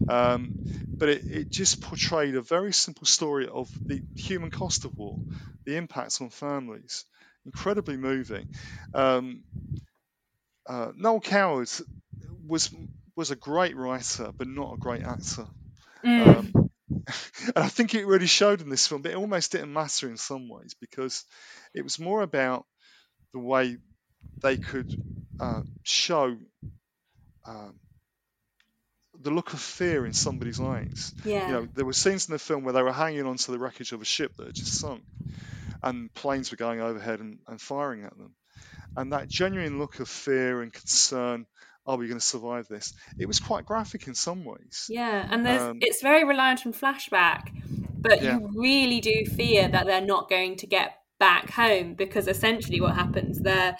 Um, 0.08 0.54
but 0.88 1.10
it, 1.10 1.26
it 1.26 1.50
just 1.50 1.82
portrayed 1.82 2.36
a 2.36 2.42
very 2.42 2.72
simple 2.72 3.06
story 3.06 3.48
of 3.48 3.70
the 3.86 4.02
human 4.16 4.52
cost 4.52 4.86
of 4.86 4.98
war, 4.98 5.18
the 5.66 5.76
impact 5.76 6.22
on 6.22 6.30
families. 6.30 7.04
Incredibly 7.46 7.98
moving. 7.98 8.50
Um, 8.94 9.44
uh, 10.68 10.92
Noel 10.96 11.20
Coward 11.20 11.70
was 12.48 12.74
was 13.16 13.32
a 13.32 13.36
great 13.36 13.76
writer, 13.76 14.32
but 14.36 14.48
not 14.48 14.74
a 14.74 14.78
great 14.78 15.04
actor. 15.04 15.46
Mm. 16.04 16.28
Um, 16.28 16.72
and 17.56 17.58
I 17.58 17.68
think 17.68 17.94
it 17.94 18.06
really 18.06 18.28
showed 18.28 18.62
in 18.62 18.70
this 18.70 18.88
film, 18.88 19.02
but 19.02 19.12
it 19.12 19.18
almost 19.18 19.52
didn't 19.52 19.74
matter 19.74 20.10
in 20.10 20.18
some 20.18 20.50
ways 20.50 20.76
because 20.80 21.26
it 21.74 21.84
was 21.84 22.00
more 22.00 22.22
about 22.22 22.66
the 23.34 23.40
way 23.40 23.78
they 24.42 24.58
could 24.58 24.94
uh, 25.40 25.62
show 25.84 26.38
um, 27.46 27.76
the 29.22 29.32
look 29.32 29.54
of 29.54 29.60
fear 29.60 30.06
in 30.06 30.14
somebody's 30.14 30.60
eyes. 30.60 31.14
yeah. 31.24 31.48
You 31.48 31.54
know, 31.54 31.68
there 31.74 31.86
were 31.86 31.94
scenes 31.94 32.28
in 32.28 32.34
the 32.34 32.40
film 32.40 32.64
where 32.64 32.74
they 32.74 32.84
were 32.84 32.92
hanging 32.92 33.26
onto 33.26 33.52
the 33.52 33.60
wreckage 33.60 33.92
of 33.92 34.02
a 34.02 34.06
ship 34.06 34.36
that 34.38 34.48
had 34.48 34.56
just 34.56 34.80
sunk, 34.80 35.04
and 35.84 36.14
planes 36.14 36.52
were 36.52 36.58
going 36.58 36.82
overhead 36.82 37.20
and, 37.20 37.40
and 37.48 37.60
firing 37.60 38.04
at 38.04 38.18
them. 38.18 38.36
And 38.96 39.14
that 39.14 39.30
genuine 39.30 39.80
look 39.80 40.00
of 40.00 40.10
fear 40.10 40.62
and 40.62 40.74
concern 40.74 41.46
are 41.86 41.98
we 41.98 42.08
going 42.08 42.20
to 42.20 42.26
survive 42.26 42.68
this? 42.68 42.94
It 43.18 43.26
was 43.26 43.40
quite 43.40 43.66
graphic 43.66 44.08
in 44.08 44.16
some 44.16 44.46
ways. 44.46 44.88
Yeah, 44.88 45.28
and 45.30 45.46
there's 45.46 45.70
Um, 45.70 45.80
it's 45.80 46.02
very 46.02 46.24
reliant 46.24 46.66
on 46.66 46.74
flashback, 46.74 47.50
but 48.04 48.22
Yeah. 48.22 48.30
you 48.30 48.50
really 48.56 49.00
do 49.00 49.24
fear 49.26 49.70
that 49.70 49.86
they're 49.86 50.02
not 50.02 50.30
going 50.30 50.58
to 50.58 50.68
get 50.68 50.98
back 51.20 51.52
home 51.52 51.94
because 51.94 52.28
essentially 52.28 52.82
what 52.82 52.96
happens 52.96 53.42
their 53.42 53.78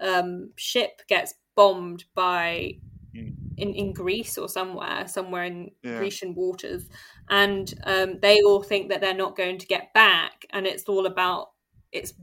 um, 0.00 0.52
ship 0.56 1.02
gets 1.08 1.34
bombed 1.56 2.04
by 2.14 2.74
Mm. 3.14 3.54
in, 3.56 3.74
in 3.74 3.92
Greece 3.94 4.38
or 4.38 4.48
somewhere 4.48 5.06
somewhere 5.08 5.44
in 5.44 5.72
Yeah. 5.82 5.92
Grecian 5.96 6.34
waters, 6.34 6.88
and 7.30 7.72
um, 7.84 8.20
they 8.20 8.40
all 8.42 8.62
think 8.62 8.90
that 8.90 9.00
they're 9.00 9.14
not 9.14 9.36
going 9.36 9.58
to 9.58 9.66
get 9.66 9.94
back, 9.94 10.46
and 10.50 10.66
it's 10.66 10.84
all 10.88 11.06
about 11.06 11.52
it's 11.92 12.14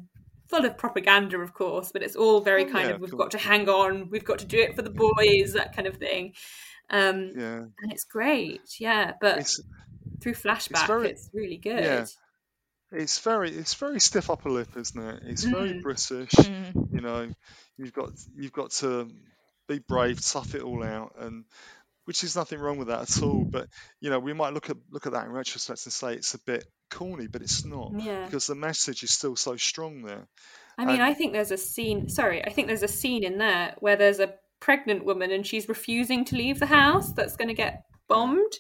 full 0.52 0.66
of 0.66 0.78
propaganda, 0.78 1.40
of 1.40 1.54
course, 1.54 1.92
but 1.92 2.04
it's 2.04 2.16
all 2.16 2.42
very 2.42 2.66
kind 2.66 2.90
yeah, 2.90 2.96
of 2.96 3.02
we've 3.02 3.18
got 3.18 3.32
to 3.32 3.38
hang 3.40 3.68
on, 3.68 4.10
we've 4.12 4.26
got 4.26 4.40
to 4.40 4.46
do 4.46 4.60
it 4.60 4.76
for 4.76 4.84
the 4.84 4.90
boys, 4.92 5.54
that 5.54 5.76
kind 5.76 5.88
of 5.88 5.98
thing. 5.98 6.34
Um, 6.90 7.32
Yeah, 7.36 7.60
and 7.82 7.92
it's 7.92 8.04
great, 8.04 8.62
yeah. 8.80 9.14
But 9.20 9.40
it's 9.40 9.60
through 10.22 10.34
flashback, 10.36 10.84
it's, 10.84 10.88
very- 10.88 11.16
really 11.34 11.58
good. 11.58 11.84
yeah. 11.84 12.06
it's 12.92 13.20
very 13.20 13.50
it's 13.52 13.74
very 13.76 14.00
stiff 14.00 14.30
upper 14.30 14.50
lip, 14.50 14.76
isn't 14.78 15.02
it? 15.02 15.24
It's 15.26 15.44
very 15.46 15.74
Mm. 15.74 15.82
British. 15.82 16.32
Mm. 16.32 16.94
You 16.94 17.02
know, 17.02 17.32
you've 17.78 17.94
got 17.94 18.12
you've 18.36 18.52
got 18.54 18.72
to 18.82 19.10
be 19.68 19.80
brave, 19.80 20.20
tough 20.22 20.54
it 20.54 20.62
all 20.64 20.84
out, 20.84 21.16
and 21.18 21.46
which 22.06 22.24
is 22.24 22.36
nothing 22.36 22.60
wrong 22.60 22.78
with 22.78 22.88
that 22.88 23.02
at 23.18 23.24
all. 23.24 23.44
But 23.46 23.68
you 24.00 24.10
know, 24.10 24.20
we 24.20 24.34
might 24.34 24.54
look 24.54 24.70
at 24.70 24.78
look 24.90 25.06
at 25.06 25.14
that 25.14 25.26
in 25.26 25.32
retrospect 25.32 25.86
and 25.86 25.94
say 25.94 26.14
it's 26.16 26.34
a 26.34 26.40
bit 26.46 26.66
corny, 26.90 27.28
but 27.28 27.42
it's 27.42 27.64
not 27.66 27.92
Yeah. 28.00 28.26
because 28.26 28.48
the 28.48 28.56
message 28.56 29.04
is 29.04 29.12
still 29.12 29.36
so 29.36 29.56
strong 29.56 30.02
there. 30.04 30.28
I 30.78 30.86
mean, 30.86 30.96
And- 30.96 31.04
I 31.04 31.14
think 31.14 31.34
there's 31.34 31.52
a 31.52 31.58
scene. 31.58 32.10
Sorry, 32.10 32.44
I 32.44 32.50
think 32.50 32.68
there's 32.68 32.84
a 32.84 32.88
scene 32.88 33.24
in 33.24 33.38
there 33.38 33.76
where 33.80 33.96
there's 33.96 34.20
a 34.20 34.34
pregnant 34.60 35.04
woman 35.06 35.32
and 35.32 35.46
she's 35.46 35.68
refusing 35.68 36.24
to 36.26 36.36
leave 36.36 36.60
the 36.60 36.66
house 36.68 37.14
that's 37.14 37.36
going 37.36 37.48
to 37.48 37.54
get 37.54 37.84
bombed, 38.08 38.54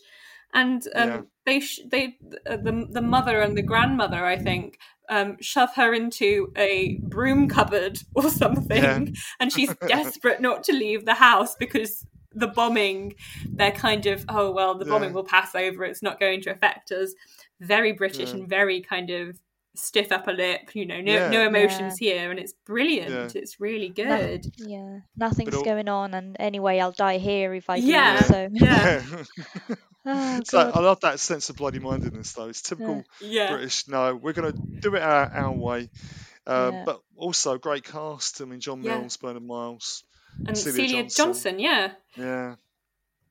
and 0.54 0.86
um, 0.96 1.10
Yeah. 1.10 1.22
they 1.46 1.60
sh- 1.60 1.82
they 1.90 2.18
uh, 2.50 2.58
the 2.58 2.88
the 2.90 3.02
mother 3.02 3.40
and 3.42 3.58
the 3.58 3.62
grandmother, 3.62 4.24
I 4.26 4.38
think, 4.38 4.78
um, 5.10 5.38
shove 5.42 5.74
her 5.76 5.94
into 5.94 6.52
a 6.56 7.00
broom 7.04 7.48
cupboard 7.50 8.00
or 8.16 8.30
something, 8.30 8.84
Yeah. 8.84 9.06
and 9.40 9.52
she's 9.52 9.74
desperate 9.88 10.42
not 10.42 10.64
to 10.66 10.74
leave 10.74 11.06
the 11.06 11.16
house 11.16 11.56
because 11.56 12.06
the 12.34 12.48
bombing. 12.48 13.16
They're 13.46 13.72
kind 13.72 14.06
of 14.06 14.26
oh 14.30 14.52
well, 14.52 14.78
the 14.78 14.86
bombing 14.86 15.10
Yeah. 15.10 15.16
will 15.16 15.24
pass 15.24 15.54
over. 15.56 15.84
It's 15.84 16.02
not 16.02 16.20
going 16.20 16.42
to 16.44 16.52
affect 16.52 16.92
us. 16.92 17.14
Very 17.60 17.92
British 17.94 18.30
Yeah. 18.30 18.36
and 18.40 18.50
very 18.50 18.82
kind 18.82 19.10
of 19.10 19.38
stiff 19.76 20.12
upper 20.12 20.34
lip. 20.34 20.76
You 20.76 20.86
know, 20.86 21.00
no 21.02 21.12
Yeah. 21.14 21.30
no 21.30 21.46
emotions 21.48 21.98
here, 21.98 22.30
and 22.32 22.40
it's 22.40 22.54
brilliant. 22.66 23.12
Yeah. 23.36 23.42
It's 23.42 23.60
really 23.60 23.88
No- 23.98 24.18
good. 24.18 24.46
yeah, 24.58 25.00
nothing's 25.16 25.56
all- 25.56 25.64
going 25.64 25.88
on, 25.88 26.14
and 26.14 26.36
anyway, 26.40 26.80
I'll 26.80 26.92
die 26.92 27.18
here 27.20 27.54
if 27.54 27.70
I 27.70 27.80
do. 27.80 27.86
Yeah. 27.86 28.22
So 28.22 28.50
Yeah. 28.54 29.04
Oh, 30.04 30.40
So 30.44 30.58
I 30.60 30.80
love 30.80 31.02
that 31.02 31.20
sense 31.20 31.52
of 31.52 31.58
bloody 31.58 31.78
mindedness, 31.78 32.34
though. 32.34 32.48
It's 32.50 32.64
typical 32.64 33.04
Yeah. 33.22 33.52
British. 33.52 33.88
No, 33.88 34.16
we're 34.16 34.34
going 34.34 34.52
to 34.52 34.60
do 34.80 34.96
it 34.96 35.02
our, 35.04 35.32
our 35.32 35.52
way. 35.52 35.92
Um, 36.48 36.74
Yeah. 36.74 36.84
But 36.88 37.02
also 37.16 37.60
great 37.60 37.84
cast. 37.84 38.42
I 38.42 38.46
mean, 38.46 38.60
John 38.62 38.82
Yeah. 38.82 38.98
Mills, 38.98 39.18
Bernard 39.18 39.44
Miles, 39.46 40.04
And 40.48 40.58
Celia 40.58 40.88
Celia, 40.88 41.04
Johnson. 41.04 41.26
Johnson. 41.26 41.60
yeah. 41.60 41.92
Yeah, 42.18 42.56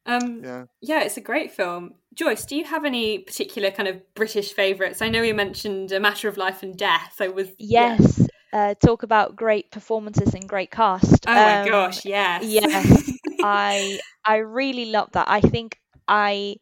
Um, 0.06 0.42
yeah. 0.42 0.64
yeah, 0.80 1.02
it's 1.02 1.16
a 1.16 1.20
great 1.20 1.52
film. 1.52 1.94
Joyce, 2.14 2.44
do 2.44 2.56
you 2.56 2.64
have 2.64 2.84
any 2.84 3.18
particular 3.18 3.70
kind 3.70 3.88
of 3.88 4.14
British 4.14 4.52
favourites? 4.52 5.02
I 5.02 5.08
know 5.08 5.22
you 5.22 5.34
mentioned 5.34 5.92
A 5.92 6.00
Matter 6.00 6.28
of 6.28 6.36
Life 6.36 6.62
and 6.62 6.76
Death. 6.76 7.16
I 7.20 7.28
was 7.28 7.48
yeah. 7.58 7.96
Yes. 7.98 8.26
Uh, 8.52 8.74
talk 8.84 9.04
about 9.04 9.36
great 9.36 9.70
performances 9.70 10.34
and 10.34 10.48
great 10.48 10.70
cast. 10.72 11.24
Oh 11.28 11.34
my 11.34 11.62
Um, 11.62 11.70
gosh, 11.70 12.04
yes. 12.04 12.44
Yes, 12.44 13.02
I 13.42 14.00
I 14.24 14.36
really 14.38 14.86
love 14.86 15.12
that. 15.12 15.28
I 15.28 15.40
think 15.40 15.78
I 16.08 16.56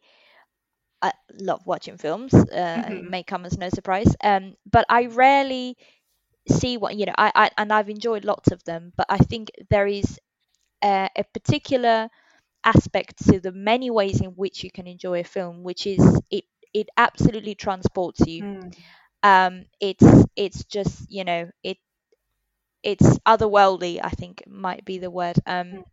I 1.01 1.11
love 1.39 1.65
watching 1.65 1.97
films. 1.97 2.33
Uh, 2.33 2.83
It 2.91 3.03
Mhm. 3.03 3.09
may 3.09 3.23
come 3.23 3.45
as 3.45 3.57
no 3.57 3.69
surprise. 3.69 4.15
Um, 4.23 4.55
but 4.69 4.85
I 4.89 5.05
rarely 5.07 5.77
see 6.47 6.77
what 6.77 6.95
you 6.95 7.05
know. 7.05 7.15
I, 7.17 7.31
I 7.35 7.51
and 7.57 7.71
I've 7.73 7.89
enjoyed 7.89 8.25
lots 8.25 8.51
of 8.51 8.63
them, 8.65 8.93
but 8.97 9.07
I 9.09 9.17
think 9.19 9.51
there 9.69 9.87
is 9.87 10.19
a, 10.83 11.09
a 11.15 11.23
particular 11.23 12.09
aspect 12.63 13.17
to 13.27 13.39
the 13.39 13.51
many 13.51 13.89
ways 13.89 14.21
in 14.21 14.31
which 14.31 14.63
you 14.63 14.71
can 14.71 14.87
enjoy 14.87 15.19
a 15.21 15.23
film, 15.23 15.63
which 15.63 15.85
is 15.87 16.21
it 16.31 16.45
it 16.73 16.89
absolutely 16.97 17.55
transports 17.55 18.21
you. 18.27 18.43
Mm. 18.43 18.73
Um, 19.23 19.65
it's 19.79 20.05
it's 20.35 20.63
just 20.65 21.09
you 21.11 21.23
know 21.23 21.49
it 21.63 21.77
it's 22.83 23.17
otherworldly. 23.19 23.99
I 24.03 24.09
think 24.09 24.43
might 24.47 24.85
be 24.85 24.97
the 24.99 25.09
word. 25.11 25.37
Um, 25.45 25.83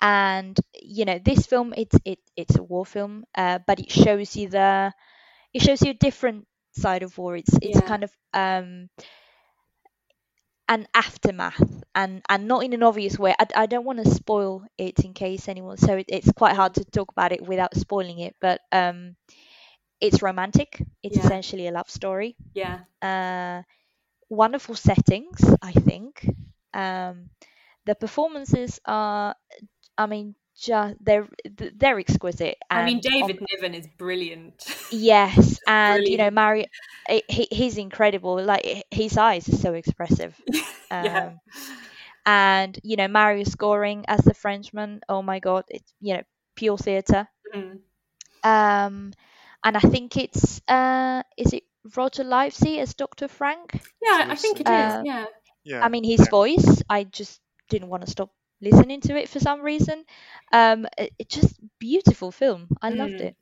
and 0.00 0.58
you 0.82 1.04
know 1.04 1.18
this 1.24 1.46
film 1.46 1.74
it's 1.76 1.96
it 2.04 2.18
it's 2.36 2.56
a 2.56 2.62
war 2.62 2.86
film, 2.86 3.24
uh, 3.36 3.58
but 3.66 3.80
it 3.80 3.90
shows 3.90 4.36
you 4.36 4.48
the 4.48 4.92
it 5.54 5.62
shows 5.62 5.82
you 5.82 5.90
a 5.90 5.94
different 5.94 6.46
side 6.72 7.02
of 7.02 7.16
war. 7.18 7.36
It's 7.36 7.54
it's 7.62 7.80
Yeah. 7.80 7.82
kind 7.82 8.04
of 8.04 8.12
um 8.34 8.88
an 10.68 10.86
aftermath 10.94 11.83
and 11.94 12.22
and 12.28 12.48
not 12.48 12.64
in 12.64 12.72
an 12.72 12.82
obvious 12.82 13.18
way 13.18 13.34
i, 13.38 13.46
I 13.56 13.66
don't 13.66 13.84
want 13.84 14.04
to 14.04 14.10
spoil 14.10 14.64
it 14.78 15.00
in 15.04 15.14
case 15.14 15.48
anyone 15.48 15.76
so 15.76 15.96
it, 15.96 16.06
it's 16.08 16.32
quite 16.32 16.56
hard 16.56 16.74
to 16.74 16.84
talk 16.84 17.10
about 17.12 17.32
it 17.32 17.42
without 17.42 17.76
spoiling 17.76 18.18
it 18.20 18.34
but 18.40 18.60
um 18.72 19.16
it's 20.00 20.22
romantic 20.22 20.82
it's 21.02 21.16
Yeah. 21.16 21.24
essentially 21.24 21.66
a 21.68 21.72
love 21.72 21.88
story 21.90 22.36
Yeah. 22.54 22.80
uh 23.02 23.62
wonderful 24.30 24.74
settings 24.74 25.40
i 25.62 25.72
think 25.72 26.26
um 26.74 27.28
the 27.86 27.94
performances 27.94 28.80
are 28.86 29.34
i 29.98 30.06
mean 30.06 30.34
just 30.56 30.96
they're 31.00 31.28
they're 31.76 31.98
exquisite 31.98 32.56
I 32.70 32.84
mean, 32.84 33.00
and 33.04 33.06
on- 33.06 33.28
David 33.28 33.46
Niven 33.52 33.74
is 33.74 33.86
brilliant. 33.98 34.64
Yes, 34.90 35.58
and 35.66 36.04
you 36.04 36.16
know, 36.16 36.30
Brilliant. 36.30 36.70
Marius, 37.08 37.22
he, 37.28 37.48
he's 37.50 37.78
incredible. 37.78 38.42
Like 38.42 38.84
his 38.90 39.16
eyes 39.16 39.48
are 39.48 39.56
so 39.56 39.74
expressive. 39.74 40.34
yeah. 40.90 41.26
Um, 41.26 41.40
and 42.26 42.78
you 42.82 42.96
know, 42.96 43.08
Marius 43.08 43.54
Goring 43.54 44.04
as 44.08 44.20
the 44.20 44.34
Frenchman. 44.34 45.00
Oh 45.08 45.22
my 45.22 45.40
God, 45.40 45.64
it's 45.68 45.92
you 46.00 46.14
know 46.14 46.22
pure 46.56 46.78
theatre. 46.78 47.28
Mm. 47.54 47.78
Um, 48.42 49.12
and 49.64 49.76
I 49.76 49.80
think 49.80 50.16
it's 50.16 50.60
uh, 50.68 51.22
is 51.36 51.52
it 51.52 51.64
Roger 51.96 52.24
Livesey 52.24 52.78
as 52.80 52.94
Doctor 52.94 53.28
Frank? 53.28 53.80
Yeah, 54.02 54.26
I 54.28 54.36
think 54.36 54.60
it 54.60 54.68
is. 54.68 54.72
Uh, 54.72 55.02
yeah. 55.04 55.24
Yeah. 55.64 55.84
I 55.84 55.88
mean, 55.88 56.04
his 56.04 56.20
yeah. 56.20 56.30
voice. 56.30 56.82
I 56.88 57.04
just 57.04 57.40
didn't 57.70 57.88
want 57.88 58.04
to 58.04 58.10
stop 58.10 58.30
listening 58.60 59.00
to 59.02 59.16
it 59.16 59.28
for 59.28 59.40
some 59.40 59.60
reason. 59.62 60.04
Um, 60.52 60.86
it, 60.98 61.12
it's 61.18 61.34
just 61.34 61.60
beautiful 61.78 62.30
film. 62.32 62.68
I 62.82 62.90
loved 62.90 63.20
Mm. 63.20 63.20
it. 63.20 63.36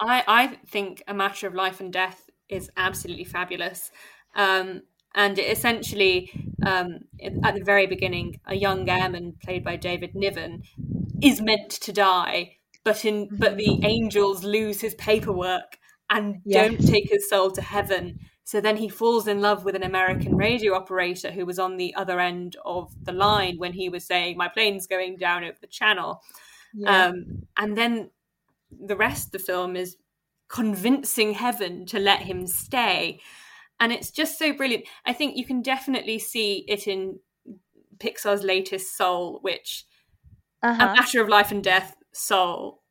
I, 0.00 0.24
I 0.26 0.46
think 0.66 1.02
A 1.08 1.14
Matter 1.14 1.46
of 1.46 1.54
Life 1.54 1.80
and 1.80 1.92
Death 1.92 2.28
is 2.48 2.70
absolutely 2.76 3.24
fabulous. 3.24 3.90
Um, 4.34 4.82
and 5.14 5.38
it 5.38 5.50
essentially, 5.50 6.30
um, 6.64 7.00
at 7.42 7.54
the 7.54 7.64
very 7.64 7.86
beginning, 7.86 8.40
a 8.46 8.54
young 8.54 8.88
airman 8.88 9.34
played 9.42 9.64
by 9.64 9.76
David 9.76 10.14
Niven 10.14 10.62
is 11.20 11.40
meant 11.40 11.70
to 11.70 11.92
die, 11.92 12.58
but 12.84 13.04
in 13.04 13.28
but 13.38 13.56
the 13.56 13.80
angels 13.84 14.44
lose 14.44 14.80
his 14.80 14.94
paperwork 14.94 15.78
and 16.10 16.42
don't 16.50 16.78
take 16.86 17.10
his 17.10 17.28
soul 17.28 17.50
to 17.52 17.62
heaven. 17.62 18.18
So 18.48 18.62
then 18.62 18.78
he 18.78 18.88
falls 18.88 19.28
in 19.28 19.42
love 19.42 19.66
with 19.66 19.74
an 19.74 19.82
American 19.82 20.34
radio 20.34 20.74
operator 20.74 21.30
who 21.30 21.44
was 21.44 21.58
on 21.58 21.76
the 21.76 21.94
other 21.94 22.18
end 22.18 22.56
of 22.64 22.90
the 23.04 23.12
line 23.12 23.58
when 23.58 23.74
he 23.74 23.90
was 23.90 24.06
saying, 24.06 24.38
"My 24.38 24.48
plane's 24.48 24.86
going 24.86 25.18
down 25.18 25.44
over 25.44 25.58
the 25.60 25.66
channel." 25.66 26.22
Yeah. 26.72 27.08
Um, 27.08 27.46
and 27.58 27.76
then 27.76 28.10
the 28.70 28.96
rest 28.96 29.26
of 29.26 29.32
the 29.32 29.38
film 29.38 29.76
is 29.76 29.98
convincing 30.48 31.34
heaven 31.34 31.84
to 31.88 31.98
let 31.98 32.22
him 32.22 32.46
stay. 32.46 33.20
And 33.80 33.92
it's 33.92 34.10
just 34.10 34.38
so 34.38 34.54
brilliant. 34.54 34.86
I 35.04 35.12
think 35.12 35.36
you 35.36 35.44
can 35.44 35.60
definitely 35.60 36.18
see 36.18 36.64
it 36.68 36.88
in 36.88 37.18
Pixar's 37.98 38.44
latest 38.44 38.96
Soul, 38.96 39.40
which 39.42 39.84
uh-huh. 40.62 40.88
a 40.88 40.94
matter 40.94 41.20
of 41.20 41.28
life 41.28 41.50
and 41.50 41.62
death, 41.62 41.96
Soul. 42.14 42.82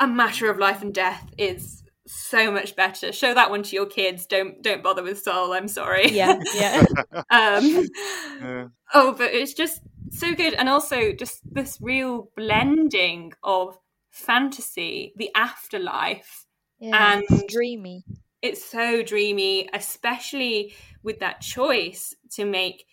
A 0.00 0.06
matter 0.06 0.48
of 0.50 0.56
life 0.56 0.80
and 0.80 0.94
death 0.94 1.34
is 1.36 1.81
so 2.14 2.50
much 2.50 2.76
better. 2.76 3.12
Show 3.12 3.34
that 3.34 3.50
one 3.50 3.62
to 3.64 3.74
your 3.76 3.86
kids. 3.86 4.26
Don't 4.26 4.62
don't 4.62 4.82
bother 4.82 5.02
with 5.02 5.22
Soul. 5.22 5.52
I'm 5.52 5.68
sorry. 5.68 6.10
yeah, 6.10 6.38
yeah. 6.54 6.84
um, 7.30 7.86
Yeah. 8.40 8.66
Oh, 8.94 9.12
but 9.16 9.32
it's 9.32 9.54
just 9.54 9.80
so 10.10 10.34
good. 10.34 10.54
And 10.54 10.68
also 10.68 11.12
just 11.12 11.40
this 11.50 11.78
real 11.80 12.28
blending 12.36 13.32
of 13.42 13.78
fantasy, 14.10 15.12
the 15.16 15.30
afterlife. 15.34 16.46
Yeah, 16.78 17.14
And- 17.14 17.24
it's 17.30 17.52
dreamy. 17.52 18.04
It's 18.42 18.64
so 18.64 19.02
dreamy, 19.04 19.68
especially 19.72 20.74
with 21.04 21.20
that 21.20 21.40
choice 21.40 22.12
to 22.32 22.44
make 22.44 22.84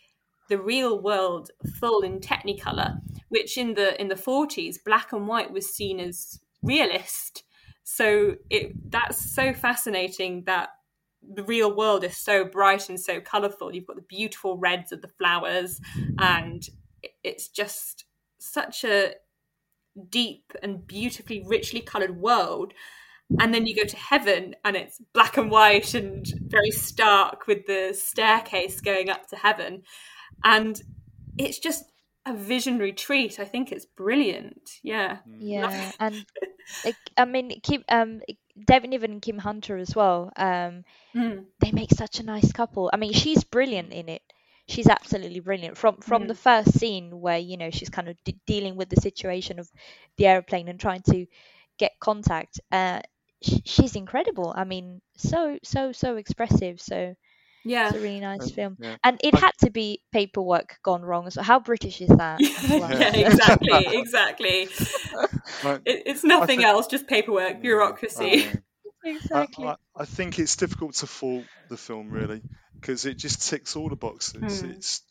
the 0.48 0.60
real 0.60 1.02
world 1.02 1.50
full 1.80 2.02
in 2.02 2.20
technicolor, 2.20 3.00
which 3.30 3.58
in 3.58 3.74
the 3.74 4.00
in 4.00 4.10
the 4.10 4.16
40s, 4.16 4.76
black 4.86 5.12
and 5.12 5.28
white 5.28 5.52
was 5.52 5.74
seen 5.74 6.00
as 6.00 6.40
realist. 6.62 7.44
So 7.92 8.36
it 8.52 8.92
that's 8.92 9.34
so 9.34 9.52
fascinating 9.52 10.44
that 10.46 10.70
the 11.22 11.44
real 11.44 11.76
world 11.76 12.04
is 12.04 12.16
so 12.16 12.46
bright 12.46 12.88
and 12.88 13.00
so 13.00 13.20
colorful. 13.20 13.74
You've 13.74 13.88
got 13.88 13.96
the 13.96 14.04
beautiful 14.04 14.58
reds 14.58 14.92
of 14.92 15.02
the 15.02 15.08
flowers, 15.08 15.82
and 16.20 16.64
it's 17.24 17.48
just 17.48 18.06
such 18.38 18.84
a 18.84 19.16
deep 20.08 20.54
and 20.62 20.86
beautifully 20.86 21.44
richly 21.48 21.82
colored 21.82 22.16
world. 22.16 22.74
And 23.40 23.54
then 23.54 23.66
you 23.66 23.76
go 23.76 23.84
to 23.84 23.98
heaven, 23.98 24.56
and 24.64 24.76
it's 24.76 25.02
black 25.14 25.38
and 25.38 25.50
white 25.50 25.96
and 25.96 26.26
very 26.46 26.72
stark 26.72 27.48
with 27.48 27.66
the 27.66 27.94
staircase 28.00 28.82
going 28.82 29.10
up 29.10 29.28
to 29.30 29.36
heaven. 29.36 29.82
And 30.44 30.80
it's 31.40 31.58
just 31.58 31.86
a 32.26 32.34
visionary 32.34 32.94
treat. 32.94 33.40
I 33.40 33.46
think 33.46 33.72
it's 33.72 33.86
brilliant. 33.86 34.70
Yeah. 34.84 35.18
Yeah, 35.40 35.92
and 36.00 36.26
like, 36.84 36.98
I 37.18 37.26
mean, 37.26 37.60
Kim, 37.62 37.84
um, 37.90 38.22
David 38.68 38.90
Niven 38.92 39.12
and 39.14 39.22
Kim 39.22 39.38
Hunter 39.38 39.78
as 39.78 39.96
well. 39.96 40.32
Um, 40.36 40.84
Mm. 41.16 41.46
they 41.60 41.72
make 41.72 41.92
such 41.92 42.20
a 42.20 42.24
nice 42.24 42.52
couple. 42.52 42.90
I 42.94 42.98
mean, 42.98 43.14
she's 43.14 43.44
brilliant 43.44 43.94
in 43.94 44.10
it. 44.10 44.22
She's 44.68 44.88
absolutely 44.88 45.40
brilliant. 45.40 45.78
From 45.78 45.98
from 45.98 46.26
Mm. 46.26 46.28
the 46.28 46.36
first 46.36 46.78
scene 46.80 47.20
where 47.22 47.38
you 47.40 47.58
know 47.58 47.72
she's 47.72 47.90
kind 47.90 48.08
of 48.10 48.18
de- 48.24 48.40
dealing 48.46 48.76
with 48.76 48.90
the 48.90 49.02
situation 49.02 49.60
of 49.60 49.70
the 50.18 50.28
airplane 50.28 50.68
and 50.68 50.80
trying 50.80 51.02
to 51.04 51.26
get 51.78 52.00
contact. 52.00 52.60
Uh, 52.72 53.02
sh- 53.44 53.62
she's 53.66 53.96
incredible. 53.96 54.54
I 54.56 54.64
mean, 54.66 55.02
so 55.18 55.58
so 55.64 55.92
so 55.92 56.18
expressive. 56.18 56.80
So 56.82 57.16
Yeah. 57.66 57.88
it's 57.88 57.98
a 57.98 58.00
really 58.00 58.20
nice 58.20 58.50
film. 58.52 58.78
yeah. 58.80 58.96
And 59.04 59.20
it 59.24 59.36
I- 59.36 59.40
had 59.40 59.52
to 59.64 59.70
be 59.72 60.02
paperwork 60.12 60.78
gone 60.84 61.02
wrong. 61.02 61.30
So 61.30 61.42
how 61.42 61.60
British 61.60 62.02
is 62.02 62.10
that? 62.10 62.42
as 62.42 62.70
yeah, 62.70 63.16
exactly, 63.16 63.98
exactly. 63.98 64.68
Right. 65.64 65.82
It, 65.86 66.04
it's 66.06 66.24
nothing 66.24 66.60
think- 66.60 66.64
else, 66.64 66.88
just 66.88 67.08
paperwork, 67.08 67.62
bureaucracy. 67.62 68.46
I, 68.46 68.54
exactly. 69.10 69.66
I, 69.66 69.76
I 69.96 70.06
think 70.06 70.40
it's 70.40 70.56
difficult 70.56 70.94
to 70.96 71.08
fault 71.08 71.44
the 71.70 71.78
film 71.78 72.10
really 72.12 72.42
because 72.80 73.06
it 73.06 73.16
just 73.16 73.50
ticks 73.50 73.76
all 73.76 73.90
the 73.90 73.96
boxes. 73.96 74.62
Hmm. 74.62 74.70
It's 74.72 75.02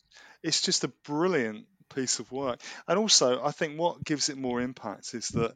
it's 0.43 0.63
just 0.63 0.85
a 0.85 0.89
brilliant 1.05 1.67
piece 1.99 2.19
of 2.21 2.31
work, 2.33 2.61
and 2.87 2.99
also 2.99 3.43
I 3.43 3.53
think 3.53 3.79
what 3.79 4.05
gives 4.05 4.29
it 4.29 4.39
more 4.39 4.61
impact 4.61 5.15
is 5.15 5.29
that 5.31 5.53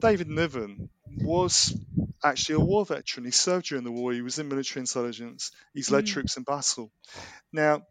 David 0.00 0.28
Niven 0.28 0.90
was 1.24 1.74
actually 2.24 2.56
a 2.56 2.60
war 2.60 2.84
veteran. 2.84 3.24
He 3.24 3.30
served 3.32 3.66
during 3.68 3.84
the 3.84 3.92
war. 3.92 4.12
He 4.12 4.22
was 4.22 4.38
in 4.38 4.48
military 4.48 4.80
intelligence. 4.82 5.50
He's 5.74 5.90
led 5.90 6.04
Mm. 6.04 6.08
troops 6.12 6.36
in 6.36 6.42
battle. 6.42 6.90
Now, 7.52 7.82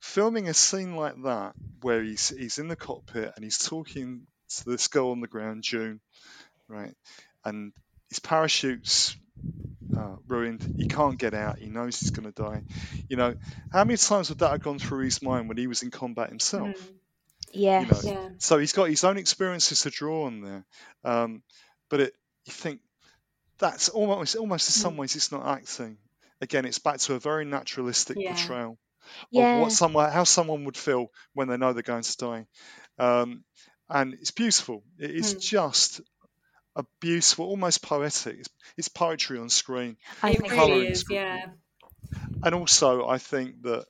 filming 0.00 0.48
a 0.48 0.54
scene 0.54 0.96
like 0.96 1.16
that 1.24 1.52
where 1.82 2.02
he's 2.02 2.28
he's 2.30 2.58
in 2.58 2.68
the 2.68 2.76
cockpit 2.76 3.32
and 3.34 3.44
he's 3.44 3.58
talking 3.58 4.26
to 4.56 4.64
this 4.70 4.88
girl 4.88 5.10
on 5.10 5.20
the 5.20 5.28
ground, 5.28 5.62
June, 5.62 6.00
right, 6.68 6.94
and 7.44 7.72
his 8.08 8.20
parachute's 8.20 9.16
uh, 9.96 10.16
ruined. 10.26 10.62
He 10.78 10.88
can't 10.88 11.18
get 11.18 11.34
out. 11.34 11.58
He 11.58 11.68
knows 11.68 11.98
he's 12.00 12.10
going 12.10 12.30
to 12.32 12.42
die. 12.42 12.62
You 13.08 13.16
know, 13.16 13.34
how 13.72 13.84
many 13.84 13.96
times 13.96 14.28
would 14.30 14.38
that 14.40 14.50
have 14.50 14.62
gone 14.62 14.78
through 14.78 15.04
his 15.04 15.22
mind 15.22 15.48
when 15.48 15.58
he 15.58 15.66
was 15.66 15.82
in 15.82 15.90
combat 15.90 16.28
himself? 16.30 16.76
Mm, 16.76 16.98
yes. 17.52 18.04
know, 18.04 18.12
yeah. 18.12 18.28
So 18.38 18.58
he's 18.58 18.72
got 18.72 18.88
his 18.88 19.04
own 19.04 19.16
experiences 19.18 19.82
to 19.82 19.90
draw 19.90 20.24
on 20.26 20.40
there. 20.40 20.64
Um, 21.04 21.42
but 21.90 22.00
it, 22.00 22.14
you 22.46 22.52
think 22.52 22.80
that's 23.58 23.88
almost 23.88 24.36
almost 24.36 24.68
in 24.68 24.72
some 24.72 24.96
ways 24.96 25.14
it's 25.16 25.32
not 25.32 25.46
acting. 25.46 25.98
Again, 26.40 26.64
it's 26.64 26.78
back 26.80 26.98
to 27.00 27.14
a 27.14 27.18
very 27.20 27.44
naturalistic 27.44 28.16
Yeah. 28.18 28.34
portrayal 28.34 28.72
of 28.72 28.78
Yeah. 29.30 29.60
what 29.60 29.72
someone 29.72 30.10
how 30.10 30.24
someone 30.24 30.64
would 30.64 30.76
feel 30.76 31.08
when 31.34 31.48
they 31.48 31.56
know 31.56 31.72
they're 31.72 31.82
going 31.82 32.02
to 32.02 32.16
die. 32.16 32.46
Um, 32.98 33.44
and 33.88 34.14
it's 34.14 34.30
beautiful. 34.30 34.82
It 34.98 35.10
is 35.10 35.34
Mm. 35.34 35.40
just 35.40 36.00
a 36.74 36.84
beautiful, 37.00 37.46
almost 37.46 37.82
poetic. 37.82 38.38
It's, 38.38 38.48
it's 38.78 38.88
poetry 38.88 39.38
on 39.38 39.50
screen. 39.50 39.96
I 40.22 40.30
it 40.30 40.40
really 40.40 40.56
colouring 40.56 40.86
is, 40.86 40.98
is 40.98 41.04
good. 41.04 41.14
yeah. 41.14 41.46
and 42.44 42.54
also 42.54 43.06
I 43.06 43.18
think 43.18 43.62
that 43.62 43.84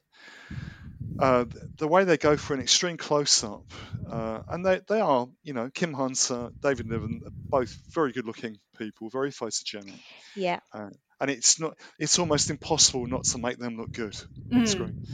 uh, 1.18 1.44
the 1.78 1.88
way 1.88 2.04
they 2.04 2.16
go 2.16 2.36
for 2.36 2.54
an 2.54 2.60
extreme 2.60 2.96
close-up, 2.96 3.64
uh, 4.10 4.40
and 4.48 4.64
they, 4.64 4.80
they 4.88 5.00
are, 5.00 5.28
you 5.42 5.52
know, 5.52 5.70
Kim 5.70 5.92
Hunter, 5.92 6.50
David 6.62 6.86
Niven, 6.86 7.20
are 7.24 7.32
both 7.50 7.76
very 7.94 8.12
good-looking 8.12 8.58
people, 8.78 9.08
very 9.10 9.30
photogenic, 9.30 10.00
yeah. 10.34 10.60
and 10.74 11.30
it's 11.30 11.60
not, 11.60 11.76
it's 11.98 12.18
almost 12.18 12.50
impossible 12.50 13.06
not 13.06 13.24
to 13.24 13.38
make 13.38 13.58
them 13.58 13.76
look 13.76 13.92
good 13.92 14.16
on 14.52 14.62
Mm. 14.62 14.68
screen. 14.68 15.06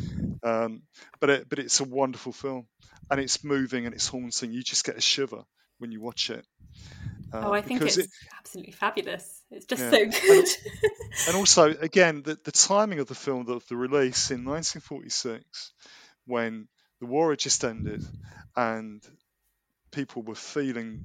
Um, 0.43 0.83
but 1.21 1.31
it, 1.31 1.49
but 1.49 1.59
it's 1.59 1.81
a 1.81 1.85
wonderful 1.85 2.33
film, 2.33 2.67
and 3.11 3.21
it's 3.21 3.45
moving 3.45 3.87
and 3.87 3.95
it's 3.95 4.09
haunting. 4.09 4.53
You 4.53 4.63
just 4.63 4.85
get 4.85 4.97
a 4.97 5.01
shiver 5.01 5.43
when 5.79 5.93
you 5.93 6.01
watch 6.01 6.31
it. 6.31 6.45
Uh, 7.33 7.43
Oh, 7.49 7.53
I 7.53 7.61
think 7.63 7.83
it's 7.83 7.99
it- 7.99 8.11
absolutely 8.39 8.73
fabulous. 8.73 9.43
It's 9.51 9.67
just 9.67 9.83
Yeah. 9.83 9.91
so 9.91 10.03
And- 10.03 10.13
good. 10.13 10.47
and 11.29 11.37
also 11.37 11.71
again 11.81 12.23
the, 12.23 12.39
the 12.45 12.53
timing 12.53 12.99
of 13.01 13.07
the 13.09 13.15
film 13.15 13.45
the, 13.47 13.61
the 13.69 13.77
release 13.77 14.31
in 14.31 14.45
1946 14.45 15.73
when 16.27 16.69
the 17.01 17.07
war 17.07 17.31
had 17.31 17.39
just 17.39 17.65
ended 17.65 18.05
and 18.57 19.03
people 19.91 20.23
were 20.23 20.35
feeling 20.35 21.01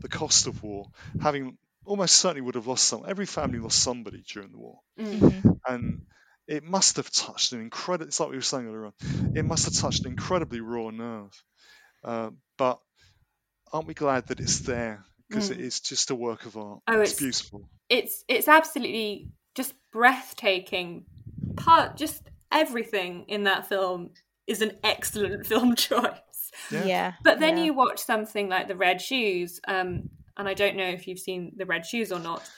the 0.00 0.08
cost 0.08 0.46
of 0.46 0.62
war 0.62 0.86
having 1.20 1.58
almost 1.84 2.14
certainly 2.14 2.40
would 2.40 2.54
have 2.54 2.66
lost 2.68 2.84
some 2.84 3.04
every 3.06 3.26
family 3.26 3.58
lost 3.58 3.80
somebody 3.82 4.22
during 4.32 4.50
the 4.52 4.58
war 4.58 4.78
Mm. 4.98 5.18
Mhm. 5.18 5.60
and 5.66 6.02
it 6.46 6.62
must 6.64 6.96
have 6.96 7.10
touched 7.10 7.52
an 7.52 7.60
incredible 7.60 8.06
it's 8.06 8.20
like 8.20 8.30
we 8.30 8.36
were 8.36 8.42
saying 8.42 8.66
earlier 8.68 8.86
on 8.86 8.92
it 9.36 9.44
must 9.44 9.64
have 9.64 9.74
touched 9.74 10.04
an 10.04 10.10
incredibly 10.12 10.60
raw 10.60 10.90
nerve 10.90 11.32
uh, 12.04 12.30
but 12.56 12.80
aren't 13.72 13.88
we 13.88 13.94
glad 13.94 14.26
that 14.28 14.38
it's 14.40 14.60
there 14.60 15.04
because 15.32 15.50
it 15.50 15.58
Mm. 15.58 15.62
is 15.62 15.80
just 15.80 16.10
a 16.10 16.14
work 16.14 16.44
of 16.46 16.56
art 16.56 16.80
Oh, 16.86 17.00
it's 17.00 17.12
it's- 17.12 17.18
beautiful 17.20 17.68
it's 17.88 18.24
it's 18.28 18.48
absolutely 18.48 19.28
just 19.54 19.74
breathtaking. 19.92 21.04
Part 21.56 21.96
just 21.96 22.30
everything 22.50 23.24
in 23.28 23.44
that 23.44 23.68
film 23.68 24.10
is 24.46 24.62
an 24.62 24.72
excellent 24.82 25.46
film 25.50 25.74
choice. 25.76 26.50
Yeah. 26.70 26.84
Yeah. 26.84 27.12
But 27.22 27.40
then 27.40 27.56
yeah. 27.58 27.64
you 27.64 27.74
watch 27.74 27.98
something 28.00 28.48
like 28.48 28.68
The 28.68 28.76
Red 28.76 29.00
Shoes, 29.00 29.60
um, 29.68 30.08
and 30.36 30.48
I 30.48 30.54
don't 30.54 30.76
know 30.76 30.88
if 30.88 31.06
you've 31.06 31.18
seen 31.18 31.52
The 31.56 31.66
Red 31.66 31.84
Shoes 31.86 32.12
or 32.12 32.18
not, 32.18 32.48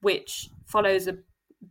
which 0.00 0.48
follows 0.66 1.06
a 1.08 1.18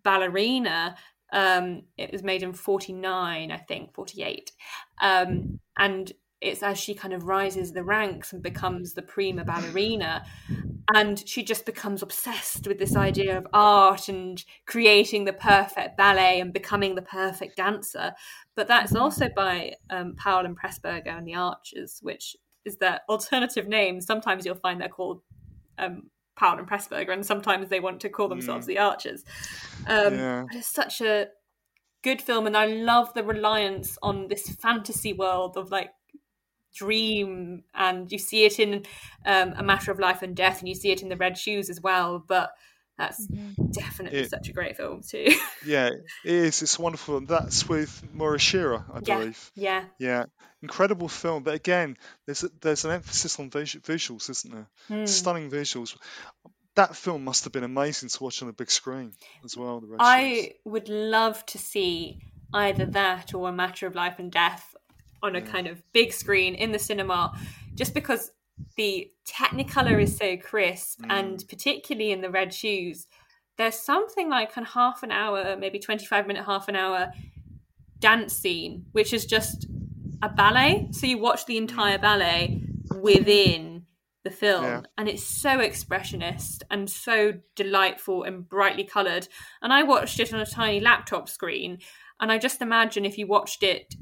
ballerina. 0.04 0.96
Um, 1.34 1.84
it 1.98 2.12
was 2.12 2.24
made 2.24 2.44
in 2.44 2.54
49, 2.54 3.52
I 3.52 3.58
think, 3.58 3.94
48. 3.94 4.52
Um, 5.00 5.60
and 5.78 6.12
it's 6.42 6.64
as 6.64 6.80
she 6.80 6.94
kind 6.94 7.14
of 7.14 7.24
rises 7.26 7.72
the 7.72 7.84
ranks 7.84 8.34
and 8.34 8.42
becomes 8.42 8.94
the 8.94 9.02
prima 9.02 9.46
ballerina. 9.46 10.26
And 10.94 11.26
she 11.26 11.44
just 11.44 11.66
becomes 11.66 12.02
obsessed 12.02 12.68
with 12.68 12.78
this 12.78 12.98
idea 12.98 13.38
of 13.38 13.48
art 13.54 14.10
and 14.10 14.44
creating 14.66 15.24
the 15.24 15.34
perfect 15.34 15.96
ballet 15.96 16.42
and 16.42 16.52
becoming 16.52 16.96
the 16.96 17.02
perfect 17.02 17.56
dancer. 17.56 18.14
But 18.56 18.68
that's 18.68 18.94
also 18.96 19.30
by 19.34 19.76
um, 19.90 20.16
Powell 20.18 20.46
and 20.46 20.60
Pressburger 20.60 21.16
and 21.18 21.26
the 21.26 21.36
Archers, 21.36 22.00
which 22.02 22.36
is 22.66 22.78
their 22.78 23.02
alternative 23.08 23.68
name. 23.68 24.02
Sometimes 24.02 24.46
you'll 24.46 24.56
find 24.56 24.82
they're 24.82 24.90
called 24.90 25.22
um, 25.78 26.10
Powell 26.36 26.60
and 26.60 26.68
Pressburger, 26.68 27.14
and 27.14 27.26
sometimes 27.26 27.70
they 27.70 27.80
want 27.80 28.02
to 28.02 28.10
call 28.10 28.28
themselves 28.28 28.66
Mm. 28.66 28.68
the 28.68 28.80
Archers. 28.80 29.24
Um, 29.88 30.14
Yeah. 30.16 30.44
but 30.48 30.58
It's 30.58 30.68
such 30.68 31.00
a 31.02 31.28
good 32.04 32.22
film, 32.22 32.48
and 32.48 32.58
I 32.58 32.66
love 32.66 33.14
the 33.14 33.24
reliance 33.24 33.98
on 34.02 34.28
this 34.28 34.50
fantasy 34.56 35.14
world 35.14 35.56
of 35.56 35.72
like 35.72 35.92
dream, 36.76 37.64
and 37.74 38.12
you 38.12 38.18
see 38.18 38.46
it 38.46 38.60
in 38.60 38.86
um, 39.26 39.54
A 39.58 39.64
Matter 39.64 39.92
of 39.92 40.00
Life 40.00 40.22
and 40.22 40.36
Death, 40.36 40.60
and 40.60 40.70
you 40.70 40.76
see 40.76 40.92
it 40.92 41.02
in 41.02 41.10
The 41.10 41.18
Red 41.18 41.38
Shoes 41.38 41.70
as 41.70 41.82
well. 41.82 42.24
But 42.26 42.52
that's 42.98 43.26
Mhm. 43.28 43.72
definitely 43.74 44.20
It- 44.20 44.30
such 44.30 44.50
a 44.50 44.54
great 44.54 44.78
film 44.78 45.02
too. 45.02 45.28
Yeah, 45.66 45.88
it 45.88 46.04
is. 46.32 46.62
It's 46.62 46.78
wonderful. 46.80 47.18
And 47.18 47.28
that's 47.28 47.68
with 47.68 48.04
Moira 48.14 48.38
Shearer, 48.40 48.86
I 48.94 49.00
Yeah. 49.04 49.18
believe. 49.20 49.52
yeah, 49.56 49.86
Yeah, 50.00 50.26
incredible 50.62 51.08
film. 51.08 51.44
But 51.44 51.56
again, 51.56 51.98
there's 52.26 52.44
a, 52.44 52.50
there's 52.62 52.86
an 52.86 52.92
emphasis 52.92 53.40
on 53.40 53.50
visu- 53.50 53.80
visuals, 53.80 54.30
isn't 54.30 54.54
there? 54.54 54.68
Hmm. 54.88 55.06
Stunning 55.06 55.50
visuals. 55.50 55.96
That 56.76 56.96
film 56.96 57.24
must 57.24 57.44
have 57.46 57.54
been 57.54 57.64
amazing 57.66 58.10
to 58.10 58.24
watch 58.24 58.42
on 58.42 58.50
a 58.50 58.54
big 58.54 58.72
screen 58.72 59.14
as 59.44 59.58
well. 59.58 59.82
The 59.82 59.88
Red 59.88 59.98
Shoes. 60.00 60.00
I 60.02 60.54
would 60.66 60.88
love 60.90 61.46
to 61.48 61.58
see 61.58 62.20
either 62.54 62.86
that 62.86 63.34
or 63.34 63.50
A 63.50 63.52
Matter 63.52 63.88
of 63.88 63.96
Life 63.96 64.20
and 64.20 64.32
Death 64.32 64.76
on 65.24 65.36
a 65.36 65.42
kind 65.42 65.68
of 65.68 65.82
big 65.94 66.12
screen 66.14 66.56
in 66.56 66.72
the 66.72 66.80
cinema, 66.80 67.38
just 67.76 67.94
because 67.94 68.32
the 68.76 69.12
Technicolor 69.28 70.02
is 70.02 70.18
so 70.18 70.38
crisp, 70.38 71.02
mm. 71.02 71.08
and 71.10 71.44
particularly 71.48 72.12
in 72.12 72.22
the 72.22 72.30
Red 72.30 72.54
Shoes, 72.54 73.08
there's 73.58 73.76
something 73.76 74.30
like 74.30 74.56
a 74.58 74.64
half 74.64 75.04
an 75.04 75.12
hour, 75.12 75.56
maybe 75.58 75.80
25 75.80 76.28
minute, 76.28 76.46
half 76.46 76.68
an 76.68 76.76
hour 76.76 77.12
dance 78.00 78.34
scene, 78.34 78.86
which 78.92 79.14
is 79.14 79.26
just 79.26 79.68
a 80.22 80.30
ballet. 80.30 80.88
So 80.92 81.08
you 81.08 81.18
watch 81.18 81.46
the 81.46 81.56
mm. 81.56 81.62
entire 81.62 81.98
ballet 81.98 82.64
within 83.00 83.86
the 84.24 84.32
film, 84.32 84.64
Yeah. 84.64 84.82
and 84.98 85.10
it's 85.10 85.24
so 85.24 85.58
expressionist 85.58 86.62
and 86.70 86.90
so 86.90 87.34
delightful 87.56 88.24
and 88.24 88.48
brightly 88.48 88.84
coloured. 88.84 89.28
And 89.62 89.74
I 89.74 89.84
watched 89.84 90.20
it 90.20 90.34
on 90.34 90.40
a 90.40 90.46
tiny 90.46 90.80
laptop 90.80 91.28
screen, 91.28 91.80
and 92.20 92.32
I 92.32 92.38
just 92.38 92.62
imagine 92.62 93.04
if 93.04 93.18
you 93.18 93.26
watched 93.28 93.64
it 93.64 93.96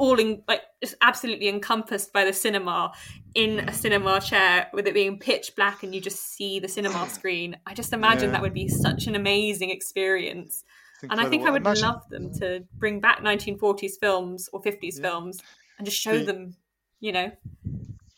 all 0.00 0.18
in 0.18 0.42
like 0.48 0.62
just 0.82 0.94
absolutely 1.02 1.46
encompassed 1.48 2.12
by 2.12 2.24
the 2.24 2.32
cinema 2.32 2.90
in 3.34 3.50
a 3.68 3.72
cinema 3.72 4.20
chair 4.20 4.68
with 4.72 4.86
it 4.88 4.94
being 4.94 5.18
pitch 5.18 5.52
black 5.56 5.82
and 5.84 5.94
you 5.94 6.00
just 6.00 6.20
see 6.34 6.58
the 6.58 6.68
cinema 6.68 7.08
screen 7.08 7.56
i 7.66 7.74
just 7.74 7.92
imagine 7.92 8.28
Yeah. 8.28 8.32
that 8.32 8.42
would 8.42 8.54
be 8.54 8.66
such 8.68 9.06
an 9.06 9.14
amazing 9.14 9.70
experience 9.70 10.64
and 11.10 11.18
I 11.20 11.26
think 11.30 11.46
I 11.46 11.50
would 11.50 11.62
Imagine- 11.62 11.88
love 11.88 12.08
them 12.10 12.32
to 12.40 12.64
bring 12.78 13.00
back 13.00 13.20
1940s 13.22 13.98
films 13.98 14.50
or 14.52 14.60
50s 14.60 14.96
Yeah. 14.98 15.02
films 15.08 15.40
and 15.78 15.86
just 15.86 15.98
show 15.98 16.18
The- 16.18 16.24
them, 16.30 16.56
you 17.00 17.12
know, 17.12 17.32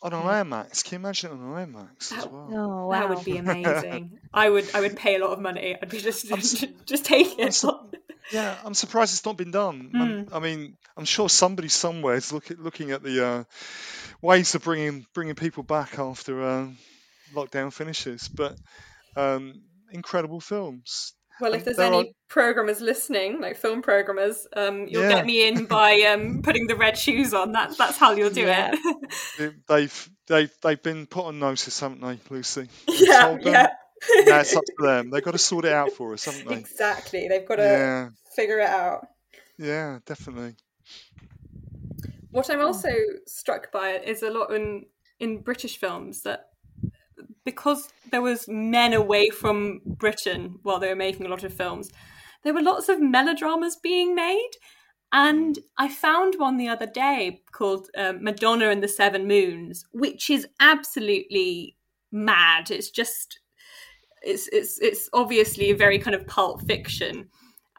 on 0.01 0.11
an 0.13 0.21
IMAX. 0.21 0.83
Can 0.83 0.95
you 0.95 1.05
imagine 1.05 1.31
it 1.31 1.33
on 1.35 1.39
an 1.43 1.73
IMAX 1.73 2.11
as 2.11 2.23
That- 2.25 2.31
well? 2.33 2.49
Oh 2.51 2.87
wow. 2.87 2.91
that 2.91 3.09
would 3.09 3.23
be 3.23 3.37
amazing. 3.37 4.19
I 4.33 4.49
would 4.49 4.67
I 4.75 4.81
would 4.81 4.97
pay 4.97 5.15
a 5.15 5.19
lot 5.19 5.31
of 5.31 5.39
money. 5.39 5.77
I'd 5.81 5.87
be 5.89 5.99
just 5.99 6.27
just 6.85 7.05
take 7.05 7.31
I'm 7.39 7.47
it. 7.47 7.53
so- 7.53 7.82
Yeah, 8.31 8.57
I'm 8.63 8.73
surprised 8.73 9.13
it's 9.13 9.25
not 9.25 9.37
been 9.37 9.51
done. 9.51 9.91
I'm- 9.95 10.25
Hmm. 10.25 10.33
I 10.35 10.39
mean, 10.39 10.77
I'm 10.97 11.05
sure 11.05 11.29
somebody 11.29 11.67
somewhere 11.69 12.15
is 12.15 12.31
look 12.31 12.51
at, 12.51 12.59
looking 12.59 12.91
at 12.91 13.03
the 13.03 13.25
uh, 13.25 13.43
ways 14.21 14.55
of 14.55 14.63
bringing 14.63 15.05
bringing 15.13 15.35
people 15.35 15.63
back 15.63 15.99
after 15.99 16.41
uh, 16.43 16.67
lockdown 17.33 17.71
finishes. 17.73 18.27
But 18.29 18.55
um, 19.15 19.61
incredible 19.91 20.39
films. 20.39 21.13
Well, 21.41 21.55
if 21.55 21.65
there's 21.65 21.77
there 21.77 21.87
any 21.87 21.97
are- 22.09 22.13
programmers 22.29 22.79
listening, 22.79 23.41
like 23.41 23.57
film 23.57 23.81
programmers, 23.81 24.45
um, 24.55 24.87
you'll 24.87 25.03
Yeah. 25.03 25.09
get 25.09 25.25
me 25.25 25.47
in 25.47 25.65
by 25.65 25.99
um, 26.03 26.41
putting 26.43 26.67
the 26.67 26.75
red 26.75 26.97
shoes 26.97 27.33
on. 27.33 27.51
That's 27.51 27.75
that's 27.77 27.97
how 27.97 28.13
you'll 28.13 28.29
do 28.29 28.41
Yeah. 28.41 28.71
it. 28.73 29.09
They- 29.39 29.51
They've 29.67 30.09
they've 30.27 30.51
they've 30.61 30.81
been 30.83 31.07
put 31.07 31.25
on 31.25 31.39
notice, 31.39 31.79
haven't 31.79 32.01
they, 32.01 32.19
Lucy? 32.29 32.69
yeah, 32.87 33.37
yeah. 33.41 33.67
Now 34.25 34.39
it's 34.39 34.55
up 34.55 34.63
to 34.79 34.85
them. 34.85 35.09
They've 35.09 35.23
got 35.23 35.31
to 35.31 35.37
sort 35.37 35.65
it 35.65 35.73
out 35.73 35.91
for 35.91 36.13
us, 36.13 36.25
haven't 36.25 36.47
they? 36.47 36.55
exactly. 36.55 37.27
They've 37.27 37.47
got 37.47 37.55
to 37.57 37.63
Yeah, 37.63 38.09
figure 38.35 38.59
it 38.59 38.69
out. 38.69 39.07
yeah, 39.57 39.99
definitely. 40.05 40.55
What 42.31 42.49
I'm 42.49 42.61
also 42.61 42.89
struck 43.27 43.71
by 43.71 43.91
is 43.99 44.23
a 44.23 44.29
lot 44.31 44.51
in 44.53 44.85
in 45.19 45.41
British 45.41 45.77
films 45.77 46.23
that 46.23 46.47
because 47.45 47.89
there 48.11 48.21
was 48.21 48.47
men 48.47 48.93
away 48.93 49.29
from 49.29 49.81
Britain 49.85 50.59
while 50.63 50.79
they 50.79 50.89
were 50.89 50.95
making 50.95 51.25
a 51.25 51.29
lot 51.29 51.43
of 51.43 51.53
films, 51.53 51.91
there 52.43 52.53
were 52.53 52.61
lots 52.61 52.89
of 52.89 52.99
melodramas 53.01 53.75
being 53.75 54.15
made. 54.15 54.51
And 55.15 55.59
I 55.77 55.89
found 55.89 56.35
one 56.39 56.57
the 56.57 56.67
other 56.69 56.87
day 56.87 57.43
called 57.51 57.87
um, 57.95 58.23
Madonna 58.23 58.69
and 58.69 58.81
the 58.81 58.87
Seven 58.87 59.27
Moons, 59.27 59.85
which 59.91 60.29
is 60.31 60.47
absolutely 60.59 61.77
mad. 62.11 62.71
It's 62.71 62.89
just 62.89 63.39
it's 64.23 64.47
it's 64.51 64.79
it's 64.79 65.09
obviously 65.13 65.71
a 65.71 65.75
very 65.75 65.99
kind 65.99 66.15
of 66.15 66.25
pulp 66.27 66.65
fiction, 66.65 67.29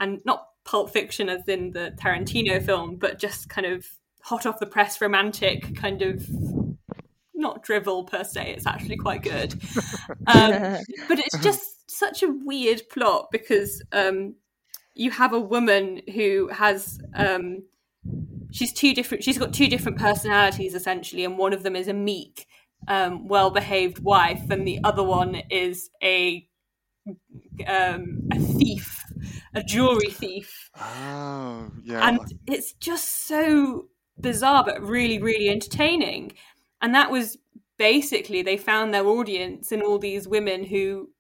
and 0.01 0.21
not 0.25 0.49
pulp 0.65 0.91
fiction 0.91 1.29
as 1.29 1.49
in 1.49 1.73
the 1.73 1.95
Tarantino 2.01 2.65
film, 2.65 2.97
but 2.97 3.19
just 3.19 3.49
kind 3.49 3.67
of 3.67 3.87
hot 4.23 4.47
off 4.47 4.59
the 4.59 4.67
press 4.67 5.01
romantic 5.01 5.77
kind 5.77 6.03
of 6.03 6.27
not 7.35 7.63
drivel 7.63 8.05
per 8.05 8.25
se. 8.25 8.55
It's 8.57 8.67
actually 8.67 8.97
quite 8.97 9.23
good, 9.23 9.55
um, 10.27 10.79
but 11.09 11.19
it's 11.19 11.39
just 11.39 11.91
such 11.91 12.23
a 12.23 12.29
weird 12.29 12.83
plot 12.91 13.29
because 13.31 13.83
um, 13.93 14.35
you 14.95 15.11
have 15.11 15.33
a 15.33 15.41
woman 15.41 16.01
who 16.15 16.49
has 16.49 16.99
um, 17.15 17.65
she's 18.51 18.73
two 18.73 18.95
different. 18.95 19.25
She's 19.25 19.39
got 19.39 19.53
two 19.53 19.69
different 19.69 19.99
personalities 19.99 20.75
essentially, 20.75 21.25
and 21.25 21.37
one 21.39 21.53
of 21.53 21.63
them 21.63 21.77
is 21.77 21.89
a 21.89 21.95
meek 21.95 22.47
um, 22.89 23.29
well-behaved 23.29 23.99
wife, 23.99 24.51
and 24.51 24.67
the 24.67 24.81
other 24.85 25.03
one 25.03 25.37
is 25.51 25.91
a 26.03 26.47
um, 27.67 28.29
a 28.33 28.39
thief, 28.39 29.05
a 29.55 29.63
jewelry 29.63 30.11
thief. 30.11 30.71
Oh, 30.81 31.71
yeah. 31.83 32.09
And 32.09 32.21
it's 32.47 32.73
just 32.75 33.27
so 33.27 33.87
bizarre, 34.19 34.65
but 34.65 34.83
really, 34.83 35.21
really 35.21 35.49
entertaining. 35.49 36.33
And 36.81 36.95
that 36.95 37.11
was 37.11 37.37
basically 37.79 38.43
they 38.43 38.57
found 38.57 38.95
their 38.95 39.07
audience 39.07 39.73
in 39.73 39.83
all 39.83 39.99
these 39.99 40.29
women 40.29 40.65
who 40.65 41.11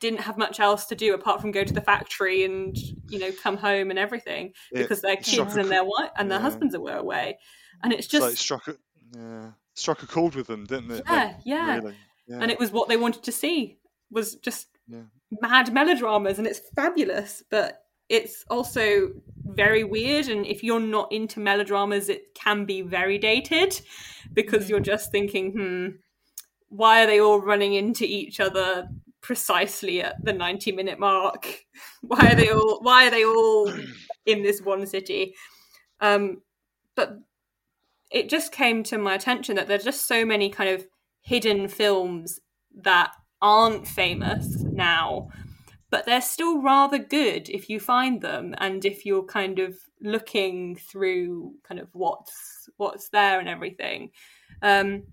didn't 0.00 0.20
have 0.20 0.36
much 0.36 0.60
else 0.60 0.84
to 0.86 0.94
do 0.94 1.14
apart 1.14 1.40
from 1.40 1.50
go 1.50 1.64
to 1.64 1.72
the 1.72 1.80
factory 1.80 2.44
and 2.44 2.76
you 3.08 3.18
know 3.18 3.30
come 3.42 3.56
home 3.56 3.88
and 3.88 3.98
everything 3.98 4.52
It 4.70 4.82
because 4.82 5.00
their 5.00 5.16
kids 5.16 5.56
and 5.56 5.70
their 5.70 5.84
wife 5.84 6.10
and 6.18 6.30
their 6.30 6.38
yeah. 6.38 6.42
husbands 6.42 6.76
were 6.76 6.96
away 6.96 7.38
and 7.82 7.92
it's 7.94 8.06
so 8.06 8.18
just 8.18 8.32
it 8.34 8.38
struck 8.38 8.68
yeah, 9.16 9.52
struck 9.78 10.02
a 10.02 10.06
chord 10.06 10.34
with 10.34 10.46
them, 10.46 10.64
didn't 10.64 10.90
it? 10.90 11.04
Yeah, 11.08 11.24
Like, 11.24 11.36
yeah. 11.44 11.74
Really. 11.76 11.94
Yeah. 12.26 12.40
and 12.40 12.50
it 12.50 12.58
was 12.58 12.70
what 12.72 12.88
they 12.88 12.96
wanted 12.96 13.22
to 13.24 13.32
see 13.32 13.78
was 14.10 14.34
just 14.36 14.68
Yeah. 14.88 15.04
mad 15.40 15.72
melodramas 15.72 16.38
and 16.38 16.46
it's 16.46 16.60
fabulous 16.74 17.42
but 17.50 17.84
it's 18.08 18.44
also 18.50 19.10
very 19.44 19.84
weird 19.84 20.28
and 20.28 20.46
if 20.46 20.62
you're 20.62 20.80
not 20.80 21.10
into 21.12 21.40
melodramas 21.40 22.08
it 22.08 22.34
can 22.34 22.64
be 22.64 22.82
very 22.82 23.18
dated 23.18 23.80
because 24.34 24.68
you're 24.68 24.80
just 24.80 25.10
thinking 25.10 25.52
hmm 25.52 25.86
why 26.70 27.02
are 27.02 27.06
they 27.06 27.20
all 27.20 27.40
running 27.40 27.74
into 27.74 28.04
each 28.04 28.40
other 28.40 28.86
precisely 29.22 30.02
at 30.02 30.22
the 30.24 30.32
90 30.32 30.72
minute 30.72 30.98
mark 30.98 31.64
why 32.02 32.32
are 32.32 32.34
they 32.34 32.50
all 32.50 32.80
why 32.82 33.06
are 33.06 33.10
they 33.10 33.24
all 33.24 33.72
in 34.26 34.42
this 34.42 34.60
one 34.60 34.86
city 34.86 35.34
um 36.00 36.42
but 36.94 37.18
it 38.10 38.28
just 38.28 38.52
came 38.52 38.82
to 38.84 38.98
my 38.98 39.14
attention 39.14 39.56
that 39.56 39.68
there's 39.68 39.84
just 39.84 40.06
so 40.06 40.24
many 40.24 40.48
kind 40.48 40.70
of 40.70 40.86
hidden 41.20 41.68
films 41.68 42.40
that 42.82 43.10
aren't 43.40 43.86
famous 43.86 44.62
now 44.62 45.28
but 45.90 46.04
they're 46.04 46.20
still 46.20 46.60
rather 46.60 46.98
good 46.98 47.48
if 47.48 47.70
you 47.70 47.80
find 47.80 48.20
them 48.20 48.54
and 48.58 48.84
if 48.84 49.06
you're 49.06 49.24
kind 49.24 49.58
of 49.58 49.76
looking 50.02 50.76
through 50.76 51.54
kind 51.66 51.80
of 51.80 51.88
what's 51.92 52.68
what's 52.76 53.08
there 53.08 53.40
and 53.40 53.48
everything. 53.48 54.10
Um 54.62 55.04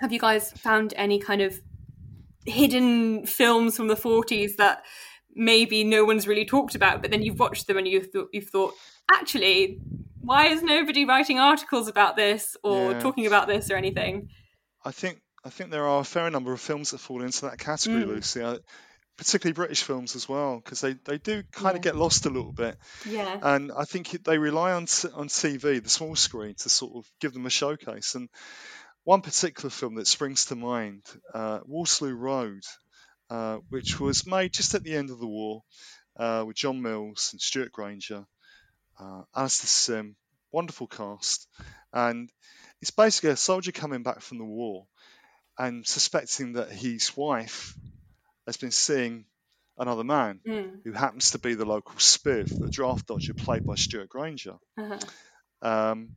have 0.00 0.12
you 0.12 0.18
guys 0.18 0.52
found 0.52 0.92
any 0.96 1.18
kind 1.18 1.40
of 1.40 1.60
hidden 2.46 3.26
films 3.26 3.76
from 3.76 3.88
the 3.88 3.96
40s 3.96 4.56
that 4.56 4.84
maybe 5.34 5.84
no 5.84 6.04
one's 6.04 6.26
really 6.26 6.44
talked 6.44 6.74
about 6.74 7.02
but 7.02 7.10
then 7.10 7.22
you've 7.22 7.38
watched 7.38 7.66
them 7.66 7.76
and 7.76 7.86
you've 7.86 8.10
thought, 8.10 8.28
you've 8.32 8.48
thought 8.48 8.74
actually 9.10 9.80
why 10.28 10.46
is 10.48 10.62
nobody 10.62 11.04
writing 11.04 11.38
articles 11.38 11.88
about 11.88 12.14
this 12.16 12.56
or 12.62 12.92
Yeah. 12.92 13.00
talking 13.00 13.26
about 13.26 13.46
this 13.48 13.70
or 13.70 13.76
anything 13.76 14.28
I 14.84 14.92
think 14.92 15.20
I 15.44 15.50
think 15.50 15.70
there 15.70 15.86
are 15.86 16.00
a 16.00 16.04
fair 16.04 16.30
number 16.30 16.52
of 16.52 16.60
films 16.60 16.90
that 16.90 16.98
fall 16.98 17.22
into 17.22 17.42
that 17.46 17.58
category, 17.58 18.02
Mm. 18.04 18.08
Lucy. 18.08 18.42
I, 18.44 18.58
particularly 19.16 19.54
British 19.54 19.82
films 19.82 20.14
as 20.14 20.28
well, 20.28 20.60
because 20.62 20.80
they, 20.80 20.92
they 21.04 21.18
do 21.18 21.42
kind 21.52 21.74
Yeah. 21.74 21.78
of 21.78 21.82
get 21.82 21.96
lost 21.96 22.26
a 22.26 22.30
little 22.30 22.52
bit. 22.52 22.76
yeah 23.06 23.38
And 23.42 23.72
I 23.72 23.84
think 23.84 24.10
they 24.24 24.38
rely 24.38 24.72
on 24.72 24.82
on 25.14 25.28
TV, 25.28 25.82
the 25.82 25.88
small 25.88 26.14
screen, 26.16 26.54
to 26.62 26.68
sort 26.68 26.92
of 26.96 27.10
give 27.20 27.32
them 27.32 27.46
a 27.46 27.50
showcase. 27.50 28.14
And 28.14 28.28
one 29.04 29.22
particular 29.22 29.70
film 29.70 29.94
that 29.96 30.06
springs 30.06 30.46
to 30.46 30.54
mind, 30.56 31.02
uh, 31.34 31.60
Waterloo 31.64 32.14
Road, 32.14 32.62
uh, 33.30 33.56
which 33.70 33.98
was 34.00 34.26
made 34.26 34.52
just 34.52 34.74
at 34.74 34.82
the 34.84 34.94
end 34.96 35.10
of 35.10 35.18
the 35.18 35.26
war 35.26 35.62
uh, 36.16 36.44
with 36.46 36.56
John 36.56 36.82
Mills 36.82 37.30
and 37.32 37.40
Stewart 37.40 37.72
Granger, 37.72 38.24
uh, 39.00 39.22
Alastair 39.34 39.68
Sim, 39.68 40.16
wonderful 40.52 40.86
cast. 40.86 41.46
And 41.92 42.30
it's 42.80 42.90
basically 42.90 43.30
a 43.30 43.36
soldier 43.36 43.72
coming 43.72 44.02
back 44.02 44.20
from 44.20 44.38
the 44.38 44.44
war 44.44 44.86
and 45.58 45.86
suspecting 45.86 46.54
that 46.54 46.70
his 46.70 47.16
wife 47.16 47.76
has 48.46 48.56
been 48.56 48.70
seeing 48.70 49.24
another 49.76 50.04
man 50.04 50.40
Mm. 50.46 50.80
who 50.84 50.92
happens 50.92 51.30
to 51.32 51.38
be 51.38 51.54
the 51.54 51.64
local 51.66 51.94
spiv, 51.96 52.56
the 52.58 52.68
draft 52.68 53.06
dodger 53.06 53.34
played 53.34 53.64
by 53.64 53.74
Stewart 53.74 54.08
Granger. 54.08 54.56
Uh-huh. 54.78 54.98
Um, 55.62 56.16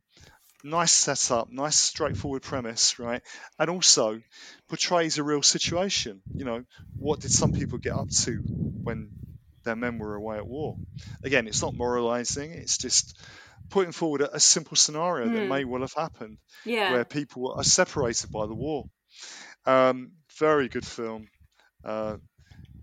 nice 0.64 0.92
setup, 0.92 1.50
nice 1.50 1.76
straightforward 1.76 2.42
premise, 2.42 2.98
right? 2.98 3.22
And 3.58 3.70
also 3.70 4.20
portrays 4.68 5.18
a 5.18 5.22
real 5.24 5.42
situation. 5.42 6.22
You 6.36 6.44
know, 6.44 6.64
what 6.98 7.20
did 7.20 7.30
some 7.30 7.52
people 7.52 7.78
get 7.78 7.94
up 7.94 8.10
to 8.10 8.44
when 8.84 9.10
their 9.64 9.76
men 9.76 9.98
were 9.98 10.14
away 10.14 10.36
at 10.36 10.46
war? 10.46 10.76
Again, 11.24 11.46
it's 11.48 11.62
not 11.62 11.74
moralizing, 11.74 12.52
it's 12.52 12.78
just 12.78 13.18
putting 13.70 13.92
forward 13.92 14.20
a, 14.22 14.36
a 14.36 14.40
simple 14.40 14.76
scenario 14.76 15.28
that 15.28 15.40
Hmm. 15.40 15.48
may 15.48 15.64
well 15.64 15.82
have 15.82 15.94
happened 15.94 16.38
yeah 16.64 16.90
where 16.92 17.04
people 17.04 17.52
are 17.52 17.64
separated 17.64 18.30
by 18.30 18.46
the 18.46 18.54
war. 18.54 18.86
Um, 19.66 20.12
very 20.38 20.68
good 20.68 20.84
film. 20.84 21.28
Uh, 21.84 22.16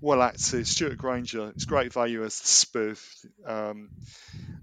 well 0.02 0.22
acted. 0.22 0.68
Stewart 0.68 0.98
Granger, 0.98 1.50
it's 1.50 1.66
great 1.66 1.94
value 1.94 2.24
as 2.24 2.40
the 2.40 2.48
spoof. 2.48 3.14
Um, 3.46 3.90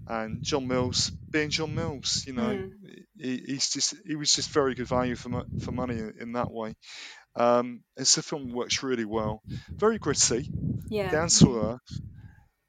and 0.07 0.41
John 0.43 0.67
Mills, 0.67 1.11
being 1.31 1.49
John 1.49 1.75
Mills, 1.75 2.23
you 2.25 2.33
know, 2.33 2.57
Mm. 2.57 3.05
he, 3.17 3.37
he's 3.45 3.69
just 3.69 3.95
he 4.05 4.15
was 4.15 4.33
just 4.33 4.49
very 4.51 4.73
good 4.75 4.87
value 4.87 5.15
for 5.15 5.43
for 5.59 5.71
money 5.71 5.97
in, 5.97 6.13
in 6.19 6.31
that 6.33 6.51
way. 6.51 6.75
Um, 7.37 7.81
it's 7.95 8.17
a 8.17 8.23
film 8.23 8.47
that 8.47 8.55
works 8.55 8.83
really 8.83 9.05
well. 9.05 9.41
Very 9.69 9.99
gritty, 9.99 10.49
yeah 10.89 11.11
down 11.11 11.29
to 11.29 11.59
earth 11.59 12.01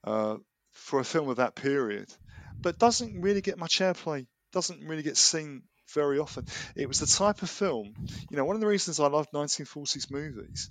uh, 0.04 0.36
for 0.72 1.00
a 1.00 1.04
film 1.04 1.28
of 1.28 1.36
that 1.36 1.54
period, 1.54 2.12
but 2.60 2.78
doesn't 2.78 3.20
really 3.20 3.40
get 3.40 3.58
much 3.58 3.80
airplay. 3.80 4.26
Doesn't 4.52 4.86
really 4.86 5.02
get 5.02 5.16
seen 5.16 5.62
very 5.94 6.18
often. 6.18 6.44
It 6.76 6.86
was 6.86 7.00
the 7.00 7.06
type 7.06 7.42
of 7.42 7.50
film, 7.50 7.94
you 8.30 8.36
know, 8.36 8.44
one 8.44 8.56
of 8.56 8.60
the 8.60 8.66
reasons 8.66 9.00
I 9.00 9.08
love 9.08 9.26
1940s 9.34 10.10
movies 10.10 10.68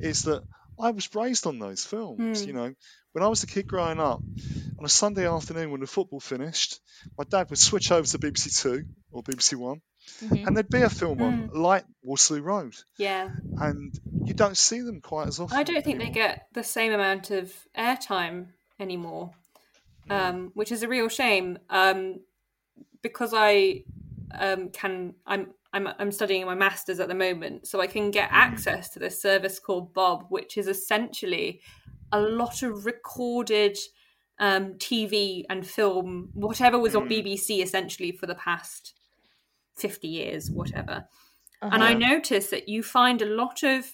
is 0.00 0.24
that 0.24 0.42
I 0.78 0.90
was 0.90 1.14
raised 1.14 1.46
on 1.46 1.58
those 1.58 1.84
films. 1.84 2.42
Hmm. 2.42 2.46
You 2.48 2.52
know, 2.54 2.74
when 3.12 3.24
I 3.24 3.28
was 3.28 3.42
a 3.42 3.46
kid 3.46 3.66
growing 3.66 3.98
up, 4.00 4.20
on 4.78 4.84
a 4.84 4.88
Sunday 4.88 5.26
afternoon 5.26 5.70
when 5.70 5.80
the 5.80 5.86
football 5.86 6.20
finished, 6.20 6.80
my 7.16 7.24
dad 7.24 7.48
would 7.50 7.58
switch 7.58 7.90
over 7.90 8.06
to 8.06 8.18
BBC 8.18 8.62
Two 8.62 8.84
or 9.10 9.22
BBC 9.22 9.54
One, 9.56 9.80
Mhm. 10.22 10.46
and 10.46 10.56
there'd 10.56 10.68
be 10.68 10.82
a 10.82 10.90
film 10.90 11.20
on 11.22 11.48
Hmm. 11.48 11.58
like 11.58 11.84
Waterloo 12.02 12.42
Road, 12.42 12.74
yeah 12.98 13.30
and 13.58 13.92
you 14.24 14.34
don't 14.34 14.56
see 14.56 14.80
them 14.80 15.00
quite 15.00 15.28
as 15.28 15.40
often. 15.40 15.56
I 15.58 15.62
don't 15.62 15.82
think 15.84 15.98
they 15.98 16.10
get 16.10 16.46
the 16.52 16.62
same 16.62 16.92
amount 16.92 17.30
of 17.30 17.52
airtime 17.76 18.48
anymore, 18.78 19.32
um, 20.10 20.50
which 20.54 20.70
is 20.70 20.82
a 20.82 20.88
real 20.88 21.08
shame. 21.08 21.58
Um, 21.70 22.20
because 23.02 23.32
I 23.34 23.84
um, 24.32 24.68
can, 24.70 25.14
I'm 25.26 25.54
I'm 25.76 25.88
I'm 25.98 26.10
studying 26.10 26.46
my 26.46 26.54
masters 26.54 27.00
at 27.00 27.08
the 27.08 27.14
moment, 27.14 27.68
so 27.68 27.80
I 27.80 27.86
can 27.86 28.10
get 28.10 28.30
hmm. 28.30 28.36
access 28.36 28.88
to 28.90 28.98
this 28.98 29.20
service 29.20 29.58
called 29.58 29.92
Bob, 29.92 30.26
which 30.28 30.56
is 30.56 30.68
essentially 30.68 31.60
a 32.12 32.20
lot 32.20 32.62
of 32.62 32.86
recorded 32.86 33.76
um, 34.38 34.74
TV 34.74 35.44
and 35.50 35.66
film, 35.66 36.30
whatever 36.34 36.78
was 36.78 36.94
on 36.94 37.04
hmm. 37.04 37.12
BBC, 37.12 37.62
essentially 37.62 38.12
for 38.12 38.26
the 38.26 38.34
past 38.34 38.94
fifty 39.76 40.08
years, 40.08 40.50
whatever. 40.50 41.04
And 41.62 41.82
I 41.82 41.92
uh-huh. 41.92 41.98
noticed 41.98 42.50
that 42.50 42.68
you 42.68 42.82
find 42.82 43.22
a 43.22 43.26
lot 43.26 43.62
of 43.62 43.86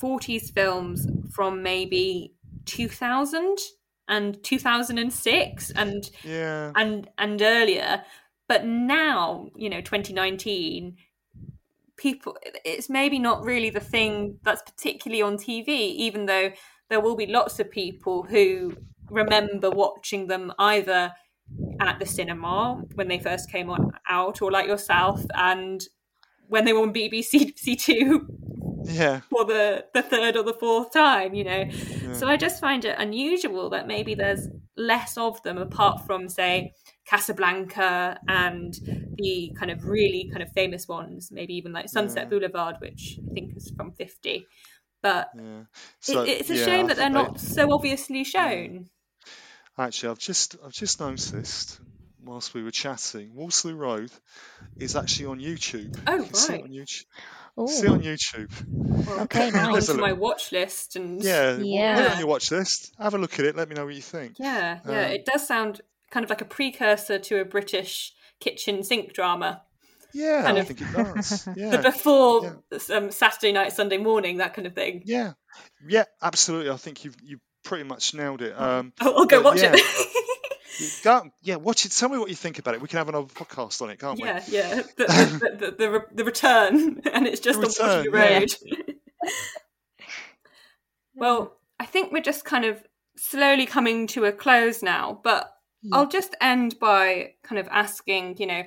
40s 0.00 0.52
films 0.52 1.06
from 1.32 1.62
maybe 1.62 2.34
2000 2.66 3.56
and 4.08 4.42
2006 4.42 5.70
and 5.70 6.10
Yeah. 6.22 6.72
and 6.74 7.08
and 7.16 7.40
earlier 7.40 8.04
but 8.48 8.64
now 8.64 9.48
you 9.56 9.68
know 9.70 9.80
2019 9.80 10.96
people 11.96 12.36
it's 12.64 12.90
maybe 12.90 13.18
not 13.18 13.44
really 13.44 13.70
the 13.70 13.80
thing 13.80 14.38
that's 14.42 14.62
particularly 14.62 15.22
on 15.22 15.36
TV 15.36 15.68
even 15.68 16.26
though 16.26 16.50
there 16.90 17.00
will 17.00 17.16
be 17.16 17.26
lots 17.26 17.60
of 17.60 17.70
people 17.70 18.24
who 18.24 18.76
remember 19.10 19.70
watching 19.70 20.26
them 20.26 20.52
either 20.58 21.12
at 21.80 21.98
the 21.98 22.06
cinema 22.06 22.82
when 22.94 23.08
they 23.08 23.18
first 23.18 23.50
came 23.50 23.70
on, 23.70 23.92
out 24.08 24.42
or 24.42 24.50
like 24.50 24.66
yourself 24.66 25.22
and 25.34 25.84
when 26.48 26.64
they 26.64 26.72
were 26.72 26.82
on 26.82 26.92
BBC 26.92 27.78
Two 27.78 28.26
Yeah. 28.84 29.20
for 29.30 29.44
the, 29.44 29.84
the 29.94 30.02
third 30.02 30.36
or 30.36 30.42
the 30.42 30.54
fourth 30.54 30.92
time, 30.92 31.34
you 31.34 31.44
know. 31.44 31.70
So 32.12 32.28
I 32.28 32.36
just 32.36 32.60
find 32.60 32.84
it 32.84 32.96
unusual 32.98 33.70
that 33.70 33.86
maybe 33.86 34.14
there's 34.14 34.48
less 34.76 35.16
of 35.16 35.42
them 35.42 35.58
apart 35.58 36.06
from, 36.06 36.28
say, 36.28 36.72
Casablanca 37.06 38.18
and 38.28 38.74
the 39.18 39.52
kind 39.58 39.70
of 39.70 39.84
really 39.84 40.28
kind 40.32 40.42
of 40.42 40.50
famous 40.52 40.86
ones, 40.88 41.30
maybe 41.30 41.54
even 41.54 41.72
like 41.72 41.88
Sunset 41.88 42.24
Yeah. 42.24 42.28
Boulevard, 42.30 42.76
which 42.80 43.18
I 43.30 43.34
think 43.34 43.56
is 43.56 43.72
from 43.76 43.92
50. 43.92 44.46
But 45.02 45.28
Yeah. 45.36 45.60
it, 46.22 46.28
it's 46.40 46.50
a 46.50 46.56
yeah, 46.56 46.64
shame 46.64 46.86
that 46.88 46.96
they're 46.96 47.06
think 47.10 47.14
they- 47.16 47.22
not 47.32 47.40
so 47.40 47.72
obviously 47.72 48.24
shown. 48.24 48.88
Actually, 49.76 50.10
I've 50.10 50.18
just 50.18 50.56
I've 50.64 50.72
just 50.72 51.00
noticed 51.00 51.80
whilst 52.22 52.54
we 52.54 52.62
were 52.62 52.70
chatting, 52.70 53.34
Waterloo 53.34 53.74
Road 53.74 54.10
is 54.78 54.96
actually 54.96 55.26
on 55.26 55.40
YouTube. 55.40 55.98
Oh, 56.06 56.16
you 56.16 56.22
can 56.24 56.34
see 56.34 56.52
it 56.54 56.56
right. 56.56 56.64
on 56.64 56.70
YouTube. 56.70 57.04
Ooh. 57.60 57.68
See 57.68 57.86
it 57.86 57.90
on 57.90 58.00
YouTube. 58.02 58.64
Well, 59.06 59.20
Okay, 59.22 59.44
put 59.50 59.52
that 59.54 59.70
nice. 59.72 59.88
onto 59.90 60.00
my 60.00 60.12
watch 60.12 60.52
list 60.52 60.96
and 60.96 61.22
Yeah, 61.22 61.52
w- 61.52 61.58
put 61.58 61.66
it 61.66 61.68
Yeah. 61.68 62.12
on 62.14 62.18
your 62.18 62.28
watch 62.28 62.50
list. 62.50 62.94
Have 62.98 63.14
a 63.14 63.18
look 63.18 63.38
at 63.38 63.44
it. 63.44 63.56
Let 63.56 63.68
me 63.68 63.74
know 63.74 63.84
what 63.84 63.94
you 63.94 64.00
think. 64.02 64.38
Yeah, 64.38 64.78
yeah, 64.86 65.06
Um, 65.06 65.12
it 65.12 65.26
does 65.26 65.46
sound 65.46 65.80
kind 66.14 66.22
of 66.22 66.30
like 66.30 66.40
a 66.40 66.44
precursor 66.44 67.18
to 67.18 67.40
a 67.40 67.44
British 67.44 68.12
kitchen 68.38 68.84
sink 68.84 69.12
drama. 69.12 69.62
Yeah, 70.14 70.42
Kind 70.44 70.58
I 70.58 70.60
of- 70.60 70.68
think 70.68 70.80
it 70.80 70.92
does. 70.92 71.44
the 71.44 71.54
Yeah, 71.56 71.80
before 71.80 72.62
um, 72.92 73.10
Saturday 73.10 73.50
night, 73.50 73.72
Sunday 73.72 73.98
morning, 73.98 74.36
that 74.36 74.54
kind 74.54 74.64
of 74.68 74.72
thing. 74.74 75.02
yeah, 75.04 75.32
yeah. 75.88 76.04
Absolutely. 76.22 76.70
I 76.70 76.76
think 76.76 77.04
you've 77.04 77.16
you 77.20 77.40
pretty 77.64 77.82
much 77.82 78.14
nailed 78.14 78.40
it. 78.42 78.52
Um, 78.56 78.92
I'll, 79.00 79.18
I'll 79.18 79.26
go 79.26 79.40
watch 79.42 79.60
yeah, 79.60 79.72
it. 79.76 81.00
go, 81.02 81.30
yeah, 81.42 81.56
watch 81.56 81.84
it. 81.84 81.88
Tell 81.90 82.08
me 82.08 82.18
what 82.18 82.28
you 82.28 82.36
think 82.36 82.60
about 82.60 82.74
it. 82.74 82.80
We 82.80 82.86
can 82.86 82.98
have 82.98 83.08
another 83.08 83.26
podcast 83.26 83.82
on 83.82 83.90
it, 83.90 83.98
can't 83.98 84.20
we? 84.20 84.24
yeah, 84.28 84.44
yeah. 84.48 84.82
The, 84.96 85.04
the, 85.06 85.56
the, 85.58 85.70
the, 85.76 86.00
the 86.14 86.24
return, 86.24 87.00
and 87.12 87.26
it's 87.26 87.40
just 87.40 87.60
The 87.60 87.66
a 87.66 87.86
watery 87.88 88.10
return, 88.10 88.30
yeah. 88.30 88.38
road. 88.38 88.54
well, 91.14 91.56
I 91.80 91.86
think 91.86 92.12
we're 92.12 92.22
just 92.22 92.44
kind 92.44 92.64
of 92.64 92.82
slowly 93.16 93.66
coming 93.66 94.06
to 94.08 94.24
a 94.26 94.32
close 94.32 94.82
now, 94.82 95.20
but 95.22 95.53
I'll 95.92 96.08
just 96.08 96.34
end 96.40 96.78
by 96.78 97.34
kind 97.42 97.58
of 97.58 97.68
asking, 97.68 98.36
you 98.38 98.46
know, 98.46 98.62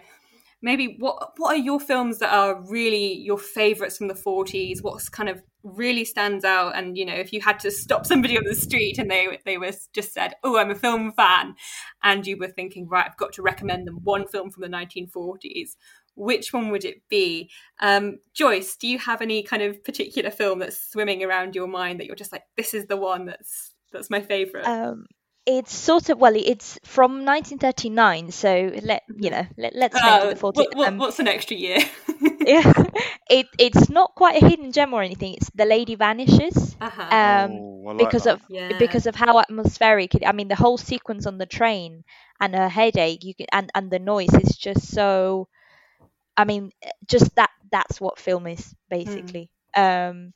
maybe 0.61 0.95
what 0.99 1.33
what 1.37 1.55
are 1.55 1.61
your 1.61 1.79
films 1.79 2.19
that 2.19 2.33
are 2.33 2.61
really 2.61 3.13
your 3.13 3.37
favorites 3.37 3.97
from 3.97 4.07
the 4.07 4.13
40s? 4.13 4.81
What's 4.81 5.09
kind 5.09 5.29
of 5.29 5.41
really 5.63 6.05
stands 6.05 6.45
out 6.45 6.75
and 6.75 6.97
you 6.97 7.05
know, 7.05 7.13
if 7.13 7.33
you 7.33 7.41
had 7.41 7.59
to 7.59 7.71
stop 7.71 8.05
somebody 8.05 8.37
on 8.37 8.43
the 8.45 8.55
street 8.55 8.97
and 8.97 9.09
they 9.09 9.39
they 9.45 9.57
were 9.57 9.73
just 9.93 10.13
said, 10.13 10.35
"Oh, 10.43 10.57
I'm 10.57 10.71
a 10.71 10.75
film 10.75 11.11
fan," 11.13 11.55
and 12.03 12.25
you 12.25 12.37
were 12.37 12.47
thinking, 12.47 12.87
"Right, 12.87 13.05
I've 13.07 13.17
got 13.17 13.33
to 13.33 13.41
recommend 13.41 13.87
them 13.87 13.99
one 14.03 14.27
film 14.27 14.49
from 14.51 14.61
the 14.61 14.69
1940s." 14.69 15.75
Which 16.15 16.51
one 16.51 16.69
would 16.69 16.83
it 16.83 17.03
be? 17.09 17.51
Um, 17.79 18.17
Joyce, 18.33 18.75
do 18.75 18.87
you 18.87 18.97
have 18.97 19.21
any 19.21 19.43
kind 19.43 19.61
of 19.61 19.83
particular 19.83 20.31
film 20.31 20.57
that's 20.59 20.91
swimming 20.91 21.23
around 21.23 21.53
your 21.53 21.67
mind 21.67 21.99
that 21.99 22.07
you're 22.07 22.15
just 22.15 22.31
like, 22.31 22.41
this 22.55 22.73
is 22.73 22.87
the 22.87 22.97
one 22.97 23.27
that's 23.27 23.75
that's 23.91 24.09
my 24.09 24.21
favorite? 24.21 24.65
Um, 24.65 25.05
it's 25.47 25.75
sort 25.75 26.09
of 26.09 26.19
well, 26.19 26.35
it's 26.35 26.79
from 26.85 27.25
1939, 27.25 28.31
so 28.31 28.71
let 28.83 29.03
you 29.17 29.31
know, 29.31 29.47
let, 29.57 29.75
let's 29.75 30.03
make 30.03 30.23
Uh, 30.23 30.25
it 30.25 30.29
the 30.29 30.37
40s. 30.37 30.67
what, 30.67 30.75
what, 30.75 30.93
um, 30.93 30.97
what's 30.97 31.19
an 31.19 31.27
extra 31.27 31.57
year? 31.57 31.79
yeah, 32.45 32.73
it 33.29 33.47
it's 33.59 33.89
not 33.89 34.15
quite 34.15 34.41
a 34.41 34.47
hidden 34.47 34.71
gem 34.71 34.93
or 34.93 35.03
anything. 35.03 35.35
It's 35.35 35.49
The 35.55 35.65
Lady 35.65 35.95
Vanishes. 35.95 36.77
uh-huh. 36.81 37.11
Um, 37.11 37.63
Oh, 37.79 37.87
I 37.89 37.93
like 37.93 38.17
because 38.17 38.25
that. 38.25 38.27
of 38.27 38.41
Yeah. 38.47 38.71
because 38.77 39.07
of 39.07 39.15
how 39.15 39.39
atmospheric 39.39 40.15
it, 40.15 40.23
I 40.25 40.33
mean 40.33 40.47
the 40.49 40.55
whole 40.55 40.77
sequence 40.77 41.27
on 41.27 41.37
the 41.37 41.45
train 41.45 42.03
and 42.39 42.55
her 42.55 42.69
headache 42.69 43.23
you 43.23 43.35
can 43.35 43.47
and 43.51 43.71
and 43.75 43.91
the 43.91 43.99
noise 43.99 44.33
is 44.33 44.55
just 44.57 44.87
so 44.91 45.47
I 46.37 46.45
mean 46.45 46.71
just 47.07 47.35
that 47.35 47.49
that's 47.71 47.99
what 48.01 48.19
film 48.19 48.47
is 48.47 48.75
basically 48.89 49.49
um 49.75 50.33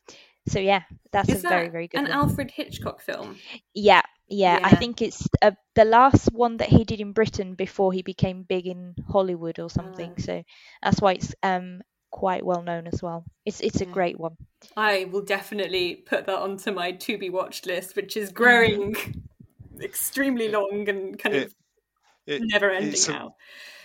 so 0.48 0.60
yeah 0.60 0.82
that's 1.12 1.30
Is 1.30 1.42
a 1.44 1.48
very 1.48 1.70
that 1.70 1.70
very 1.70 1.88
good 1.88 2.02
an 2.02 2.08
one. 2.08 2.18
Alfred 2.18 2.52
Hitchcock 2.52 3.02
film? 3.02 3.38
yeah 3.74 4.02
yeah 4.28 4.60
I 4.64 4.76
think 4.76 5.02
it's 5.02 5.28
uh, 5.42 5.52
the 5.76 5.86
last 5.86 6.32
one 6.32 6.58
that 6.58 6.70
he 6.70 6.84
did 6.84 7.02
in 7.02 7.14
Britain 7.14 7.56
before 7.56 7.92
he 7.94 8.02
became 8.02 8.44
big 8.44 8.68
in 8.68 8.96
Hollywood 9.10 9.60
or 9.60 9.70
something 9.70 10.14
Ah. 10.14 10.20
so 10.20 10.44
that's 10.82 11.02
why 11.02 11.14
it's 11.14 11.34
um 11.44 11.82
quite 12.12 12.46
well 12.46 12.62
known 12.62 12.88
as 12.88 13.02
well 13.02 13.24
it's 13.46 13.62
it's 13.62 13.82
a 13.82 13.86
great 13.86 14.20
one 14.20 14.36
I 14.78 15.06
will 15.06 15.22
definitely 15.22 15.96
put 15.96 16.26
that 16.26 16.40
onto 16.40 16.72
my 16.72 16.92
to 16.94 17.18
be 17.18 17.30
watched 17.30 17.66
list, 17.66 17.96
which 17.96 18.16
is 18.18 18.32
Mm-hmm. 18.40 18.76
growing 18.76 18.96
extremely 19.82 20.50
long 20.50 20.88
and 20.88 21.18
kind 21.20 21.36
of 21.36 21.44
It, 21.44 21.54
it, 22.28 22.44
never 22.54 22.72
ending 22.72 23.02
it's 23.02 23.10
a, 23.10 23.14
now. 23.14 23.36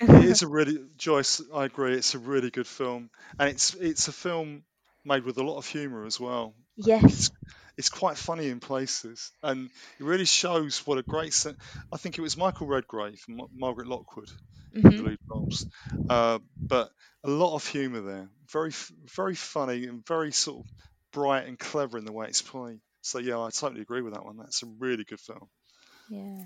it 0.01 0.25
is 0.25 0.43
a 0.43 0.49
really 0.49 0.79
Joyce. 0.97 1.43
I 1.55 1.65
agree. 1.67 1.95
It's 1.95 2.15
a 2.15 2.19
really 2.19 2.51
good 2.51 2.67
film, 2.67 3.11
and 3.39 3.51
it's 3.51 3.75
it's 3.75 4.09
a 4.09 4.13
film 4.13 4.65
made 5.07 5.25
with 5.25 5.39
a 5.39 5.45
lot 5.45 5.59
of 5.59 5.67
humour 5.67 6.05
as 6.07 6.21
well. 6.21 6.55
yes 6.77 7.15
It's 7.15 7.31
it's 7.79 7.89
quite 7.91 8.17
funny 8.19 8.49
in 8.49 8.61
places, 8.61 9.33
and 9.43 9.71
it 10.01 10.05
really 10.05 10.25
shows 10.25 10.87
what 10.87 10.99
a 10.99 11.03
great. 11.03 11.33
Se- 11.35 11.55
I 11.93 11.97
think 11.99 12.19
it 12.19 12.23
was 12.23 12.37
Michael 12.37 12.67
Redgrave 12.67 13.23
and 13.29 13.37
Ma- 13.39 13.47
Margaret 13.55 13.87
Lockwood 13.89 14.31
in 14.85 14.97
the 14.97 15.03
hmm 15.03 15.05
lead 15.05 15.19
roles, 15.31 15.67
uh, 16.09 16.39
but 16.69 16.91
a 17.25 17.31
lot 17.31 17.55
of 17.55 17.67
humour 17.67 18.01
there. 18.03 18.31
Very 18.53 18.73
very 19.17 19.35
funny 19.35 19.87
and 19.87 20.07
very 20.07 20.33
sort 20.33 20.65
of 20.67 20.73
bright 21.13 21.47
and 21.47 21.59
clever 21.59 21.99
in 21.99 22.05
the 22.05 22.13
way 22.13 22.27
it's 22.29 22.43
played. 22.43 22.81
So 23.03 23.19
yeah, 23.19 23.39
I 23.41 23.51
totally 23.51 23.83
agree 23.83 24.03
with 24.03 24.15
that 24.15 24.25
one. 24.25 24.37
That's 24.39 24.63
a 24.63 24.67
really 24.79 25.05
good 25.05 25.21
film. 25.21 25.49
yeah 26.09 26.45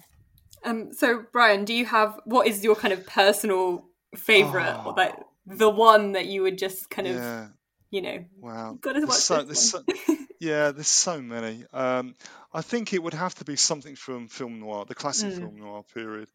Um, 0.65 0.93
so 0.93 1.25
Brian, 1.33 1.65
do 1.65 1.75
you 1.75 1.87
have 1.87 2.19
what 2.25 2.47
is 2.47 2.65
your 2.65 2.77
kind 2.77 2.93
of 2.93 3.07
personal 3.07 3.87
favorite, 4.17 4.77
or 4.85 4.93
Oh. 4.93 4.95
like 4.97 5.15
the 5.47 5.71
one 5.71 6.13
that 6.13 6.27
you 6.27 6.43
would 6.43 6.59
just 6.59 6.91
kind 6.91 7.09
of 7.09 7.17
Yeah. 7.17 7.49
You 7.91 8.03
know 8.03 8.25
Wow. 8.41 8.79
got 8.81 8.95
to 8.95 9.07
watch 9.07 9.21
so, 9.21 9.43
this 9.45 9.71
so, 9.71 9.83
yeah, 10.41 10.71
there's 10.73 10.89
so 10.89 11.21
many. 11.21 11.65
Um, 11.73 12.15
I 12.53 12.63
think 12.63 12.93
it 12.93 13.03
would 13.03 13.15
have 13.15 13.35
to 13.37 13.45
be 13.45 13.57
something 13.57 13.97
from 13.97 14.29
film 14.29 14.61
noir, 14.61 14.85
the 14.87 14.95
classic 14.95 15.31
Mm. 15.31 15.39
film 15.39 15.57
noir 15.57 15.85
period, 15.95 16.29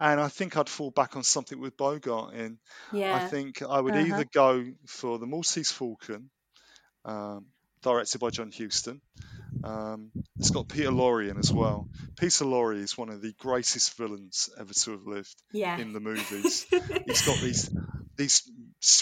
and 0.00 0.20
I 0.20 0.28
think 0.28 0.56
I'd 0.56 0.68
fall 0.68 0.90
back 0.90 1.16
on 1.16 1.22
something 1.22 1.58
with 1.60 1.76
Bogart 1.76 2.34
in. 2.34 2.58
Yeah. 2.92 3.16
I 3.16 3.20
think 3.20 3.62
I 3.62 3.80
would 3.80 3.94
Uh-huh. 3.94 4.06
either 4.06 4.24
go 4.32 4.64
for 4.86 5.18
the 5.18 5.26
Maltese 5.26 5.72
Falcon, 5.72 6.30
um, 7.04 7.46
directed 7.82 8.18
by 8.18 8.30
John 8.30 8.52
Huston. 8.56 9.00
Um, 9.62 10.10
it's 10.38 10.50
got 10.50 10.68
Peter 10.68 10.90
Lorre 10.90 11.30
in 11.30 11.38
as 11.38 11.52
well. 11.52 11.88
Peter 12.18 12.44
Lorre 12.44 12.76
is 12.76 12.96
one 12.96 13.10
of 13.10 13.20
the 13.20 13.34
greatest 13.38 13.96
villains 13.96 14.48
ever 14.58 14.72
to 14.72 14.90
have 14.92 15.06
lived 15.06 15.34
yeah. 15.52 15.76
in 15.78 15.92
the 15.92 16.00
movies. 16.00 16.66
He's 17.06 17.26
got 17.26 17.38
these 17.40 17.70
these 18.16 18.42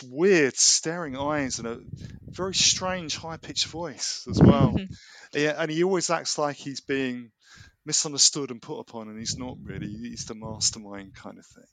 weird 0.08 0.56
staring 0.56 1.16
eyes 1.16 1.58
and 1.58 1.66
a 1.66 1.80
very 2.26 2.54
strange 2.54 3.16
high 3.16 3.36
pitched 3.36 3.66
voice 3.66 4.26
as 4.30 4.40
well. 4.40 4.76
yeah, 5.32 5.54
and 5.58 5.70
he 5.70 5.82
always 5.82 6.08
acts 6.10 6.38
like 6.38 6.56
he's 6.56 6.80
being 6.80 7.30
misunderstood 7.84 8.50
and 8.50 8.62
put 8.62 8.78
upon, 8.78 9.08
and 9.08 9.18
he's 9.18 9.36
not 9.36 9.56
really. 9.62 9.88
He's 9.88 10.24
the 10.26 10.34
mastermind 10.34 11.14
kind 11.14 11.38
of 11.38 11.46
thing. 11.46 11.64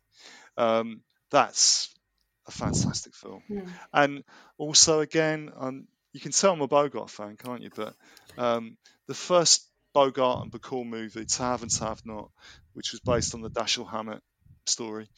Um, 0.58 1.02
that's 1.30 1.94
a 2.48 2.52
fantastic 2.52 3.14
film. 3.14 3.44
Hmm. 3.48 3.60
And 3.94 4.24
also, 4.58 5.02
again, 5.02 5.52
um, 5.56 5.88
you 6.16 6.22
can 6.22 6.32
tell 6.32 6.54
I'm 6.54 6.62
a 6.62 6.68
Bogart 6.68 7.10
fan, 7.10 7.36
can't 7.36 7.62
you? 7.62 7.70
But 7.76 7.94
um, 8.38 8.78
the 9.08 9.14
first 9.14 9.68
Bogart 9.94 10.44
and 10.44 10.52
Bacall 10.52 10.86
movie, 10.86 11.26
To 11.26 11.44
Have 11.44 11.62
and 11.62 11.70
To 11.72 11.84
Have 11.84 12.02
Not, 12.06 12.32
which 12.74 12.94
was 12.94 13.02
based 13.02 13.36
on 13.36 13.42
the 13.42 13.50
Dashiell 13.50 13.90
Hammett 13.90 14.22
story, 14.66 15.10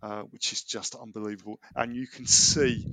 uh, 0.00 0.22
which 0.30 0.52
is 0.52 0.62
just 0.62 0.94
unbelievable. 0.94 1.58
And 1.74 1.96
you 1.96 2.06
can 2.06 2.24
see 2.26 2.86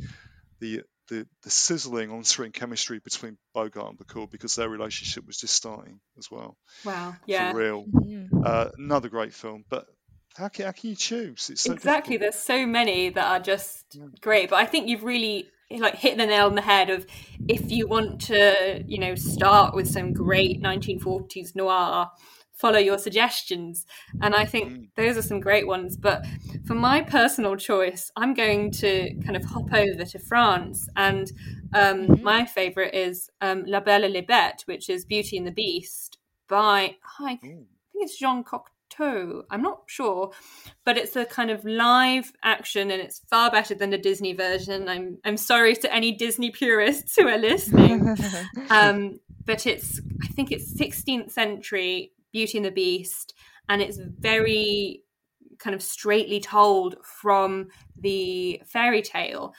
the 0.60 0.82
the, 1.10 1.28
the 1.44 1.50
sizzling 1.52 2.10
on 2.10 2.24
screen 2.24 2.52
chemistry 2.52 3.00
between 3.00 3.38
Bogart 3.54 3.90
and 3.90 4.00
Bacall 4.00 4.32
because 4.32 4.56
their 4.56 4.70
relationship 4.70 5.28
was 5.28 5.38
just 5.38 5.54
starting 5.54 6.00
as 6.18 6.32
well, 6.32 6.58
Wow. 6.86 7.16
Yeah. 7.28 7.52
for 7.52 7.58
real. 7.58 7.86
Mhm. 7.86 8.30
Uh, 8.44 8.70
another 8.78 9.10
great 9.10 9.34
film, 9.34 9.66
but 9.70 9.86
how 10.36 10.48
can, 10.48 10.66
how 10.66 10.72
can 10.72 10.90
you 10.90 10.96
choose? 10.96 11.50
It's 11.52 11.62
so 11.62 11.74
exactly 11.74 12.18
difficult. 12.18 12.34
there's 12.34 12.44
so 12.44 12.66
many 12.66 13.10
that 13.10 13.26
are 13.26 13.40
just 13.44 13.98
great 14.22 14.50
but 14.50 14.56
i 14.56 14.66
think 14.66 14.88
you've 14.88 15.04
really 15.04 15.50
like 15.80 15.95
hit 15.95 16.18
the 16.18 16.26
nail 16.26 16.45
on 16.48 16.56
the 16.56 16.61
head 16.61 16.89
of 16.89 17.06
if 17.48 17.72
you 17.72 17.88
want 17.88 18.19
to 18.22 18.84
you 18.88 18.98
know 18.99 19.15
start 19.15 19.73
with 19.73 19.88
some 19.88 20.14
great 20.14 20.61
1940s 20.61 21.56
noir 21.56 22.10
follow 22.53 22.77
your 22.80 22.98
suggestions 22.99 23.85
and 24.22 24.35
i 24.35 24.45
think 24.45 24.72
Mm. 24.72 24.88
those 24.95 25.18
are 25.18 25.22
some 25.22 25.39
great 25.39 25.65
ones 25.65 25.98
but 25.98 26.26
for 26.65 26.76
my 26.76 27.02
personal 27.02 27.56
choice 27.56 28.11
i'm 28.15 28.34
going 28.34 28.69
to 28.72 29.14
kind 29.26 29.35
of 29.35 29.43
hop 29.45 29.73
over 29.73 30.06
to 30.06 30.19
france 30.19 30.88
and 30.95 31.31
um, 31.73 32.06
Mhm. 32.07 32.22
my 32.22 32.45
favorite 32.45 32.93
is 32.93 33.30
um, 33.39 33.64
la 33.65 33.80
belle 33.80 34.03
et 34.03 34.11
la 34.11 34.22
bête 34.22 34.61
which 34.68 34.89
is 34.89 35.06
beauty 35.06 35.38
and 35.38 35.48
the 35.48 35.52
beast 35.52 36.18
by 36.48 36.98
I 37.19 37.38
think 37.38 37.68
it's 37.95 38.18
Jean 38.19 38.43
Cocteau. 38.43 38.68
I'm 39.02 39.61
not 39.61 39.84
sure, 39.88 40.32
but 40.86 40.98
it's 40.98 41.15
a 41.15 41.26
kind 41.26 41.49
of 41.49 41.64
live 41.65 42.32
action, 42.44 42.91
and 42.91 43.02
it's 43.02 43.22
far 43.30 43.52
better 43.52 43.76
than 43.76 43.90
the 43.90 43.98
Disney 43.98 44.34
version. 44.34 44.88
I'm 44.88 45.18
I'm 45.23 45.38
sorry 45.38 45.76
to 45.78 45.94
any 45.94 46.11
Disney 46.11 46.52
purists 46.52 47.15
who 47.15 47.28
are 47.28 47.38
listening, 47.38 48.15
um, 48.69 49.19
but 49.45 49.65
it's 49.65 49.99
I 50.23 50.28
think 50.28 50.52
it's 50.52 50.73
16th 50.73 51.32
century 51.32 52.11
Beauty 52.32 52.57
and 52.57 52.65
the 52.65 52.72
Beast, 52.72 53.34
and 53.69 53.82
it's 53.82 53.98
very 53.98 55.03
kind 55.60 55.76
of 55.76 55.82
straightly 55.82 56.40
told 56.40 56.95
from 57.03 57.68
the 57.98 58.61
fairy 58.65 59.02
tale. 59.02 59.53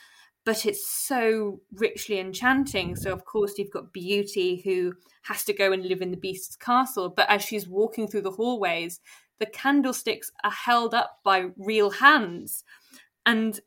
But 0.45 0.67
it's 0.67 0.89
so 0.89 1.61
richly 1.75 2.19
enchanting. 2.19 2.97
So, 2.97 3.13
of 3.13 3.25
course, 3.25 3.55
you've 3.59 3.71
got 3.71 3.93
Beauty 3.93 4.61
who 4.65 4.93
has 5.23 5.45
to 5.45 5.53
go 5.53 5.73
and 5.73 5.85
live 5.85 6.03
in 6.03 6.11
the 6.11 6.17
beast's 6.17 6.57
castle. 6.57 7.09
But 7.09 7.31
as 7.31 7.43
she's 7.43 7.69
walking 7.69 8.09
through 8.09 8.23
the 8.23 8.31
hallways, 8.33 9.01
the 9.39 9.47
candlesticks 9.47 10.31
are 10.45 10.51
held 10.51 10.95
up 10.95 11.21
by 11.25 11.51
real 11.57 11.91
hands. 11.91 12.65
And 13.27 13.61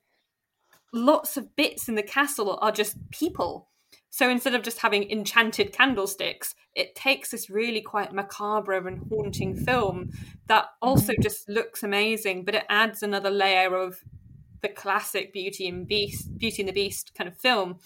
lots 0.94 1.38
of 1.38 1.56
bits 1.56 1.88
in 1.88 1.96
the 1.96 2.04
castle 2.04 2.58
are 2.62 2.72
just 2.72 2.98
people. 3.12 3.70
So 4.10 4.30
instead 4.30 4.56
of 4.56 4.64
just 4.64 4.80
having 4.80 5.12
enchanted 5.12 5.74
candlesticks, 5.74 6.56
it 6.74 6.96
takes 6.96 7.32
this 7.32 7.50
really 7.50 7.82
quite 7.82 8.14
macabre 8.14 8.88
and 8.88 9.06
haunting 9.10 9.58
film 9.58 10.12
that 10.48 10.68
also 10.82 11.12
mm-hmm. 11.12 11.22
just 11.22 11.50
looks 11.50 11.84
amazing, 11.84 12.46
but 12.46 12.56
it 12.56 12.64
adds 12.70 13.04
another 13.04 13.30
layer 13.30 13.76
of 13.76 14.00
the 14.62 14.70
classic 14.70 15.34
Beauty 15.34 15.68
and 15.68 15.86
Beast, 15.86 16.38
Beauty 16.38 16.62
and 16.62 16.70
the 16.70 16.74
Beast 16.74 17.12
kind 17.18 17.28
of 17.28 17.38
film. 17.38 17.80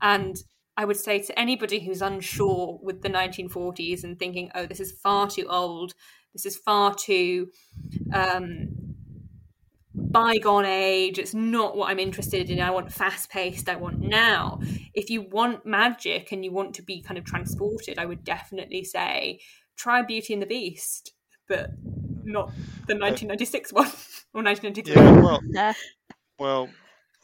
And 0.00 0.36
I 0.76 0.84
would 0.84 0.96
say 0.96 1.20
to 1.20 1.38
anybody 1.38 1.80
who's 1.80 2.02
unsure 2.02 2.78
with 2.82 3.02
the 3.02 3.10
1940s 3.10 4.04
and 4.04 4.18
thinking, 4.18 4.50
oh, 4.54 4.66
this 4.66 4.80
is 4.80 4.92
far 4.92 5.28
too 5.28 5.46
old, 5.48 5.92
this 6.34 6.44
is 6.44 6.56
far 6.56 6.94
too 6.94 7.48
um, 8.12 8.68
bygone 9.94 10.66
age. 10.66 11.18
It's 11.18 11.34
not 11.34 11.76
what 11.76 11.90
I'm 11.90 11.98
interested 11.98 12.50
in. 12.50 12.60
I 12.60 12.70
want 12.70 12.92
fast 12.92 13.30
paced. 13.30 13.68
I 13.68 13.76
want 13.76 14.00
now. 14.00 14.60
If 14.92 15.10
you 15.10 15.22
want 15.22 15.64
magic 15.64 16.32
and 16.32 16.44
you 16.44 16.52
want 16.52 16.74
to 16.74 16.82
be 16.82 17.02
kind 17.02 17.16
of 17.16 17.24
transported, 17.24 17.98
I 17.98 18.06
would 18.06 18.24
definitely 18.24 18.84
say 18.84 19.40
try 19.76 20.02
Beauty 20.02 20.32
and 20.32 20.42
the 20.42 20.46
Beast, 20.46 21.12
but 21.48 21.70
not 22.24 22.48
the 22.86 22.96
1996 22.96 23.72
one 23.72 23.86
or 24.34 24.42
1993. 24.42 24.94
Yeah, 24.94 25.20
well, 25.20 25.40
Uh, 25.56 25.72
well, 26.38 26.68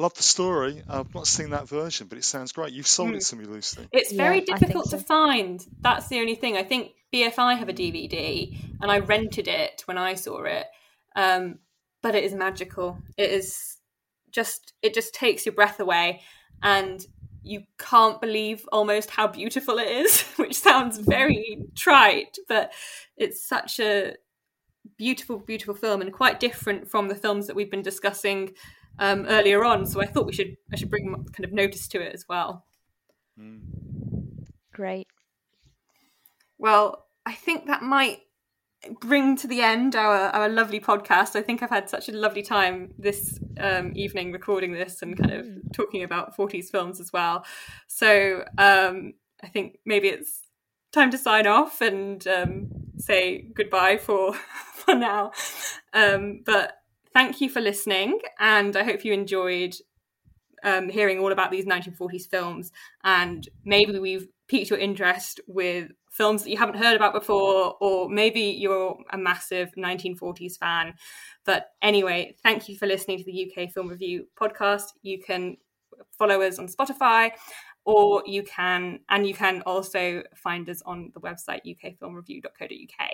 love 0.01 0.15
the 0.15 0.23
story. 0.23 0.83
I've 0.89 1.15
not 1.15 1.27
seen 1.27 1.51
that 1.51 1.69
version, 1.69 2.07
but 2.09 2.19
it 2.19 2.25
sounds 2.25 2.53
great. 2.53 2.73
You've 2.73 2.87
sold 2.87 3.11
Mm. 3.11 3.17
it 3.17 3.21
to 3.27 3.37
me, 3.37 3.45
Lucy. 3.45 3.87
It's 3.93 4.13
very 4.13 4.39
I 4.39 4.45
think 4.45 4.59
difficult 4.59 4.91
to 4.91 4.99
find. 4.99 5.65
That's 5.81 6.09
the 6.09 6.19
only 6.21 6.35
thing. 6.35 6.57
I 6.57 6.65
think 6.65 6.93
BFI 7.13 7.57
have 7.59 7.69
a 7.69 7.73
DVD, 7.73 8.57
and 8.81 8.91
I 8.91 8.99
rented 9.01 9.47
it 9.49 9.83
when 9.87 9.99
I 9.99 10.15
saw 10.15 10.43
it. 10.45 10.67
Um, 11.17 11.59
but 12.03 12.15
it 12.15 12.25
is 12.25 12.33
magical. 12.35 12.99
It 13.17 13.31
is 13.31 13.77
just 14.31 14.73
it 14.83 14.95
just 14.95 15.13
takes 15.15 15.45
your 15.45 15.55
breath 15.55 15.81
away, 15.81 16.23
and 16.63 17.05
you 17.43 17.63
can't 17.79 18.21
believe 18.21 18.67
almost 18.73 19.11
how 19.11 19.27
beautiful 19.27 19.79
it 19.79 19.89
is, 19.89 20.23
which 20.37 20.55
sounds 20.55 20.99
very 20.99 21.63
trite, 21.77 22.39
but 22.49 22.73
it's 23.17 23.47
such 23.47 23.81
a 23.81 24.15
beautiful, 24.97 25.39
beautiful 25.39 25.75
film, 25.75 26.01
and 26.01 26.13
quite 26.13 26.41
different 26.41 26.89
from 26.89 27.09
the 27.09 27.15
films 27.15 27.47
that 27.47 27.57
we've 27.57 27.71
been 27.71 27.83
discussing 27.83 28.53
um, 29.01 29.27
earlier 29.27 29.65
on. 29.65 29.87
So 29.87 30.01
I 30.01 30.07
thought 30.07 30.27
we 30.27 30.33
should 30.33 30.57
I 30.73 30.77
should 30.77 30.91
bring 30.91 31.13
kind 31.33 31.45
of 31.45 31.53
notice 31.53 31.89
to 31.89 32.01
it 32.01 32.15
as 32.15 32.27
well. 32.29 32.65
Mm. 33.39 33.61
great. 34.73 35.09
Well, 36.59 37.07
I 37.25 37.33
think 37.33 37.67
that 37.67 37.83
might 37.83 38.21
bring 39.01 39.37
to 39.37 39.47
the 39.47 39.63
end 39.63 39.97
our, 39.97 40.29
our 40.31 40.49
lovely 40.49 40.81
podcast. 40.81 41.37
I 41.37 41.43
think 41.43 41.63
I've 41.63 41.71
had 41.71 41.89
such 41.89 42.09
a 42.09 42.13
lovely 42.13 42.43
time 42.43 42.93
this 42.99 43.39
um, 43.59 43.93
evening 43.95 44.33
recording 44.33 44.73
this 44.73 45.03
and 45.03 45.17
kind 45.17 45.33
of 45.33 45.47
talking 45.73 46.03
about 46.03 46.37
40s 46.37 46.71
films 46.71 47.01
as 47.01 47.13
well. 47.13 47.45
So 47.89 48.45
um, 48.59 49.15
I 49.43 49.49
think 49.49 49.79
maybe 49.87 50.09
it's 50.09 50.43
time 50.93 51.11
to 51.11 51.19
sign 51.19 51.47
off 51.47 51.81
and 51.81 52.27
um, 52.27 52.69
say 52.99 53.47
goodbye 53.55 53.97
for 53.97 54.35
for 54.75 54.95
now. 54.95 55.33
Um, 55.93 56.43
but 56.45 56.80
thank 57.15 57.41
you 57.41 57.49
for 57.49 57.61
listening, 57.61 58.19
and 58.39 58.77
I 58.77 58.85
hope 58.85 59.05
you 59.05 59.13
enjoyed 59.13 59.77
um, 60.63 60.89
hearing 60.89 61.19
all 61.19 61.33
about 61.33 61.51
these 61.51 61.67
1940s 61.67 62.29
films. 62.29 62.73
And 63.05 63.49
maybe 63.65 63.99
we've 63.99 64.29
piqued 64.49 64.71
your 64.71 64.79
interest 64.79 65.41
with 65.47 65.91
films 66.11 66.43
that 66.43 66.51
you 66.51 66.57
haven't 66.57 66.77
heard 66.77 66.97
about 66.97 67.13
before, 67.15 67.77
or 67.81 68.09
maybe 68.09 68.41
you're 68.41 68.99
a 69.13 69.19
massive 69.19 69.71
1940s 69.77 70.59
fan. 70.59 70.95
But 71.45 71.71
anyway, 71.83 72.37
thank 72.43 72.69
you 72.69 72.77
for 72.77 72.87
listening 72.87 73.19
to 73.19 73.25
the 73.25 73.51
UK 73.51 73.71
Film 73.71 73.89
Review 73.89 74.27
podcast. 74.39 74.93
You 75.03 75.23
can 75.23 75.57
follow 76.19 76.43
us 76.43 76.59
on 76.59 76.69
Spotify, 76.69 77.31
or 77.85 78.23
you 78.27 78.43
can, 78.43 79.01
and 79.09 79.27
you 79.27 79.35
can 79.35 79.63
also 79.63 80.23
find 80.37 80.69
us 80.69 80.83
on 80.85 81.11
the 81.15 81.21
website 81.21 81.61
ukfilmreview.co.uk. 81.67 83.11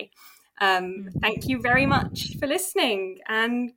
Um, 0.60 1.10
thank 1.20 1.48
you 1.48 1.60
very 1.60 1.86
much 1.86 2.36
for 2.38 2.46
listening, 2.46 3.18
and 3.28 3.72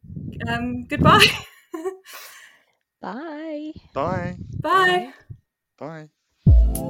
um, 0.47 0.85
goodbye. 0.85 1.25
Bye. 3.01 3.71
Bye. 3.93 4.37
Bye. 4.61 5.13
Bye. 5.77 6.89